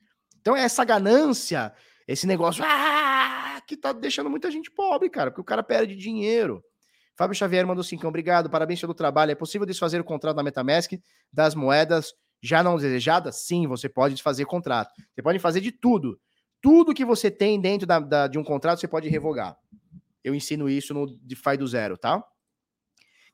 Então, 0.41 0.55
essa 0.55 0.85
ganância, 0.85 1.75
esse 2.07 2.29
negócio, 2.29 2.63
ah, 2.65 3.40
que 3.71 3.77
tá 3.77 3.93
deixando 3.93 4.29
muita 4.29 4.51
gente 4.51 4.69
pobre, 4.69 5.09
cara, 5.09 5.31
porque 5.31 5.41
o 5.41 5.45
cara 5.45 5.63
perde 5.63 5.95
dinheiro. 5.95 6.61
Fábio 7.17 7.37
Xavier 7.37 7.65
mandou 7.65 7.85
cinco, 7.85 8.05
obrigado, 8.09 8.51
parabéns 8.51 8.81
pelo 8.81 8.95
trabalho. 8.95 9.31
É 9.31 9.35
possível 9.37 9.65
desfazer 9.65 10.01
o 10.01 10.05
contrato 10.05 10.35
da 10.35 10.43
MetaMask 10.43 10.93
das 11.33 11.55
moedas 11.55 12.13
já 12.43 12.65
não 12.65 12.77
desejadas? 12.77 13.37
Sim, 13.37 13.69
você 13.69 13.89
pode 13.89 14.15
desfazer 14.15 14.45
contrato. 14.45 14.91
Você 15.15 15.23
pode 15.23 15.39
fazer 15.39 15.61
de 15.61 15.71
tudo. 15.71 16.19
Tudo 16.61 16.93
que 16.93 17.05
você 17.05 17.31
tem 17.31 17.61
dentro 17.61 17.87
da, 17.87 18.01
da, 18.01 18.27
de 18.27 18.39
um 18.39 18.45
contrato, 18.45 18.81
você 18.81 18.89
pode 18.89 19.09
revogar. 19.09 19.57
Eu 20.25 20.35
ensino 20.35 20.69
isso 20.69 20.93
no 20.93 21.07
DeFi 21.07 21.57
do 21.57 21.67
zero, 21.67 21.97
tá? 21.97 22.25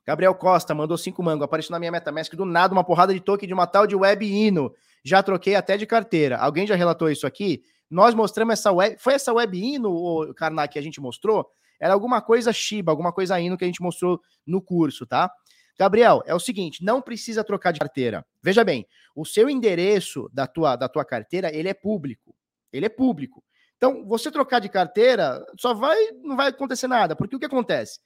Gabriel 0.05 0.35
Costa 0.35 0.75
mandou 0.75 0.97
cinco 0.97 1.23
mango. 1.23 1.43
Apareceu 1.43 1.71
na 1.71 1.79
minha 1.79 1.91
MetaMask 1.91 2.33
do 2.35 2.45
nada 2.45 2.73
uma 2.73 2.83
porrada 2.83 3.11
de 3.11 3.19
token 3.19 3.47
de 3.47 3.53
uma 3.53 3.65
tal 3.65 3.87
de 3.87 3.95
Web 3.95 4.23
Ino. 4.25 4.71
Já 5.03 5.23
troquei 5.23 5.55
até 5.55 5.77
de 5.77 5.85
carteira. 5.87 6.37
Alguém 6.37 6.67
já 6.67 6.75
relatou 6.75 7.09
isso 7.09 7.25
aqui? 7.25 7.63
Nós 7.89 8.13
mostramos 8.13 8.53
essa 8.53 8.71
web. 8.71 8.97
Foi 8.99 9.13
essa 9.13 9.33
web 9.33 9.57
Ino, 9.57 9.91
o 9.91 10.33
Karnak, 10.33 10.73
que 10.73 10.79
a 10.79 10.81
gente 10.81 10.99
mostrou? 10.99 11.49
Era 11.79 11.93
alguma 11.93 12.21
coisa 12.21 12.51
Shiba, 12.51 12.91
alguma 12.91 13.13
coisa 13.13 13.39
Ino 13.39 13.57
que 13.57 13.63
a 13.63 13.67
gente 13.67 13.81
mostrou 13.81 14.19
no 14.45 14.61
curso, 14.61 15.05
tá? 15.05 15.31
Gabriel, 15.77 16.23
é 16.25 16.33
o 16.33 16.39
seguinte, 16.39 16.83
não 16.83 17.01
precisa 17.01 17.43
trocar 17.43 17.71
de 17.71 17.79
carteira. 17.79 18.25
Veja 18.41 18.63
bem, 18.63 18.87
o 19.15 19.23
seu 19.23 19.47
endereço 19.47 20.27
da 20.33 20.47
tua, 20.47 20.75
da 20.75 20.89
tua 20.89 21.05
carteira, 21.05 21.55
ele 21.55 21.69
é 21.69 21.73
público. 21.73 22.35
Ele 22.73 22.87
é 22.87 22.89
público. 22.89 23.43
Então, 23.77 24.03
você 24.07 24.31
trocar 24.31 24.59
de 24.59 24.69
carteira, 24.69 25.45
só 25.55 25.75
vai, 25.75 25.95
não 26.23 26.35
vai 26.35 26.47
acontecer 26.47 26.87
nada, 26.87 27.15
porque 27.15 27.35
o 27.35 27.39
que 27.39 27.45
acontece? 27.45 27.99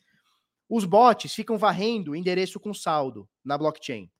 Os 0.70 0.84
bots 0.84 1.34
ficam 1.34 1.58
varrendo 1.58 2.16
endereço 2.16 2.60
com 2.60 2.74
saldo 2.74 3.28
na 3.44 3.58
blockchain. 3.58 4.12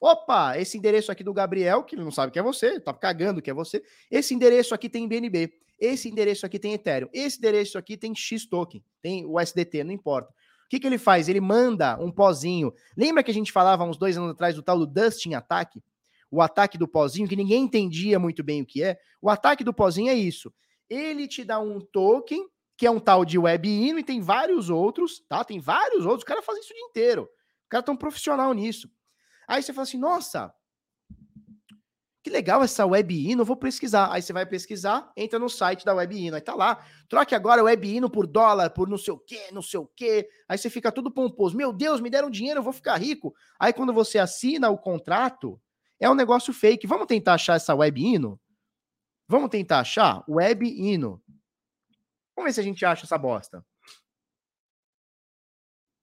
Opa, 0.00 0.58
esse 0.58 0.76
endereço 0.76 1.10
aqui 1.10 1.24
do 1.24 1.32
Gabriel, 1.32 1.82
que 1.82 1.96
não 1.96 2.10
sabe 2.10 2.32
que 2.32 2.38
é 2.38 2.42
você, 2.42 2.78
tá 2.78 2.92
cagando 2.92 3.40
que 3.40 3.50
é 3.50 3.54
você. 3.54 3.82
Esse 4.10 4.34
endereço 4.34 4.74
aqui 4.74 4.88
tem 4.88 5.08
BNB. 5.08 5.52
Esse 5.78 6.08
endereço 6.08 6.46
aqui 6.46 6.58
tem 6.58 6.72
Ethereum. 6.72 7.08
Esse 7.12 7.38
endereço 7.38 7.78
aqui 7.78 7.96
tem 7.96 8.14
X 8.14 8.46
token, 8.46 8.84
tem 9.02 9.24
o 9.26 9.40
SDT, 9.40 9.84
não 9.84 9.92
importa. 9.92 10.30
O 10.30 10.68
que, 10.68 10.80
que 10.80 10.86
ele 10.86 10.98
faz? 10.98 11.28
Ele 11.28 11.40
manda 11.40 11.98
um 12.00 12.10
pozinho. 12.10 12.72
Lembra 12.96 13.22
que 13.22 13.30
a 13.30 13.34
gente 13.34 13.52
falava 13.52 13.84
uns 13.84 13.96
dois 13.96 14.16
anos 14.16 14.30
atrás 14.30 14.54
do 14.54 14.62
tal 14.62 14.78
do 14.78 14.86
Dustin 14.86 15.34
Ataque? 15.34 15.82
O 16.30 16.40
ataque 16.40 16.76
do 16.78 16.88
pozinho, 16.88 17.28
que 17.28 17.36
ninguém 17.36 17.64
entendia 17.64 18.18
muito 18.18 18.42
bem 18.42 18.62
o 18.62 18.66
que 18.66 18.82
é. 18.82 18.98
O 19.20 19.28
ataque 19.30 19.62
do 19.62 19.72
pozinho 19.72 20.10
é 20.10 20.14
isso. 20.14 20.52
Ele 20.88 21.28
te 21.28 21.44
dá 21.44 21.60
um 21.60 21.80
token, 21.80 22.46
que 22.76 22.86
é 22.86 22.90
um 22.90 22.98
tal 22.98 23.24
de 23.24 23.38
WebIno, 23.38 23.98
e 23.98 24.04
tem 24.04 24.20
vários 24.20 24.68
outros, 24.68 25.24
tá? 25.28 25.44
Tem 25.44 25.60
vários 25.60 26.04
outros. 26.04 26.22
O 26.22 26.26
cara 26.26 26.42
faz 26.42 26.58
isso 26.58 26.72
o 26.72 26.74
dia 26.74 26.86
inteiro. 26.86 27.22
O 27.22 27.68
cara 27.68 27.82
é 27.82 27.84
tão 27.84 27.96
profissional 27.96 28.52
nisso. 28.52 28.90
Aí 29.46 29.62
você 29.62 29.72
fala 29.72 29.82
assim, 29.82 29.98
nossa, 29.98 30.54
que 32.24 32.30
legal 32.30 32.62
essa 32.62 32.86
web 32.86 33.14
hino, 33.14 33.44
vou 33.44 33.56
pesquisar. 33.56 34.10
Aí 34.10 34.22
você 34.22 34.32
vai 34.32 34.46
pesquisar, 34.46 35.12
entra 35.14 35.38
no 35.38 35.50
site 35.50 35.84
da 35.84 35.94
web 35.94 36.16
hino, 36.16 36.34
aí 36.34 36.40
tá 36.40 36.54
lá, 36.54 36.82
troque 37.06 37.34
agora 37.34 37.62
web 37.62 37.86
hino 37.86 38.08
por 38.08 38.26
dólar, 38.26 38.70
por 38.70 38.88
não 38.88 38.96
sei 38.96 39.12
o 39.12 39.18
quê, 39.18 39.50
não 39.52 39.60
sei 39.60 39.78
o 39.78 39.86
quê. 39.86 40.26
Aí 40.48 40.56
você 40.56 40.70
fica 40.70 40.90
tudo 40.90 41.12
pomposo. 41.12 41.54
Meu 41.54 41.70
Deus, 41.70 42.00
me 42.00 42.08
deram 42.08 42.30
dinheiro, 42.30 42.60
eu 42.60 42.64
vou 42.64 42.72
ficar 42.72 42.96
rico. 42.96 43.34
Aí 43.60 43.74
quando 43.74 43.92
você 43.92 44.18
assina 44.18 44.70
o 44.70 44.78
contrato, 44.78 45.60
é 46.00 46.08
um 46.08 46.14
negócio 46.14 46.52
fake. 46.54 46.86
Vamos 46.86 47.06
tentar 47.06 47.34
achar 47.34 47.56
essa 47.56 47.74
web 47.74 48.00
hino? 48.00 48.40
Vamos 49.28 49.50
tentar 49.50 49.80
achar 49.80 50.24
web 50.26 50.66
hino. 50.66 51.22
Vamos 52.34 52.48
ver 52.48 52.52
se 52.54 52.60
a 52.60 52.64
gente 52.64 52.86
acha 52.86 53.04
essa 53.04 53.18
bosta. 53.18 53.62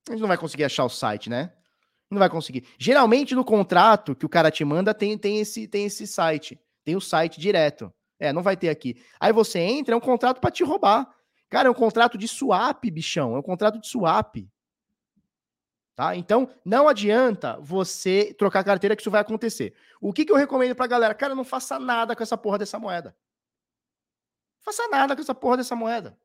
A 0.07 0.11
gente 0.11 0.21
não 0.21 0.27
vai 0.27 0.37
conseguir 0.37 0.65
achar 0.65 0.85
o 0.85 0.89
site, 0.89 1.31
né? 1.31 1.51
Não 2.11 2.19
vai 2.19 2.29
conseguir. 2.29 2.67
Geralmente 2.77 3.33
no 3.33 3.45
contrato 3.45 4.13
que 4.13 4.25
o 4.25 4.29
cara 4.29 4.51
te 4.51 4.65
manda 4.65 4.93
tem, 4.93 5.17
tem, 5.17 5.39
esse, 5.39 5.65
tem 5.65 5.85
esse 5.85 6.05
site. 6.05 6.59
Tem 6.83 6.93
o 6.93 6.99
site 7.01 7.39
direto. 7.39 7.91
É, 8.19 8.33
não 8.33 8.43
vai 8.43 8.57
ter 8.57 8.67
aqui. 8.67 9.01
Aí 9.17 9.31
você 9.31 9.59
entra, 9.59 9.95
é 9.95 9.97
um 9.97 10.01
contrato 10.01 10.41
para 10.41 10.51
te 10.51 10.61
roubar. 10.61 11.09
Cara, 11.49 11.69
é 11.69 11.71
um 11.71 11.75
contrato 11.75 12.17
de 12.17 12.27
swap, 12.27 12.83
bichão. 12.91 13.33
É 13.33 13.39
um 13.39 13.41
contrato 13.41 13.79
de 13.79 13.87
swap. 13.87 14.35
Tá? 15.95 16.15
Então, 16.15 16.49
não 16.65 16.87
adianta 16.87 17.57
você 17.61 18.33
trocar 18.37 18.63
carteira 18.63 18.95
que 18.95 19.01
isso 19.01 19.11
vai 19.11 19.21
acontecer. 19.21 19.73
O 20.01 20.11
que, 20.11 20.25
que 20.25 20.31
eu 20.31 20.37
recomendo 20.37 20.75
pra 20.75 20.87
galera? 20.87 21.13
Cara, 21.13 21.33
não 21.33 21.45
faça 21.45 21.79
nada 21.79 22.13
com 22.13 22.23
essa 22.23 22.37
porra 22.37 22.57
dessa 22.57 22.77
moeda. 22.77 23.15
Faça 24.59 24.85
nada 24.89 25.15
com 25.15 25.21
essa 25.21 25.33
porra 25.33 25.57
dessa 25.57 25.75
moeda. 25.75 26.17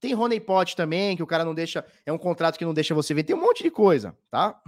Tem 0.00 0.14
honeypot 0.14 0.74
também, 0.76 1.16
que 1.16 1.22
o 1.22 1.26
cara 1.26 1.44
não 1.44 1.54
deixa. 1.54 1.84
É 2.04 2.12
um 2.12 2.18
contrato 2.18 2.58
que 2.58 2.64
não 2.64 2.74
deixa 2.74 2.94
você 2.94 3.12
ver. 3.14 3.24
Tem 3.24 3.36
um 3.36 3.40
monte 3.40 3.62
de 3.62 3.70
coisa, 3.70 4.16
tá? 4.30 4.60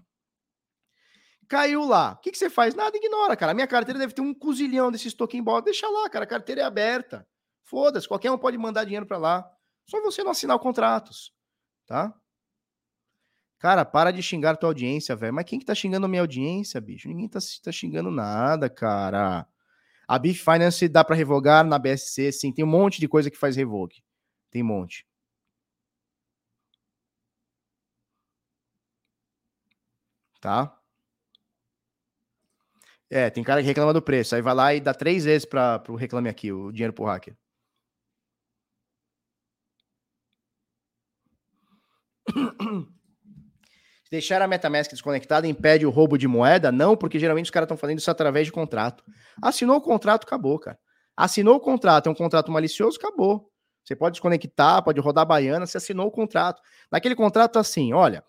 Caiu 1.49 1.85
lá. 1.85 2.13
O 2.13 2.17
que, 2.21 2.31
que 2.31 2.39
você 2.39 2.51
faz? 2.51 2.75
Nada, 2.75 2.97
ignora, 2.97 3.37
cara. 3.37 3.53
A 3.53 3.55
minha 3.55 3.67
carteira 3.67 3.99
deve 3.99 4.15
ter 4.15 4.23
um 4.23 4.35
cozilhão 4.35 4.91
desses 4.91 5.15
token 5.15 5.43
bot. 5.43 5.65
Deixa 5.65 5.89
lá, 5.89 6.09
cara. 6.09 6.25
A 6.25 6.29
carteira 6.29 6.63
é 6.63 6.65
aberta. 6.65 7.27
Foda-se, 7.63 8.07
qualquer 8.07 8.31
um 8.31 8.39
pode 8.39 8.57
mandar 8.57 8.85
dinheiro 8.85 9.07
para 9.07 9.19
lá. 9.19 9.51
Só 9.87 10.01
você 10.01 10.23
não 10.23 10.31
assinar 10.31 10.59
contratos, 10.59 11.33
tá? 11.87 12.15
Cara, 13.59 13.85
para 13.85 14.11
de 14.13 14.23
xingar 14.23 14.57
tua 14.57 14.71
audiência, 14.71 15.17
velho. 15.17 15.35
Mas 15.35 15.45
quem 15.47 15.59
que 15.59 15.65
tá 15.65 15.75
xingando 15.75 16.07
a 16.07 16.09
minha 16.09 16.23
audiência, 16.23 16.81
bicho? 16.81 17.09
Ninguém 17.09 17.29
tá, 17.29 17.39
tá 17.63 17.73
xingando 17.73 18.11
nada, 18.11 18.69
cara. 18.69 19.47
A 20.07 20.19
Beef 20.19 20.43
Finance 20.45 20.89
dá 20.89 21.05
para 21.05 21.17
revogar 21.17 21.65
na 21.65 21.79
BSC, 21.79 22.33
sim. 22.33 22.53
Tem 22.53 22.65
um 22.65 22.69
monte 22.69 23.01
de 23.01 23.09
coisa 23.09 23.31
que 23.31 23.37
faz 23.39 23.57
revogue. 23.57 24.03
Tem 24.51 24.63
um 24.63 24.67
monte. 24.67 25.07
Tá? 30.41 30.76
É, 33.11 33.31
tem 33.31 33.45
cara 33.45 33.61
que 33.61 33.67
reclama 33.67 33.93
do 33.93 34.03
preço. 34.03 34.35
Aí 34.35 34.43
vai 34.43 34.55
lá 34.55 34.75
e 34.75 34.81
dá 34.81 34.93
três 34.93 35.25
vezes 35.25 35.45
para 35.45 35.83
o 35.89 35.95
Reclame 35.95 36.29
Aqui, 36.29 36.53
o 36.53 36.73
dinheiro 36.73 36.93
pro 36.93 37.05
hacker. 37.05 37.37
Deixar 44.11 44.41
a 44.41 44.49
MetaMask 44.49 44.91
desconectada 44.91 45.47
impede 45.49 45.85
o 45.85 45.91
roubo 45.91 46.17
de 46.17 46.29
moeda? 46.29 46.71
Não, 46.71 46.97
porque 46.97 47.19
geralmente 47.19 47.47
os 47.47 47.51
caras 47.51 47.67
estão 47.67 47.77
fazendo 47.77 47.99
isso 47.99 48.11
através 48.11 48.47
de 48.47 48.53
contrato. 48.53 49.05
Assinou 49.43 49.77
o 49.77 49.81
contrato, 49.81 50.25
acabou, 50.25 50.59
cara. 50.59 50.79
Assinou 51.17 51.57
o 51.57 51.61
contrato, 51.61 52.09
é 52.09 52.13
um 52.13 52.15
contrato 52.15 52.51
malicioso, 52.53 52.99
acabou. 52.99 53.51
Você 53.85 53.97
pode 53.97 54.15
desconectar, 54.15 54.83
pode 54.83 55.01
rodar 55.01 55.23
a 55.23 55.27
baiana, 55.27 55.67
você 55.67 55.79
assinou 55.79 56.07
o 56.09 56.11
contrato. 56.11 56.61
Naquele 56.91 57.15
contrato, 57.15 57.59
assim, 57.59 57.93
olha, 57.93 58.23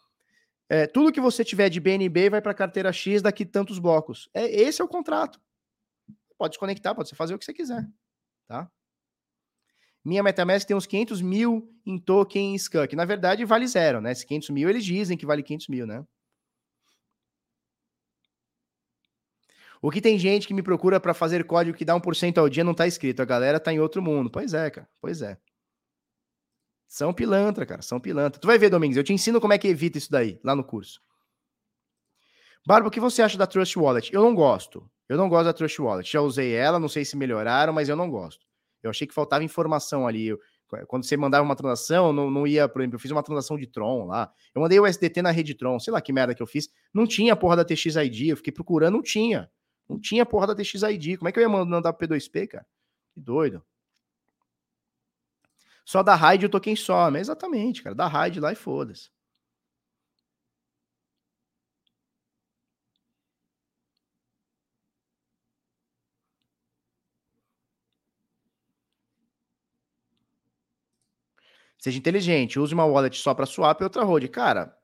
é, 0.69 0.85
tudo 0.85 1.11
que 1.11 1.21
você 1.21 1.45
tiver 1.45 1.69
de 1.69 1.79
BNB 1.79 2.29
vai 2.29 2.41
para 2.41 2.51
a 2.51 2.55
carteira 2.55 2.91
X 2.91 3.21
daqui 3.21 3.45
tantos 3.45 3.79
blocos. 3.79 4.29
É, 4.33 4.45
esse 4.45 4.81
é 4.81 4.85
o 4.85 4.87
contrato. 4.87 5.39
Pode 6.37 6.51
desconectar, 6.51 6.93
pode 6.93 7.15
fazer 7.15 7.33
o 7.33 7.39
que 7.39 7.45
você 7.45 7.53
quiser. 7.53 7.87
Tá? 8.47 8.69
Minha 10.03 10.23
MetaMask 10.23 10.65
tem 10.67 10.75
uns 10.75 10.85
500 10.85 11.21
mil 11.21 11.69
em 11.85 11.99
token 11.99 12.55
Skunk. 12.55 12.95
Na 12.95 13.05
verdade, 13.05 13.43
vale 13.43 13.67
zero, 13.67 13.99
né? 13.99 14.11
Esses 14.11 14.23
500 14.23 14.49
mil, 14.51 14.69
eles 14.69 14.85
dizem 14.85 15.17
que 15.17 15.25
vale 15.25 15.43
500 15.43 15.67
mil, 15.67 15.87
né? 15.87 16.05
O 19.81 19.91
que 19.91 20.01
tem 20.01 20.17
gente 20.17 20.47
que 20.47 20.53
me 20.53 20.63
procura 20.63 20.99
para 20.99 21.13
fazer 21.13 21.43
código 21.45 21.77
que 21.77 21.85
dá 21.85 21.93
1% 21.93 22.37
ao 22.37 22.49
dia 22.49 22.63
não 22.63 22.73
tá 22.73 22.87
escrito. 22.87 23.21
A 23.21 23.25
galera 23.25 23.59
tá 23.59 23.71
em 23.71 23.79
outro 23.79 24.01
mundo. 24.01 24.29
Pois 24.29 24.53
é, 24.53 24.69
cara. 24.69 24.89
Pois 24.99 25.21
é. 25.21 25.37
São 26.87 27.13
pilantra, 27.13 27.65
cara, 27.65 27.81
são 27.81 27.99
pilantra. 27.99 28.39
Tu 28.39 28.47
vai 28.47 28.57
ver, 28.57 28.69
Domingos, 28.69 28.97
eu 28.97 29.03
te 29.03 29.13
ensino 29.13 29.41
como 29.41 29.53
é 29.53 29.57
que 29.57 29.67
evita 29.67 29.97
isso 29.97 30.09
daí, 30.09 30.39
lá 30.43 30.55
no 30.55 30.63
curso. 30.63 31.01
Barba, 32.65 32.87
o 32.87 32.91
que 32.91 32.99
você 32.99 33.21
acha 33.21 33.37
da 33.37 33.47
Trust 33.47 33.77
Wallet? 33.77 34.13
Eu 34.13 34.21
não 34.21 34.33
gosto. 34.33 34.89
Eu 35.07 35.17
não 35.17 35.29
gosto 35.29 35.45
da 35.45 35.53
Trust 35.53 35.81
Wallet. 35.81 36.11
Já 36.11 36.21
usei 36.21 36.53
ela, 36.53 36.79
não 36.79 36.89
sei 36.89 37.05
se 37.05 37.15
melhoraram, 37.15 37.71
mas 37.71 37.87
eu 37.87 37.95
não 37.95 38.09
gosto. 38.09 38.45
Eu 38.83 38.89
achei 38.89 39.07
que 39.07 39.13
faltava 39.13 39.43
informação 39.43 40.05
ali. 40.05 40.27
Eu, 40.27 40.39
quando 40.87 41.05
você 41.05 41.15
mandava 41.15 41.43
uma 41.43 41.55
transação, 41.55 42.11
não, 42.11 42.29
não 42.29 42.45
ia, 42.45 42.67
por 42.67 42.81
exemplo, 42.81 42.95
eu 42.95 42.99
fiz 42.99 43.11
uma 43.11 43.23
transação 43.23 43.57
de 43.57 43.67
Tron 43.67 44.05
lá. 44.05 44.31
Eu 44.53 44.61
mandei 44.61 44.79
o 44.79 44.85
SDT 44.85 45.21
na 45.21 45.31
rede 45.31 45.55
Tron, 45.55 45.79
sei 45.79 45.93
lá 45.93 46.01
que 46.01 46.11
merda 46.11 46.35
que 46.35 46.43
eu 46.43 46.47
fiz. 46.47 46.69
Não 46.93 47.07
tinha 47.07 47.33
a 47.33 47.35
porra 47.35 47.57
da 47.57 47.65
TXID, 47.65 48.29
eu 48.29 48.37
fiquei 48.37 48.51
procurando, 48.51 48.95
não 48.95 49.01
tinha. 49.01 49.49
Não 49.87 49.99
tinha 49.99 50.23
a 50.23 50.25
porra 50.25 50.47
da 50.47 50.55
TXID. 50.55 51.17
Como 51.17 51.29
é 51.29 51.31
que 51.31 51.39
eu 51.39 51.43
ia 51.43 51.49
mandar 51.49 51.93
pro 51.93 52.07
P2P, 52.07 52.47
cara? 52.47 52.65
Que 53.13 53.21
doido. 53.21 53.63
Só 55.87 56.03
da 56.03 56.15
raid 56.15 56.45
o 56.45 56.49
token 56.49 56.75
some. 56.75 57.17
Exatamente, 57.17 57.81
cara. 57.81 57.95
Da 57.95 58.07
raid 58.07 58.39
lá 58.41 58.51
e 58.51 58.55
foda-se. 58.55 59.09
Seja 71.77 71.97
inteligente, 71.97 72.59
use 72.59 72.73
uma 72.73 72.85
wallet 72.85 73.17
só 73.17 73.33
para 73.33 73.45
swap 73.45 73.79
e 73.81 73.83
outra 73.83 74.03
hold. 74.03 74.27
Cara, 74.29 74.75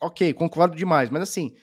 ok, 0.00 0.34
concordo 0.34 0.76
demais, 0.76 1.10
mas 1.10 1.22
assim, 1.22 1.54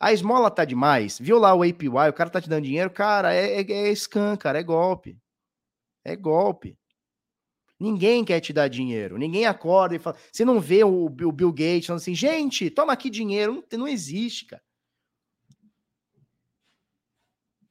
a 0.00 0.12
esmola 0.12 0.50
tá 0.50 0.64
demais, 0.64 1.18
viu 1.20 1.38
lá 1.38 1.54
o 1.54 1.62
APY, 1.62 1.88
o 2.10 2.14
cara 2.14 2.30
tá 2.30 2.40
te 2.40 2.48
dando 2.48 2.64
dinheiro, 2.64 2.90
cara, 2.90 3.34
é, 3.34 3.60
é, 3.62 3.92
é 3.92 3.94
cara, 4.38 4.58
é 4.60 4.62
golpe. 4.64 5.18
É 6.04 6.16
golpe. 6.16 6.78
Ninguém 7.78 8.24
quer 8.24 8.40
te 8.40 8.52
dar 8.52 8.68
dinheiro. 8.68 9.18
Ninguém 9.18 9.46
acorda 9.46 9.96
e 9.96 9.98
fala. 9.98 10.16
Você 10.32 10.44
não 10.44 10.60
vê 10.60 10.84
o, 10.84 11.06
o 11.06 11.08
Bill 11.32 11.52
Gates 11.52 11.86
falando 11.86 12.00
assim, 12.00 12.14
gente, 12.14 12.70
toma 12.70 12.92
aqui 12.92 13.10
dinheiro. 13.10 13.64
Não, 13.70 13.80
não 13.80 13.88
existe, 13.88 14.46
cara. 14.46 14.62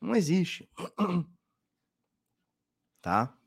Não 0.02 0.16
existe. 0.16 0.70
Tá? 3.02 3.38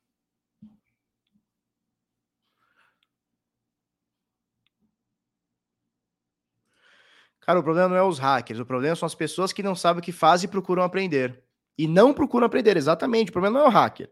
Cara, 7.41 7.61
o 7.61 7.63
problema 7.63 7.89
não 7.89 7.97
é 7.97 8.03
os 8.03 8.19
hackers, 8.19 8.59
o 8.61 8.67
problema 8.67 8.97
são 8.97 9.07
as 9.07 9.15
pessoas 9.15 9.53
que 9.53 9.63
não 9.63 9.75
sabem 9.75 10.01
o 10.01 10.03
que 10.03 10.13
fazem 10.13 10.49
e 10.49 10.51
procuram 10.51 10.83
aprender. 10.83 11.43
E 11.79 11.87
não 11.87 12.13
procuram 12.13 12.45
aprender, 12.47 12.77
exatamente. 12.77 13.31
O 13.31 13.33
problema 13.33 13.61
não 13.61 13.67
é 13.67 13.69
o 13.69 13.73
hacker. 13.73 14.11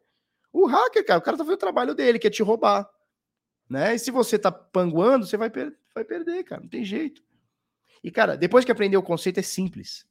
O 0.55 0.67
hacker, 0.67 1.05
cara, 1.05 1.19
o 1.19 1.23
cara 1.23 1.37
tá 1.37 1.43
fazendo 1.43 1.57
o 1.57 1.61
trabalho 1.61 1.95
dele, 1.97 2.17
que 2.17 2.29
é 2.29 2.31
te 2.31 2.41
roubar. 2.41 2.89
Né? 3.69 3.97
E 3.97 3.99
se 3.99 4.13
você 4.13 4.39
tá 4.39 4.53
panguando, 4.53 5.27
você 5.27 5.37
vai, 5.37 5.51
per 5.51 5.77
vai 5.93 6.05
perder, 6.05 6.45
cara. 6.45 6.63
Não 6.63 6.69
tem 6.69 6.85
jeito. 6.85 7.21
E, 8.05 8.11
cara, 8.11 8.37
depois 8.37 8.65
que 8.65 8.71
aprender 8.71 8.97
o 8.97 9.03
conceito, 9.03 9.41
é 9.41 9.43
simples. 9.43 10.07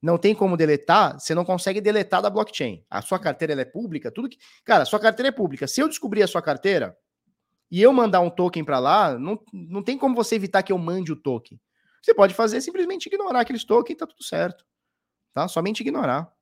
Não 0.00 0.16
tem 0.16 0.34
como 0.34 0.56
deletar, 0.56 1.20
você 1.20 1.34
não 1.34 1.44
consegue 1.44 1.80
deletar 1.80 2.22
da 2.22 2.30
blockchain. 2.30 2.86
A 2.88 3.02
sua 3.02 3.18
carteira 3.18 3.60
é 3.60 3.64
pública, 3.66 4.10
tudo 4.10 4.30
que. 4.30 4.38
Cara, 4.64 4.84
a 4.84 4.86
sua 4.86 4.98
carteira 4.98 5.28
é 5.28 5.32
pública. 5.32 5.66
Se 5.66 5.80
eu 5.80 5.88
descobrir 5.88 6.22
a 6.22 6.26
sua 6.26 6.40
carteira 6.40 6.96
e 7.70 7.82
eu 7.82 7.92
mandar 7.92 8.20
um 8.20 8.30
token 8.30 8.64
para 8.64 8.78
lá, 8.78 9.18
não, 9.18 9.38
não 9.52 9.82
tem 9.82 9.98
como 9.98 10.14
você 10.14 10.36
evitar 10.36 10.62
que 10.62 10.72
eu 10.72 10.78
mande 10.78 11.12
o 11.12 11.16
token. 11.16 11.60
Você 12.00 12.14
pode 12.14 12.32
fazer 12.32 12.62
simplesmente 12.62 13.06
ignorar 13.06 13.40
aqueles 13.40 13.64
tokens, 13.64 13.98
tá 13.98 14.06
tudo 14.06 14.24
certo. 14.24 14.64
Tá? 15.34 15.46
Somente 15.48 15.80
ignorar. 15.80 16.32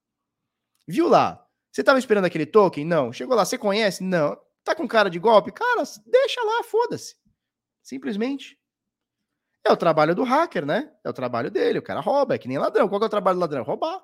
Viu 0.87 1.09
lá? 1.09 1.44
Você 1.75 1.81
estava 1.81 1.99
esperando 1.99 2.25
aquele 2.25 2.47
token? 2.47 2.85
Não. 2.85 3.13
Chegou 3.13 3.35
lá, 3.35 3.45
você 3.45 3.59
conhece? 3.59 4.05
Não. 4.05 4.41
Tá 4.63 4.77
com 4.77 4.87
cara 4.87 5.11
de 5.11 5.19
golpe? 5.19 5.51
Cara, 5.51 5.83
deixa 6.07 6.41
lá, 6.45 6.63
foda-se. 6.63 7.17
Simplesmente. 7.83 8.57
É 9.65 9.73
o 9.73 9.77
trabalho 9.77 10.15
do 10.15 10.23
hacker, 10.23 10.65
né? 10.65 10.93
É 11.03 11.11
o 11.11 11.13
trabalho 11.13 11.51
dele. 11.51 11.81
O 11.81 11.83
cara 11.83 11.99
rouba, 11.99 12.37
é 12.37 12.39
que 12.39 12.47
nem 12.47 12.59
ladrão. 12.59 12.89
Qual 12.89 13.03
é 13.03 13.07
o 13.07 13.09
trabalho 13.09 13.39
do 13.39 13.41
ladrão? 13.41 13.65
Roubar. 13.65 14.01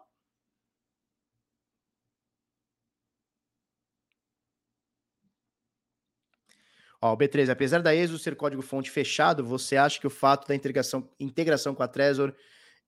Ó, 7.00 7.12
o 7.12 7.16
B13, 7.16 7.50
apesar 7.50 7.80
da 7.82 7.94
ESO 7.94 8.18
ser 8.18 8.34
código-fonte 8.34 8.90
fechado, 8.90 9.44
você 9.44 9.76
acha 9.76 10.00
que 10.00 10.08
o 10.08 10.10
fato 10.10 10.48
da 10.48 10.56
integração, 10.56 11.08
integração 11.20 11.72
com 11.72 11.84
a 11.84 11.88
Trezor 11.88 12.34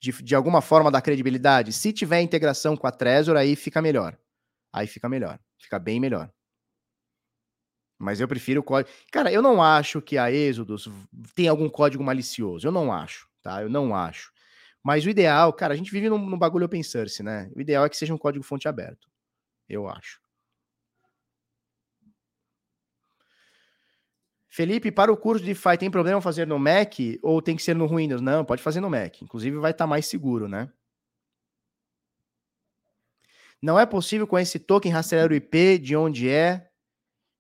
de, 0.01 0.11
de 0.11 0.35
alguma 0.35 0.61
forma 0.61 0.91
dá 0.91 1.01
credibilidade? 1.01 1.73
Se 1.73 1.93
tiver 1.93 2.21
integração 2.21 2.77
com 2.77 2.89
a 2.89 2.91
Trezor, 2.91 3.37
aí 3.37 3.55
fica 3.55 3.81
melhor. 3.81 4.19
Aí 4.73 4.87
fica 4.87 5.09
melhor, 5.09 5.39
fica 5.59 5.79
bem 5.79 6.01
melhor. 6.01 6.33
Mas 7.99 8.21
eu 8.21 8.27
prefiro 8.27 8.61
o 8.61 8.65
código. 8.65 8.93
Cara, 9.13 9.33
eu 9.33 9.41
não 9.41 9.63
acho 9.63 10.03
que 10.03 10.19
a 10.19 10.31
Exodus 10.33 10.89
tem 11.37 11.47
algum 11.47 11.69
código 11.69 12.03
malicioso. 12.03 12.67
Eu 12.67 12.73
não 12.73 12.93
acho, 12.93 13.29
tá? 13.41 13.63
Eu 13.63 13.69
não 13.69 13.95
acho. 13.95 14.33
Mas 14.83 15.07
o 15.07 15.11
ideal, 15.11 15.53
cara, 15.53 15.75
a 15.75 15.77
gente 15.77 15.93
vive 15.93 16.09
num, 16.09 16.19
num 16.19 16.39
bagulho 16.39 16.67
open 16.67 16.83
source, 16.83 17.23
né? 17.23 17.49
O 17.55 17.61
ideal 17.61 17.85
é 17.85 17.89
que 17.89 17.97
seja 17.97 18.13
um 18.13 18.19
código 18.19 18.45
fonte 18.45 18.67
aberto. 18.67 19.09
Eu 19.69 19.89
acho. 19.89 20.21
Felipe, 24.49 24.91
para 24.91 25.13
o 25.13 25.17
curso 25.17 25.45
de 25.45 25.55
DeFi, 25.55 25.79
tem 25.79 25.91
problema 25.91 26.21
fazer 26.21 26.47
no 26.47 26.59
Mac 26.59 26.95
ou 27.23 27.41
tem 27.41 27.57
que 27.57 27.63
ser 27.63 27.75
no 27.75 27.89
Windows? 27.89 28.21
Não, 28.21 28.45
pode 28.45 28.63
fazer 28.63 28.81
no 28.81 28.91
Mac. 28.91 29.23
Inclusive 29.23 29.57
vai 29.59 29.71
estar 29.71 29.85
tá 29.85 29.89
mais 29.89 30.07
seguro, 30.07 30.49
né? 30.49 30.69
Não 33.63 33.79
é 33.79 33.87
possível 33.87 34.27
com 34.27 34.37
esse 34.37 34.59
token 34.59 34.91
rastrear 34.91 35.31
o 35.31 35.35
IP 35.35 35.79
de 35.79 35.95
onde 35.95 36.29
é, 36.29 36.69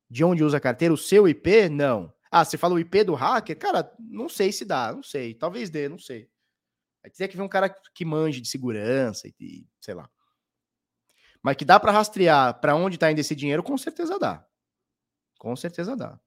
de 0.08 0.22
onde 0.22 0.44
usa 0.44 0.58
a 0.58 0.60
carteira, 0.60 0.94
o 0.94 0.96
seu 0.96 1.26
IP? 1.26 1.68
Não. 1.68 2.14
Ah, 2.30 2.44
você 2.44 2.56
fala 2.56 2.74
o 2.74 2.78
IP 2.78 3.02
do 3.02 3.14
hacker? 3.14 3.58
Cara, 3.58 3.92
não 3.98 4.28
sei 4.28 4.52
se 4.52 4.64
dá, 4.64 4.92
não 4.92 5.02
sei. 5.02 5.34
Talvez 5.34 5.68
dê, 5.68 5.88
não 5.88 5.98
sei. 5.98 6.30
Vai 7.02 7.10
ter 7.10 7.26
que 7.26 7.36
ver 7.36 7.42
um 7.42 7.48
cara 7.48 7.68
que 7.68 8.04
manje 8.04 8.40
de 8.40 8.48
segurança 8.48 9.26
e, 9.40 9.66
sei 9.80 9.94
lá. 9.94 10.08
Mas 11.42 11.56
que 11.56 11.64
dá 11.64 11.80
para 11.80 11.90
rastrear 11.90 12.60
para 12.60 12.76
onde 12.76 12.96
está 12.96 13.10
indo 13.10 13.18
esse 13.18 13.34
dinheiro, 13.34 13.62
com 13.62 13.76
certeza 13.76 14.16
dá. 14.16 14.46
Com 15.38 15.56
certeza 15.56 15.96
dá. 15.96 16.20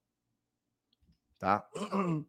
Tá? 1.39 1.65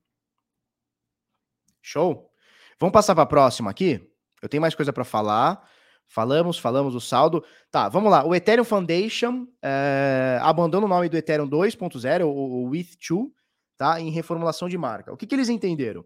Show? 1.83 2.31
Vamos 2.79 2.93
passar 2.93 3.15
para 3.15 3.25
a 3.25 3.27
próxima 3.27 3.71
aqui? 3.71 4.09
Eu 4.41 4.49
tenho 4.49 4.61
mais 4.61 4.75
coisa 4.75 4.93
para 4.93 5.05
falar. 5.05 5.69
Falamos, 6.09 6.59
falamos 6.59 6.95
o 6.95 7.01
saldo. 7.01 7.45
Tá, 7.71 7.89
vamos 7.89 8.11
lá. 8.11 8.25
O 8.25 8.35
Ethereum 8.35 8.65
Foundation 8.65 9.47
é, 9.63 10.39
abandona 10.41 10.87
o 10.87 10.89
nome 10.89 11.09
do 11.09 11.17
Ethereum 11.17 11.49
2.0, 11.49 12.25
o, 12.25 12.29
o 12.29 12.71
With2, 12.71 13.31
tá? 13.77 14.01
Em 14.01 14.11
reformulação 14.11 14.69
de 14.69 14.79
marca. 14.79 15.13
O 15.13 15.17
que, 15.17 15.27
que 15.27 15.35
eles 15.35 15.49
entenderam? 15.49 16.05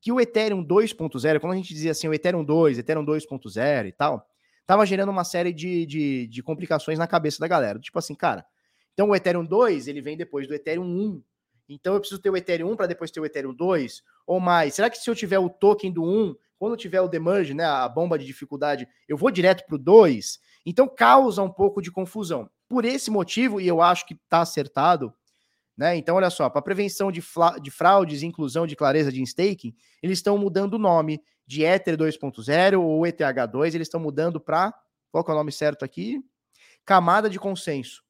Que 0.00 0.12
o 0.12 0.20
Ethereum 0.20 0.64
2.0, 0.64 1.40
quando 1.40 1.52
a 1.52 1.56
gente 1.56 1.74
dizia 1.74 1.90
assim, 1.90 2.06
o 2.06 2.14
Ethereum 2.14 2.44
2, 2.44 2.78
Ethereum 2.78 3.04
2.0 3.04 3.86
e 3.86 3.92
tal, 3.92 4.26
tava 4.66 4.86
gerando 4.86 5.10
uma 5.10 5.24
série 5.24 5.52
de, 5.52 5.86
de, 5.86 6.26
de 6.28 6.42
complicações 6.42 6.98
na 6.98 7.06
cabeça 7.06 7.40
da 7.40 7.48
galera. 7.48 7.80
Tipo 7.80 7.98
assim, 7.98 8.14
cara, 8.14 8.46
então 8.92 9.10
o 9.10 9.16
Ethereum 9.16 9.44
2, 9.44 9.88
ele 9.88 10.00
vem 10.00 10.16
depois 10.16 10.46
do 10.46 10.54
Ethereum 10.54 10.84
1. 10.84 11.22
Então 11.68 11.94
eu 11.94 12.00
preciso 12.00 12.20
ter 12.20 12.30
o 12.30 12.36
Ethereum 12.36 12.72
1 12.72 12.76
para 12.76 12.86
depois 12.86 13.10
ter 13.10 13.20
o 13.20 13.26
Ethereum 13.26 13.54
2 13.54 14.02
ou 14.26 14.40
mais. 14.40 14.74
Será 14.74 14.88
que 14.88 14.98
se 14.98 15.08
eu 15.08 15.14
tiver 15.14 15.38
o 15.38 15.48
token 15.48 15.92
do 15.92 16.04
1, 16.04 16.34
quando 16.58 16.76
tiver 16.76 17.00
o 17.00 17.08
demerge, 17.08 17.54
né, 17.54 17.64
a 17.64 17.88
bomba 17.88 18.18
de 18.18 18.24
dificuldade, 18.24 18.88
eu 19.08 19.16
vou 19.16 19.30
direto 19.30 19.64
para 19.66 19.76
o 19.76 19.78
2? 19.78 20.38
Então 20.66 20.88
causa 20.88 21.42
um 21.42 21.50
pouco 21.50 21.80
de 21.80 21.90
confusão. 21.90 22.50
Por 22.68 22.84
esse 22.84 23.10
motivo, 23.10 23.60
e 23.60 23.66
eu 23.66 23.80
acho 23.80 24.06
que 24.06 24.14
está 24.14 24.40
acertado, 24.40 25.14
né? 25.78 25.96
Então, 25.96 26.16
olha 26.16 26.28
só, 26.28 26.50
para 26.50 26.60
prevenção 26.60 27.12
de, 27.12 27.22
de 27.62 27.70
fraudes 27.70 28.22
e 28.22 28.26
inclusão 28.26 28.66
de 28.66 28.74
clareza 28.74 29.12
de 29.12 29.22
staking, 29.22 29.72
eles 30.02 30.18
estão 30.18 30.36
mudando 30.36 30.74
o 30.74 30.78
nome 30.78 31.22
de 31.46 31.62
Ether 31.62 31.96
2.0 31.96 32.80
ou 32.80 33.02
ETH2, 33.02 33.74
eles 33.74 33.86
estão 33.86 34.00
mudando 34.00 34.40
para. 34.40 34.74
Qual 35.10 35.24
é 35.26 35.30
o 35.30 35.34
nome 35.34 35.52
certo 35.52 35.84
aqui? 35.84 36.20
Camada 36.84 37.30
de 37.30 37.38
consenso. 37.38 38.02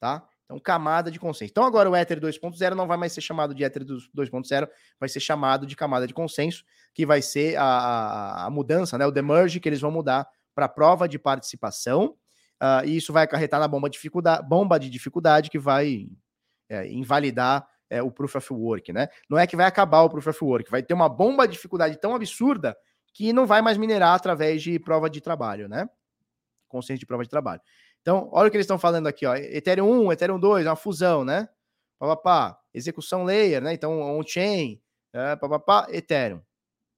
Tá? 0.00 0.28
Então, 0.46 0.60
camada 0.60 1.10
de 1.10 1.18
consenso. 1.18 1.50
Então, 1.50 1.64
agora 1.64 1.90
o 1.90 1.96
Ether 1.96 2.20
2.0 2.20 2.74
não 2.74 2.86
vai 2.86 2.96
mais 2.96 3.12
ser 3.12 3.20
chamado 3.20 3.52
de 3.52 3.64
Ether 3.64 3.84
2.0, 3.84 4.68
vai 4.98 5.08
ser 5.08 5.18
chamado 5.18 5.66
de 5.66 5.74
camada 5.74 6.06
de 6.06 6.14
consenso, 6.14 6.64
que 6.94 7.04
vai 7.04 7.20
ser 7.20 7.56
a, 7.56 8.46
a, 8.46 8.50
mudança, 8.50 8.96
né? 8.96 9.04
O 9.04 9.10
demerge 9.10 9.58
que 9.58 9.68
eles 9.68 9.80
vão 9.80 9.90
mudar 9.90 10.26
para 10.54 10.68
prova 10.68 11.08
de 11.08 11.18
participação. 11.18 12.16
Uh, 12.62 12.86
e 12.86 12.96
isso 12.96 13.12
vai 13.12 13.24
acarretar 13.24 13.58
na 13.58 13.66
bomba 13.66 13.90
de 13.90 13.94
dificuldade, 13.94 14.48
bomba 14.48 14.78
de 14.78 14.88
dificuldade 14.88 15.50
que 15.50 15.58
vai 15.58 16.08
é, 16.68 16.90
invalidar 16.90 17.66
é, 17.90 18.00
o 18.00 18.10
Proof 18.10 18.36
of 18.36 18.52
Work, 18.52 18.92
né? 18.92 19.08
Não 19.28 19.36
é 19.36 19.46
que 19.46 19.56
vai 19.56 19.66
acabar 19.66 20.02
o 20.02 20.08
Proof 20.08 20.28
of 20.28 20.44
Work, 20.44 20.70
vai 20.70 20.82
ter 20.82 20.94
uma 20.94 21.08
bomba 21.08 21.46
de 21.46 21.54
dificuldade 21.54 21.98
tão 22.00 22.14
absurda 22.14 22.76
que 23.12 23.32
não 23.32 23.46
vai 23.46 23.62
mais 23.62 23.76
minerar 23.76 24.14
através 24.14 24.62
de 24.62 24.78
prova 24.78 25.10
de 25.10 25.20
trabalho, 25.20 25.68
né? 25.68 25.88
Consenso 26.68 27.00
de 27.00 27.06
prova 27.06 27.24
de 27.24 27.30
trabalho. 27.30 27.60
Então, 28.06 28.28
olha 28.30 28.46
o 28.46 28.50
que 28.52 28.56
eles 28.56 28.66
estão 28.66 28.78
falando 28.78 29.08
aqui, 29.08 29.26
ó. 29.26 29.34
Ethereum 29.34 30.06
1, 30.06 30.12
Ethereum 30.12 30.38
2, 30.38 30.64
é 30.64 30.70
uma 30.70 30.76
fusão, 30.76 31.24
né? 31.24 31.48
Papapá, 31.98 32.56
execução 32.72 33.24
layer, 33.24 33.60
né? 33.60 33.72
Então, 33.74 34.00
on-chain, 34.16 34.80
é, 35.12 35.34
papapá, 35.34 35.88
Ethereum, 35.90 36.40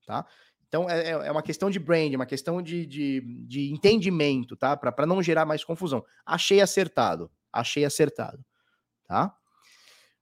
tá? 0.06 0.26
Então, 0.66 0.86
é, 0.90 1.06
é, 1.06 1.10
é 1.12 1.32
uma 1.32 1.42
questão 1.42 1.70
de 1.70 1.78
brand, 1.78 2.12
uma 2.12 2.26
questão 2.26 2.60
de, 2.60 2.84
de, 2.84 3.22
de 3.46 3.72
entendimento, 3.72 4.54
tá? 4.54 4.76
Para 4.76 5.06
não 5.06 5.22
gerar 5.22 5.46
mais 5.46 5.64
confusão. 5.64 6.04
Achei 6.26 6.60
acertado, 6.60 7.30
achei 7.50 7.86
acertado, 7.86 8.44
tá? 9.06 9.34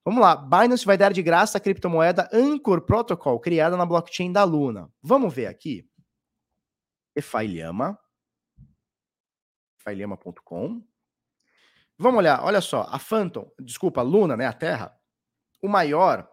Vamos 0.04 0.20
lá, 0.20 0.36
Binance 0.36 0.86
vai 0.86 0.96
dar 0.96 1.12
de 1.12 1.20
graça 1.20 1.58
a 1.58 1.60
criptomoeda 1.60 2.30
Anchor 2.32 2.80
Protocol, 2.82 3.40
criada 3.40 3.76
na 3.76 3.84
blockchain 3.84 4.30
da 4.30 4.44
Luna. 4.44 4.88
Vamos 5.02 5.34
ver 5.34 5.48
aqui. 5.48 5.84
Efailhama, 7.16 7.98
failhama.com. 9.86 10.82
Vamos 11.96 12.18
olhar, 12.18 12.42
olha 12.42 12.60
só, 12.60 12.82
a 12.90 12.98
Phantom, 12.98 13.48
desculpa, 13.60 14.00
a 14.00 14.04
Luna, 14.04 14.36
né, 14.36 14.44
a 14.44 14.52
Terra, 14.52 14.94
o 15.62 15.68
maior, 15.68 16.28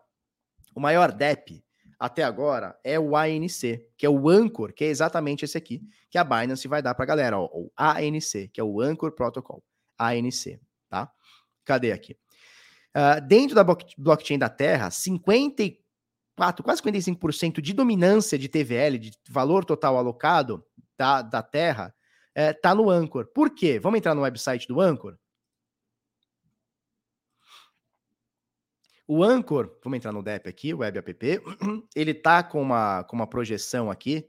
o 0.76 0.80
maior 0.80 1.12
DEP 1.12 1.64
até 2.00 2.24
agora 2.24 2.78
é 2.84 3.00
o 3.00 3.16
ANC, 3.16 3.88
que 3.96 4.06
é 4.06 4.10
o 4.10 4.28
Anchor, 4.28 4.74
que 4.74 4.84
é 4.84 4.88
exatamente 4.88 5.46
esse 5.46 5.58
aqui, 5.58 5.82
que 6.10 6.18
a 6.18 6.24
Binance 6.24 6.68
vai 6.68 6.82
dar 6.82 6.96
para 6.96 7.04
a 7.04 7.08
galera, 7.08 7.38
ó, 7.38 7.46
o 7.46 7.72
ANC, 7.78 8.50
que 8.52 8.60
é 8.60 8.64
o 8.64 8.82
Anchor 8.82 9.14
Protocol, 9.14 9.64
ANC, 9.98 10.60
tá? 10.90 11.10
Cadê 11.64 11.94
aqui? 11.94 12.18
Uh, 12.96 13.26
dentro 13.26 13.56
da 13.56 13.64
blockchain 13.64 14.38
da 14.38 14.50
Terra, 14.50 14.92
54, 14.92 16.64
quase 16.64 16.82
55% 16.82 17.62
de 17.62 17.72
dominância 17.72 18.38
de 18.38 18.50
TVL, 18.50 18.98
de 18.98 19.12
valor 19.30 19.64
total 19.64 19.98
alocado 19.98 20.66
da, 20.98 21.22
da 21.22 21.42
Terra, 21.42 21.96
é, 22.36 22.56
no 22.76 22.90
Anchor. 22.90 23.28
Por 23.28 23.50
quê? 23.52 23.80
Vamos 23.80 23.98
entrar 23.98 24.16
no 24.16 24.22
website 24.22 24.68
do 24.68 24.80
Anchor? 24.82 25.18
O 29.08 29.24
Anchor, 29.24 29.78
vamos 29.84 29.98
entrar 29.98 30.12
no 30.14 30.24
DEP 30.24 30.48
aqui, 30.48 30.74
Web 30.74 30.98
App, 30.98 31.42
ele 31.96 32.14
tá 32.14 32.42
com 32.42 32.62
uma, 32.62 33.04
com 33.04 33.16
uma 33.16 33.28
projeção 33.28 33.92
aqui 33.92 34.26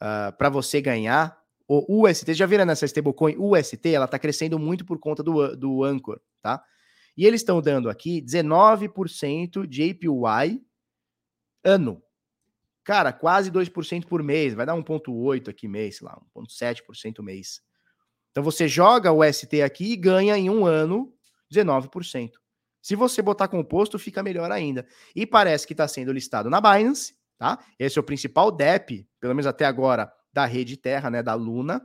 uh, 0.00 0.28
ah, 0.28 0.34
para 0.36 0.48
você 0.48 0.80
ganhar 0.80 1.38
o 1.68 2.04
UST. 2.04 2.34
Já 2.34 2.44
viram 2.44 2.64
nessa 2.64 2.84
stablecoin 2.84 3.36
UST? 3.38 3.94
Ela 3.94 4.08
tá 4.08 4.18
crescendo 4.18 4.58
muito 4.58 4.84
por 4.84 4.98
conta 4.98 5.22
do, 5.22 5.56
do 5.56 5.84
Anchor, 5.84 6.20
tá? 6.42 6.62
E 7.16 7.24
eles 7.24 7.40
estão 7.40 7.62
dando 7.62 7.88
aqui 7.88 8.20
19% 8.20 9.66
de 9.66 9.90
APY 9.90 10.60
ano. 11.64 12.02
Cara, 12.90 13.12
quase 13.12 13.52
2% 13.52 14.04
por 14.06 14.20
mês, 14.20 14.52
vai 14.52 14.66
dar 14.66 14.74
1,8% 14.74 15.48
aqui 15.48 15.68
mês, 15.68 15.98
sei 15.98 16.08
lá, 16.08 16.20
1,7% 16.36 17.22
mês. 17.22 17.60
Então 18.32 18.42
você 18.42 18.66
joga 18.66 19.12
o 19.12 19.22
ST 19.22 19.62
aqui 19.62 19.92
e 19.92 19.96
ganha 19.96 20.36
em 20.36 20.50
um 20.50 20.66
ano 20.66 21.14
19%. 21.54 22.32
Se 22.82 22.96
você 22.96 23.22
botar 23.22 23.46
composto, 23.46 23.96
fica 23.96 24.24
melhor 24.24 24.50
ainda. 24.50 24.84
E 25.14 25.24
parece 25.24 25.68
que 25.68 25.72
está 25.72 25.86
sendo 25.86 26.12
listado 26.12 26.50
na 26.50 26.60
Binance, 26.60 27.14
tá? 27.38 27.64
Esse 27.78 27.96
é 27.96 28.00
o 28.00 28.04
principal 28.04 28.50
DEP, 28.50 29.06
pelo 29.20 29.36
menos 29.36 29.46
até 29.46 29.66
agora, 29.66 30.12
da 30.32 30.44
rede 30.44 30.76
Terra, 30.76 31.08
né? 31.10 31.22
Da 31.22 31.34
Luna. 31.34 31.80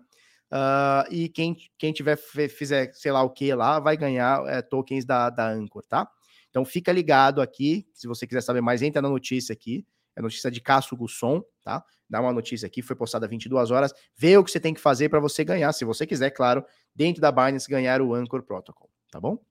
Uh, 0.52 1.06
e 1.11 1.30
quem, 1.30 1.56
quem 1.77 1.94
tiver 1.94 2.18
fizer 2.18 2.91
sei 2.95 3.11
lá 3.11 3.22
o 3.22 3.30
que 3.30 3.53
lá 3.53 3.80
vai 3.80 3.95
ganhar 3.95 4.44
é, 4.48 4.60
tokens 4.60 5.06
da, 5.06 5.30
da 5.30 5.52
Anchor, 5.52 5.84
tá? 5.88 6.10
Então 6.49 6.65
fica 6.65 6.91
ligado 6.91 7.44
aqui. 7.44 7.88
Se 7.94 8.07
você 8.07 8.26
quiser 8.26 8.41
saber 8.41 8.61
mais, 8.61 8.82
entra 8.82 9.03
na 9.03 9.10
notícia 9.10 9.53
aqui. 9.53 9.86
É 10.15 10.21
notícia 10.21 10.49
de 10.49 10.61
Cássio 10.61 10.95
Gusson, 10.95 11.43
tá? 11.63 11.83
Dá 12.09 12.21
uma 12.21 12.31
notícia 12.31 12.67
aqui, 12.67 12.81
foi 12.81 12.95
postada 12.95 13.27
22 13.27 13.71
horas. 13.71 13.93
Vê 14.15 14.37
o 14.37 14.43
que 14.43 14.51
você 14.51 14.59
tem 14.59 14.73
que 14.73 14.79
fazer 14.79 15.09
para 15.09 15.19
você 15.19 15.43
ganhar, 15.43 15.73
se 15.73 15.83
você 15.83 16.05
quiser, 16.05 16.29
claro, 16.31 16.63
dentro 16.93 17.21
da 17.21 17.31
Binance 17.31 17.69
ganhar 17.69 18.01
o 18.01 18.13
Anchor 18.13 18.43
Protocol, 18.43 18.89
tá 19.11 19.19
bom? 19.19 19.43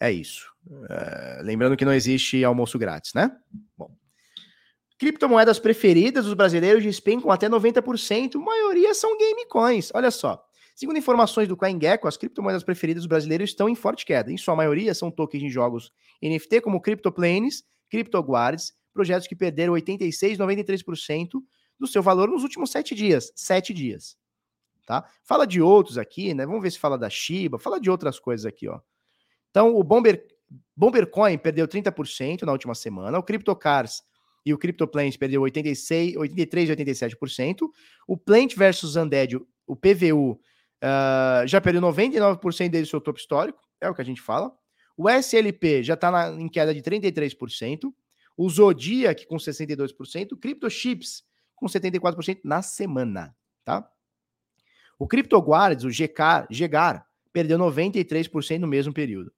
É 0.00 0.10
isso. 0.10 0.50
É, 0.90 1.40
lembrando 1.42 1.76
que 1.76 1.84
não 1.84 1.92
existe 1.92 2.42
almoço 2.44 2.78
grátis, 2.78 3.14
né? 3.14 3.30
Bom. 3.76 3.94
Criptomoedas 4.98 5.58
preferidas 5.58 6.24
dos 6.24 6.34
brasileiros 6.34 6.82
despencam 6.82 7.30
até 7.30 7.48
90%. 7.48 8.36
A 8.36 8.38
maioria 8.38 8.94
são 8.94 9.18
game 9.18 9.46
coins. 9.46 9.90
Olha 9.94 10.10
só. 10.10 10.44
Segundo 10.74 10.96
informações 10.96 11.48
do 11.48 11.56
CoinGecko, 11.56 12.08
as 12.08 12.16
criptomoedas 12.16 12.62
preferidas 12.62 13.02
dos 13.02 13.08
brasileiros 13.08 13.50
estão 13.50 13.68
em 13.68 13.74
forte 13.74 14.06
queda. 14.06 14.32
Em 14.32 14.36
sua 14.36 14.56
maioria, 14.56 14.94
são 14.94 15.10
tokens 15.10 15.42
de 15.42 15.50
jogos 15.50 15.92
NFT 16.22 16.60
como 16.60 16.80
CryptoPlanes, 16.80 17.64
CryptoGuards, 17.90 18.72
projetos 18.92 19.26
que 19.26 19.34
perderam 19.34 19.72
86, 19.72 20.38
93% 20.38 21.42
do 21.78 21.86
seu 21.86 22.02
valor 22.02 22.28
nos 22.28 22.42
últimos 22.42 22.70
sete 22.70 22.94
dias. 22.94 23.32
Sete 23.34 23.72
dias. 23.74 24.16
Tá? 24.86 25.08
Fala 25.24 25.46
de 25.46 25.60
outros 25.60 25.98
aqui, 25.98 26.34
né? 26.34 26.44
Vamos 26.44 26.62
ver 26.62 26.70
se 26.70 26.78
fala 26.78 26.98
da 26.98 27.08
Shiba, 27.08 27.58
fala 27.58 27.80
de 27.80 27.90
outras 27.90 28.18
coisas 28.18 28.44
aqui, 28.44 28.68
ó. 28.68 28.80
Então, 29.50 29.74
o 29.76 29.84
Bomber, 29.84 30.26
Bombercoin 30.76 31.38
perdeu 31.38 31.68
30% 31.68 32.42
na 32.42 32.52
última 32.52 32.74
semana, 32.74 33.18
o 33.18 33.22
CryptoCars 33.22 34.02
e 34.44 34.52
o 34.52 34.58
CryptoPlanes 34.58 35.16
perdeu 35.16 35.42
86, 35.42 36.16
83 36.16 36.70
e 36.70 36.72
87%, 36.76 37.68
o 38.08 38.16
Plant 38.16 38.56
versus 38.56 38.96
Undead, 38.96 39.36
o 39.66 39.76
PVU, 39.76 40.32
uh, 40.32 40.38
ah, 40.82 41.44
já 41.46 41.60
perdeu 41.60 41.80
99% 41.80 42.68
dele 42.68 42.84
do 42.84 42.88
seu 42.88 43.00
topo 43.00 43.20
histórico, 43.20 43.60
é 43.80 43.88
o 43.88 43.94
que 43.94 44.02
a 44.02 44.04
gente 44.04 44.20
fala. 44.20 44.52
O 44.96 45.08
SLP 45.08 45.82
já 45.82 45.94
está 45.94 46.32
em 46.32 46.48
queda 46.48 46.74
de 46.74 46.82
33%, 46.82 47.92
o 48.36 48.48
Zodiac 48.48 49.26
com 49.26 49.36
62%, 49.36 50.32
o 50.32 50.36
CryptoChips 50.36 51.24
com 51.54 51.66
74% 51.66 52.40
na 52.44 52.62
semana, 52.62 53.36
tá? 53.64 53.88
O 54.98 55.06
CryptoGuards, 55.06 55.84
o 55.84 55.88
GK, 55.88 56.46
GGAR, 56.50 57.06
perdeu 57.32 57.58
93% 57.58 58.58
no 58.58 58.66
mesmo 58.66 58.92
período, 58.92 59.32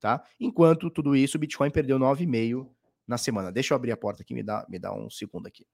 tá? 0.00 0.24
Enquanto 0.38 0.90
tudo 0.90 1.16
isso, 1.16 1.36
o 1.36 1.40
Bitcoin 1.40 1.70
perdeu 1.70 1.98
9,5% 1.98 2.68
na 3.06 3.18
semana. 3.18 3.50
Deixa 3.50 3.74
eu 3.74 3.76
abrir 3.76 3.92
a 3.92 3.96
porta 3.96 4.22
aqui, 4.22 4.34
me 4.34 4.42
dá, 4.42 4.64
me 4.68 4.78
dá 4.78 4.92
um 4.92 5.10
segundo 5.10 5.46
aqui. 5.46 5.66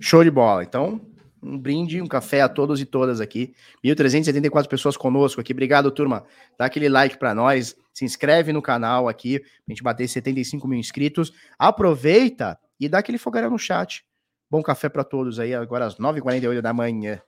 Show 0.00 0.22
de 0.24 0.30
bola. 0.30 0.62
Então, 0.62 1.00
um 1.42 1.58
brinde, 1.58 2.00
um 2.00 2.06
café 2.06 2.40
a 2.40 2.48
todos 2.48 2.80
e 2.80 2.86
todas 2.86 3.20
aqui. 3.20 3.54
1.374 3.84 4.66
pessoas 4.66 4.96
conosco 4.96 5.40
aqui. 5.40 5.52
Obrigado, 5.52 5.90
turma. 5.90 6.24
Dá 6.58 6.64
aquele 6.64 6.88
like 6.88 7.18
para 7.18 7.34
nós. 7.34 7.76
Se 7.92 8.04
inscreve 8.04 8.52
no 8.52 8.62
canal 8.62 9.08
aqui, 9.08 9.40
pra 9.40 9.48
gente 9.68 9.82
bater 9.82 10.08
75 10.08 10.66
mil 10.66 10.78
inscritos. 10.78 11.32
Aproveita 11.58 12.58
e 12.80 12.88
dá 12.88 12.98
aquele 12.98 13.18
fogaréu 13.18 13.50
no 13.50 13.58
chat. 13.58 14.04
Bom 14.50 14.62
café 14.62 14.88
para 14.88 15.04
todos 15.04 15.38
aí, 15.38 15.54
agora 15.54 15.86
às 15.86 15.96
9h48 15.96 16.60
da 16.60 16.72
manhã. 16.72 17.20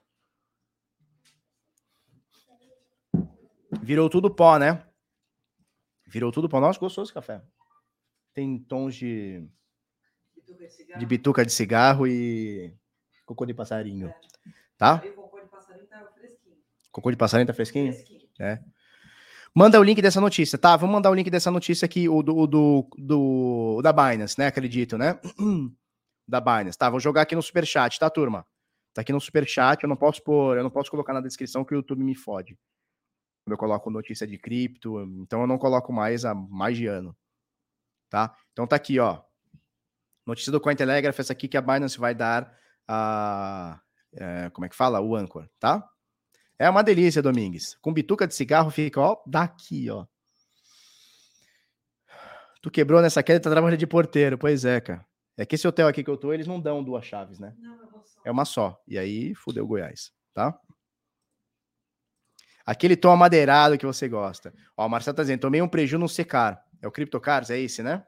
Virou 3.81 4.09
tudo 4.09 4.33
pó, 4.33 4.57
né? 4.57 4.83
Virou 6.07 6.31
tudo 6.31 6.49
pó. 6.49 6.59
Nossa, 6.59 6.79
gostoso 6.79 7.07
esse 7.07 7.13
café. 7.13 7.41
Tem 8.33 8.57
tons 8.57 8.95
de 8.95 9.47
de 10.97 11.05
bituca 11.05 11.45
de 11.45 11.51
cigarro 11.51 12.07
e 12.07 12.73
cocô 13.25 13.45
de 13.45 13.53
passarinho. 13.53 14.07
É. 14.07 14.15
Tá? 14.77 14.99
cocô 15.15 15.39
de 15.39 15.47
passarinho 15.47 15.87
tá 15.87 16.05
fresquinho. 16.15 16.55
Cocô 16.91 17.11
de 17.11 17.17
passarinho 17.17 17.47
tá 17.47 17.53
fresquinho? 17.53 17.93
Fresquinho. 17.93 18.21
É. 18.39 18.59
Manda 19.53 19.79
o 19.79 19.83
link 19.83 20.01
dessa 20.01 20.21
notícia, 20.21 20.57
tá? 20.57 20.75
Vamos 20.75 20.93
mandar 20.93 21.09
o 21.09 21.15
link 21.15 21.29
dessa 21.29 21.49
notícia 21.49 21.85
aqui, 21.85 22.07
o 22.07 22.21
do, 22.21 22.37
o 22.37 22.45
do, 22.45 22.87
do 22.97 23.81
da 23.81 23.91
Binance, 23.91 24.37
né? 24.37 24.47
Acredito, 24.47 24.97
né? 24.97 25.19
da 26.27 26.39
Binance. 26.39 26.77
Tá, 26.77 26.89
vou 26.89 26.99
jogar 26.99 27.23
aqui 27.23 27.35
no 27.35 27.41
superchat, 27.41 27.97
tá, 27.97 28.09
turma? 28.09 28.45
Tá 28.93 29.01
aqui 29.01 29.11
no 29.11 29.19
superchat, 29.19 29.83
eu 29.83 29.89
não 29.89 29.95
posso 29.95 30.23
pôr, 30.23 30.57
eu 30.57 30.63
não 30.63 30.69
posso 30.69 30.91
colocar 30.91 31.13
na 31.13 31.21
descrição 31.21 31.65
que 31.65 31.73
o 31.73 31.77
YouTube 31.77 32.03
me 32.03 32.15
fode. 32.15 32.57
Quando 33.43 33.53
eu 33.53 33.57
coloco 33.57 33.89
notícia 33.89 34.27
de 34.27 34.37
cripto, 34.37 35.01
então 35.21 35.41
eu 35.41 35.47
não 35.47 35.57
coloco 35.57 35.93
mais 35.93 36.25
há 36.25 36.35
mais 36.35 36.77
de 36.77 36.85
ano. 36.85 37.15
Tá? 38.09 38.35
Então 38.51 38.67
tá 38.67 38.75
aqui, 38.75 38.99
ó. 38.99 39.21
Notícia 40.27 40.51
do 40.51 40.59
Cointelegraph, 40.59 41.17
essa 41.17 41.31
aqui 41.31 41.47
que 41.47 41.55
a 41.55 41.61
Binance 41.61 41.97
vai 41.97 42.13
dar 42.13 42.53
a. 42.85 43.79
É, 44.13 44.49
como 44.49 44.65
é 44.65 44.69
que 44.69 44.75
fala? 44.75 44.99
O 44.99 45.15
Anchor, 45.15 45.47
tá? 45.57 45.87
É 46.59 46.69
uma 46.69 46.83
delícia, 46.83 47.21
Domingues. 47.21 47.77
Com 47.81 47.93
bituca 47.93 48.27
de 48.27 48.35
cigarro 48.35 48.69
fica, 48.69 48.99
ó, 48.99 49.17
daqui, 49.25 49.89
ó. 49.89 50.05
Tu 52.61 52.69
quebrou 52.69 53.01
nessa 53.01 53.23
queda 53.23 53.37
e 53.37 53.41
tá 53.41 53.49
trabalhando 53.49 53.79
de 53.79 53.87
porteiro. 53.87 54.37
Pois 54.37 54.65
é, 54.65 54.81
cara. 54.81 55.05
É 55.37 55.45
que 55.45 55.55
esse 55.55 55.67
hotel 55.67 55.87
aqui 55.87 56.03
que 56.03 56.09
eu 56.09 56.17
tô, 56.17 56.33
eles 56.33 56.47
não 56.47 56.59
dão 56.59 56.83
duas 56.83 57.05
chaves, 57.05 57.39
né? 57.39 57.55
Não, 57.57 57.77
é 58.25 58.31
uma 58.31 58.43
só. 58.43 58.81
E 58.85 58.97
aí, 58.97 59.33
fudeu 59.33 59.65
Goiás, 59.65 60.11
tá? 60.33 60.59
Aquele 62.65 62.97
tom 62.97 63.11
amadeirado 63.11 63.77
que 63.77 63.85
você 63.85 64.09
gosta. 64.09 64.53
Ó, 64.75 64.85
o 64.85 64.89
Marcelo 64.89 65.15
tá 65.15 65.23
dizendo, 65.23 65.39
tomei 65.39 65.61
um 65.61 65.69
prejuízo 65.69 65.99
no 65.99 66.09
secar. 66.09 66.61
É 66.81 66.87
o 66.87 66.91
CryptoCars, 66.91 67.49
é 67.49 67.59
esse, 67.59 67.81
né? 67.81 68.05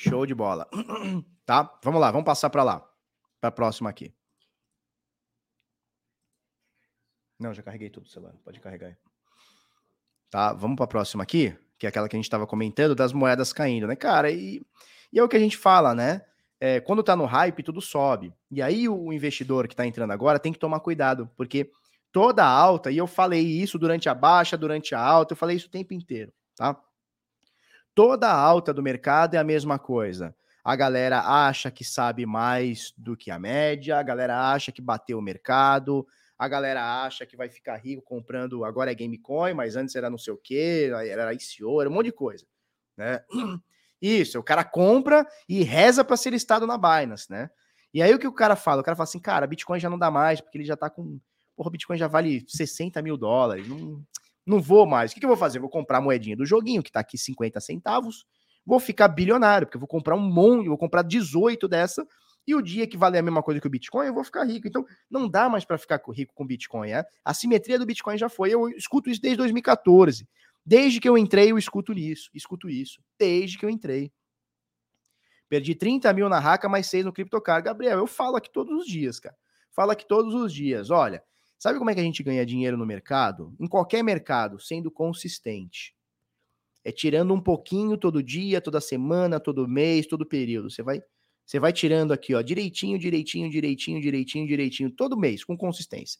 Show 0.00 0.24
de 0.24 0.34
bola. 0.34 0.66
Tá? 1.44 1.68
Vamos 1.82 2.00
lá, 2.00 2.12
vamos 2.12 2.24
passar 2.24 2.48
para 2.48 2.62
lá. 2.62 2.88
Para 3.40 3.48
a 3.48 3.52
próxima 3.52 3.90
aqui. 3.90 4.14
Não, 7.36 7.52
já 7.52 7.60
carreguei 7.60 7.90
tudo, 7.90 8.08
celular. 8.08 8.36
Pode 8.44 8.60
carregar 8.60 8.86
aí. 8.86 8.96
Tá, 10.30 10.52
vamos 10.52 10.76
para 10.76 10.84
a 10.84 10.88
próxima 10.88 11.24
aqui, 11.24 11.52
que 11.76 11.86
é 11.86 11.88
aquela 11.88 12.08
que 12.08 12.14
a 12.14 12.18
gente 12.18 12.26
estava 12.26 12.46
comentando 12.46 12.94
das 12.94 13.12
moedas 13.12 13.52
caindo, 13.52 13.88
né, 13.88 13.96
cara? 13.96 14.30
E, 14.30 14.64
e 15.12 15.18
é 15.18 15.24
o 15.24 15.28
que 15.28 15.36
a 15.36 15.40
gente 15.40 15.56
fala, 15.56 15.92
né? 15.92 16.24
É, 16.60 16.78
quando 16.78 17.02
tá 17.02 17.16
no 17.16 17.24
hype, 17.24 17.64
tudo 17.64 17.80
sobe. 17.80 18.32
E 18.48 18.62
aí 18.62 18.88
o 18.88 19.12
investidor 19.12 19.66
que 19.66 19.74
está 19.74 19.84
entrando 19.84 20.12
agora 20.12 20.38
tem 20.38 20.52
que 20.52 20.58
tomar 20.58 20.78
cuidado, 20.78 21.28
porque 21.36 21.72
toda 22.12 22.46
alta, 22.46 22.92
e 22.92 22.96
eu 22.96 23.08
falei 23.08 23.44
isso 23.44 23.76
durante 23.76 24.08
a 24.08 24.14
baixa, 24.14 24.56
durante 24.56 24.94
a 24.94 25.00
alta, 25.00 25.32
eu 25.32 25.36
falei 25.36 25.56
isso 25.56 25.66
o 25.66 25.70
tempo 25.70 25.92
inteiro, 25.92 26.32
tá? 26.54 26.80
Toda 28.02 28.28
a 28.28 28.34
alta 28.34 28.72
do 28.72 28.82
mercado 28.82 29.34
é 29.34 29.38
a 29.38 29.44
mesma 29.44 29.78
coisa. 29.78 30.34
A 30.64 30.74
galera 30.74 31.20
acha 31.20 31.70
que 31.70 31.84
sabe 31.84 32.24
mais 32.24 32.94
do 32.96 33.14
que 33.14 33.30
a 33.30 33.38
média, 33.38 33.98
a 33.98 34.02
galera 34.02 34.50
acha 34.50 34.72
que 34.72 34.80
bateu 34.80 35.18
o 35.18 35.22
mercado, 35.22 36.06
a 36.38 36.48
galera 36.48 37.04
acha 37.04 37.26
que 37.26 37.36
vai 37.36 37.50
ficar 37.50 37.76
rico 37.76 38.00
comprando, 38.00 38.64
agora 38.64 38.90
é 38.90 38.94
Gamecoin, 38.94 39.52
mas 39.52 39.76
antes 39.76 39.94
era 39.94 40.08
não 40.08 40.16
sei 40.16 40.32
o 40.32 40.38
que, 40.38 40.90
era 41.10 41.34
ICO, 41.34 41.78
era 41.82 41.90
um 41.90 41.92
monte 41.92 42.06
de 42.06 42.12
coisa, 42.12 42.46
né? 42.96 43.22
Isso, 44.00 44.38
o 44.38 44.42
cara 44.42 44.64
compra 44.64 45.26
e 45.46 45.62
reza 45.62 46.02
para 46.02 46.16
ser 46.16 46.30
listado 46.30 46.66
na 46.66 46.78
Binance, 46.78 47.30
né? 47.30 47.50
E 47.92 48.00
aí 48.00 48.14
o 48.14 48.18
que 48.18 48.26
o 48.26 48.32
cara 48.32 48.56
fala? 48.56 48.80
O 48.80 48.82
cara 48.82 48.96
fala 48.96 49.04
assim, 49.04 49.20
cara, 49.20 49.46
Bitcoin 49.46 49.78
já 49.78 49.90
não 49.90 49.98
dá 49.98 50.10
mais, 50.10 50.40
porque 50.40 50.56
ele 50.56 50.64
já 50.64 50.74
tá 50.74 50.88
com. 50.88 51.20
Porra, 51.54 51.68
o 51.68 51.72
Bitcoin 51.72 51.98
já 51.98 52.08
vale 52.08 52.46
60 52.48 53.02
mil 53.02 53.18
dólares. 53.18 53.68
Não, 53.68 54.02
não 54.46 54.60
vou 54.60 54.86
mais. 54.86 55.12
O 55.12 55.14
que, 55.14 55.24
eu 55.24 55.28
vou 55.28 55.36
fazer? 55.36 55.58
Vou 55.58 55.68
comprar 55.68 55.98
a 55.98 56.00
moedinha 56.00 56.36
do 56.36 56.46
joguinho, 56.46 56.82
que 56.82 56.90
tá 56.90 57.00
aqui 57.00 57.16
50 57.18 57.60
centavos. 57.60 58.24
Vou 58.64 58.80
ficar 58.80 59.08
bilionário, 59.08 59.66
porque 59.66 59.76
eu 59.76 59.80
vou 59.80 59.88
comprar 59.88 60.14
um 60.16 60.20
monte, 60.20 60.68
vou 60.68 60.78
comprar 60.78 61.02
18 61.02 61.66
dessa. 61.68 62.06
E 62.46 62.54
o 62.54 62.62
dia 62.62 62.86
que 62.86 62.96
valer 62.96 63.18
a 63.18 63.22
mesma 63.22 63.42
coisa 63.42 63.60
que 63.60 63.66
o 63.66 63.70
Bitcoin, 63.70 64.06
eu 64.06 64.14
vou 64.14 64.24
ficar 64.24 64.44
rico. 64.44 64.66
Então, 64.66 64.84
não 65.10 65.28
dá 65.28 65.48
mais 65.48 65.64
para 65.64 65.78
ficar 65.78 66.00
rico 66.12 66.34
com 66.34 66.46
Bitcoin. 66.46 66.90
É? 66.90 67.04
A 67.24 67.34
simetria 67.34 67.78
do 67.78 67.86
Bitcoin 67.86 68.16
já 68.18 68.28
foi. 68.28 68.52
Eu 68.52 68.68
escuto 68.70 69.10
isso 69.10 69.20
desde 69.20 69.38
2014. 69.38 70.26
Desde 70.64 71.00
que 71.00 71.08
eu 71.08 71.16
entrei, 71.16 71.52
eu 71.52 71.58
escuto 71.58 71.92
isso. 71.92 72.30
Escuto 72.34 72.68
isso. 72.68 73.00
Desde 73.18 73.58
que 73.58 73.64
eu 73.64 73.70
entrei. 73.70 74.12
Perdi 75.48 75.74
30 75.74 76.12
mil 76.12 76.28
na 76.28 76.38
Raca, 76.38 76.68
mais 76.68 76.86
6 76.86 77.04
no 77.04 77.12
CryptoCar. 77.12 77.62
Gabriel, 77.62 77.98
eu 77.98 78.06
falo 78.06 78.36
aqui 78.36 78.50
todos 78.50 78.72
os 78.72 78.86
dias, 78.86 79.18
cara. 79.18 79.36
Falo 79.72 79.90
aqui 79.90 80.06
todos 80.06 80.34
os 80.34 80.52
dias. 80.52 80.90
Olha, 80.90 81.22
Sabe 81.60 81.78
como 81.78 81.90
é 81.90 81.94
que 81.94 82.00
a 82.00 82.02
gente 82.02 82.22
ganha 82.22 82.46
dinheiro 82.46 82.78
no 82.78 82.86
mercado? 82.86 83.54
Em 83.60 83.68
qualquer 83.68 84.02
mercado, 84.02 84.58
sendo 84.58 84.90
consistente. 84.90 85.94
É 86.82 86.90
tirando 86.90 87.34
um 87.34 87.40
pouquinho 87.40 87.98
todo 87.98 88.22
dia, 88.22 88.62
toda 88.62 88.80
semana, 88.80 89.38
todo 89.38 89.68
mês, 89.68 90.06
todo 90.06 90.24
período. 90.24 90.70
Você 90.70 90.82
vai, 90.82 91.02
você 91.44 91.60
vai 91.60 91.70
tirando 91.70 92.12
aqui, 92.12 92.34
ó, 92.34 92.40
direitinho, 92.40 92.98
direitinho, 92.98 93.50
direitinho, 93.50 94.00
direitinho, 94.00 94.48
direitinho, 94.48 94.90
todo 94.90 95.18
mês, 95.18 95.44
com 95.44 95.54
consistência. 95.54 96.18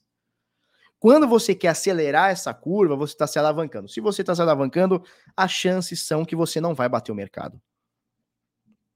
Quando 0.99 1.27
você 1.27 1.55
quer 1.55 1.69
acelerar 1.69 2.31
essa 2.31 2.53
curva, 2.53 2.95
você 2.95 3.15
está 3.15 3.27
se 3.27 3.39
alavancando. 3.39 3.89
Se 3.89 3.99
você 3.99 4.21
está 4.21 4.35
se 4.35 4.43
alavancando, 4.43 5.03
as 5.35 5.51
chances 5.51 6.03
são 6.03 6.23
que 6.23 6.37
você 6.37 6.61
não 6.61 6.75
vai 6.75 6.87
bater 6.87 7.13
o 7.13 7.15
mercado. 7.15 7.59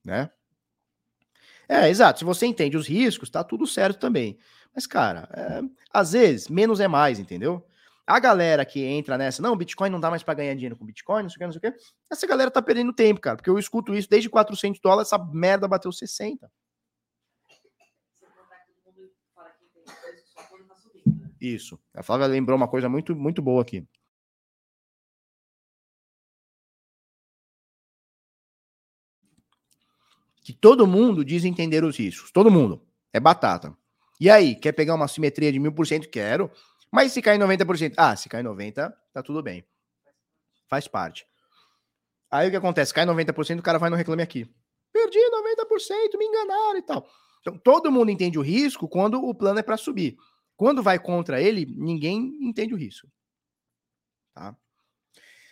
Né? 0.05 0.31
É, 1.67 1.89
exato. 1.89 2.19
Se 2.19 2.25
você 2.27 2.45
entende 2.45 2.77
os 2.77 2.87
riscos, 2.87 3.31
tá 3.31 3.43
tudo 3.43 3.67
certo 3.67 3.99
também. 3.99 4.39
Mas, 4.75 4.87
cara, 4.87 5.29
é, 5.33 5.63
às 5.93 6.13
vezes, 6.13 6.49
menos 6.49 6.81
é 6.81 6.89
mais, 6.89 7.19
entendeu? 7.19 7.65
A 8.07 8.19
galera 8.19 8.65
que 8.67 8.85
entra 8.85 9.17
nessa, 9.17 9.41
não, 9.41 9.57
Bitcoin 9.57 9.89
não 9.89 10.01
dá 10.01 10.11
mais 10.11 10.23
para 10.23 10.35
ganhar 10.35 10.55
dinheiro 10.55 10.77
com 10.77 10.85
Bitcoin, 10.85 11.23
não 11.23 11.31
sei 11.31 11.37
o 11.37 11.39
que, 11.39 11.45
não 11.47 11.53
sei 11.53 11.59
o 11.59 11.73
que. 11.73 11.79
Essa 12.11 12.27
galera 12.27 12.51
tá 12.51 12.61
perdendo 12.61 12.93
tempo, 12.93 13.21
cara, 13.21 13.37
porque 13.37 13.49
eu 13.49 13.59
escuto 13.59 13.95
isso 13.95 14.11
desde 14.11 14.29
400 14.29 14.81
dólares, 14.81 15.09
essa 15.09 15.25
merda 15.25 15.67
bateu 15.69 15.91
60. 15.91 16.51
Isso. 21.41 21.79
A 21.95 22.03
Flávia 22.03 22.27
lembrou 22.27 22.57
uma 22.57 22.69
coisa 22.69 22.89
muito, 22.89 23.15
muito 23.15 23.43
boa 23.43 23.63
aqui. 23.63 23.87
Que 30.43 30.53
todo 30.53 30.87
mundo 30.87 31.25
diz 31.25 31.45
entender 31.45 31.85
os 31.85 31.99
riscos. 31.99 32.31
Todo 32.31 32.51
mundo. 32.51 32.87
É 33.13 33.21
batata. 33.21 33.77
E 34.21 34.31
aí, 34.31 34.55
quer 34.55 34.73
pegar 34.73 34.95
uma 34.95 35.09
simetria 35.09 35.53
de 35.53 35.59
mil 35.59 35.73
por 35.73 35.87
cento? 35.87 36.09
Quero. 36.09 36.51
Mas 36.91 37.13
se 37.13 37.21
cair 37.21 37.39
90%, 37.39 37.95
ah, 37.97 38.15
se 38.15 38.29
cair 38.29 38.45
90%, 38.45 38.95
tá 39.13 39.23
tudo 39.23 39.43
bem. 39.43 39.65
Faz 40.69 40.87
parte. 40.87 41.27
Aí 42.31 42.49
o 42.49 42.51
que 42.51 42.57
acontece? 42.57 42.95
Cai 42.95 43.05
90%, 43.05 43.59
o 43.59 43.63
cara 43.63 43.79
vai 43.79 43.91
no 43.91 43.97
Reclame 43.97 44.23
Aqui. 44.23 44.49
Perdi 44.93 45.19
90%, 45.19 46.17
me 46.19 46.25
enganaram 46.25 46.79
e 46.79 46.83
tal. 46.83 47.09
Então, 47.41 47.59
todo 47.59 47.91
mundo 47.91 48.11
entende 48.11 48.39
o 48.39 48.43
risco 48.43 48.89
quando 48.89 49.23
o 49.23 49.35
plano 49.35 49.59
é 49.59 49.63
para 49.63 49.77
subir. 49.77 50.17
Quando 50.57 50.83
vai 50.83 50.99
contra 50.99 51.41
ele, 51.41 51.67
ninguém 51.67 52.39
entende 52.41 52.73
o 52.73 52.77
risco. 52.77 53.09
Tá? 54.33 54.57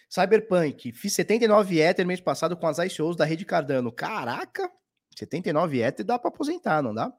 Cyberpunk, 0.09 0.93
fiz 0.93 1.13
79 1.15 1.81
Ether 1.81 2.07
mês 2.07 2.21
passado 2.21 2.57
com 2.57 2.67
as 2.67 2.79
ICOs 2.79 3.17
da 3.17 3.25
rede 3.25 3.45
Cardano. 3.45 3.93
Caraca, 3.93 4.71
79 5.17 5.83
Ether 5.83 6.05
dá 6.05 6.19
para 6.19 6.29
aposentar, 6.29 6.83
não 6.83 6.95
dá? 6.95 7.13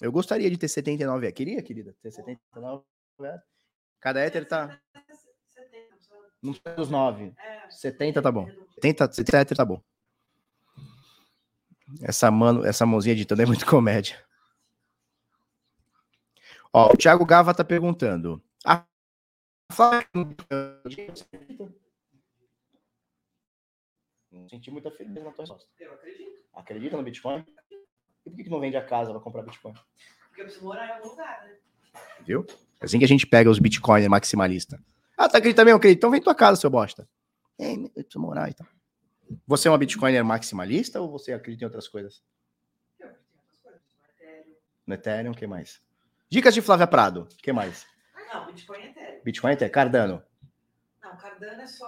Eu 0.00 0.12
gostaria 0.12 0.50
de 0.50 0.56
ter 0.56 0.68
79 0.68 1.26
Ether. 1.26 1.34
Queria, 1.34 1.62
querida, 1.62 1.94
ter 2.02 2.10
79 2.10 2.84
Ether. 3.20 3.42
Cada 4.00 4.24
Ether 4.24 4.46
tá. 4.46 4.80
Não 6.40 6.54
sei 6.54 6.62
os 6.78 6.88
9. 6.88 7.34
70 7.70 8.22
tá 8.22 8.30
bom. 8.30 8.48
70, 8.74 9.12
70 9.12 9.40
Ether 9.40 9.56
tá 9.56 9.64
bom. 9.64 9.82
Essa, 12.02 12.30
mano, 12.30 12.64
essa 12.64 12.86
mãozinha 12.86 13.14
editando 13.14 13.42
é 13.42 13.46
muito 13.46 13.66
comédia. 13.66 14.24
Ó, 16.72 16.92
o 16.92 16.96
Thiago 16.96 17.24
Gava 17.24 17.54
tá 17.54 17.64
perguntando. 17.64 18.42
A 18.64 18.84
não 24.30 24.48
senti 24.48 24.70
muita 24.70 24.90
firmeza 24.90 25.24
na 25.24 25.32
tua 25.32 25.42
resposta. 25.42 25.68
Eu 25.78 25.92
acredito. 25.92 26.38
Acredita 26.54 26.96
no 26.96 27.02
Bitcoin? 27.02 27.44
E 28.28 28.30
por 28.30 28.36
que, 28.36 28.44
que 28.44 28.50
não 28.50 28.60
vende 28.60 28.76
a 28.76 28.84
casa 28.84 29.10
para 29.10 29.20
comprar 29.20 29.42
Bitcoin? 29.42 29.72
Porque 30.28 30.42
eu 30.42 30.44
preciso 30.44 30.64
morar 30.66 30.86
em 30.86 30.90
algum 30.92 31.08
lugar, 31.08 31.44
né? 31.46 31.56
Viu? 32.26 32.44
É 32.80 32.84
assim 32.84 32.98
que 32.98 33.04
a 33.04 33.08
gente 33.08 33.26
pega 33.26 33.48
os 33.50 33.58
Bitcoin 33.58 34.06
maximalista. 34.06 34.78
Ah, 35.16 35.28
tá 35.28 35.38
acreditando 35.38 35.64
mesmo? 35.66 35.78
Acredito. 35.78 35.98
Então 35.98 36.10
vem 36.10 36.20
tua 36.20 36.34
casa, 36.34 36.60
seu 36.60 36.68
bosta. 36.70 37.08
É, 37.58 37.72
eu 37.72 37.88
preciso 37.90 38.20
morar 38.20 38.50
e 38.50 38.54
tal. 38.54 38.66
Você 39.46 39.66
é 39.66 39.70
uma 39.70 39.78
Bitcoiner 39.78 40.22
maximalista 40.24 41.00
ou 41.00 41.10
você 41.10 41.32
acredita 41.32 41.64
em 41.64 41.66
outras 41.66 41.88
coisas? 41.88 42.22
Eu 43.00 43.06
acredito 43.08 43.32
em 43.34 43.38
outras 43.38 43.60
coisas. 43.62 43.82
No 43.96 44.04
Ethereum. 44.14 44.54
No 44.86 44.94
Ethereum, 44.94 45.32
o 45.32 45.34
que 45.34 45.46
mais? 45.46 45.80
Dicas 46.30 46.52
de 46.54 46.60
Flávia 46.60 46.86
Prado, 46.86 47.22
o 47.22 47.36
que 47.42 47.52
mais? 47.52 47.86
Não, 48.32 48.46
Bitcoin 48.46 48.78
é 48.78 48.90
Ethereum. 48.90 49.20
Bitcoin 49.24 49.52
Ethereum, 49.52 49.72
Cardano, 49.72 50.22
Não, 51.02 51.16
Cardano 51.16 51.62
é 51.62 51.66
só 51.66 51.86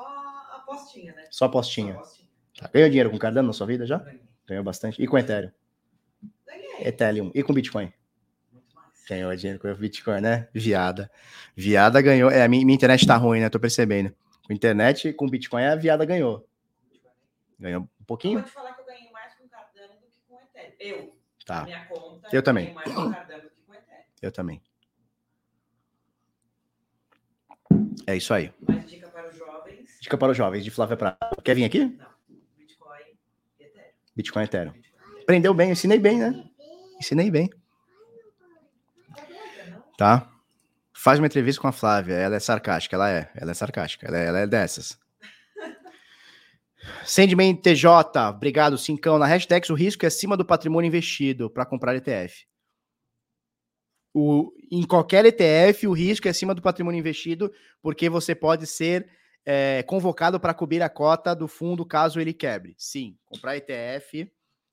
apostinha, 0.57 1.15
né? 1.15 1.27
só 1.31 1.45
apostinha. 1.45 1.93
Só 1.95 2.01
apostinha. 2.01 2.29
Tá. 2.59 2.71
Ganhou 2.73 2.89
dinheiro 2.89 3.11
com 3.11 3.19
Cardano 3.19 3.49
na 3.49 3.53
sua 3.53 3.67
vida 3.67 3.87
já? 3.87 3.99
Ganhei. 3.99 4.21
Ganhou 4.47 4.65
bastante. 4.65 5.01
E 5.01 5.07
com 5.07 5.17
Ethereum? 5.19 5.53
Ethereum. 6.87 7.31
E 7.35 7.43
com 7.43 7.53
Bitcoin? 7.53 7.93
Muito 8.53 8.75
mais. 8.75 8.89
Ganhou 9.09 9.35
dinheiro 9.37 9.61
com 9.61 9.69
o 9.71 9.75
Bitcoin, 9.77 10.21
né? 10.21 10.49
Viada. 10.55 11.11
Viada 11.57 12.01
ganhou. 12.01 12.31
É, 12.31 12.43
a 12.43 12.49
minha, 12.49 12.65
minha 12.65 12.75
internet 12.77 13.07
tá 13.07 13.17
ruim, 13.17 13.41
né? 13.41 13.49
Tô 13.49 13.59
percebendo. 13.61 14.15
Com 14.47 14.53
internet, 14.53 15.13
com 15.13 15.29
Bitcoin, 15.29 15.65
a 15.65 15.75
viada 15.77 16.05
ganhou. 16.05 16.47
Ganhou 17.59 17.83
um 17.83 17.85
Eu 17.85 18.05
pouquinho? 18.07 18.39
vou 18.41 18.49
te 18.49 18.53
falar 18.53 18.73
que 18.75 18.81
eu 18.81 18.87
ganhei 18.87 19.11
mais 19.13 19.35
com 19.35 19.47
Cardano 19.49 19.93
do 20.01 20.07
que 20.09 20.19
com 20.29 20.39
Ethereum. 20.41 20.99
Eu, 20.99 21.17
Tá. 21.47 21.65
minha 21.65 21.85
conta, 21.87 22.29
Eu 22.33 22.43
também. 22.43 22.73
mais 22.75 22.93
com 22.93 23.11
Cardano 23.13 23.43
do 23.43 23.51
que 23.51 23.61
com 23.67 23.75
Ethereum. 23.75 24.03
Eu 24.23 24.33
também. 24.33 24.63
É 28.07 28.17
isso 28.17 28.33
aí. 28.35 28.53
Mas 28.67 28.87
dica 28.87 29.09
para 29.09 29.29
os 29.29 29.37
jovens, 29.37 29.99
Dica 30.01 30.19
para 30.19 30.31
os 30.33 30.37
jovens 30.37 30.65
de 30.65 30.71
Flávia 30.71 30.97
Prado. 30.97 31.17
Quer 31.45 31.55
vir 31.55 31.65
aqui? 31.65 31.85
não. 31.85 32.07
Bitcoin 32.57 32.99
e 33.59 33.65
Ethereum. 33.65 33.93
Bitcoin 34.17 34.43
Ethereum. 34.45 34.73
Bitcoin. 34.73 35.21
Aprendeu 35.23 35.55
bem, 35.55 35.71
ensinei 35.71 35.99
bem, 35.99 36.19
né? 36.19 36.50
Ensinei 37.01 37.31
bem. 37.31 37.49
Tá? 39.97 40.31
Faz 40.93 41.19
uma 41.19 41.27
entrevista 41.27 41.61
com 41.61 41.69
a 41.69 41.73
Flávia. 41.73 42.15
Ela 42.15 42.37
é 42.37 42.41
sarcástica, 42.41 42.95
ela 42.95 43.11
é. 43.11 43.31
Ela 43.35 43.53
é 43.53 43.55
sarcástica. 43.55 44.07
Ela 44.07 44.19
é, 44.19 44.27
ela 44.27 44.39
é 44.41 44.47
dessas. 44.47 44.99
Sandman 47.05 47.57
TJ, 47.57 47.89
obrigado, 48.29 48.77
Cincão. 48.79 49.19
Na 49.19 49.27
hashtag, 49.27 49.71
o 49.73 49.75
risco 49.75 50.05
é 50.05 50.09
acima 50.09 50.37
do 50.37 50.45
patrimônio 50.45 50.89
investido 50.89 51.51
para 51.51 51.67
comprar 51.67 51.97
ETF. 51.97 52.47
O, 54.13 54.53
em 54.71 54.87
qualquer 54.87 55.25
ETF, 55.25 55.87
o 55.87 55.93
risco 55.93 56.27
é 56.27 56.31
acima 56.31 56.55
do 56.55 56.63
patrimônio 56.63 56.99
investido, 56.99 57.53
porque 57.81 58.09
você 58.09 58.35
pode 58.35 58.67
ser 58.67 59.09
é, 59.45 59.83
convocado 59.85 60.41
para 60.41 60.55
cobrir 60.55 60.83
a 60.83 60.89
cota 60.89 61.35
do 61.35 61.47
fundo 61.49 61.87
caso 61.87 62.21
ele 62.21 62.33
quebre. 62.33 62.75
Sim, 62.77 63.17
comprar 63.25 63.57
ETF 63.57 64.31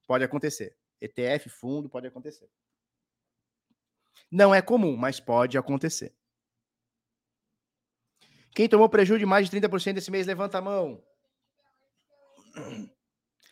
pode 0.07 0.23
acontecer. 0.23 0.75
ETF, 1.01 1.49
fundo, 1.49 1.89
pode 1.89 2.07
acontecer. 2.07 2.49
Não 4.31 4.53
é 4.53 4.61
comum, 4.61 4.95
mas 4.95 5.19
pode 5.19 5.57
acontecer. 5.57 6.13
Quem 8.53 8.67
tomou 8.67 8.89
prejuízo 8.89 9.19
de 9.19 9.25
mais 9.25 9.49
de 9.49 9.59
30% 9.59 9.97
esse 9.97 10.09
mês, 10.09 10.25
levanta 10.25 10.57
a 10.57 10.61
mão. 10.61 11.03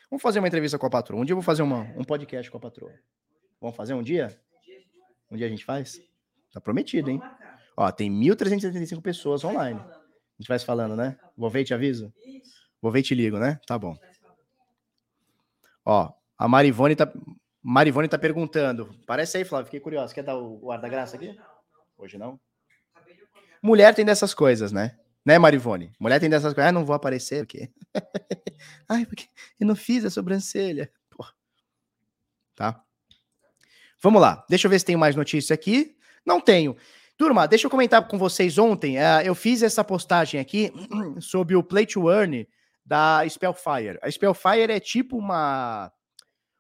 Vamos 0.09 0.22
fazer 0.22 0.39
uma 0.39 0.47
entrevista 0.47 0.80
com 0.80 0.85
a 0.85 0.89
patroa. 0.89 1.22
Um 1.22 1.26
dia 1.26 1.34
eu 1.34 1.38
vou 1.38 1.43
fazer 1.43 1.61
uma, 1.61 1.81
um 1.95 2.03
podcast 2.03 2.49
com 2.49 2.57
a 2.57 2.61
patroa. 2.61 2.93
Vamos 3.61 3.76
fazer 3.76 3.93
um 3.93 4.01
dia? 4.01 4.39
Um 5.30 5.38
dia 5.38 5.45
a 5.45 5.49
gente 5.49 5.63
faz? 5.63 6.01
Tá 6.51 6.59
prometido, 6.59 7.09
hein? 7.09 7.22
Ó, 7.77 7.91
tem 7.91 8.11
1.375 8.11 9.01
pessoas 9.01 9.43
online. 9.43 9.80
A 9.80 10.41
gente 10.41 10.47
vai 10.47 10.57
se 10.57 10.65
falando, 10.65 10.95
né? 10.95 11.17
Vou 11.38 11.49
ver 11.49 11.61
e 11.61 11.65
te 11.65 11.73
aviso? 11.73 12.13
Vou 12.81 12.91
ver 12.91 12.99
e 12.99 13.03
te 13.03 13.15
ligo, 13.15 13.38
né? 13.38 13.59
Tá 13.67 13.77
bom. 13.77 13.95
Ó, 15.84 16.11
a 16.38 16.48
Marivone 16.48 16.95
tá, 16.95 17.12
Marivone 17.62 18.07
tá 18.07 18.18
perguntando. 18.18 18.94
Parece 19.06 19.38
aí, 19.38 19.45
Flávio. 19.45 19.66
Fiquei 19.66 19.80
curioso. 19.80 20.14
Quer 20.14 20.24
dar 20.24 20.38
o, 20.38 20.66
o 20.66 20.72
ar 20.72 20.80
da 20.80 20.90
graça 20.90 21.16
aqui? 21.16 21.38
Hoje 21.98 22.18
não? 22.18 22.40
Mulher 23.62 23.95
tem 23.95 24.06
dessas 24.06 24.34
coisas, 24.34 24.72
né? 24.72 24.98
Né, 25.26 25.40
Marivone? 25.40 25.91
Mulher 25.99 26.20
tem 26.20 26.30
dessas 26.30 26.53
coisas. 26.53 26.70
Ah, 26.70 26.72
não 26.72 26.86
vou 26.86 26.95
aparecer, 26.95 27.44
o 27.44 27.48
quê? 27.48 27.72
Ai, 28.88 29.06
porque 29.06 29.28
eu 29.60 29.66
não 29.66 29.76
fiz 29.76 30.06
a 30.06 30.10
sobrancelha. 30.10 30.91
Porra. 31.10 31.34
Tá? 32.56 32.84
Vamos 34.02 34.22
lá. 34.22 34.45
Deixa 34.48 34.68
eu 34.68 34.70
ver 34.72 34.78
se 34.78 34.86
tem 34.86 34.95
mais 34.95 35.16
notícia 35.16 35.53
aqui. 35.53 35.98
Não 36.24 36.40
tenho. 36.40 36.78
Turma, 37.18 37.48
deixa 37.48 37.66
eu 37.66 37.72
comentar 37.72 38.07
com 38.07 38.18
vocês 38.18 38.57
ontem. 38.57 38.99
eh, 38.99 39.24
eu 39.24 39.34
fiz 39.34 39.64
essa 39.64 39.84
postagem 39.84 40.40
aqui 40.40 40.72
sobre 41.20 41.56
o 41.56 41.64
Play 41.64 41.86
to 41.88 42.12
Earn 42.12 42.48
da 42.86 43.28
Spellfire. 43.28 43.98
A 44.02 44.12
Spellfire 44.12 44.72
é 44.72 44.80
tipo 44.80 45.18
uma, 45.18 45.91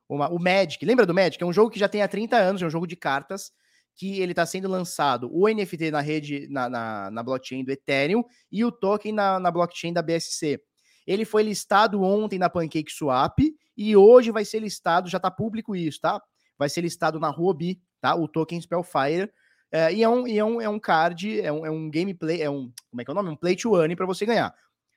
uma. 0.07 0.29
O 0.29 0.39
Magic. 0.39 0.83
Lembra 0.85 1.05
do 1.05 1.13
Magic? 1.13 1.41
É 1.41 1.45
um 1.45 1.53
jogo 1.53 1.69
que 1.69 1.79
já 1.79 1.87
tem 1.87 2.01
há 2.01 2.07
30 2.07 2.35
anos, 2.37 2.61
é 2.61 2.65
um 2.65 2.69
jogo 2.69 2.87
de 2.87 2.95
cartas 2.95 3.51
que 3.95 4.19
ele 4.19 4.33
está 4.33 4.45
sendo 4.45 4.67
lançado 4.67 5.29
o 5.31 5.47
NFT 5.47 5.89
na 5.89 6.01
rede, 6.01 6.47
na, 6.49 6.69
na, 6.69 7.11
na 7.11 7.23
blockchain 7.23 7.63
do 7.63 7.71
Ethereum 7.71 8.23
e 8.51 8.63
o 8.65 8.71
token 8.71 9.13
na, 9.13 9.39
na 9.39 9.49
blockchain 9.49 9.93
da 9.93 10.01
BSC. 10.01 10.59
Ele 11.07 11.23
foi 11.23 11.43
listado 11.43 12.01
ontem 12.03 12.37
na 12.37 12.49
PancakeSwap 12.49 13.39
e 13.77 13.95
hoje 13.95 14.31
vai 14.31 14.43
ser 14.43 14.59
listado, 14.59 15.09
já 15.09 15.17
está 15.17 15.31
público 15.31 15.75
isso, 15.75 16.01
tá? 16.01 16.21
Vai 16.57 16.67
ser 16.67 16.81
listado 16.81 17.19
na 17.19 17.29
Huobi, 17.29 17.79
tá? 18.01 18.15
O 18.15 18.27
token 18.27 18.59
Spellfire. 18.59 19.31
É, 19.71 19.93
e 19.93 20.03
é 20.03 20.09
um, 20.09 20.27
e 20.27 20.37
é, 20.37 20.43
um, 20.43 20.61
é 20.61 20.69
um 20.69 20.79
card, 20.79 21.39
é 21.41 21.51
um, 21.51 21.65
é 21.65 21.71
um 21.71 21.89
gameplay, 21.89 22.41
é 22.41 22.49
um. 22.49 22.71
Como 22.89 23.01
é 23.01 23.05
que 23.05 23.11
é 23.11 23.13
o 23.13 23.15
nome? 23.15 23.29
Um 23.29 23.35
play 23.35 23.55
to 23.55 23.75
earn 23.75 23.95
para 23.95 24.05
você 24.05 24.25
ganhar. 24.25 24.53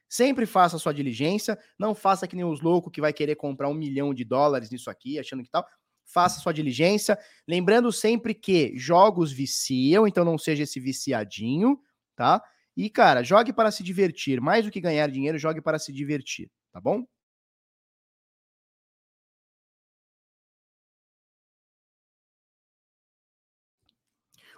Sempre 0.08 0.46
faça 0.46 0.76
a 0.76 0.78
sua 0.78 0.94
diligência, 0.94 1.58
não 1.78 1.94
faça 1.94 2.26
que 2.26 2.34
nem 2.36 2.44
os 2.44 2.60
loucos 2.60 2.90
que 2.92 3.00
vai 3.00 3.12
querer 3.12 3.36
comprar 3.36 3.68
um 3.68 3.74
milhão 3.74 4.14
de 4.14 4.24
dólares 4.24 4.70
nisso 4.70 4.90
aqui, 4.90 5.18
achando 5.18 5.42
que 5.42 5.50
tal 5.50 5.66
faça 6.08 6.40
sua 6.40 6.52
diligência. 6.52 7.18
Lembrando 7.46 7.92
sempre 7.92 8.34
que 8.34 8.72
jogos 8.76 9.30
viciam, 9.30 10.06
então 10.06 10.24
não 10.24 10.38
seja 10.38 10.62
esse 10.64 10.80
viciadinho, 10.80 11.78
tá? 12.16 12.42
E, 12.76 12.88
cara, 12.88 13.22
jogue 13.22 13.52
para 13.52 13.70
se 13.70 13.82
divertir. 13.82 14.40
Mais 14.40 14.64
do 14.64 14.70
que 14.70 14.80
ganhar 14.80 15.08
dinheiro, 15.10 15.38
jogue 15.38 15.60
para 15.60 15.78
se 15.78 15.92
divertir, 15.92 16.50
tá 16.72 16.80
bom? 16.80 17.04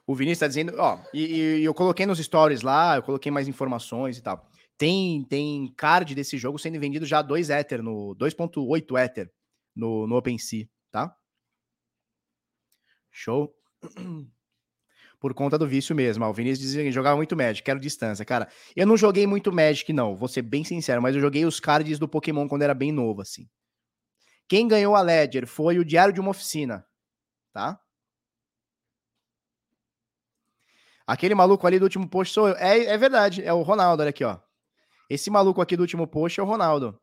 O 0.07 0.15
Vinícius 0.15 0.37
está 0.39 0.49
dizendo, 0.49 0.75
ó, 0.79 0.99
e, 1.15 1.61
e 1.61 1.65
eu 1.65 1.73
coloquei 1.73 2.05
nos 2.05 2.19
stories 2.19 2.63
lá, 2.63 2.97
eu 2.97 3.03
coloquei 3.03 3.31
mais 3.31 3.47
informações 3.49 4.19
e 4.19 4.23
tal. 4.23 4.50
Tem, 4.81 5.23
tem 5.25 5.71
card 5.77 6.15
desse 6.15 6.39
jogo 6.39 6.59
sendo 6.59 6.81
vendido 6.81 7.05
já 7.05 7.21
2 7.21 7.51
Ether, 7.51 7.83
no 7.83 8.17
2.8 8.17 8.99
Ether 8.99 9.31
no, 9.77 10.07
no 10.07 10.17
OpenSea, 10.17 10.67
tá? 10.91 11.15
Show. 13.11 13.55
Por 15.21 15.35
conta 15.35 15.59
do 15.59 15.69
vício 15.69 15.95
mesmo. 15.95 16.25
ó, 16.25 16.31
O 16.31 16.33
Vinícius 16.33 16.61
dizia 16.61 16.83
que 16.83 16.91
jogava 16.91 17.15
muito 17.15 17.37
Magic, 17.37 17.63
quero 17.63 17.79
distância. 17.79 18.25
Cara, 18.25 18.49
eu 18.75 18.87
não 18.87 18.97
joguei 18.97 19.27
muito 19.27 19.53
Magic, 19.53 19.93
não. 19.93 20.17
Vou 20.17 20.29
ser 20.29 20.41
bem 20.41 20.65
sincero, 20.65 21.03
mas 21.03 21.15
eu 21.15 21.21
joguei 21.21 21.45
os 21.45 21.61
cards 21.61 21.99
do 21.99 22.09
Pokémon 22.09 22.49
quando 22.49 22.63
era 22.63 22.73
bem 22.73 22.91
novo, 22.91 23.21
assim. 23.21 23.47
Quem 24.49 24.67
ganhou 24.67 24.97
a 24.97 25.03
Ledger 25.03 25.47
foi 25.47 25.79
o 25.79 25.85
Diário 25.85 26.15
de 26.15 26.21
uma 26.23 26.31
Oficina, 26.31 26.87
tá? 27.53 27.79
Aquele 31.07 31.35
maluco 31.35 31.67
ali 31.67 31.79
do 31.79 31.83
último 31.83 32.09
post 32.09 32.33
sou 32.33 32.49
eu. 32.49 32.57
É, 32.57 32.79
é 32.87 32.97
verdade, 32.97 33.45
é 33.45 33.53
o 33.53 33.61
Ronaldo, 33.61 34.01
olha 34.03 34.09
aqui, 34.09 34.25
ó. 34.25 34.41
Esse 35.11 35.29
maluco 35.29 35.61
aqui 35.61 35.77
do 35.77 35.81
último 35.81 36.07
post 36.07 36.39
é 36.39 36.43
o 36.43 36.47
Ronaldo. 36.47 36.97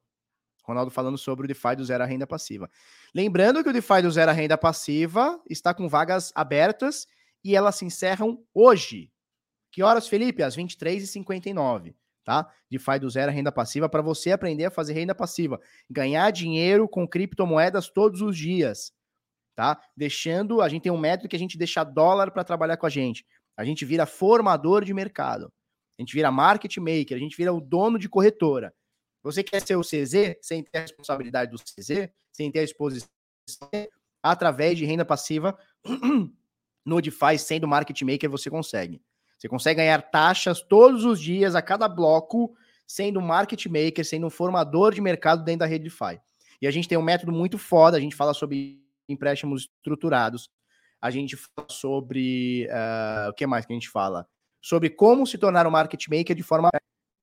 Ronaldo 0.64 0.90
falando 0.90 1.18
sobre 1.18 1.44
o 1.44 1.48
DeFi 1.48 1.76
do 1.76 1.84
zero 1.84 2.04
a 2.06 2.08
renda 2.08 2.26
passiva. 2.26 2.72
Lembrando 3.14 3.62
que 3.62 3.70
o 3.70 3.74
DeFi 3.74 4.02
do 4.02 4.10
zero 4.10 4.32
a 4.32 4.34
renda 4.34 4.58
passiva 4.58 5.38
está 5.50 5.74
com 5.74 5.90
vagas 5.90 6.32
abertas 6.34 7.06
e 7.44 7.54
elas 7.54 7.76
se 7.76 7.84
encerram 7.84 8.42
hoje. 8.54 9.12
Que 9.72 9.84
horas, 9.84 10.08
Felipe? 10.08 10.42
Às 10.42 10.56
23h59, 10.56 11.96
tá? 12.24 12.50
DeFi 12.72 12.98
do 13.00 13.10
zero 13.10 13.30
a 13.30 13.34
renda 13.34 13.52
passiva 13.52 13.90
para 13.90 14.02
você 14.02 14.32
aprender 14.32 14.66
a 14.66 14.72
fazer 14.72 14.94
renda 14.94 15.14
passiva. 15.14 15.60
Ganhar 15.90 16.32
dinheiro 16.32 16.88
com 16.88 17.06
criptomoedas 17.06 17.90
todos 17.90 18.22
os 18.22 18.38
dias, 18.38 18.94
tá? 19.54 19.82
Deixando, 19.98 20.62
a 20.62 20.70
gente 20.70 20.84
tem 20.84 20.92
um 20.94 20.98
método 20.98 21.28
que 21.28 21.36
a 21.36 21.40
gente 21.40 21.58
deixa 21.58 21.84
dólar 21.84 22.32
para 22.32 22.46
trabalhar 22.46 22.78
com 22.78 22.86
a 22.86 22.90
gente. 22.90 23.26
A 23.58 23.66
gente 23.66 23.84
vira 23.84 24.06
formador 24.06 24.86
de 24.86 24.94
mercado. 24.94 25.52
A 25.98 26.02
gente 26.02 26.14
vira 26.14 26.32
market 26.32 26.78
maker, 26.78 27.16
a 27.18 27.20
gente 27.20 27.36
vira 27.36 27.54
o 27.54 27.60
dono 27.60 27.98
de 27.98 28.08
corretora. 28.08 28.74
Você 29.24 29.44
quer 29.44 29.62
ser 29.62 29.76
o 29.76 29.82
CZ 29.82 30.38
sem 30.42 30.64
ter 30.64 30.78
a 30.78 30.82
responsabilidade 30.82 31.52
do 31.52 31.58
CZ, 31.58 32.10
sem 32.32 32.52
ter 32.52 32.60
a 32.60 32.64
exposição 32.64 33.10
através 34.22 34.78
de 34.78 34.86
renda 34.86 35.04
passiva 35.04 35.58
no 36.86 37.02
DeFi, 37.02 37.38
sendo 37.38 37.68
market 37.68 38.02
maker, 38.02 38.30
você 38.30 38.50
consegue. 38.50 39.02
Você 39.38 39.48
consegue 39.48 39.78
ganhar 39.78 40.02
taxas 40.02 40.62
todos 40.62 41.06
os 41.06 41.20
dias, 41.20 41.56
a 41.56 41.62
cada 41.62 41.88
bloco, 41.88 42.56
sendo 42.86 43.22
market 43.22 43.66
maker, 43.66 44.06
sendo 44.06 44.28
um 44.28 44.30
formador 44.30 44.94
de 44.94 45.02
mercado 45.02 45.44
dentro 45.44 45.60
da 45.60 45.66
rede 45.66 45.86
DeFi. 45.86 46.20
E 46.62 46.68
a 46.68 46.72
gente 46.72 46.88
tem 46.88 46.98
um 46.98 47.04
método 47.04 47.32
muito 47.32 47.58
foda, 47.58 47.98
a 47.98 48.00
gente 48.00 48.16
fala 48.16 48.34
sobre 48.34 48.82
empréstimos 49.08 49.70
estruturados, 49.78 50.50
a 51.00 51.12
gente 51.12 51.36
fala 51.36 51.68
sobre. 51.70 52.68
Uh, 52.68 53.30
o 53.30 53.34
que 53.34 53.46
mais 53.46 53.66
que 53.66 53.74
a 53.74 53.76
gente 53.76 53.90
fala? 53.90 54.28
Sobre 54.62 54.90
como 54.90 55.26
se 55.26 55.38
tornar 55.38 55.66
um 55.68 55.72
market 55.72 56.08
maker 56.08 56.36
de 56.36 56.44
forma 56.44 56.70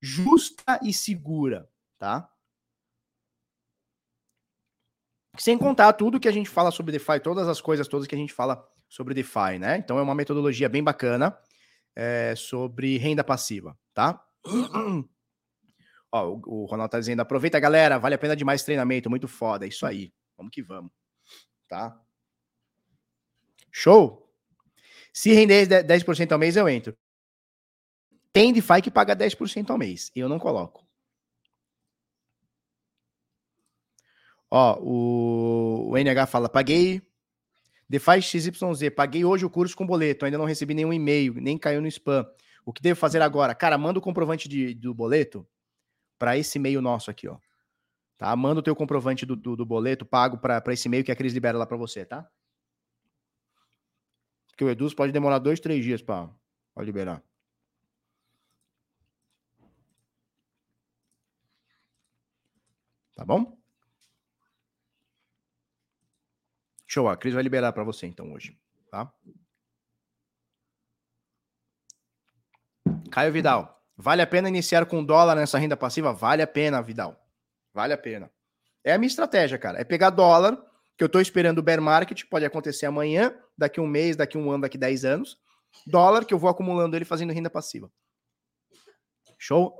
justa 0.00 0.78
e 0.82 0.92
segura, 0.92 1.68
tá? 1.98 2.28
Sem 5.38 5.58
contar 5.58 5.92
tudo 5.94 6.20
que 6.20 6.28
a 6.28 6.32
gente 6.32 6.48
fala 6.48 6.70
sobre 6.70 6.92
DeFi, 6.92 7.20
todas 7.20 7.48
as 7.48 7.60
coisas 7.60 7.88
todas 7.88 8.06
que 8.06 8.14
a 8.14 8.18
gente 8.18 8.32
fala 8.32 8.64
sobre 8.88 9.14
DeFi, 9.14 9.58
né? 9.58 9.78
Então 9.78 9.98
é 9.98 10.02
uma 10.02 10.14
metodologia 10.14 10.68
bem 10.68 10.82
bacana 10.82 11.36
é, 11.96 12.34
sobre 12.36 12.98
renda 12.98 13.24
passiva, 13.24 13.76
tá? 13.92 14.22
Ó, 16.12 16.40
o, 16.46 16.66
Ronaldo 16.66 16.92
tá 16.92 17.00
dizendo, 17.00 17.20
aproveita, 17.20 17.58
galera, 17.58 17.98
vale 17.98 18.14
a 18.14 18.18
pena 18.18 18.36
demais 18.36 18.62
treinamento, 18.62 19.10
muito 19.10 19.26
foda, 19.26 19.64
é 19.64 19.68
isso 19.68 19.84
aí, 19.84 20.12
vamos 20.36 20.52
que 20.52 20.62
vamos, 20.62 20.92
tá? 21.68 22.00
Show? 23.72 24.32
Se 25.12 25.32
render 25.32 25.66
10% 25.66 26.30
ao 26.30 26.38
mês, 26.38 26.56
eu 26.56 26.68
entro. 26.68 26.96
Tem 28.34 28.52
DeFi 28.52 28.82
que 28.82 28.90
paga 28.90 29.14
10% 29.14 29.70
ao 29.70 29.78
mês, 29.78 30.10
eu 30.12 30.28
não 30.28 30.40
coloco. 30.40 30.84
Ó, 34.50 34.76
o, 34.80 35.90
o 35.92 35.96
NH 35.96 36.26
fala, 36.26 36.48
paguei 36.48 37.00
DeFi 37.88 38.20
XYZ, 38.20 38.90
paguei 38.96 39.24
hoje 39.24 39.46
o 39.46 39.50
curso 39.50 39.76
com 39.76 39.86
boleto, 39.86 40.24
ainda 40.24 40.36
não 40.36 40.46
recebi 40.46 40.74
nenhum 40.74 40.92
e-mail, 40.92 41.34
nem 41.34 41.56
caiu 41.56 41.80
no 41.80 41.86
spam. 41.86 42.26
O 42.66 42.72
que 42.72 42.82
devo 42.82 42.98
fazer 42.98 43.22
agora? 43.22 43.54
Cara, 43.54 43.78
manda 43.78 44.00
o 44.00 44.02
comprovante 44.02 44.48
de, 44.48 44.74
do 44.74 44.92
boleto 44.92 45.46
para 46.18 46.36
esse 46.36 46.58
e-mail 46.58 46.82
nosso 46.82 47.12
aqui, 47.12 47.28
ó. 47.28 47.38
Tá? 48.18 48.34
Manda 48.34 48.58
o 48.58 48.62
teu 48.64 48.74
comprovante 48.74 49.24
do, 49.24 49.36
do, 49.36 49.54
do 49.54 49.64
boleto 49.64 50.04
pago 50.04 50.38
para 50.38 50.72
esse 50.72 50.88
e-mail 50.88 51.04
que 51.04 51.12
a 51.12 51.16
Cris 51.16 51.32
libera 51.32 51.56
lá 51.56 51.66
para 51.66 51.76
você, 51.76 52.04
tá? 52.04 52.28
Porque 54.48 54.64
o 54.64 54.70
Eduz 54.70 54.92
pode 54.92 55.12
demorar 55.12 55.38
dois, 55.38 55.60
três 55.60 55.84
dias 55.84 56.02
para 56.02 56.28
liberar. 56.78 57.22
Tá 63.14 63.24
bom? 63.24 63.56
Show, 66.86 67.08
a 67.08 67.16
Cris 67.16 67.34
vai 67.34 67.42
liberar 67.42 67.72
para 67.72 67.84
você 67.84 68.06
então 68.06 68.32
hoje, 68.32 68.58
tá? 68.90 69.12
Caio 73.10 73.32
Vidal, 73.32 73.82
vale 73.96 74.22
a 74.22 74.26
pena 74.26 74.48
iniciar 74.48 74.86
com 74.86 75.04
dólar 75.04 75.34
nessa 75.36 75.58
renda 75.58 75.76
passiva? 75.76 76.12
Vale 76.12 76.42
a 76.42 76.46
pena, 76.46 76.82
Vidal. 76.82 77.16
Vale 77.72 77.92
a 77.92 77.98
pena. 77.98 78.30
É 78.82 78.92
a 78.92 78.98
minha 78.98 79.08
estratégia, 79.08 79.58
cara. 79.58 79.80
É 79.80 79.84
pegar 79.84 80.10
dólar, 80.10 80.60
que 80.96 81.02
eu 81.02 81.08
tô 81.08 81.20
esperando 81.20 81.58
o 81.58 81.62
bear 81.62 81.80
market, 81.80 82.24
pode 82.24 82.44
acontecer 82.44 82.86
amanhã, 82.86 83.34
daqui 83.56 83.80
um 83.80 83.86
mês, 83.86 84.16
daqui 84.16 84.36
um 84.36 84.50
ano, 84.50 84.62
daqui 84.62 84.76
10 84.76 85.04
anos. 85.04 85.38
Dólar, 85.86 86.24
que 86.24 86.34
eu 86.34 86.38
vou 86.38 86.50
acumulando 86.50 86.96
ele 86.96 87.04
fazendo 87.04 87.32
renda 87.32 87.50
passiva. 87.50 87.90
Show? 89.38 89.74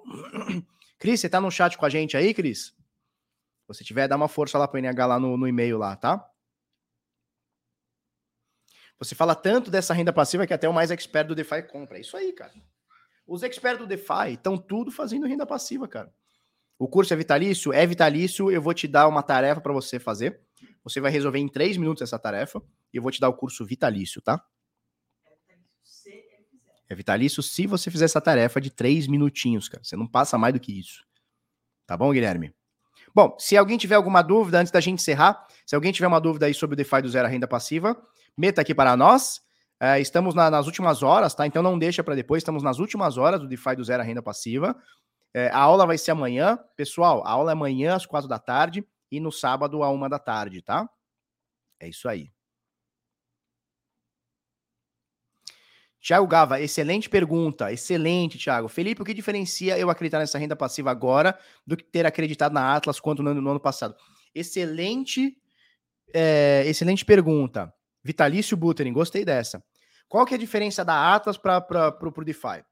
Cris, 0.98 1.20
você 1.20 1.28
tá 1.28 1.40
no 1.40 1.50
chat 1.50 1.76
com 1.76 1.84
a 1.86 1.88
gente 1.88 2.16
aí, 2.16 2.32
Cris? 2.34 2.74
Se 3.64 3.68
você 3.68 3.84
tiver, 3.84 4.06
dá 4.06 4.16
uma 4.16 4.28
força 4.28 4.58
lá 4.58 4.68
pro 4.68 4.78
NH 4.78 5.06
lá 5.06 5.18
no, 5.18 5.36
no 5.36 5.48
e-mail 5.48 5.78
lá, 5.78 5.96
tá? 5.96 6.30
Você 8.98 9.14
fala 9.14 9.34
tanto 9.34 9.70
dessa 9.70 9.94
renda 9.94 10.12
passiva 10.12 10.46
que 10.46 10.52
até 10.54 10.68
o 10.68 10.72
mais 10.72 10.90
expert 10.90 11.26
do 11.26 11.34
DeFi 11.34 11.62
compra. 11.62 11.98
É 11.98 12.02
isso 12.02 12.16
aí, 12.16 12.32
cara. 12.32 12.52
Os 13.26 13.42
experts 13.42 13.78
do 13.78 13.86
DeFi 13.86 14.34
estão 14.34 14.58
tudo 14.58 14.90
fazendo 14.90 15.26
renda 15.26 15.46
passiva, 15.46 15.88
cara. 15.88 16.12
O 16.78 16.86
curso 16.86 17.14
é 17.14 17.16
vitalício? 17.16 17.72
É 17.72 17.86
vitalício. 17.86 18.50
Eu 18.50 18.60
vou 18.60 18.74
te 18.74 18.86
dar 18.86 19.08
uma 19.08 19.22
tarefa 19.22 19.60
para 19.60 19.72
você 19.72 19.98
fazer. 19.98 20.40
Você 20.82 21.00
vai 21.00 21.10
resolver 21.10 21.38
em 21.38 21.48
três 21.48 21.76
minutos 21.76 22.02
essa 22.02 22.18
tarefa. 22.18 22.62
E 22.92 22.98
eu 22.98 23.02
vou 23.02 23.10
te 23.10 23.20
dar 23.20 23.28
o 23.28 23.34
curso 23.34 23.64
vitalício, 23.64 24.20
tá? 24.20 24.44
É 26.88 26.94
vitalício 26.94 27.42
se 27.42 27.66
você 27.66 27.90
fizer 27.90 28.04
essa 28.04 28.20
tarefa 28.20 28.60
de 28.60 28.70
três 28.70 29.06
minutinhos, 29.06 29.68
cara. 29.68 29.82
Você 29.82 29.96
não 29.96 30.06
passa 30.06 30.36
mais 30.36 30.52
do 30.52 30.60
que 30.60 30.78
isso. 30.78 31.04
Tá 31.86 31.96
bom, 31.96 32.12
Guilherme? 32.12 32.54
Bom, 33.14 33.36
se 33.38 33.56
alguém 33.56 33.78
tiver 33.78 33.94
alguma 33.94 34.22
dúvida 34.22 34.58
antes 34.58 34.72
da 34.72 34.80
gente 34.80 35.00
encerrar, 35.00 35.46
se 35.64 35.74
alguém 35.74 35.92
tiver 35.92 36.06
uma 36.06 36.20
dúvida 36.20 36.46
aí 36.46 36.54
sobre 36.54 36.74
o 36.74 36.76
DeFi 36.76 37.02
do 37.02 37.08
Zero 37.08 37.28
Renda 37.28 37.46
Passiva, 37.46 37.96
meta 38.36 38.60
aqui 38.60 38.74
para 38.74 38.96
nós. 38.96 39.40
É, 39.80 40.00
estamos 40.00 40.34
na, 40.34 40.50
nas 40.50 40.66
últimas 40.66 41.02
horas, 41.02 41.34
tá? 41.34 41.46
Então 41.46 41.62
não 41.62 41.78
deixa 41.78 42.02
para 42.02 42.14
depois. 42.14 42.40
Estamos 42.40 42.62
nas 42.62 42.78
últimas 42.78 43.16
horas 43.16 43.40
do 43.40 43.46
DeFi 43.46 43.76
do 43.76 43.84
Zero 43.84 44.02
a 44.02 44.04
Renda 44.04 44.22
Passiva. 44.22 44.74
É, 45.32 45.48
a 45.48 45.58
aula 45.58 45.86
vai 45.86 45.96
ser 45.96 46.10
amanhã. 46.10 46.58
Pessoal, 46.76 47.24
a 47.24 47.30
aula 47.30 47.52
é 47.52 47.54
amanhã 47.54 47.94
às 47.94 48.04
quatro 48.04 48.28
da 48.28 48.38
tarde 48.38 48.84
e 49.10 49.20
no 49.20 49.30
sábado 49.30 49.82
à 49.84 49.90
uma 49.90 50.08
da 50.08 50.18
tarde, 50.18 50.60
tá? 50.60 50.88
É 51.80 51.88
isso 51.88 52.08
aí. 52.08 52.33
Tiago 56.04 56.26
Gava, 56.26 56.60
excelente 56.60 57.08
pergunta. 57.08 57.72
Excelente, 57.72 58.36
Tiago. 58.36 58.68
Felipe, 58.68 59.00
o 59.00 59.04
que 59.06 59.14
diferencia 59.14 59.78
eu 59.78 59.88
acreditar 59.88 60.18
nessa 60.18 60.36
renda 60.36 60.54
passiva 60.54 60.90
agora 60.90 61.38
do 61.66 61.78
que 61.78 61.82
ter 61.82 62.04
acreditado 62.04 62.52
na 62.52 62.76
Atlas 62.76 63.00
quanto 63.00 63.22
no, 63.22 63.32
no 63.32 63.50
ano 63.50 63.58
passado? 63.58 63.96
Excelente, 64.34 65.34
é, 66.12 66.62
excelente 66.66 67.06
pergunta. 67.06 67.72
Vitalício 68.02 68.54
Buterin, 68.54 68.92
gostei 68.92 69.24
dessa. 69.24 69.64
Qual 70.06 70.26
que 70.26 70.34
é 70.34 70.36
a 70.36 70.40
diferença 70.40 70.84
da 70.84 71.14
Atlas 71.14 71.38
para 71.38 71.96
o 71.98 72.24
DeFi? 72.24 72.62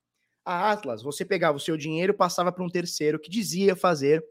A 0.44 0.70
Atlas, 0.70 1.02
você 1.02 1.24
pegava 1.24 1.56
o 1.56 1.60
seu 1.60 1.78
dinheiro 1.78 2.12
e 2.12 2.16
passava 2.16 2.52
para 2.52 2.62
um 2.62 2.68
terceiro 2.68 3.18
que 3.18 3.30
dizia 3.30 3.74
fazer 3.74 4.22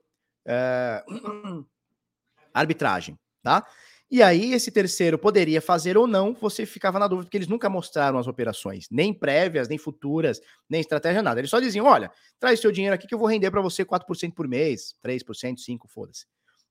é, 0.45 1.03
arbitragem, 2.53 3.17
tá? 3.41 3.65
E 4.11 4.21
aí, 4.21 4.51
esse 4.51 4.69
terceiro 4.69 5.17
poderia 5.17 5.61
fazer 5.61 5.97
ou 5.97 6.05
não, 6.05 6.33
você 6.33 6.65
ficava 6.65 6.99
na 6.99 7.07
dúvida, 7.07 7.27
porque 7.27 7.37
eles 7.37 7.47
nunca 7.47 7.69
mostraram 7.69 8.19
as 8.19 8.27
operações, 8.27 8.87
nem 8.91 9.13
prévias, 9.13 9.69
nem 9.69 9.77
futuras, 9.77 10.41
nem 10.69 10.81
estratégia, 10.81 11.23
nada. 11.23 11.39
Eles 11.39 11.49
só 11.49 11.61
diziam: 11.61 11.85
olha, 11.85 12.11
traz 12.37 12.59
seu 12.59 12.73
dinheiro 12.73 12.93
aqui 12.93 13.07
que 13.07 13.15
eu 13.15 13.19
vou 13.19 13.27
render 13.29 13.49
para 13.49 13.61
você 13.61 13.85
4% 13.85 14.33
por 14.33 14.49
mês, 14.49 14.95
3%, 15.01 15.55
5%, 15.65 15.87
foda-se. 15.87 16.25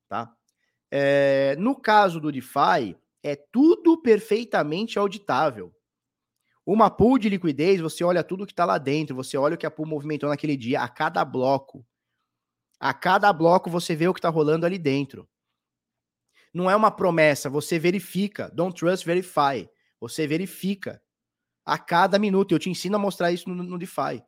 Tá? 0.07 0.31
É, 0.91 1.57
no 1.59 1.75
caso 1.81 2.21
do 2.21 2.31
DeFi, 2.31 2.95
é 3.23 3.37
tudo 3.51 4.03
perfeitamente 4.03 4.99
auditável. 4.99 5.73
Uma 6.67 6.91
pool 6.91 7.19
de 7.19 7.31
liquidez, 7.31 7.81
você 7.81 8.05
olha 8.05 8.23
tudo 8.23 8.47
que 8.47 8.53
está 8.53 8.67
lá 8.67 8.77
dentro, 8.77 9.17
você 9.17 9.39
olha 9.39 9.55
o 9.55 9.59
que 9.59 9.67
a 9.67 9.71
pool 9.71 9.87
movimentou 9.87 10.29
naquele 10.29 10.59
dia, 10.59 10.83
a 10.83 10.89
cada 10.89 11.25
bloco. 11.25 11.87
A 12.79 12.93
cada 12.93 13.33
bloco 13.33 13.71
você 13.71 13.97
vê 13.97 14.09
o 14.09 14.13
que 14.13 14.19
está 14.19 14.29
rolando 14.29 14.67
ali 14.67 14.79
dentro. 14.79 15.27
Não 16.53 16.71
é 16.71 16.75
uma 16.75 16.91
promessa, 16.91 17.49
você 17.49 17.79
verifica. 17.79 18.51
Don't 18.53 18.79
trust, 18.79 19.07
verify. 19.07 19.69
Você 20.01 20.27
verifica 20.27 21.01
a 21.65 21.79
cada 21.79 22.19
minuto. 22.19 22.53
Eu 22.53 22.59
te 22.59 22.69
ensino 22.69 22.97
a 22.97 22.99
mostrar 22.99 23.31
isso 23.31 23.49
no, 23.49 23.63
no 23.63 23.79
DeFi. 23.79 24.23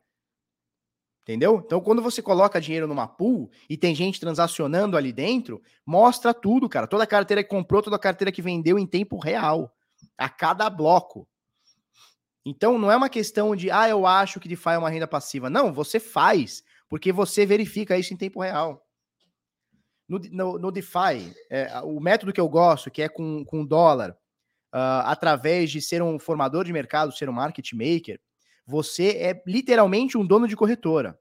Entendeu? 1.23 1.61
Então, 1.65 1.79
quando 1.79 2.01
você 2.01 2.21
coloca 2.21 2.59
dinheiro 2.59 2.85
numa 2.85 3.07
pool 3.07 3.49
e 3.69 3.77
tem 3.77 3.95
gente 3.95 4.19
transacionando 4.19 4.97
ali 4.97 5.13
dentro, 5.13 5.61
mostra 5.85 6.33
tudo, 6.33 6.67
cara. 6.67 6.85
Toda 6.85 7.05
a 7.05 7.07
carteira 7.07 7.41
que 7.41 7.49
comprou, 7.49 7.81
toda 7.81 7.95
a 7.95 7.99
carteira 7.99 8.31
que 8.31 8.41
vendeu 8.41 8.77
em 8.77 8.85
tempo 8.85 9.17
real. 9.17 9.73
A 10.17 10.27
cada 10.27 10.69
bloco. 10.69 11.27
Então, 12.45 12.77
não 12.77 12.91
é 12.91 12.95
uma 12.95 13.07
questão 13.07 13.55
de, 13.55 13.71
ah, 13.71 13.87
eu 13.87 14.05
acho 14.05 14.39
que 14.39 14.49
DeFi 14.49 14.71
é 14.71 14.77
uma 14.77 14.89
renda 14.89 15.07
passiva. 15.07 15.49
Não, 15.49 15.71
você 15.71 15.97
faz, 15.97 16.61
porque 16.89 17.11
você 17.13 17.45
verifica 17.45 17.97
isso 17.97 18.13
em 18.13 18.17
tempo 18.17 18.41
real. 18.41 18.85
No, 20.07 20.19
no, 20.19 20.59
no 20.59 20.71
DeFi, 20.71 21.33
é, 21.49 21.79
o 21.81 21.99
método 21.99 22.33
que 22.33 22.41
eu 22.41 22.49
gosto, 22.49 22.91
que 22.91 23.01
é 23.01 23.09
com, 23.09 23.43
com 23.45 23.65
dólar, 23.65 24.11
uh, 24.73 25.05
através 25.05 25.71
de 25.71 25.81
ser 25.81 26.01
um 26.01 26.19
formador 26.19 26.65
de 26.65 26.73
mercado, 26.73 27.13
ser 27.13 27.29
um 27.29 27.33
market 27.33 27.71
maker, 27.73 28.19
você 28.65 29.09
é 29.17 29.41
literalmente 29.45 30.17
um 30.17 30.25
dono 30.25 30.47
de 30.47 30.55
corretora. 30.55 31.17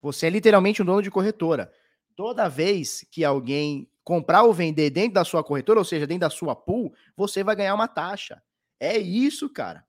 Você 0.00 0.26
é 0.26 0.30
literalmente 0.30 0.82
um 0.82 0.84
dono 0.84 1.02
de 1.02 1.10
corretora. 1.10 1.72
Toda 2.14 2.48
vez 2.48 3.06
que 3.10 3.24
alguém 3.24 3.88
comprar 4.04 4.42
ou 4.42 4.52
vender 4.52 4.90
dentro 4.90 5.14
da 5.14 5.24
sua 5.24 5.42
corretora, 5.42 5.78
ou 5.78 5.84
seja, 5.84 6.06
dentro 6.06 6.20
da 6.20 6.30
sua 6.30 6.54
pool, 6.54 6.94
você 7.16 7.42
vai 7.42 7.56
ganhar 7.56 7.74
uma 7.74 7.88
taxa. 7.88 8.42
É 8.78 8.98
isso, 8.98 9.48
cara. 9.48 9.84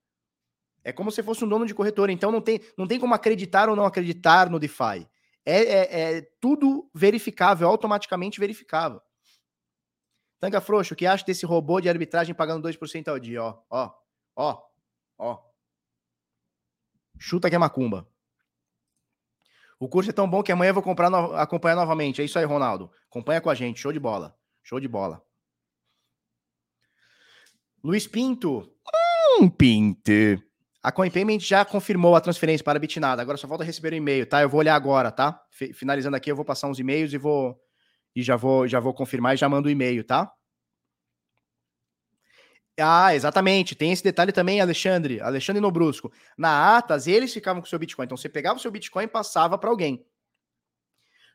É 0.86 0.94
como 0.94 1.12
se 1.12 1.24
fosse 1.24 1.44
um 1.44 1.48
dono 1.50 1.66
de 1.66 1.74
corretora. 1.74 2.12
Então 2.12 2.32
não 2.32 2.40
tem, 2.40 2.62
não 2.78 2.88
tem 2.88 3.00
como 3.00 3.16
acreditar 3.16 3.68
ou 3.68 3.76
não 3.76 3.86
acreditar 3.86 4.52
no 4.52 4.60
DeFi. 4.60 5.10
É, 5.44 5.58
é, 5.58 6.18
é 6.18 6.22
tudo 6.40 6.88
verificável, 6.94 7.68
automaticamente 7.68 8.40
verificável. 8.40 9.02
Tanga 10.40 10.62
Frouxo, 10.62 10.94
o 10.94 10.98
que 10.98 11.08
acha 11.08 11.26
desse 11.26 11.44
robô 11.44 11.82
de 11.82 11.90
arbitragem 11.90 12.36
pagando 12.36 12.68
2% 12.70 13.08
ao 13.08 13.18
dia? 13.18 13.42
Ó, 13.42 13.64
ó, 13.68 13.92
ó, 14.36 14.62
ó. 15.18 15.40
Chuta 17.18 17.50
que 17.50 17.56
é 17.56 17.60
macumba. 17.60 18.08
O 19.80 19.90
curso 19.90 20.12
é 20.12 20.14
tão 20.14 20.30
bom 20.30 20.44
que 20.44 20.52
amanhã 20.52 20.70
eu 20.70 20.76
vou 20.76 20.84
comprar 20.84 21.10
no... 21.10 21.34
acompanhar 21.36 21.76
novamente. 21.76 22.22
É 22.22 22.26
isso 22.26 22.38
aí, 22.38 22.46
Ronaldo. 22.46 22.92
Acompanha 23.10 23.42
com 23.42 23.50
a 23.50 23.56
gente. 23.56 23.80
Show 23.80 23.92
de 23.92 24.00
bola. 24.00 24.38
Show 24.62 24.80
de 24.80 24.88
bola. 24.88 25.26
Luiz 27.84 28.06
Pinto. 28.06 28.72
Hum, 29.40 29.50
Pinto. 29.50 30.44
A 30.86 30.92
CoinPayment 30.92 31.40
já 31.40 31.66
confirmou 31.66 32.16
a 32.16 32.22
transferência 32.22 32.64
para 32.64 32.78
a 32.78 32.80
Bitnada. 32.80 33.20
Agora 33.20 33.40
só 33.40 33.48
falta 33.48 33.64
receber 33.64 33.92
o 33.94 33.96
e-mail, 33.96 34.24
tá? 34.28 34.44
Eu 34.44 34.50
vou 34.50 34.60
olhar 34.60 34.76
agora, 34.76 35.12
tá? 35.12 35.42
Finalizando 35.74 36.16
aqui, 36.16 36.30
eu 36.30 36.36
vou 36.36 36.46
passar 36.46 36.68
uns 36.68 36.78
e-mails 36.78 37.12
e 37.12 37.18
vou 37.18 37.60
e 38.16 38.22
já 38.22 38.36
vou 38.36 38.68
já 38.68 38.80
vou 38.80 38.94
confirmar 38.94 39.34
e 39.34 39.38
já 39.38 39.50
mando 39.50 39.68
o 39.68 39.72
e-mail, 39.72 40.04
tá? 40.04 40.32
Ah, 42.80 43.16
exatamente. 43.16 43.74
Tem 43.74 43.92
esse 43.92 44.04
detalhe 44.04 44.32
também, 44.32 44.62
Alexandre. 44.62 45.20
Alexandre 45.22 45.60
Nobrusco. 45.60 46.14
Na 46.38 46.78
Atas, 46.78 47.08
eles 47.08 47.34
ficavam 47.34 47.64
com 47.64 47.66
o 47.66 47.70
seu 47.70 47.80
Bitcoin. 47.80 48.06
Então, 48.06 48.16
você 48.16 48.30
pegava 48.30 48.60
o 48.60 48.62
seu 48.62 48.70
Bitcoin 48.70 49.06
e 49.06 49.08
passava 49.08 49.58
para 49.58 49.72
alguém. 49.72 50.06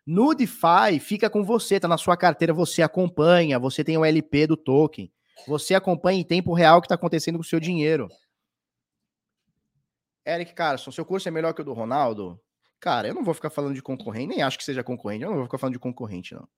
No 0.07 0.33
DeFi, 0.33 1.01
fica 1.01 1.29
com 1.29 1.43
você, 1.43 1.81
tá 1.81 1.89
na 1.89 1.99
sua 1.99 2.17
carteira, 2.17 2.55
você 2.55 2.83
acompanha, 2.83 3.59
você 3.59 3.83
tem 3.83 3.99
o 3.99 4.05
LP 4.05 4.47
do 4.47 4.57
token. 4.57 5.11
Você 5.49 5.75
acompanha 5.75 6.21
em 6.21 6.25
tempo 6.25 6.55
real 6.55 6.79
o 6.79 6.81
que 6.81 6.87
está 6.87 6.95
acontecendo 6.95 7.35
com 7.35 7.43
o 7.43 7.45
seu 7.45 7.59
dinheiro. 7.59 8.09
Eric 10.27 10.55
Carson, 10.55 10.91
seu 10.91 11.05
curso 11.05 11.29
é 11.29 11.31
melhor 11.31 11.55
que 11.55 11.61
o 11.61 11.65
do 11.65 11.73
Ronaldo? 11.73 12.41
Cara, 12.79 13.09
eu 13.09 13.15
não 13.15 13.23
vou 13.23 13.35
ficar 13.35 13.51
falando 13.51 13.75
de 13.75 13.83
concorrente, 13.83 14.29
nem 14.29 14.43
acho 14.43 14.59
que 14.59 14.65
seja 14.65 14.83
concorrente. 14.83 15.23
Eu 15.23 15.31
não 15.31 15.37
vou 15.37 15.45
ficar 15.45 15.59
falando 15.59 15.75
de 15.75 15.79
concorrente, 15.79 16.35
não. 16.35 16.49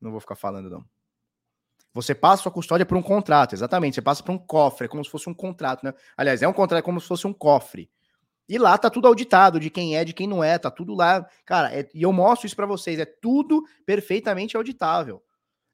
Não 0.00 0.10
vou 0.10 0.20
ficar 0.20 0.36
falando, 0.36 0.70
não. 0.70 0.84
Você 1.94 2.14
passa 2.14 2.44
sua 2.44 2.52
custódia 2.52 2.86
por 2.86 2.96
um 2.96 3.02
contrato, 3.02 3.54
exatamente. 3.54 3.94
Você 3.94 4.02
passa 4.02 4.22
por 4.22 4.32
um 4.32 4.38
cofre, 4.38 4.86
é 4.86 4.88
como 4.88 5.04
se 5.04 5.10
fosse 5.10 5.28
um 5.28 5.34
contrato, 5.34 5.84
né? 5.84 5.92
Aliás, 6.16 6.42
é 6.42 6.48
um 6.48 6.52
contrato, 6.52 6.78
é 6.78 6.82
como 6.82 7.00
se 7.00 7.06
fosse 7.06 7.26
um 7.26 7.32
cofre. 7.32 7.90
E 8.48 8.58
lá 8.58 8.76
tá 8.78 8.88
tudo 8.90 9.06
auditado, 9.06 9.60
de 9.60 9.70
quem 9.70 9.96
é, 9.96 10.04
de 10.04 10.12
quem 10.12 10.26
não 10.26 10.42
é, 10.42 10.58
tá 10.58 10.70
tudo 10.70 10.94
lá. 10.94 11.26
Cara, 11.44 11.72
é, 11.74 11.88
e 11.94 12.02
eu 12.02 12.12
mostro 12.12 12.46
isso 12.46 12.56
para 12.56 12.66
vocês, 12.66 12.98
é 12.98 13.04
tudo 13.04 13.62
perfeitamente 13.84 14.56
auditável. 14.56 15.22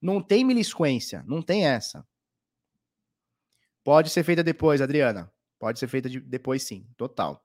Não 0.02 0.20
tem 0.20 0.44
milisquência, 0.44 1.24
não 1.26 1.40
tem 1.40 1.66
essa. 1.66 2.06
Pode 3.84 4.10
ser 4.10 4.22
feita 4.24 4.42
depois, 4.42 4.82
Adriana. 4.82 5.32
Pode 5.58 5.78
ser 5.78 5.88
feita 5.88 6.08
de, 6.08 6.20
depois 6.20 6.62
sim, 6.62 6.86
total. 6.96 7.44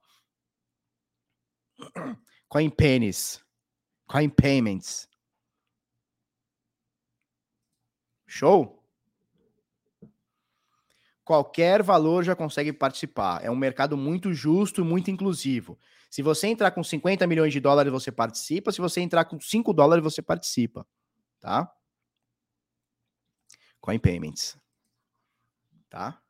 Coin 2.47 2.69
Pennies. 2.69 3.43
Coin 4.07 4.29
Payments. 4.29 5.07
Show? 8.27 8.83
Qualquer 11.23 11.81
valor 11.81 12.23
já 12.23 12.35
consegue 12.35 12.73
participar. 12.73 13.43
É 13.43 13.49
um 13.49 13.55
mercado 13.55 13.95
muito 13.95 14.33
justo 14.33 14.81
e 14.81 14.83
muito 14.83 15.09
inclusivo. 15.09 15.79
Se 16.09 16.21
você 16.21 16.47
entrar 16.47 16.71
com 16.71 16.83
50 16.83 17.25
milhões 17.25 17.53
de 17.53 17.59
dólares, 17.59 17.91
você 17.91 18.11
participa. 18.11 18.71
Se 18.71 18.81
você 18.81 19.01
entrar 19.01 19.25
com 19.25 19.39
5 19.39 19.73
dólares, 19.73 20.03
você 20.03 20.21
participa. 20.21 20.85
Tá? 21.39 21.71
Coin 23.79 23.99
Payments. 23.99 24.57
Tá? 25.89 26.22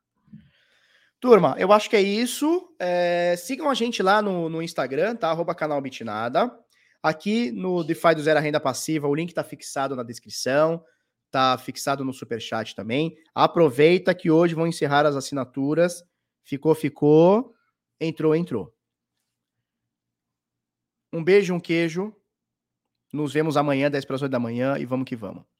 Turma, 1.24 1.56
eu 1.58 1.72
acho 1.72 1.88
que 1.88 1.96
é 1.96 2.02
isso. 2.02 2.70
É, 2.78 3.34
sigam 3.38 3.70
a 3.70 3.72
gente 3.72 4.02
lá 4.02 4.20
no, 4.20 4.50
no 4.50 4.60
Instagram, 4.60 5.16
tá? 5.16 5.30
Arroba 5.30 5.54
canal 5.54 5.80
Bitnada. 5.80 6.54
Aqui 7.02 7.50
no 7.50 7.82
DeFi 7.82 8.14
do 8.14 8.22
Zero 8.22 8.40
Renda 8.40 8.60
Passiva, 8.60 9.08
o 9.08 9.14
link 9.14 9.30
está 9.30 9.42
fixado 9.42 9.96
na 9.96 10.02
descrição, 10.02 10.84
tá 11.30 11.56
fixado 11.56 12.04
no 12.04 12.12
Superchat 12.12 12.76
também. 12.76 13.16
Aproveita 13.34 14.14
que 14.14 14.30
hoje 14.30 14.54
vão 14.54 14.66
encerrar 14.66 15.06
as 15.06 15.16
assinaturas. 15.16 16.04
Ficou, 16.42 16.74
ficou. 16.74 17.54
Entrou, 17.98 18.36
entrou. 18.36 18.74
Um 21.10 21.24
beijo, 21.24 21.54
um 21.54 21.60
queijo. 21.60 22.14
Nos 23.10 23.32
vemos 23.32 23.56
amanhã, 23.56 23.90
10 23.90 24.04
para 24.04 24.16
as 24.16 24.20
8 24.20 24.30
da 24.30 24.38
manhã, 24.38 24.76
e 24.76 24.84
vamos 24.84 25.06
que 25.06 25.16
vamos. 25.16 25.53